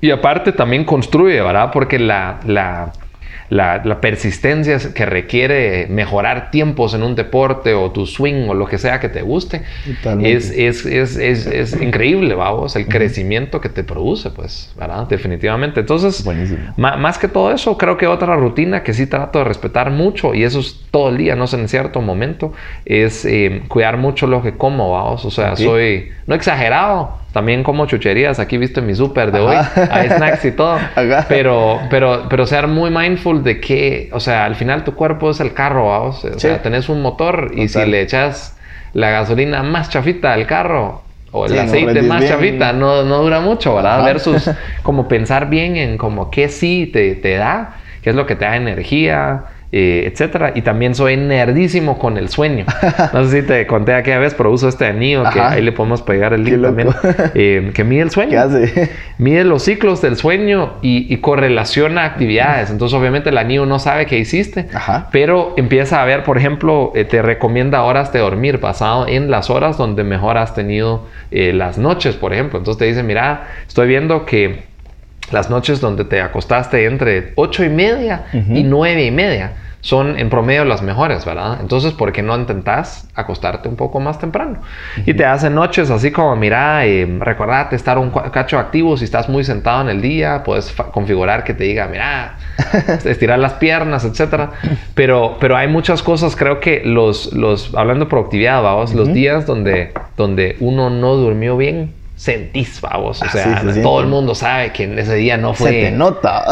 Y 0.00 0.10
aparte 0.10 0.52
también 0.52 0.84
construye, 0.84 1.40
¿verdad? 1.40 1.70
Porque 1.72 1.98
la, 1.98 2.38
la 2.46 2.92
la, 3.50 4.00
persistencia 4.00 4.78
que 4.94 5.06
requiere 5.06 5.86
mejorar 5.88 6.50
tiempos 6.50 6.94
en 6.94 7.02
un 7.02 7.14
deporte 7.14 7.74
o 7.74 7.90
tu 7.90 8.06
swing 8.06 8.48
o 8.48 8.54
lo 8.54 8.66
que 8.66 8.78
sea 8.78 9.00
que 9.00 9.08
te 9.08 9.22
guste 9.22 9.62
es, 10.22 10.50
es, 10.50 10.84
es, 10.86 11.16
es, 11.16 11.72
increíble, 11.80 12.34
vamos, 12.34 12.76
el 12.76 12.86
crecimiento 12.86 13.60
que 13.60 13.68
te 13.68 13.84
produce, 13.84 14.30
pues, 14.30 14.72
¿verdad? 14.78 15.08
Definitivamente. 15.08 15.80
Entonces, 15.80 16.24
más 16.76 17.18
que 17.18 17.28
todo 17.28 17.52
eso, 17.52 17.76
creo 17.76 17.96
que 17.96 18.06
otra 18.06 18.36
rutina 18.36 18.82
que 18.82 18.92
sí 18.94 19.06
trato 19.06 19.38
de 19.38 19.44
respetar 19.44 19.90
mucho 19.90 20.34
y 20.34 20.44
eso 20.44 20.60
es 20.60 20.80
todo 20.90 21.08
el 21.08 21.16
día, 21.16 21.34
no 21.34 21.46
sé, 21.46 21.58
en 21.58 21.68
cierto 21.68 22.00
momento, 22.00 22.52
es 22.84 23.24
eh, 23.24 23.62
cuidar 23.68 23.96
mucho 23.96 24.26
lo 24.26 24.42
que 24.42 24.56
como, 24.56 24.92
vamos, 24.92 25.24
o 25.24 25.30
sea, 25.30 25.56
soy, 25.56 26.10
no 26.26 26.34
exagerado, 26.34 27.18
también 27.38 27.62
como 27.62 27.86
chucherías, 27.86 28.40
aquí 28.40 28.58
viste 28.58 28.80
mi 28.80 28.96
súper 28.96 29.30
de 29.30 29.38
hoy, 29.38 29.56
hay 29.92 30.08
snacks 30.08 30.44
y 30.44 30.50
todo. 30.50 30.76
Pero, 31.28 31.80
pero, 31.88 32.26
pero 32.28 32.46
ser 32.48 32.66
muy 32.66 32.90
mindful 32.90 33.44
de 33.44 33.60
que, 33.60 34.10
o 34.12 34.18
sea, 34.18 34.44
al 34.44 34.56
final 34.56 34.82
tu 34.82 34.96
cuerpo 34.96 35.30
es 35.30 35.38
el 35.38 35.54
carro, 35.54 35.86
¿vamos? 35.86 36.24
o 36.24 36.36
sea, 36.36 36.60
tenés 36.62 36.88
un 36.88 37.00
motor 37.00 37.52
y 37.54 37.68
si 37.68 37.84
le 37.84 38.02
echas 38.02 38.56
la 38.92 39.10
gasolina 39.10 39.62
más 39.62 39.88
chafita 39.88 40.32
al 40.32 40.46
carro 40.46 41.02
o 41.30 41.46
el 41.46 41.56
aceite 41.56 42.02
más 42.02 42.26
chafita, 42.26 42.72
no, 42.72 43.04
no 43.04 43.22
dura 43.22 43.38
mucho, 43.38 43.76
¿verdad? 43.76 44.04
Versus 44.04 44.50
como 44.82 45.06
pensar 45.06 45.48
bien 45.48 45.76
en 45.76 45.96
como 45.96 46.32
qué 46.32 46.48
sí 46.48 46.90
te, 46.92 47.14
te 47.14 47.36
da, 47.36 47.76
qué 48.02 48.10
es 48.10 48.16
lo 48.16 48.26
que 48.26 48.34
te 48.34 48.46
da 48.46 48.56
energía, 48.56 49.44
eh, 49.70 50.10
etcétera. 50.10 50.52
Y 50.54 50.62
también 50.62 50.94
soy 50.94 51.18
nerdísimo 51.18 51.98
con 51.98 52.16
el 52.16 52.28
sueño. 52.28 52.64
No 53.12 53.24
sé 53.24 53.40
si 53.40 53.46
te 53.46 53.66
conté 53.66 53.94
aquella 53.94 54.18
vez, 54.18 54.34
pero 54.34 54.50
uso 54.50 54.68
este 54.68 54.86
anillo 54.86 55.24
que 55.32 55.40
ahí 55.40 55.62
le 55.62 55.72
podemos 55.72 56.02
pegar 56.02 56.32
el 56.32 56.44
link 56.44 56.62
también, 56.62 56.88
eh, 57.34 57.70
que 57.74 57.84
mide 57.84 58.02
el 58.02 58.10
sueño. 58.10 58.30
¿Qué 58.30 58.38
hace? 58.38 58.90
Mide 59.18 59.44
los 59.44 59.62
ciclos 59.62 60.02
del 60.02 60.16
sueño 60.16 60.74
y, 60.82 61.16
correlaciona 61.18 62.04
actividades. 62.04 62.70
Entonces, 62.70 62.98
obviamente, 62.98 63.30
el 63.30 63.38
anillo 63.38 63.66
no 63.66 63.78
sabe 63.78 64.06
qué 64.06 64.18
hiciste, 64.18 64.68
pero 65.10 65.54
empieza 65.56 66.02
a 66.02 66.04
ver, 66.04 66.22
por 66.22 66.38
ejemplo, 66.38 66.92
eh, 66.94 67.04
te 67.04 67.22
recomienda 67.22 67.82
horas 67.82 68.12
de 68.12 68.20
dormir 68.20 68.58
basado 68.58 69.06
en 69.06 69.30
las 69.30 69.50
horas 69.50 69.76
donde 69.76 70.04
mejor 70.04 70.38
has 70.38 70.54
tenido 70.54 71.06
las 71.30 71.78
noches, 71.78 72.16
por 72.16 72.32
ejemplo. 72.32 72.58
Entonces 72.58 72.78
te 72.78 72.84
dice, 72.86 73.02
mira, 73.02 73.48
estoy 73.66 73.88
viendo 73.88 74.24
que 74.24 74.67
las 75.32 75.50
noches 75.50 75.80
donde 75.80 76.04
te 76.04 76.20
acostaste 76.20 76.84
entre 76.84 77.32
ocho 77.36 77.64
y 77.64 77.68
media 77.68 78.26
y 78.32 78.62
nueve 78.62 79.04
y 79.04 79.10
media 79.10 79.52
son 79.80 80.18
en 80.18 80.28
promedio 80.28 80.64
las 80.64 80.82
mejores, 80.82 81.24
¿verdad? 81.24 81.58
Entonces, 81.60 81.92
¿por 81.92 82.12
qué 82.12 82.22
no 82.22 82.36
intentás 82.36 83.08
acostarte 83.14 83.68
un 83.68 83.76
poco 83.76 84.00
más 84.00 84.18
temprano? 84.18 84.58
Y 85.06 85.14
te 85.14 85.24
hacen 85.24 85.54
noches 85.54 85.90
así 85.90 86.10
como, 86.10 86.34
mira, 86.34 86.84
eh, 86.84 87.06
recordate 87.20 87.76
estar 87.76 87.96
un 87.96 88.10
cacho 88.10 88.58
activo 88.58 88.96
si 88.96 89.04
estás 89.04 89.28
muy 89.28 89.44
sentado 89.44 89.82
en 89.82 89.88
el 89.88 90.00
día, 90.00 90.42
puedes 90.42 90.72
configurar 90.92 91.44
que 91.44 91.54
te 91.54 91.64
diga, 91.64 91.86
mira, 91.86 92.36
estirar 93.04 93.38
las 93.38 93.54
piernas, 93.54 94.04
etcétera. 94.04 94.50
Pero, 94.94 95.36
pero 95.38 95.56
hay 95.56 95.68
muchas 95.68 96.02
cosas, 96.02 96.34
creo 96.34 96.58
que 96.58 96.82
los, 96.84 97.32
los 97.32 97.74
hablando 97.74 98.06
de 98.06 98.10
productividad, 98.10 98.62
vamos, 98.62 98.94
los 98.94 99.12
días 99.12 99.46
donde, 99.46 99.92
donde 100.16 100.56
uno 100.58 100.90
no 100.90 101.14
durmió 101.14 101.56
bien, 101.56 101.92
sentís, 102.18 102.80
vamos. 102.80 103.22
O 103.22 103.24
ah, 103.24 103.28
sea, 103.28 103.62
todo 103.80 104.00
el 104.00 104.08
mundo 104.08 104.34
sabe 104.34 104.72
que 104.72 104.84
en 104.84 104.98
ese 104.98 105.14
día 105.14 105.36
no 105.36 105.54
fue. 105.54 105.70
Se 105.70 105.80
te 105.82 105.90
nota. 105.92 106.44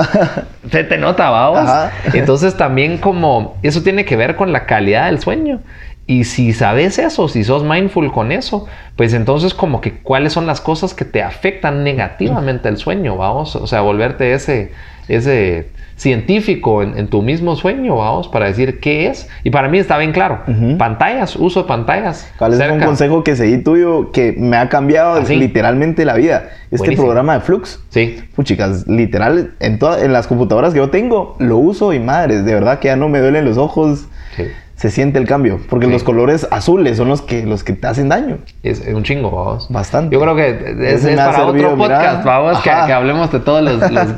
se 0.71 0.85
te 0.85 0.97
nota, 0.97 1.29
vamos. 1.29 1.71
Entonces 2.15 2.57
también 2.57 2.99
como 2.99 3.57
eso 3.63 3.83
tiene 3.83 4.05
que 4.05 4.17
ver 4.17 4.37
con 4.37 4.53
la 4.53 4.65
calidad 4.65 5.07
del 5.07 5.21
sueño. 5.21 5.61
Y 6.07 6.23
si 6.23 6.53
sabes 6.53 7.01
eso, 7.01 7.29
si 7.29 7.43
sos 7.43 7.65
mindful 7.65 8.13
con 8.13 8.31
eso, 8.31 8.67
pues 8.95 9.13
entonces 9.13 9.55
como 9.55 9.81
que 9.81 9.99
cuáles 9.99 10.33
son 10.33 10.47
las 10.47 10.61
cosas 10.61 10.95
que 10.95 11.05
te 11.05 11.21
afectan 11.21 11.83
negativamente 11.83 12.69
el 12.69 12.77
sueño, 12.77 13.17
vamos. 13.17 13.57
O 13.57 13.67
sea, 13.67 13.81
volverte 13.81 14.33
ese, 14.33 14.73
ese 15.09 15.69
científico 15.97 16.83
en, 16.83 17.09
tu 17.09 17.23
mismo 17.23 17.57
sueño, 17.57 17.97
vamos, 17.97 18.29
para 18.29 18.47
decir 18.47 18.81
qué 18.81 19.09
es. 19.09 19.29
Y 19.45 19.51
para 19.51 19.69
mí 19.69 19.79
está 19.79 19.99
bien 19.99 20.13
claro. 20.13 20.41
Pantallas, 20.79 21.37
uso 21.37 21.63
de 21.63 21.69
pantallas. 21.69 22.31
¿Cuál 22.39 22.55
es 22.55 22.71
un 22.71 22.81
consejo 22.81 23.25
que 23.25 23.35
seguí 23.35 23.59
tuyo 23.59 24.13
que 24.13 24.35
me 24.37 24.57
ha 24.57 24.69
cambiado 24.69 25.21
literalmente 25.21 26.05
la 26.05 26.15
vida? 26.15 26.51
Este 26.71 26.93
programa 26.97 27.35
de 27.35 27.41
Flux. 27.41 27.83
Sí. 27.89 28.23
chicas, 28.43 28.87
literal, 28.87 29.55
en, 29.61 29.79
todas 29.79 30.03
en 30.03 30.13
las 30.13 30.27
computadoras 30.27 30.73
que 30.73 30.79
yo 30.79 30.91
tengo, 30.91 31.37
lo 31.39 31.57
uso 31.57 31.93
y 31.93 32.01
madres, 32.01 32.45
de 32.45 32.55
verdad 32.55 32.79
que 32.79 32.89
ya 32.89 32.97
no 32.97 33.09
me 33.09 33.21
duelen 33.21 33.45
los 33.45 33.57
ojos. 33.57 34.07
Sí 34.37 34.45
se 34.77 34.91
siente 34.91 35.19
el 35.19 35.27
cambio. 35.27 35.59
Porque 35.69 35.87
los 35.87 36.03
colores 36.03 36.47
azules 36.51 36.99
son 36.99 37.09
los 37.09 37.23
que, 37.23 37.47
los 37.47 37.65
que 37.65 37.73
te 37.73 37.87
hacen 37.87 38.11
daño. 38.11 38.39
Es, 38.63 38.83
un 38.87 39.03
chingo, 39.03 39.31
vamos. 39.31 39.69
Bastante. 39.71 40.15
Yo 40.15 40.21
creo 40.21 40.37
que 40.37 40.77
es, 40.93 41.07
para 41.17 41.47
otro 41.47 41.77
podcast, 41.77 42.25
vamos, 42.25 42.59
que, 42.61 42.71
hablemos 42.71 43.33
de 43.33 43.41
todas 43.41 43.65
las, 43.65 43.91
las 43.91 44.11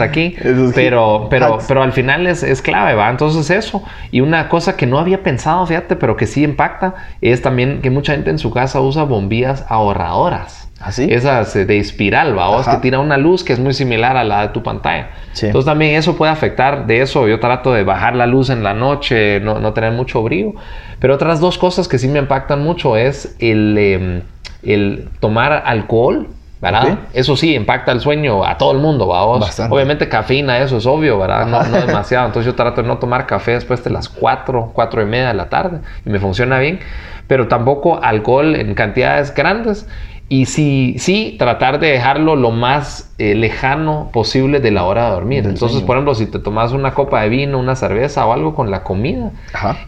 aquí. 0.00 0.36
pero, 0.74 1.28
pero, 1.30 1.58
pero 1.66 1.82
al 1.82 1.92
final 1.92 2.26
es, 2.26 2.42
es 2.42 2.60
clave, 2.60 2.94
¿va? 2.94 3.08
Entonces 3.08 3.50
eso. 3.50 3.82
Y 4.10 4.20
una 4.20 4.50
cosa 4.50 4.76
que 4.76 4.86
no 4.86 4.98
había 4.98 5.22
pensado, 5.22 5.66
fíjate, 5.66 5.96
pero 5.96 6.16
que 6.16 6.26
sí 6.26 6.44
impacta, 6.44 6.94
es 7.22 7.40
también 7.40 7.80
que 7.80 7.88
mucha 7.88 8.12
gente 8.12 8.28
en 8.28 8.38
su 8.38 8.50
casa 8.50 8.80
usa 8.82 9.04
bombillas 9.04 9.64
ahorradoras. 9.68 10.67
¿Así? 10.80 11.08
¿Ah, 11.10 11.14
Esas 11.14 11.54
de 11.54 11.78
espiral, 11.78 12.38
¿va? 12.38 12.64
que 12.64 12.76
tira 12.78 13.00
una 13.00 13.16
luz 13.16 13.42
que 13.42 13.52
es 13.52 13.58
muy 13.58 13.74
similar 13.74 14.16
a 14.16 14.24
la 14.24 14.42
de 14.42 14.48
tu 14.48 14.62
pantalla. 14.62 15.10
Entonces 15.40 15.64
también 15.64 15.96
eso 15.96 16.16
puede 16.16 16.30
afectar 16.30 16.86
de 16.86 17.00
eso. 17.00 17.26
Yo 17.26 17.40
trato 17.40 17.72
de 17.72 17.82
bajar 17.84 18.14
la 18.14 18.26
luz 18.26 18.50
en 18.50 18.62
la 18.62 18.74
noche, 18.74 19.40
no, 19.40 19.58
no 19.58 19.72
tener 19.72 19.92
mucho 19.92 20.22
brillo. 20.22 20.52
Pero 21.00 21.14
otras 21.14 21.40
dos 21.40 21.58
cosas 21.58 21.88
que 21.88 21.98
sí 21.98 22.08
me 22.08 22.18
impactan 22.18 22.62
mucho 22.62 22.96
es 22.96 23.36
el, 23.40 23.76
em, 23.78 24.22
el 24.62 25.08
tomar 25.20 25.62
alcohol. 25.66 26.28
¿verdad? 26.60 26.98
Eso 27.12 27.36
sí, 27.36 27.54
impacta 27.54 27.92
el 27.92 28.00
sueño 28.00 28.44
a 28.44 28.58
todo 28.58 28.72
el 28.72 28.78
mundo, 28.78 29.06
¿va? 29.06 29.22
Obviamente 29.22 30.08
cafeína, 30.08 30.58
eso 30.58 30.78
es 30.78 30.86
obvio, 30.86 31.16
¿verdad? 31.16 31.46
No, 31.46 31.62
no, 31.62 31.86
demasiado. 31.86 32.26
Entonces 32.26 32.50
yo 32.50 32.56
trato 32.56 32.82
de 32.82 32.88
no 32.88 32.98
tomar 32.98 33.26
café 33.26 33.52
después 33.52 33.84
de 33.84 33.90
las 33.90 34.08
4, 34.08 34.72
4 34.74 35.02
y 35.02 35.04
media 35.04 35.28
de 35.28 35.34
la 35.34 35.48
tarde 35.48 35.78
y 36.04 36.10
me 36.10 36.18
funciona 36.18 36.58
bien. 36.58 36.80
Pero 37.28 37.46
tampoco 37.46 38.02
alcohol 38.02 38.56
en 38.56 38.74
cantidades 38.74 39.32
grandes 39.32 39.86
y 40.30 40.44
sí, 40.44 40.96
sí, 40.98 41.36
tratar 41.38 41.80
de 41.80 41.88
dejarlo 41.88 42.36
lo 42.36 42.50
más 42.50 43.10
eh, 43.16 43.34
lejano 43.34 44.10
posible 44.12 44.60
de 44.60 44.70
la 44.70 44.84
hora 44.84 45.06
de 45.06 45.10
dormir. 45.12 45.46
Entonces, 45.46 45.80
por 45.80 45.96
ejemplo, 45.96 46.14
si 46.14 46.26
te 46.26 46.38
tomas 46.38 46.72
una 46.72 46.92
copa 46.92 47.22
de 47.22 47.30
vino, 47.30 47.58
una 47.58 47.74
cerveza 47.76 48.26
o 48.26 48.34
algo 48.34 48.54
con 48.54 48.70
la 48.70 48.82
comida, 48.82 49.30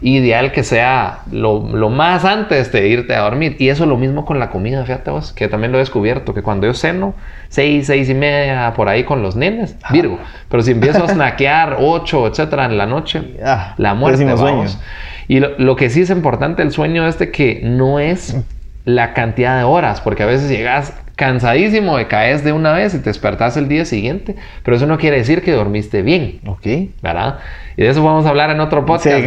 ideal 0.01 0.51
que 0.51 0.63
sea 0.63 1.19
lo, 1.31 1.61
más 1.61 2.25
antes 2.25 2.71
de 2.71 2.87
irte 2.87 3.13
a 3.13 3.19
dormir. 3.19 3.55
Y 3.59 3.69
eso 3.69 3.85
lo 3.85 3.97
mismo 3.97 4.25
con 4.25 4.39
la 4.39 4.49
comida, 4.49 4.83
fíjate 4.83 5.11
vos, 5.11 5.31
que 5.31 5.47
también 5.47 5.71
lo 5.71 5.77
he 5.77 5.81
descubierto, 5.81 6.33
que 6.33 6.41
cuando 6.41 6.65
yo 6.65 6.73
ceno, 6.73 7.13
seis, 7.49 7.85
seis 7.85 8.09
y 8.09 8.15
media, 8.15 8.73
por 8.75 8.89
ahí 8.89 9.03
con 9.03 9.21
los 9.21 9.35
nenes, 9.35 9.77
Virgo. 9.91 10.17
Pero 10.49 10.63
si 10.63 10.71
empiezo 10.71 11.03
a 11.03 11.07
snackear 11.13 11.77
ocho, 11.79 12.25
etcétera, 12.25 12.65
en 12.65 12.79
la 12.79 12.87
noche, 12.87 13.37
ah, 13.45 13.75
la 13.77 13.93
muerte, 13.93 14.25
vamos. 14.25 14.79
Y 15.27 15.39
lo, 15.39 15.49
lo, 15.59 15.75
que 15.75 15.91
sí 15.91 16.01
es 16.01 16.09
importante 16.09 16.63
el 16.63 16.71
sueño 16.71 17.07
es 17.07 17.19
de 17.19 17.31
que 17.31 17.61
no 17.63 17.99
es 17.99 18.35
la 18.83 19.13
cantidad 19.13 19.57
de 19.57 19.63
horas, 19.63 20.01
porque 20.01 20.23
a 20.23 20.25
veces 20.27 20.49
llegas 20.49 20.93
cansadísimo 21.21 21.99
y 21.99 22.05
caes 22.05 22.43
de 22.43 22.51
una 22.51 22.73
vez 22.73 22.95
y 22.95 22.97
te 22.97 23.11
despertas 23.11 23.55
el 23.55 23.67
día 23.67 23.85
siguiente, 23.85 24.35
pero 24.63 24.75
eso 24.75 24.87
no 24.87 24.97
quiere 24.97 25.17
decir 25.17 25.43
que 25.43 25.51
dormiste 25.51 26.01
bien. 26.01 26.39
Ok. 26.47 26.65
¿Verdad? 27.03 27.37
Y 27.77 27.83
de 27.83 27.89
eso 27.89 28.03
vamos 28.03 28.25
a 28.25 28.29
hablar 28.29 28.49
en 28.49 28.59
otro 28.59 28.85
podcast 28.85 29.23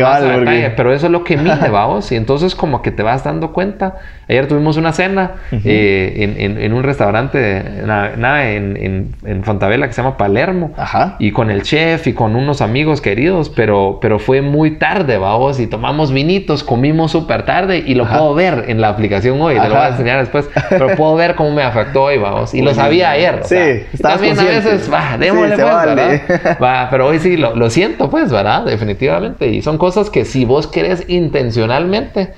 pero 0.76 0.92
eso 0.92 1.07
es 1.07 1.12
lo 1.12 1.24
que 1.24 1.36
mide, 1.36 1.68
vamos, 1.72 2.11
y 2.12 2.16
entonces 2.16 2.55
como 2.55 2.82
que 2.82 2.90
te 2.90 3.03
vas 3.03 3.24
dando 3.24 3.53
cuenta. 3.53 3.97
Ayer 4.28 4.49
tuvimos 4.49 4.76
una 4.76 4.92
cena 4.92 5.32
eh, 5.53 6.34
en, 6.38 6.72
un 6.72 6.82
restaurante, 6.82 7.62
nada, 7.84 8.51
en, 8.51 9.14
en, 9.22 9.45
Fontabella 9.45 9.86
que 9.86 9.92
se 9.92 10.03
llama 10.03 10.16
Palermo, 10.16 10.72
Ajá. 10.76 11.16
y 11.18 11.30
con 11.30 11.51
el 11.51 11.62
chef 11.62 12.07
y 12.07 12.14
con 12.14 12.34
unos 12.34 12.62
amigos 12.62 13.01
queridos, 13.01 13.51
pero, 13.51 13.99
pero 14.01 14.18
fue 14.18 14.40
muy 14.40 14.78
tarde, 14.78 15.18
vamos, 15.18 15.61
y 15.61 15.66
tomamos 15.66 16.11
vinitos, 16.11 16.64
comimos 16.64 17.12
súper 17.12 17.45
tarde 17.45 17.84
y 17.86 17.95
lo 17.95 18.09
puedo 18.09 18.34
ver 18.34 18.64
en 18.68 18.80
la 18.80 18.88
aplicación 18.88 19.40
hoy, 19.40 19.55
te 19.55 19.68
lo 19.68 19.74
voy 19.74 19.84
a 19.84 19.88
enseñar 19.88 20.20
después, 20.20 20.49
pero 20.70 20.97
puedo 20.97 21.14
ver 21.16 21.34
cómo 21.34 21.51
me 21.51 21.62
afectó 21.62 21.84
hoy, 21.95 22.18
vamos, 22.18 22.55
y 22.55 22.62
lo 22.62 22.74
sabía 22.74 23.11
ayer. 23.11 23.41
Sí, 23.45 23.99
también 24.01 24.39
a 24.39 24.45
veces, 24.45 24.93
va, 24.93 25.16
démosle 25.18 25.57
pues, 25.57 25.64
vale. 25.64 26.22
Va, 26.62 26.89
pero 26.91 27.07
hoy 27.07 27.18
sí 27.18 27.37
lo, 27.37 27.55
lo 27.55 27.70
siento, 27.70 28.11
pues, 28.11 28.30
¿verdad? 28.30 28.64
Definitivamente. 28.64 29.49
Y 29.49 29.62
son 29.62 29.78
cosas 29.78 30.11
que 30.11 30.24
si 30.24 30.45
vos 30.45 30.66
querés 30.66 31.05
intencionalmente 31.09 32.35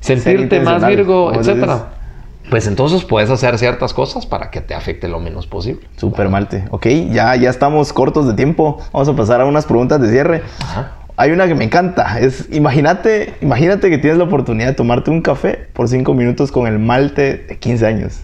sentirte 0.00 0.60
más 0.60 0.86
Virgo, 0.86 1.32
etcétera. 1.34 1.88
Pues 2.50 2.66
entonces 2.66 3.04
puedes 3.04 3.30
hacer 3.30 3.58
ciertas 3.58 3.94
cosas 3.94 4.26
para 4.26 4.50
que 4.50 4.60
te 4.60 4.74
afecte 4.74 5.08
lo 5.08 5.18
menos 5.18 5.46
posible. 5.46 5.86
Super 5.96 6.28
malte. 6.28 6.64
Ok, 6.70 6.86
ya, 7.10 7.34
ya 7.36 7.48
estamos 7.48 7.92
cortos 7.92 8.26
de 8.26 8.34
tiempo. 8.34 8.80
Vamos 8.92 9.08
a 9.08 9.16
pasar 9.16 9.40
a 9.40 9.46
unas 9.46 9.64
preguntas 9.64 10.00
de 10.00 10.10
cierre. 10.10 10.42
Hay 11.16 11.30
una 11.30 11.46
que 11.46 11.54
me 11.54 11.64
encanta. 11.64 12.18
Es, 12.18 12.48
imagínate, 12.50 13.34
imagínate 13.40 13.88
que 13.88 13.98
tienes 13.98 14.18
la 14.18 14.24
oportunidad 14.24 14.68
de 14.68 14.74
tomarte 14.74 15.10
un 15.10 15.22
café 15.22 15.68
por 15.72 15.88
cinco 15.88 16.14
minutos 16.14 16.50
con 16.50 16.66
el 16.66 16.78
malte 16.78 17.36
de 17.48 17.58
15 17.58 17.86
años. 17.86 18.20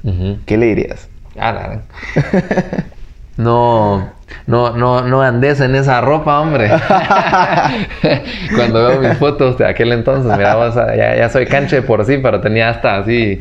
¿Qué 0.46 0.56
le 0.56 0.66
dirías? 0.66 1.08
Ah, 1.38 1.80
no, 3.36 3.98
no, 3.98 4.12
no, 4.46 5.02
no 5.02 5.22
andes 5.22 5.60
en 5.60 5.74
esa 5.74 6.00
ropa, 6.00 6.40
hombre. 6.40 6.70
Cuando 8.56 8.88
veo 8.88 9.00
mis 9.00 9.18
fotos 9.18 9.58
de 9.58 9.66
aquel 9.66 9.92
entonces, 9.92 10.30
mira, 10.36 10.56
ya, 10.96 11.16
ya, 11.16 11.28
soy 11.28 11.46
canche 11.46 11.82
por 11.82 12.04
sí, 12.04 12.18
pero 12.18 12.40
tenía 12.40 12.70
hasta 12.70 12.98
así, 12.98 13.40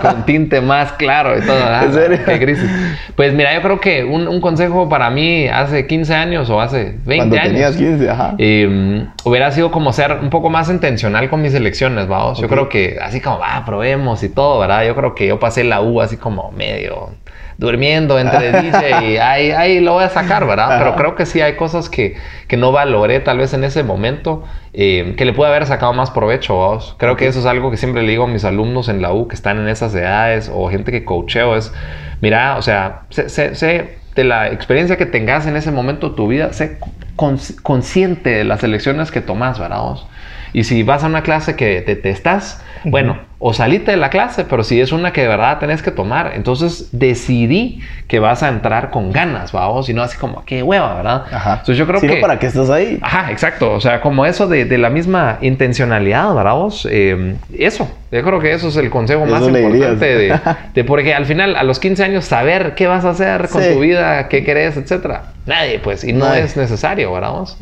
con, 0.00 0.24
tinte 0.26 0.60
más 0.60 0.92
claro 0.92 1.38
y 1.38 1.42
todo. 1.42 1.56
¿En 1.82 1.92
serio? 1.92 2.18
Qué 2.24 2.38
crisis. 2.38 2.70
Pues 3.16 3.32
mira, 3.32 3.54
yo 3.54 3.62
creo 3.62 3.80
que 3.80 4.04
un, 4.04 4.40
consejo 4.40 4.88
para 4.88 5.10
mí 5.10 5.48
hace 5.48 5.86
15 5.86 6.14
años 6.14 6.50
o 6.50 6.60
hace 6.60 6.96
20 7.04 7.16
Cuando 7.16 7.36
años. 7.36 7.48
tenías 7.48 7.76
15, 7.76 8.10
ajá. 8.10 8.34
Eh, 8.38 9.06
hubiera 9.24 9.50
sido 9.52 9.70
como 9.70 9.92
ser 9.92 10.18
un 10.20 10.30
poco 10.30 10.50
más 10.50 10.68
intencional 10.68 11.30
con 11.30 11.40
mis 11.40 11.54
elecciones, 11.54 12.08
vamos. 12.08 12.38
Yo 12.38 12.48
creo 12.48 12.68
que 12.68 12.98
así 13.00 13.20
como, 13.20 13.38
va, 13.38 13.64
probemos 13.64 14.22
y 14.22 14.28
todo, 14.28 14.58
¿verdad? 14.60 14.84
Yo 14.84 14.94
creo 14.94 15.14
que 15.14 15.26
yo 15.26 15.38
pasé 15.38 15.64
la 15.64 15.80
U 15.80 16.00
así 16.00 16.16
como 16.16 16.52
medio 16.52 17.10
durmiendo 17.58 18.18
entre 18.18 18.52
DJ 18.62 19.12
y 19.12 19.16
ahí, 19.18 19.50
ahí 19.50 19.80
lo 19.80 19.94
voy 19.94 20.04
a 20.04 20.08
sacar, 20.08 20.46
¿verdad? 20.46 20.78
Pero 20.78 20.94
creo 20.96 21.14
que 21.14 21.26
sí 21.26 21.40
hay 21.40 21.54
cosas 21.56 21.88
que, 21.88 22.16
que 22.48 22.56
no 22.56 22.72
valoré 22.72 23.20
tal 23.20 23.38
vez 23.38 23.54
en 23.54 23.64
ese 23.64 23.82
momento, 23.82 24.44
eh, 24.72 25.14
que 25.16 25.24
le 25.24 25.32
pude 25.32 25.48
haber 25.48 25.66
sacado 25.66 25.92
más 25.92 26.10
provecho, 26.10 26.54
vos. 26.54 26.96
Creo 26.98 27.16
que 27.16 27.26
eso 27.26 27.40
es 27.40 27.46
algo 27.46 27.70
que 27.70 27.76
siempre 27.76 28.02
le 28.02 28.10
digo 28.10 28.24
a 28.24 28.28
mis 28.28 28.44
alumnos 28.44 28.88
en 28.88 29.02
la 29.02 29.12
U 29.12 29.28
que 29.28 29.34
están 29.34 29.58
en 29.58 29.68
esas 29.68 29.94
edades 29.94 30.50
o 30.52 30.68
gente 30.68 30.92
que 30.92 31.04
coacheo, 31.04 31.56
es, 31.56 31.72
mira, 32.20 32.56
o 32.56 32.62
sea, 32.62 33.02
sé, 33.10 33.98
de 34.14 34.24
la 34.24 34.48
experiencia 34.48 34.96
que 34.96 35.06
tengas 35.06 35.46
en 35.46 35.56
ese 35.56 35.70
momento 35.70 36.10
de 36.10 36.16
tu 36.16 36.28
vida, 36.28 36.52
sé 36.52 36.78
consciente 37.16 38.30
de 38.30 38.44
las 38.44 38.64
elecciones 38.64 39.12
que 39.12 39.20
tomas, 39.20 39.58
¿verdad? 39.58 39.82
Vos? 39.82 40.06
Y 40.52 40.64
si 40.64 40.82
vas 40.84 41.02
a 41.02 41.08
una 41.08 41.22
clase 41.22 41.56
que 41.56 41.82
te 41.82 41.96
detestas, 41.96 42.62
bueno, 42.84 43.18
o 43.46 43.52
salite 43.52 43.90
de 43.90 43.98
la 43.98 44.08
clase, 44.08 44.46
pero 44.46 44.64
si 44.64 44.80
es 44.80 44.90
una 44.90 45.12
que 45.12 45.20
de 45.20 45.28
verdad 45.28 45.58
tenés 45.58 45.82
que 45.82 45.90
tomar, 45.90 46.32
entonces 46.34 46.88
decidí 46.92 47.82
que 48.08 48.18
vas 48.18 48.42
a 48.42 48.48
entrar 48.48 48.88
con 48.88 49.12
ganas, 49.12 49.52
vamos, 49.52 49.86
y 49.90 49.92
no 49.92 50.02
así 50.02 50.16
como, 50.16 50.46
qué 50.46 50.62
hueva, 50.62 50.94
¿verdad? 50.94 51.24
Ajá. 51.30 51.50
Entonces 51.60 51.76
yo 51.76 51.86
creo 51.86 52.00
que... 52.00 52.22
para 52.22 52.38
qué 52.38 52.46
estás 52.46 52.70
ahí. 52.70 52.98
Ajá, 53.02 53.30
exacto. 53.30 53.72
O 53.72 53.82
sea, 53.82 54.00
como 54.00 54.24
eso 54.24 54.46
de, 54.46 54.64
de 54.64 54.78
la 54.78 54.88
misma 54.88 55.36
intencionalidad, 55.42 56.34
¿verdad? 56.34 56.54
Vos? 56.54 56.88
Eh, 56.90 57.34
eso, 57.58 57.86
yo 58.10 58.22
creo 58.22 58.40
que 58.40 58.50
eso 58.50 58.68
es 58.68 58.78
el 58.78 58.88
consejo 58.88 59.26
más 59.26 59.42
importante 59.42 60.06
de, 60.06 60.40
de, 60.74 60.84
porque 60.84 61.12
al 61.12 61.26
final, 61.26 61.54
a 61.56 61.64
los 61.64 61.78
15 61.80 62.02
años, 62.02 62.24
saber 62.24 62.74
qué 62.74 62.86
vas 62.86 63.04
a 63.04 63.10
hacer 63.10 63.50
con 63.50 63.62
tu 63.62 63.80
vida, 63.80 64.28
qué 64.28 64.42
querés, 64.42 64.78
etcétera. 64.78 65.34
Nadie, 65.44 65.80
pues, 65.80 66.02
y 66.02 66.14
no 66.14 66.32
es 66.32 66.56
necesario, 66.56 67.12
¿verdad? 67.12 67.32
Vos? 67.32 67.58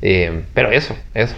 Eh, 0.00 0.44
pero 0.54 0.70
eso, 0.70 0.96
eso. 1.12 1.34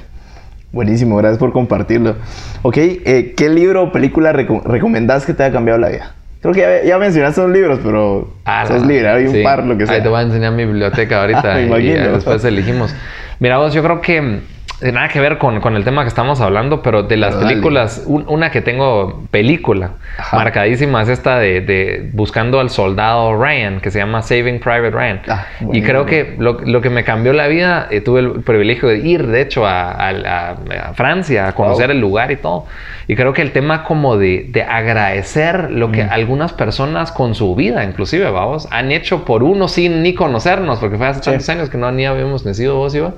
Buenísimo, 0.72 1.16
gracias 1.16 1.38
por 1.38 1.52
compartirlo. 1.52 2.16
Ok, 2.62 2.76
eh, 2.76 3.34
¿qué 3.36 3.48
libro 3.48 3.84
o 3.84 3.92
película 3.92 4.32
recomendás 4.32 5.24
que 5.24 5.32
te 5.32 5.44
haya 5.44 5.52
cambiado 5.52 5.78
la 5.78 5.88
vida? 5.88 6.14
Creo 6.40 6.54
que 6.54 6.86
ya, 6.86 6.98
mencionaste 6.98 7.40
los 7.40 7.50
libros, 7.50 7.80
pero 7.82 8.34
ah, 8.44 8.64
sos 8.66 8.86
libre, 8.86 9.08
hay 9.08 9.26
un 9.26 9.42
par, 9.42 9.64
lo 9.64 9.76
que 9.76 9.86
sea. 9.86 9.96
Ahí 9.96 10.02
te 10.02 10.08
voy 10.08 10.20
a 10.20 10.22
enseñar 10.22 10.52
mi 10.52 10.64
biblioteca 10.64 11.20
ahorita 11.22 11.60
y, 11.80 11.92
después 11.92 12.44
elegimos. 12.44 12.94
Mira 13.40 13.58
vos, 13.58 13.74
yo 13.74 13.82
creo 13.82 14.00
que 14.00 14.40
nada 14.80 15.08
que 15.08 15.20
ver 15.20 15.38
con, 15.38 15.60
con, 15.60 15.76
el 15.76 15.84
tema 15.84 16.02
que 16.02 16.08
estamos 16.08 16.40
hablando, 16.40 16.82
pero 16.82 17.02
de 17.02 17.16
las 17.16 17.34
películas, 17.34 18.04
una 18.06 18.50
que 18.50 18.60
tengo 18.60 19.24
película 19.30 19.92
marcadísima 20.32 21.02
es 21.02 21.08
esta 21.08 21.38
de, 21.38 21.60
de, 21.60 22.10
Buscando 22.12 22.60
al 22.60 22.70
Soldado 22.70 23.36
Ryan, 23.36 23.80
que 23.80 23.90
se 23.90 23.98
llama 23.98 24.22
Saving 24.22 24.60
Private 24.60 24.90
Ryan. 24.90 25.20
Ah, 25.28 25.46
y 25.72 25.82
creo 25.82 26.06
que 26.06 26.36
lo, 26.38 26.60
lo, 26.60 26.80
que 26.80 26.90
me 26.90 27.04
cambió 27.04 27.32
la 27.32 27.48
vida, 27.48 27.88
eh, 27.90 28.00
tuve 28.00 28.20
el 28.20 28.30
privilegio 28.42 28.88
de 28.88 28.98
ir, 28.98 29.26
de 29.26 29.40
hecho, 29.40 29.66
a, 29.66 29.90
a, 29.90 30.50
a 30.50 30.94
Francia, 30.94 31.48
a 31.48 31.54
conocer 31.54 31.90
el 31.90 32.00
lugar 32.00 32.30
y 32.30 32.36
todo. 32.36 32.66
Y 33.08 33.16
creo 33.16 33.32
que 33.32 33.42
el 33.42 33.52
tema 33.52 33.84
como 33.84 34.16
de, 34.16 34.46
de 34.50 34.62
agradecer 34.62 35.70
lo 35.70 35.90
que 35.90 36.04
mm. 36.04 36.10
algunas 36.10 36.52
personas 36.52 37.10
con 37.10 37.34
su 37.34 37.54
vida, 37.54 37.84
inclusive, 37.84 38.30
vamos, 38.30 38.68
han 38.70 38.92
hecho 38.92 39.24
por 39.24 39.42
uno 39.42 39.66
sin 39.66 40.02
ni 40.02 40.14
conocernos, 40.14 40.78
porque 40.78 40.98
fue 40.98 41.06
hace 41.06 41.20
tantos 41.20 41.48
años 41.48 41.70
que 41.70 41.78
no 41.78 41.90
ni 41.90 42.06
habíamos 42.06 42.44
nacido 42.44 42.76
vos, 42.76 42.94
Iba. 42.94 43.14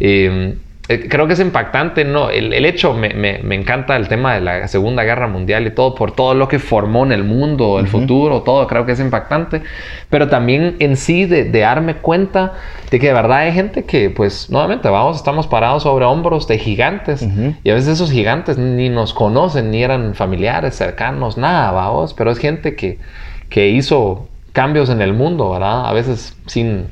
Eh, 0.00 0.08
eh, 0.10 0.56
creo 0.88 1.26
que 1.26 1.34
es 1.34 1.40
impactante, 1.40 2.04
¿no? 2.04 2.30
El, 2.30 2.64
hecho, 2.64 2.94
me, 2.94 3.12
me, 3.12 3.54
encanta 3.54 3.94
el 3.96 4.08
tema 4.08 4.32
de 4.32 4.40
la 4.40 4.68
Segunda 4.68 5.04
Guerra 5.04 5.28
Mundial 5.28 5.66
y 5.66 5.70
todo, 5.70 5.94
por 5.94 6.12
todo 6.12 6.32
lo 6.32 6.48
que 6.48 6.58
formó 6.58 7.04
en 7.04 7.12
el 7.12 7.24
mundo, 7.24 7.78
el 7.78 7.88
futuro, 7.88 8.40
todo, 8.40 8.66
creo 8.66 8.86
que 8.86 8.92
es 8.92 9.00
impactante. 9.00 9.60
Pero 10.08 10.28
también 10.28 10.76
en 10.78 10.96
sí 10.96 11.26
de, 11.26 11.50
darme 11.50 11.96
cuenta 11.96 12.54
de 12.90 12.98
que 12.98 13.08
de 13.08 13.12
verdad 13.12 13.38
hay 13.40 13.52
gente 13.52 13.84
que, 13.84 14.08
pues, 14.08 14.48
nuevamente, 14.48 14.88
vamos, 14.88 15.18
estamos 15.18 15.46
parados 15.46 15.82
sobre 15.82 16.06
hombros 16.06 16.48
de 16.48 16.58
gigantes. 16.58 17.26
Y 17.62 17.70
a 17.70 17.74
veces 17.74 17.90
esos 17.90 18.10
gigantes 18.10 18.56
ni 18.56 18.88
nos 18.88 19.12
conocen, 19.12 19.70
ni 19.70 19.82
eran 19.82 20.14
familiares, 20.14 20.74
cercanos, 20.74 21.36
nada, 21.36 21.70
vamos. 21.70 22.14
Pero 22.14 22.30
es 22.30 22.38
gente 22.38 22.76
que, 22.76 22.98
que 23.50 23.68
hizo 23.68 24.26
cambios 24.54 24.88
en 24.88 25.02
el 25.02 25.12
mundo, 25.12 25.50
¿verdad? 25.50 25.86
A 25.86 25.92
veces 25.92 26.34
sin 26.46 26.86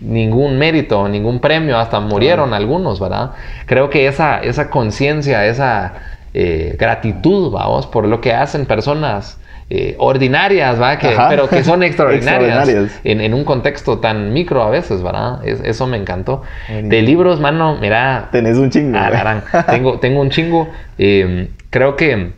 ningún 0.00 0.58
mérito, 0.58 1.08
ningún 1.08 1.40
premio, 1.40 1.78
hasta 1.78 2.00
murieron 2.00 2.54
algunos, 2.54 3.00
¿verdad? 3.00 3.32
Creo 3.66 3.90
que 3.90 4.06
esa, 4.06 4.40
esa 4.40 4.70
conciencia, 4.70 5.46
esa 5.46 5.94
eh, 6.34 6.76
gratitud, 6.78 7.50
vamos, 7.52 7.86
por 7.86 8.06
lo 8.06 8.20
que 8.20 8.32
hacen 8.32 8.66
personas 8.66 9.38
eh, 9.70 9.96
ordinarias, 9.98 10.78
¿verdad? 10.78 10.98
Que, 10.98 11.16
pero 11.28 11.48
que 11.48 11.62
son 11.62 11.82
extraordinarias, 11.84 13.00
En, 13.04 13.34
un 13.34 13.44
contexto 13.44 13.98
tan 13.98 14.32
micro 14.32 14.62
a 14.62 14.70
veces, 14.70 15.02
¿verdad? 15.02 15.46
eso 15.46 15.86
me 15.86 15.96
encantó. 15.96 16.42
De 16.68 17.02
libros, 17.02 17.40
mano, 17.40 17.76
mira... 17.80 18.28
Tenés 18.32 18.56
un 18.56 18.70
chingo. 18.70 18.98
tengo, 19.70 19.98
tengo 19.98 20.20
un 20.20 20.30
chingo. 20.30 20.68
Eh, 20.96 21.48
creo 21.70 21.96
que 21.96 22.32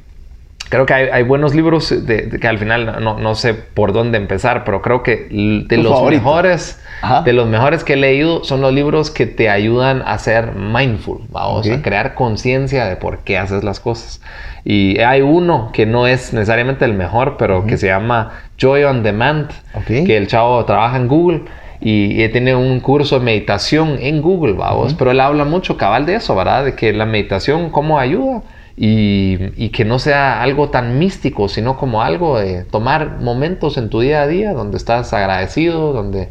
creo 0.71 0.87
que 0.87 0.95
hay, 0.95 1.23
buenos 1.25 1.55
libros 1.55 2.07
de, 2.07 2.31
que 2.41 2.49
al 2.49 2.59
final 2.59 3.03
no, 3.03 3.35
sé 3.35 3.55
por 3.55 3.93
dónde 3.93 4.17
empezar, 4.19 4.65
pero 4.65 4.81
creo 4.81 5.03
que 5.03 5.27
de 5.69 5.77
los 5.77 6.03
mejores, 6.09 6.81
de 7.25 7.33
los 7.33 7.47
mejores 7.49 7.85
que 7.85 7.95
he 7.95 7.97
leído 7.97 8.45
son 8.45 8.61
los 8.61 8.73
libros 8.73 9.11
que 9.11 9.27
te 9.27 9.49
ayudan 9.49 10.03
a 10.05 10.19
ser 10.19 10.55
mindful, 10.55 11.23
vamos, 11.31 11.69
a 11.69 11.83
crear 11.83 12.15
conciencia 12.15 12.87
de 12.87 12.97
por 12.97 13.21
qué 13.21 13.39
haces 13.39 13.65
las 13.65 13.81
cosas. 13.81 14.21
Y 14.65 15.01
hay 15.01 15.23
uno 15.23 15.71
que 15.73 15.87
no 15.87 16.07
es 16.07 16.33
necesariamente 16.33 16.85
el 16.85 16.93
mejor, 16.93 17.37
pero 17.39 17.67
que 17.67 17.77
se 17.77 17.87
llama 17.87 18.33
Joy 18.59 18.85
on 18.85 19.03
Demand, 19.03 19.51
que 19.87 20.17
el 20.17 20.27
chavo 20.27 20.65
trabaja 20.65 20.97
en 20.97 21.09
Google 21.09 21.43
y, 21.81 22.29
tiene 22.29 22.55
un 22.55 22.81
curso 22.81 23.19
de 23.19 23.25
meditación 23.25 23.97
en 24.01 24.21
Google, 24.21 24.53
vamos, 24.53 24.95
pero 24.95 25.11
él 25.11 25.21
habla 25.21 25.45
mucho 25.45 25.77
cabal 25.77 26.05
de 26.07 26.17
eso, 26.17 26.37
¿verdad? 26.37 26.65
De 26.65 26.75
que 26.75 26.93
la 26.93 27.07
meditación, 27.07 27.71
¿cómo 27.71 27.99
ayuda? 27.99 28.43
y, 28.83 29.69
que 29.71 29.85
no 29.85 29.99
sea 29.99 30.43
algo 30.43 30.71
tan 30.71 30.99
místico, 30.99 31.49
sino 31.49 31.77
como 31.77 32.03
algo 32.03 32.39
de 32.39 32.65
tomar 32.65 33.21
momentos 33.21 33.77
en 33.77 33.91
tu 33.91 34.01
día 34.01 34.23
a 34.23 34.27
día 34.27 34.55
donde 34.55 34.79
estás 34.79 35.13
agradecido, 35.13 35.93
donde 35.93 36.31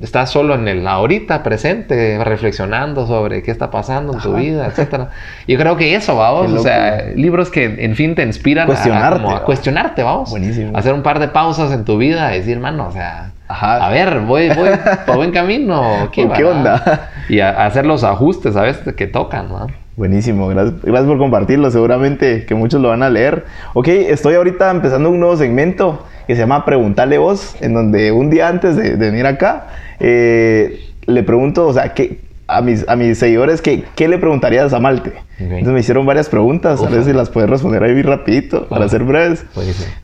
estás 0.00 0.30
solo 0.30 0.54
en 0.54 0.68
el 0.68 0.86
ahorita 0.86 1.42
presente, 1.42 2.22
reflexionando 2.22 3.06
sobre 3.06 3.42
qué 3.42 3.50
está 3.50 3.70
pasando 3.70 4.14
en 4.14 4.20
tu 4.20 4.34
vida, 4.34 4.66
etc. 4.66 5.08
Yo 5.46 5.58
creo 5.58 5.76
que 5.76 5.94
eso, 5.94 6.16
vamos, 6.16 6.52
o 6.52 6.58
sea, 6.58 7.04
libros 7.14 7.50
que 7.50 7.64
en 7.64 7.94
fin 7.96 8.14
te 8.14 8.22
inspiran 8.22 8.64
a, 8.70 9.42
cuestionarte, 9.44 10.02
vamos. 10.02 10.30
Buenísimo. 10.30 10.76
Hacer 10.76 10.94
un 10.94 11.02
par 11.02 11.18
de 11.18 11.28
pausas 11.28 11.72
en 11.72 11.84
tu 11.84 11.98
vida 11.98 12.34
y 12.34 12.40
decir, 12.40 12.58
mano, 12.58 12.88
o 12.88 12.92
sea, 12.92 13.32
a 13.48 13.88
ver, 13.90 14.20
voy, 14.20 14.48
voy 14.48 14.70
por 15.06 15.16
buen 15.16 15.30
camino. 15.30 16.08
¿Qué, 16.12 16.28
¿Qué 16.28 16.44
onda? 16.44 17.10
Y 17.28 17.40
hacer 17.40 17.86
los 17.86 18.04
ajustes 18.04 18.56
a 18.56 18.62
veces 18.62 18.94
que 18.94 19.06
tocan, 19.06 19.48
¿no? 19.48 19.66
Buenísimo, 19.96 20.48
gracias, 20.48 20.82
gracias 20.82 21.06
por 21.06 21.18
compartirlo. 21.18 21.70
Seguramente 21.70 22.46
que 22.46 22.54
muchos 22.56 22.80
lo 22.80 22.88
van 22.88 23.04
a 23.04 23.10
leer. 23.10 23.44
Ok, 23.74 23.88
estoy 23.88 24.34
ahorita 24.34 24.70
empezando 24.70 25.08
un 25.08 25.20
nuevo 25.20 25.36
segmento 25.36 26.04
que 26.26 26.34
se 26.34 26.40
llama 26.40 26.64
Preguntarle 26.64 27.18
Vos, 27.18 27.56
en 27.60 27.74
donde 27.74 28.10
un 28.10 28.30
día 28.30 28.48
antes 28.48 28.76
de, 28.76 28.96
venir 28.96 29.26
acá, 29.26 29.66
eh, 30.00 30.90
le 31.06 31.22
pregunto, 31.22 31.66
o 31.66 31.72
sea, 31.72 31.94
¿qué, 31.94 32.20
a, 32.46 32.60
mis, 32.60 32.88
a 32.88 32.96
mis 32.96 33.18
seguidores, 33.18 33.62
¿qué, 33.62 33.84
¿qué 33.94 34.08
le 34.08 34.18
preguntarías 34.18 34.72
a 34.72 34.80
Malte? 34.80 35.12
Entonces 35.38 35.72
me 35.72 35.80
hicieron 35.80 36.06
varias 36.06 36.28
preguntas, 36.28 36.80
a 36.82 36.88
ver 36.88 37.04
si 37.04 37.12
las 37.12 37.28
puedes 37.28 37.50
responder 37.50 37.82
ahí 37.82 38.02
rapidito, 38.02 38.68
para 38.68 38.88
ser 38.88 39.02
breves. 39.02 39.44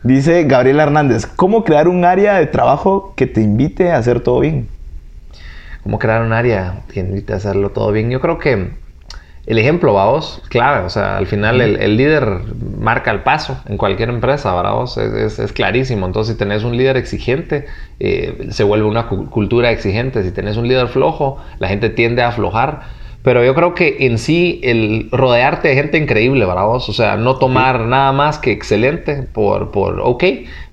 Dice 0.02 0.44
Gabriela 0.44 0.82
Hernández, 0.82 1.26
¿cómo 1.26 1.64
crear 1.64 1.86
un 1.88 2.04
área 2.04 2.34
de 2.34 2.46
trabajo 2.46 3.14
que 3.16 3.26
te 3.26 3.40
invite 3.40 3.90
a 3.90 3.98
hacer 3.98 4.20
todo 4.20 4.40
bien? 4.40 4.68
¿Cómo 5.82 5.98
crear 5.98 6.22
un 6.22 6.32
área 6.32 6.82
que 6.88 7.02
te 7.02 7.08
invite 7.08 7.32
a 7.32 7.36
hacerlo 7.36 7.70
todo 7.70 7.92
bien? 7.92 8.10
Yo 8.10 8.20
creo 8.20 8.38
que 8.38 8.70
el 9.46 9.58
ejemplo, 9.58 9.92
vos, 9.92 10.42
clave. 10.48 10.84
O 10.84 10.90
sea, 10.90 11.16
al 11.16 11.26
final 11.26 11.60
el, 11.60 11.96
líder 11.96 12.42
marca 12.78 13.10
el 13.10 13.20
paso 13.20 13.60
en 13.66 13.76
cualquier 13.76 14.10
empresa, 14.10 14.52
vos, 14.52 14.96
es, 14.98 15.38
es, 15.38 15.52
clarísimo. 15.52 16.06
Entonces, 16.06 16.34
si 16.34 16.38
tenés 16.38 16.62
un 16.62 16.76
líder 16.76 16.96
exigente, 16.96 17.66
eh, 17.98 18.48
se 18.50 18.64
vuelve 18.64 18.86
una 18.86 19.06
cultura 19.06 19.70
exigente. 19.70 20.22
Si 20.22 20.30
tenés 20.30 20.56
un 20.56 20.68
líder 20.68 20.88
flojo, 20.88 21.38
la 21.58 21.68
gente 21.68 21.90
tiende 21.90 22.22
a 22.22 22.28
aflojar. 22.28 23.00
Pero 23.22 23.44
yo 23.44 23.54
creo 23.54 23.74
que 23.74 23.98
en 24.00 24.18
sí 24.18 24.60
el 24.62 25.08
rodearte 25.12 25.68
de 25.68 25.74
gente 25.74 25.98
increíble, 25.98 26.44
vos, 26.46 26.88
o 26.88 26.92
sea, 26.92 27.16
no 27.16 27.36
tomar 27.36 27.80
nada 27.80 28.12
más 28.12 28.38
que 28.38 28.50
excelente 28.50 29.22
por, 29.22 29.72
por 29.72 30.00
ok, 30.00 30.24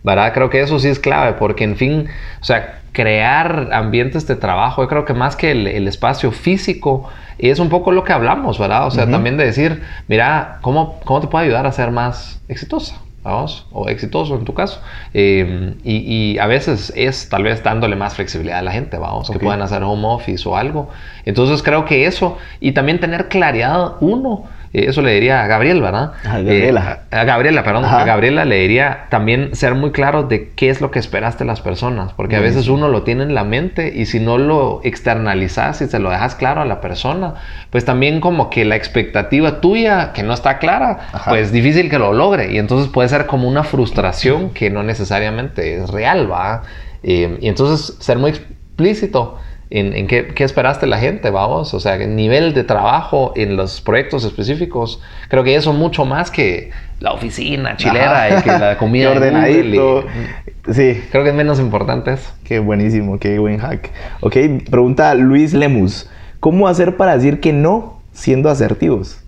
¿verdad? 0.04 0.34
Creo 0.34 0.50
que 0.50 0.62
eso 0.62 0.80
sí 0.80 0.88
es 0.88 0.98
clave, 0.98 1.34
porque 1.34 1.66
en 1.66 1.76
fin, 1.76 2.08
o 2.40 2.46
sea, 2.46 2.80
crear 2.94 3.70
ambientes 3.74 4.28
de 4.28 4.38
trabajo, 4.38 4.82
yo 4.82 4.88
creo 4.88 5.04
que 5.04 5.14
más 5.14 5.36
que 5.36 5.52
el, 5.52 5.68
el 5.68 5.90
espacio 5.90 6.32
físico, 6.32 7.10
y 7.38 7.50
es 7.50 7.60
un 7.60 7.70
poco 7.70 7.92
lo 7.92 8.04
que 8.04 8.14
hablamos, 8.14 8.58
¿verdad? 8.58 8.88
O 8.88 8.92
sea, 8.92 9.10
también 9.10 9.38
de 9.38 9.46
decir, 9.46 9.84
mira, 10.08 10.58
¿cómo, 10.62 11.00
¿cómo 11.04 11.22
te 11.22 11.28
puedo 11.28 11.44
ayudar 11.44 11.66
a 11.66 11.72
ser 11.72 11.92
más 11.92 12.42
exitosa? 12.48 12.96
Vamos, 13.24 13.68
o 13.72 13.90
exitoso 13.90 14.36
en 14.36 14.46
tu 14.46 14.54
caso. 14.54 14.82
Em, 15.14 15.76
y, 15.84 16.38
a 16.40 16.48
veces 16.48 16.94
es 16.96 17.28
tal 17.28 17.44
vez 17.44 17.62
dándole 17.62 17.98
más 17.98 18.16
flexibilidad 18.16 18.60
a 18.60 18.62
la 18.62 18.72
gente, 18.72 18.98
vamos, 18.98 19.30
que 19.30 19.38
puedan 19.38 19.62
hacer 19.62 19.84
home 19.84 20.08
office 20.08 20.48
o 20.48 20.56
algo. 20.56 20.90
Entonces 21.26 21.62
creo 21.62 21.84
que 21.84 22.06
eso, 22.06 22.38
y 22.62 22.72
también 22.72 23.00
tener 23.00 23.28
claridad, 23.28 23.96
uno, 24.00 24.46
eso 24.86 25.02
le 25.02 25.14
diría 25.14 25.44
a 25.44 25.48
Gabriel, 25.48 25.82
¿verdad? 25.82 26.14
A 26.24 26.40
Gabriela. 26.40 27.00
Eh, 27.12 27.16
a 27.16 27.24
Gabriela, 27.24 27.64
perdón. 27.64 27.86
A 27.86 28.04
Gabriela 28.04 28.46
le 28.46 28.58
diría 28.58 29.08
también 29.10 29.56
ser 29.56 29.76
muy 29.76 29.92
claro 29.92 30.24
de 30.24 30.50
qué 30.56 30.70
es 30.70 30.82
lo 30.82 30.92
que 30.92 31.00
esperaste 31.00 31.44
de 31.44 31.48
las 31.48 31.62
personas, 31.62 32.14
porque 32.14 32.36
a 32.36 32.40
veces 32.40 32.68
uno 32.68 32.88
lo 32.88 33.04
tiene 33.04 33.24
en 33.24 33.34
la 33.34 33.44
mente 33.44 33.94
y 33.96 34.06
si 34.06 34.20
no 34.20 34.38
lo 34.38 34.82
externalizas 34.84 35.82
y 35.82 35.88
se 35.88 36.00
lo 36.00 36.10
dejas 36.10 36.36
claro 36.36 36.62
a 36.62 36.66
la 36.66 36.82
persona, 36.82 37.36
pues 37.70 37.86
también 37.86 38.20
como 38.20 38.50
que 38.50 38.66
la 38.66 38.76
expectativa 38.76 39.62
tuya 39.62 40.14
que 40.14 40.24
no 40.24 40.34
está 40.34 40.60
clara, 40.60 41.00
pues 41.28 41.52
difícil 41.52 41.90
que 41.90 42.00
lo 42.00 42.14
logre 42.14 42.52
y 42.52 42.58
entonces 42.58 42.90
puede 42.92 43.10
ser 43.10 43.26
como 43.26 43.48
una 43.48 43.64
frustración 43.64 44.52
que 44.52 44.70
no 44.70 44.84
necesariamente 44.84 45.78
es 45.78 45.90
real, 45.90 46.32
¿va? 46.32 46.64
Eh, 47.04 47.38
y 47.42 47.48
entonces 47.48 47.98
ser 48.00 48.18
muy 48.18 48.32
explícito 48.32 49.38
en, 49.70 50.08
qué, 50.08 50.34
esperaste 50.38 50.88
la 50.88 50.98
gente, 50.98 51.30
vamos, 51.30 51.74
o 51.74 51.80
sea, 51.80 51.96
el 51.96 52.16
nivel 52.16 52.54
de 52.54 52.64
trabajo 52.64 53.34
en 53.36 53.58
los 53.58 53.82
proyectos 53.82 54.24
específicos, 54.24 55.02
creo 55.28 55.44
que 55.44 55.56
eso 55.56 55.74
mucho 55.74 56.06
más 56.06 56.32
que 56.32 56.72
la 57.00 57.12
oficina 57.12 57.76
chilera 57.76 58.40
y 58.40 58.44
que 58.44 58.50
la 58.50 58.78
comida 58.78 59.12
ordenadito. 59.12 60.06
sí. 60.72 61.04
Creo 61.12 61.24
que 61.24 61.30
es 61.30 61.36
menos 61.36 61.60
importante 61.60 62.14
eso. 62.14 62.32
Qué 62.44 62.60
buenísimo, 62.60 63.20
qué 63.20 63.40
buen 63.40 63.60
hack. 63.60 63.92
Ok, 64.22 64.38
pregunta 64.70 65.14
Luis 65.16 65.54
Lemus, 65.54 66.10
¿cómo 66.40 66.68
hacer 66.68 66.96
para 66.96 67.16
decir 67.16 67.40
que 67.42 67.52
no 67.52 68.02
siendo 68.14 68.50
asertivos? 68.50 69.20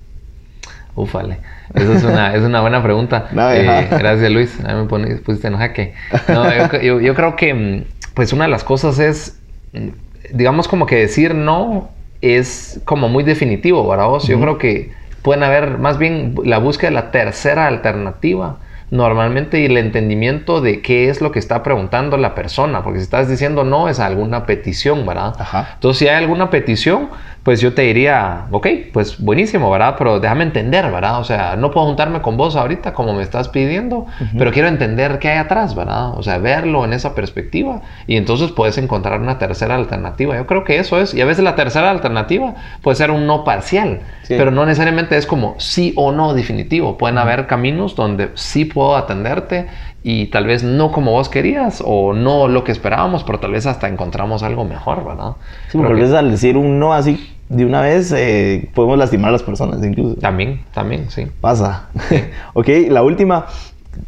Ufale. 0.96 1.40
Esa 1.74 1.94
es 1.94 2.04
una, 2.04 2.34
es 2.34 2.42
una 2.42 2.62
buena 2.62 2.82
pregunta. 2.82 3.28
Eh, 3.52 3.88
gracias, 3.90 4.32
Luis. 4.32 4.60
A 4.66 4.74
mí 4.74 4.88
me 4.90 5.16
pusiste 5.18 5.48
en 5.48 5.58
jaque. 5.58 5.94
No, 6.28 6.46
yo, 6.82 7.00
yo, 7.00 7.16
creo 7.16 7.36
que, 7.36 7.54
mm, 7.54 7.84
pues, 8.14 8.34
una 8.34 8.46
de 8.46 8.52
las 8.52 8.64
cosas 8.64 9.00
es 9.00 9.40
mm, 9.74 9.90
digamos 10.34 10.68
como 10.68 10.86
que 10.86 10.96
decir 10.96 11.36
no 11.36 11.90
es 12.22 12.82
como 12.86 13.10
muy 13.10 13.24
definitivo, 13.24 13.88
¿verdad? 13.88 14.20
Yo 14.28 14.40
creo 14.40 14.58
que 14.58 14.92
pueden 15.22 15.44
haber 15.44 15.78
más 15.78 15.98
bien 15.98 16.36
la 16.44 16.58
búsqueda 16.58 16.90
de 16.90 16.96
la 16.96 17.12
tercera 17.12 17.68
alternativa 17.68 18.58
normalmente 18.92 19.60
y 19.60 19.66
el 19.66 19.78
entendimiento 19.78 20.62
de 20.62 20.82
qué 20.82 21.10
es 21.10 21.22
lo 21.22 21.32
que 21.32 21.40
está 21.40 21.62
preguntando 21.62 22.18
la 22.18 22.34
persona, 22.34 22.84
porque 22.84 23.00
si 23.00 23.04
estás 23.04 23.30
diciendo 23.30 23.64
no 23.64 23.88
es 23.88 24.00
alguna 24.00 24.46
petición, 24.46 25.06
¿verdad? 25.06 25.36
Entonces 25.76 26.00
si 26.00 26.08
hay 26.08 26.16
alguna 26.16 26.50
petición, 26.50 27.10
pues 27.50 27.62
yo 27.62 27.74
te 27.74 27.82
diría, 27.82 28.46
ok, 28.52 28.68
pues 28.94 29.18
buenísimo, 29.18 29.72
¿verdad? 29.72 29.96
Pero 29.98 30.20
déjame 30.20 30.44
entender, 30.44 30.92
¿verdad? 30.92 31.20
O 31.20 31.24
sea, 31.24 31.56
no 31.56 31.72
puedo 31.72 31.88
juntarme 31.88 32.22
con 32.22 32.38
vos 32.38 32.56
ahorita 32.56 32.94
como 32.94 33.16
me 33.16 33.24
estás 33.24 33.50
pidiendo, 33.50 34.06
pero 34.38 34.52
quiero 34.52 34.68
entender 34.68 35.18
qué 35.18 35.30
hay 35.30 35.40
atrás, 35.40 35.74
¿verdad? 35.74 36.12
O 36.16 36.22
sea, 36.22 36.38
verlo 36.38 36.86
en 36.86 36.94
esa 36.94 37.16
perspectiva 37.16 37.82
y 38.06 38.18
entonces 38.18 38.52
puedes 38.52 38.78
encontrar 38.78 39.20
una 39.20 39.40
tercera 39.40 39.74
alternativa. 39.74 40.36
Yo 40.36 40.46
creo 40.46 40.64
que 40.64 40.78
eso 40.78 41.02
es, 41.02 41.16
y 41.16 41.22
a 41.22 41.26
veces 41.26 41.44
la 41.44 41.56
tercera 41.56 41.90
alternativa 41.90 42.54
puede 42.84 42.98
ser 42.98 43.10
un 43.10 43.26
no 43.26 43.44
parcial, 43.44 44.02
pero 44.28 44.52
no 44.52 44.68
necesariamente 44.68 45.18
es 45.18 45.26
como 45.26 45.56
sí 45.58 45.92
o 45.96 46.12
no 46.12 46.36
definitivo. 46.36 47.00
Pueden 47.00 47.18
haber 47.18 47.48
caminos 47.48 47.96
donde 47.96 48.30
sí 48.36 48.66
puedo 48.66 48.96
atenderte 48.96 49.66
y 50.04 50.28
tal 50.28 50.46
vez 50.46 50.64
no 50.64 50.92
como 50.92 51.12
vos 51.12 51.30
querías 51.30 51.84
o 51.86 52.14
no 52.14 52.48
lo 52.48 52.64
que 52.64 52.72
esperábamos, 52.72 53.24
pero 53.24 53.40
tal 53.40 53.52
vez 53.52 53.66
hasta 53.66 53.88
encontramos 53.88 54.44
algo 54.44 54.66
mejor, 54.66 55.04
¿verdad? 55.06 55.34
Sí, 55.70 55.78
porque 55.78 55.94
vez 55.94 56.14
al 56.14 56.32
decir 56.32 56.58
un 56.58 56.80
no 56.80 56.94
así 56.94 57.36
de 57.50 57.66
una 57.66 57.82
vez 57.82 58.12
eh, 58.12 58.70
podemos 58.76 58.98
lastimar 58.98 59.30
a 59.30 59.32
las 59.34 59.44
personas 59.44 59.84
incluso. 59.84 60.16
También, 60.16 60.64
también, 60.74 61.10
sí. 61.10 61.28
Pasa. 61.42 61.90
ok, 62.54 62.68
la 62.90 63.04
última 63.04 63.48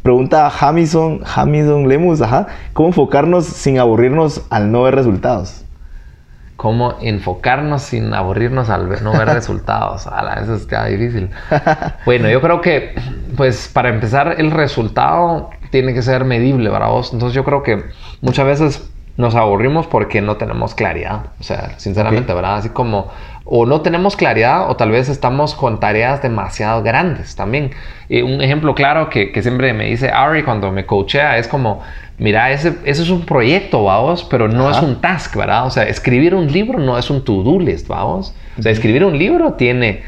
pregunta 0.02 0.50
Hamilton, 0.60 1.22
Hamilton 1.34 1.88
Lemus, 1.88 2.22
ajá. 2.22 2.46
¿Cómo 2.72 2.88
enfocarnos 2.88 3.46
sin 3.46 3.78
aburrirnos 3.78 4.42
al 4.50 4.70
no 4.70 4.82
ver 4.82 4.94
resultados? 4.94 5.62
cómo 6.62 6.94
enfocarnos 7.00 7.82
sin 7.82 8.14
aburrirnos 8.14 8.70
al 8.70 8.86
ver, 8.86 9.02
no 9.02 9.10
ver 9.10 9.26
resultados. 9.34 10.06
A 10.06 10.40
eso 10.40 10.54
está 10.54 10.86
difícil. 10.86 11.28
Bueno, 12.04 12.30
yo 12.30 12.40
creo 12.40 12.60
que, 12.60 12.94
pues, 13.36 13.66
para 13.66 13.88
empezar, 13.88 14.36
el 14.38 14.52
resultado 14.52 15.50
tiene 15.72 15.94
que 15.94 16.02
ser 16.02 16.24
medible 16.24 16.70
para 16.70 16.88
vos. 16.88 17.12
Entonces, 17.12 17.34
yo 17.34 17.42
creo 17.42 17.64
que 17.64 17.82
muchas 18.20 18.46
veces 18.46 18.92
nos 19.16 19.34
aburrimos 19.34 19.86
porque 19.86 20.20
no 20.20 20.36
tenemos 20.36 20.74
claridad. 20.74 21.26
O 21.40 21.42
sea, 21.42 21.78
sinceramente, 21.78 22.32
¿verdad? 22.32 22.56
Así 22.56 22.68
como 22.68 23.10
o 23.44 23.66
no 23.66 23.80
tenemos 23.80 24.14
claridad 24.14 24.70
o 24.70 24.76
tal 24.76 24.92
vez 24.92 25.08
estamos 25.08 25.54
con 25.54 25.80
tareas 25.80 26.22
demasiado 26.22 26.82
grandes 26.82 27.34
también. 27.34 27.72
Y 28.08 28.22
un 28.22 28.40
ejemplo 28.40 28.74
claro 28.74 29.08
que, 29.10 29.32
que, 29.32 29.42
siempre 29.42 29.72
me 29.72 29.86
dice 29.86 30.10
Ari 30.10 30.44
cuando 30.44 30.70
me 30.70 30.86
coachea 30.86 31.38
es 31.38 31.48
como, 31.48 31.80
mira, 32.18 32.52
ese, 32.52 32.74
ese 32.84 33.02
es 33.02 33.10
un 33.10 33.26
proyecto, 33.26 33.84
vamos, 33.84 34.24
pero 34.24 34.46
no 34.46 34.70
es 34.70 34.80
un 34.80 35.00
task, 35.00 35.34
¿verdad? 35.36 35.66
O 35.66 35.70
sea, 35.70 35.84
escribir 35.84 36.34
un 36.34 36.52
libro 36.52 36.78
no 36.78 36.96
es 36.98 37.10
un 37.10 37.24
to-do 37.24 37.58
list, 37.58 37.88
vamos. 37.88 38.34
O 38.58 38.62
sea, 38.62 38.70
escribir 38.70 39.04
un 39.04 39.18
libro 39.18 39.54
tiene 39.54 40.02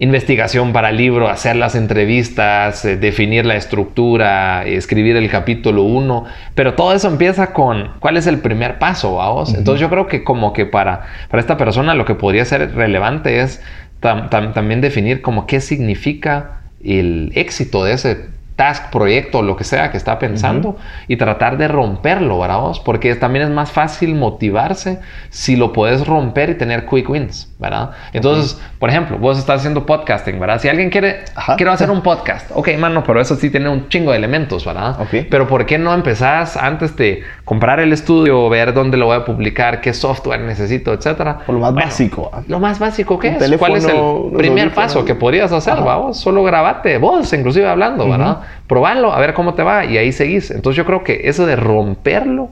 investigación 0.00 0.72
para 0.72 0.90
el 0.90 0.96
libro, 0.96 1.28
hacer 1.28 1.56
las 1.56 1.74
entrevistas, 1.74 2.84
eh, 2.86 2.96
definir 2.96 3.44
la 3.44 3.54
estructura, 3.56 4.64
escribir 4.64 5.14
el 5.16 5.28
capítulo 5.30 5.82
1, 5.82 6.24
pero 6.54 6.74
todo 6.74 6.94
eso 6.94 7.06
empieza 7.06 7.52
con 7.52 7.92
cuál 8.00 8.16
es 8.16 8.26
el 8.26 8.38
primer 8.38 8.78
paso, 8.78 9.16
vamos. 9.16 9.54
Entonces 9.54 9.80
yo 9.80 9.90
creo 9.90 10.08
que 10.08 10.24
como 10.24 10.54
que 10.54 10.64
para, 10.64 11.02
para 11.28 11.40
esta 11.40 11.58
persona 11.58 11.94
lo 11.94 12.06
que 12.06 12.14
podría 12.14 12.44
ser 12.46 12.74
relevante 12.74 13.40
es 13.40 13.62
también 14.00 14.80
definir 14.80 15.20
como 15.20 15.46
qué 15.46 15.60
significa 15.60 16.62
el 16.82 17.32
éxito 17.34 17.84
de 17.84 17.92
ese 17.92 18.39
task, 18.60 18.90
proyecto, 18.90 19.40
lo 19.40 19.56
que 19.56 19.64
sea 19.64 19.90
que 19.90 19.96
está 19.96 20.18
pensando 20.18 20.76
y 21.08 21.16
tratar 21.16 21.56
de 21.56 21.66
romperlo, 21.66 22.38
¿verdad? 22.38 22.72
Porque 22.84 23.14
también 23.14 23.46
es 23.46 23.50
más 23.50 23.72
fácil 23.72 24.14
motivarse 24.14 25.00
si 25.30 25.56
lo 25.56 25.72
puedes 25.72 26.06
romper 26.06 26.50
y 26.50 26.54
tener 26.56 26.84
quick 26.84 27.08
wins, 27.08 27.50
¿verdad? 27.58 27.92
Entonces, 28.12 28.60
por 28.78 28.90
ejemplo, 28.90 29.16
vos 29.16 29.38
estás 29.38 29.60
haciendo 29.60 29.86
podcasting, 29.86 30.38
¿verdad? 30.38 30.60
Si 30.60 30.68
alguien 30.68 30.90
quiere, 30.90 31.24
quiero 31.56 31.72
hacer 31.72 31.90
un 31.90 32.02
podcast, 32.02 32.50
ok, 32.52 32.68
mano, 32.78 33.02
pero 33.02 33.18
eso 33.22 33.34
sí 33.34 33.48
tiene 33.48 33.70
un 33.70 33.88
chingo 33.88 34.10
de 34.10 34.18
elementos, 34.18 34.66
¿verdad? 34.66 35.00
Okay. 35.00 35.22
Pero 35.30 35.48
¿por 35.48 35.64
qué 35.64 35.78
no 35.78 35.94
empezás 35.94 36.58
antes 36.58 36.94
de 36.96 37.22
comprar 37.50 37.80
el 37.80 37.92
estudio, 37.92 38.48
ver 38.48 38.72
dónde 38.72 38.96
lo 38.96 39.06
voy 39.06 39.16
a 39.16 39.24
publicar, 39.24 39.80
qué 39.80 39.92
software 39.92 40.40
necesito, 40.42 40.92
etcétera? 40.92 41.40
O 41.48 41.52
lo 41.52 41.58
más 41.58 41.74
básico. 41.74 42.30
Lo 42.46 42.60
más 42.60 42.78
básico, 42.78 43.18
¿qué 43.18 43.36
es? 43.36 43.58
¿Cuál 43.58 43.74
es 43.74 43.86
el 43.86 44.30
primer 44.36 44.72
paso 44.72 45.04
que 45.04 45.16
podrías 45.16 45.50
hacer, 45.50 45.74
¿verdad? 45.74 46.12
Solo 46.12 46.44
grabate 46.44 46.96
vos, 46.98 47.32
inclusive 47.32 47.66
hablando, 47.66 48.08
¿verdad? 48.08 48.42
Probarlo, 48.68 49.12
a 49.12 49.18
ver 49.18 49.34
cómo 49.34 49.54
te 49.54 49.64
va 49.64 49.84
y 49.84 49.98
ahí 49.98 50.12
seguís. 50.12 50.52
Entonces 50.52 50.76
yo 50.76 50.86
creo 50.86 51.02
que 51.02 51.22
eso 51.24 51.44
de 51.44 51.56
romperlo 51.56 52.50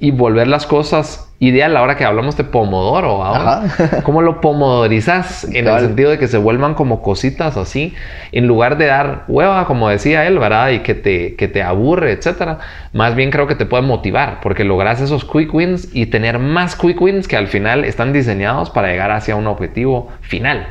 y 0.00 0.10
volver 0.10 0.48
las 0.48 0.66
cosas 0.66 1.30
ideal 1.40 1.76
ahora 1.76 1.96
que 1.96 2.04
hablamos 2.04 2.36
de 2.36 2.44
pomodoro, 2.44 3.22
ahora, 3.22 3.62
¿cómo 4.02 4.22
lo 4.22 4.40
pomodorizas? 4.40 5.44
En 5.52 5.68
el 5.68 5.80
sentido 5.80 6.10
de 6.10 6.18
que 6.18 6.26
se 6.26 6.38
vuelvan 6.38 6.74
como 6.74 7.02
cositas 7.02 7.56
así, 7.56 7.94
en 8.32 8.46
lugar 8.46 8.78
de 8.78 8.86
dar 8.86 9.24
hueva, 9.28 9.66
como 9.66 9.88
decía 9.88 10.26
él, 10.26 10.38
¿verdad? 10.38 10.70
Y 10.70 10.80
que 10.80 10.94
te, 10.94 11.36
que 11.36 11.48
te 11.48 11.62
aburre, 11.62 12.12
etcétera. 12.12 12.58
Más 12.92 13.14
bien 13.14 13.30
creo 13.30 13.46
que 13.46 13.54
te 13.54 13.66
puede 13.66 13.82
motivar, 13.82 14.40
porque 14.42 14.64
logras 14.64 15.00
esos 15.00 15.24
quick 15.24 15.52
wins 15.52 15.88
y 15.94 16.06
tener 16.06 16.38
más 16.38 16.76
quick 16.76 17.00
wins 17.00 17.28
que 17.28 17.36
al 17.36 17.48
final 17.48 17.84
están 17.84 18.12
diseñados 18.12 18.70
para 18.70 18.88
llegar 18.88 19.10
hacia 19.10 19.36
un 19.36 19.46
objetivo 19.46 20.08
final. 20.22 20.66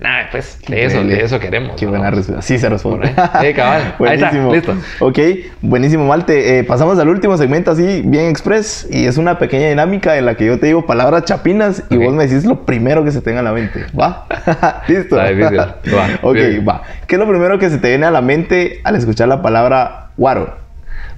Nada, 0.00 0.28
pues 0.32 0.58
de 0.66 0.84
eso, 0.86 1.04
de 1.04 1.22
eso 1.22 1.38
queremos. 1.38 1.76
Qué 1.78 1.86
buena 1.86 2.10
respuesta. 2.10 2.40
Sí, 2.40 2.58
se 2.58 2.70
responde. 2.70 3.14
Sí, 3.40 3.52
cabal. 3.52 3.94
buenísimo. 3.98 4.50
Ahí 4.52 4.58
está, 4.58 4.72
listo. 4.72 5.04
Ok, 5.04 5.18
buenísimo, 5.60 6.06
Malte. 6.06 6.58
Eh, 6.58 6.64
pasamos 6.64 6.98
al 6.98 7.10
último 7.10 7.36
segmento 7.36 7.70
así, 7.70 8.02
bien 8.06 8.30
express. 8.30 8.88
Y 8.90 9.04
es 9.04 9.18
una 9.18 9.38
pequeña 9.38 9.68
dinámica 9.68 10.16
en 10.16 10.24
la 10.24 10.36
que 10.36 10.46
yo 10.46 10.58
te 10.58 10.66
digo 10.66 10.86
palabras 10.86 11.24
chapinas 11.24 11.82
y 11.90 11.98
vos 11.98 12.14
me 12.14 12.26
decís 12.26 12.46
lo 12.46 12.64
primero 12.64 13.04
que 13.04 13.12
se 13.12 13.20
tenga 13.20 13.40
en 13.40 13.44
la 13.44 13.52
mente. 13.52 13.84
¿Va? 13.98 14.26
¿Listo? 14.88 15.20
Está 15.20 15.28
difícil. 15.28 15.58
Va. 15.58 16.08
ok, 16.22 16.38
va. 16.66 16.82
¿Qué 17.06 17.16
es 17.16 17.18
lo 17.18 17.28
primero 17.28 17.58
que 17.58 17.68
se 17.68 17.76
te 17.76 17.88
viene 17.88 18.06
a 18.06 18.10
la 18.10 18.22
mente 18.22 18.80
al 18.84 18.96
escuchar 18.96 19.28
la 19.28 19.42
palabra 19.42 20.12
guaro? 20.16 20.56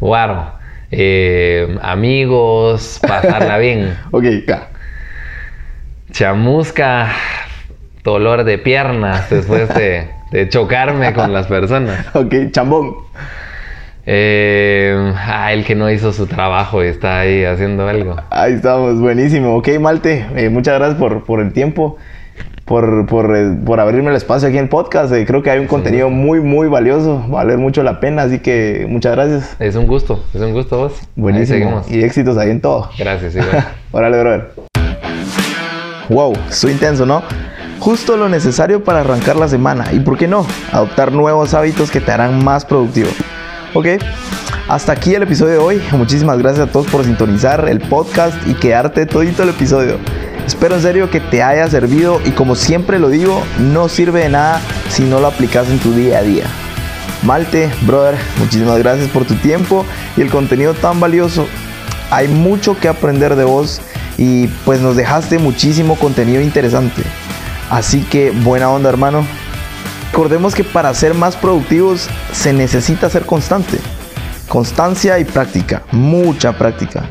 Guaro. 0.01 0.55
Eh, 0.91 1.79
amigos, 1.83 2.99
pasarla 3.07 3.59
bien. 3.59 3.97
ok, 4.11 4.25
acá. 4.43 4.69
Chamusca, 6.11 7.09
dolor 8.05 8.45
de 8.45 8.59
piernas 8.59 9.31
después 9.31 9.69
de, 9.75 10.49
chocarme 10.49 11.13
con 11.13 11.33
las 11.33 11.47
personas. 11.47 12.07
Ok, 12.15 12.35
chambón. 12.51 12.97
Eh, 14.05 15.13
ah, 15.17 15.53
el 15.53 15.65
que 15.65 15.77
no 15.77 15.89
hizo 15.89 16.13
su 16.13 16.27
trabajo 16.27 16.83
y 16.83 16.89
está 16.89 17.21
ahí 17.21 17.45
haciendo 17.45 17.87
algo. 17.89 18.17
Ahí 18.31 18.55
estamos, 18.55 19.01
buenísimo. 19.01 19.57
Ok, 19.57 19.69
Malte, 19.81 20.27
eh, 20.35 20.49
muchas 20.49 20.79
gracias 20.79 20.99
por, 20.99 21.41
el 21.41 21.53
tiempo, 21.53 21.97
por, 22.65 23.07
por, 23.07 23.37
eh, 23.37 23.57
por, 23.65 23.79
abrirme 23.79 24.11
el 24.11 24.17
espacio 24.17 24.49
aquí 24.49 24.57
en 24.57 24.65
el 24.65 24.69
podcast. 24.69 25.13
Eh, 25.13 25.25
creo 25.25 25.45
que 25.45 25.51
hay 25.51 25.61
un 25.61 25.69
contenido 25.69 26.11
muy, 26.11 26.41
muy 26.41 26.67
valioso, 26.67 27.21
va 27.33 27.43
a 27.43 27.45
valer 27.45 27.59
mucho 27.59 27.85
la 27.85 28.01
pena, 28.01 28.23
así 28.23 28.41
que 28.41 28.87
muchas 28.89 29.13
gracias. 29.13 29.57
Es 29.61 29.77
un 29.77 29.87
gusto, 29.87 30.25
es 30.35 30.41
un 30.41 30.53
gusto 30.53 30.79
vos. 30.79 30.95
Buenísimo. 31.15 31.83
Y 31.89 32.03
éxitos 32.03 32.37
ahí 32.39 32.51
en 32.51 32.61
todo. 32.61 32.91
Gracias, 32.99 33.37
igual. 33.37 33.69
Órale, 33.93 34.21
brother. 34.21 34.51
Wow, 36.09 36.33
estoy 36.51 36.73
intenso, 36.73 37.07
¿no? 37.07 37.23
Justo 37.83 38.17
lo 38.17 38.29
necesario 38.29 38.85
para 38.85 39.01
arrancar 39.01 39.35
la 39.35 39.49
semana 39.49 39.93
y, 39.93 39.99
¿por 39.99 40.17
qué 40.17 40.29
no?, 40.29 40.47
adoptar 40.71 41.11
nuevos 41.11 41.53
hábitos 41.53 41.91
que 41.91 42.01
te 42.01 42.13
harán 42.13 42.45
más 42.45 42.65
productivo. 42.65 43.09
Ok, 43.75 43.87
hasta 44.69 44.93
aquí 44.93 45.17
el 45.17 45.25
episodio 45.25 45.55
de 45.55 45.59
hoy. 45.59 45.83
Muchísimas 45.91 46.39
gracias 46.39 46.69
a 46.69 46.71
todos 46.71 46.87
por 46.87 47.05
sintonizar 47.05 47.69
el 47.69 47.81
podcast 47.81 48.37
y 48.47 48.55
quedarte 48.55 49.05
todito 49.05 49.43
el 49.43 49.49
episodio. 49.49 49.99
Espero 50.47 50.77
en 50.77 50.83
serio 50.83 51.11
que 51.11 51.19
te 51.19 51.43
haya 51.43 51.69
servido 51.69 52.21
y 52.25 52.31
como 52.31 52.55
siempre 52.55 53.01
lo 53.01 53.09
digo, 53.09 53.43
no 53.59 53.89
sirve 53.89 54.21
de 54.21 54.29
nada 54.29 54.61
si 54.89 55.03
no 55.03 55.19
lo 55.19 55.27
aplicas 55.27 55.69
en 55.69 55.81
tu 55.81 55.93
día 55.93 56.19
a 56.19 56.23
día. 56.23 56.45
Malte, 57.25 57.69
brother, 57.81 58.15
muchísimas 58.39 58.79
gracias 58.79 59.09
por 59.09 59.25
tu 59.25 59.35
tiempo 59.35 59.85
y 60.17 60.21
el 60.21 60.31
contenido 60.31 60.75
tan 60.75 61.01
valioso. 61.01 61.49
Hay 62.13 62.29
mucho 62.29 62.79
que 62.79 62.87
aprender 62.87 63.35
de 63.35 63.45
vos 63.45 63.81
y 64.19 64.47
pues 64.65 64.81
nos 64.81 64.95
dejaste 64.95 65.41
muchísimo 65.41 65.97
contenido 65.97 66.41
interesante. 66.41 67.03
Así 67.73 68.03
que 68.03 68.33
buena 68.33 68.69
onda 68.69 68.91
hermano. 68.91 69.25
Recordemos 70.11 70.55
que 70.55 70.63
para 70.63 70.93
ser 70.93 71.15
más 71.15 71.37
productivos 71.37 72.07
se 72.31 72.53
necesita 72.53 73.09
ser 73.09 73.25
constante. 73.25 73.79
Constancia 74.47 75.19
y 75.19 75.25
práctica, 75.25 75.83
mucha 75.91 76.53
práctica. 76.59 77.05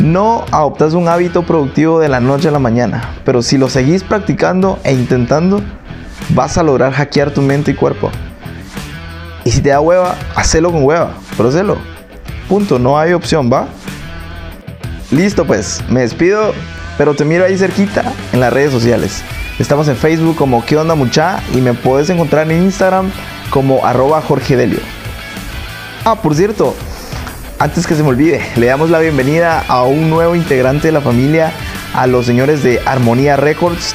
No 0.00 0.44
adoptas 0.50 0.92
un 0.92 1.08
hábito 1.08 1.46
productivo 1.46 2.00
de 2.00 2.10
la 2.10 2.20
noche 2.20 2.48
a 2.48 2.50
la 2.50 2.58
mañana, 2.58 3.14
pero 3.24 3.40
si 3.40 3.56
lo 3.56 3.70
seguís 3.70 4.04
practicando 4.04 4.78
e 4.84 4.92
intentando, 4.92 5.62
vas 6.34 6.58
a 6.58 6.62
lograr 6.62 6.92
hackear 6.92 7.30
tu 7.30 7.40
mente 7.40 7.70
y 7.70 7.74
cuerpo. 7.74 8.10
Y 9.46 9.52
si 9.52 9.62
te 9.62 9.70
da 9.70 9.80
hueva, 9.80 10.16
hacelo 10.34 10.70
con 10.70 10.84
hueva, 10.84 11.14
pero. 11.38 11.78
Punto, 12.46 12.78
no 12.78 12.98
hay 12.98 13.14
opción, 13.14 13.50
¿va? 13.50 13.68
Listo 15.10 15.46
pues, 15.46 15.82
me 15.88 16.00
despido, 16.00 16.52
pero 16.98 17.14
te 17.14 17.24
miro 17.24 17.46
ahí 17.46 17.56
cerquita 17.56 18.12
en 18.34 18.40
las 18.40 18.52
redes 18.52 18.70
sociales. 18.70 19.24
Estamos 19.58 19.86
en 19.86 19.96
Facebook 19.96 20.36
como 20.36 20.64
¿Qué 20.64 20.76
onda 20.76 20.96
mucha? 20.96 21.40
Y 21.54 21.60
me 21.60 21.74
puedes 21.74 22.10
encontrar 22.10 22.50
en 22.50 22.64
Instagram 22.64 23.12
como 23.50 23.86
arroba 23.86 24.20
Jorge 24.20 24.56
Delio. 24.56 24.80
Ah, 26.04 26.20
por 26.20 26.34
cierto, 26.34 26.74
antes 27.60 27.86
que 27.86 27.94
se 27.94 28.02
me 28.02 28.08
olvide, 28.08 28.44
le 28.56 28.66
damos 28.66 28.90
la 28.90 28.98
bienvenida 28.98 29.64
a 29.68 29.84
un 29.84 30.10
nuevo 30.10 30.34
integrante 30.34 30.88
de 30.88 30.92
la 30.92 31.00
familia, 31.00 31.52
a 31.94 32.08
los 32.08 32.26
señores 32.26 32.64
de 32.64 32.80
Armonía 32.84 33.36
Records. 33.36 33.94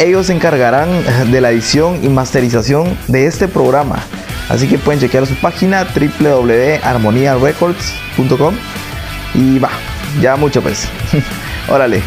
Ellos 0.00 0.26
se 0.26 0.34
encargarán 0.34 0.88
de 1.30 1.40
la 1.40 1.52
edición 1.52 2.00
y 2.02 2.08
masterización 2.08 2.98
de 3.06 3.26
este 3.26 3.46
programa. 3.46 4.00
Así 4.48 4.66
que 4.66 4.76
pueden 4.76 5.00
chequear 5.00 5.24
su 5.26 5.36
página 5.36 5.84
www.armoniarecords.com 5.84 8.54
y 9.34 9.60
va, 9.60 9.70
ya 10.20 10.34
mucho 10.34 10.60
pues. 10.62 10.88
Órale, 11.68 12.02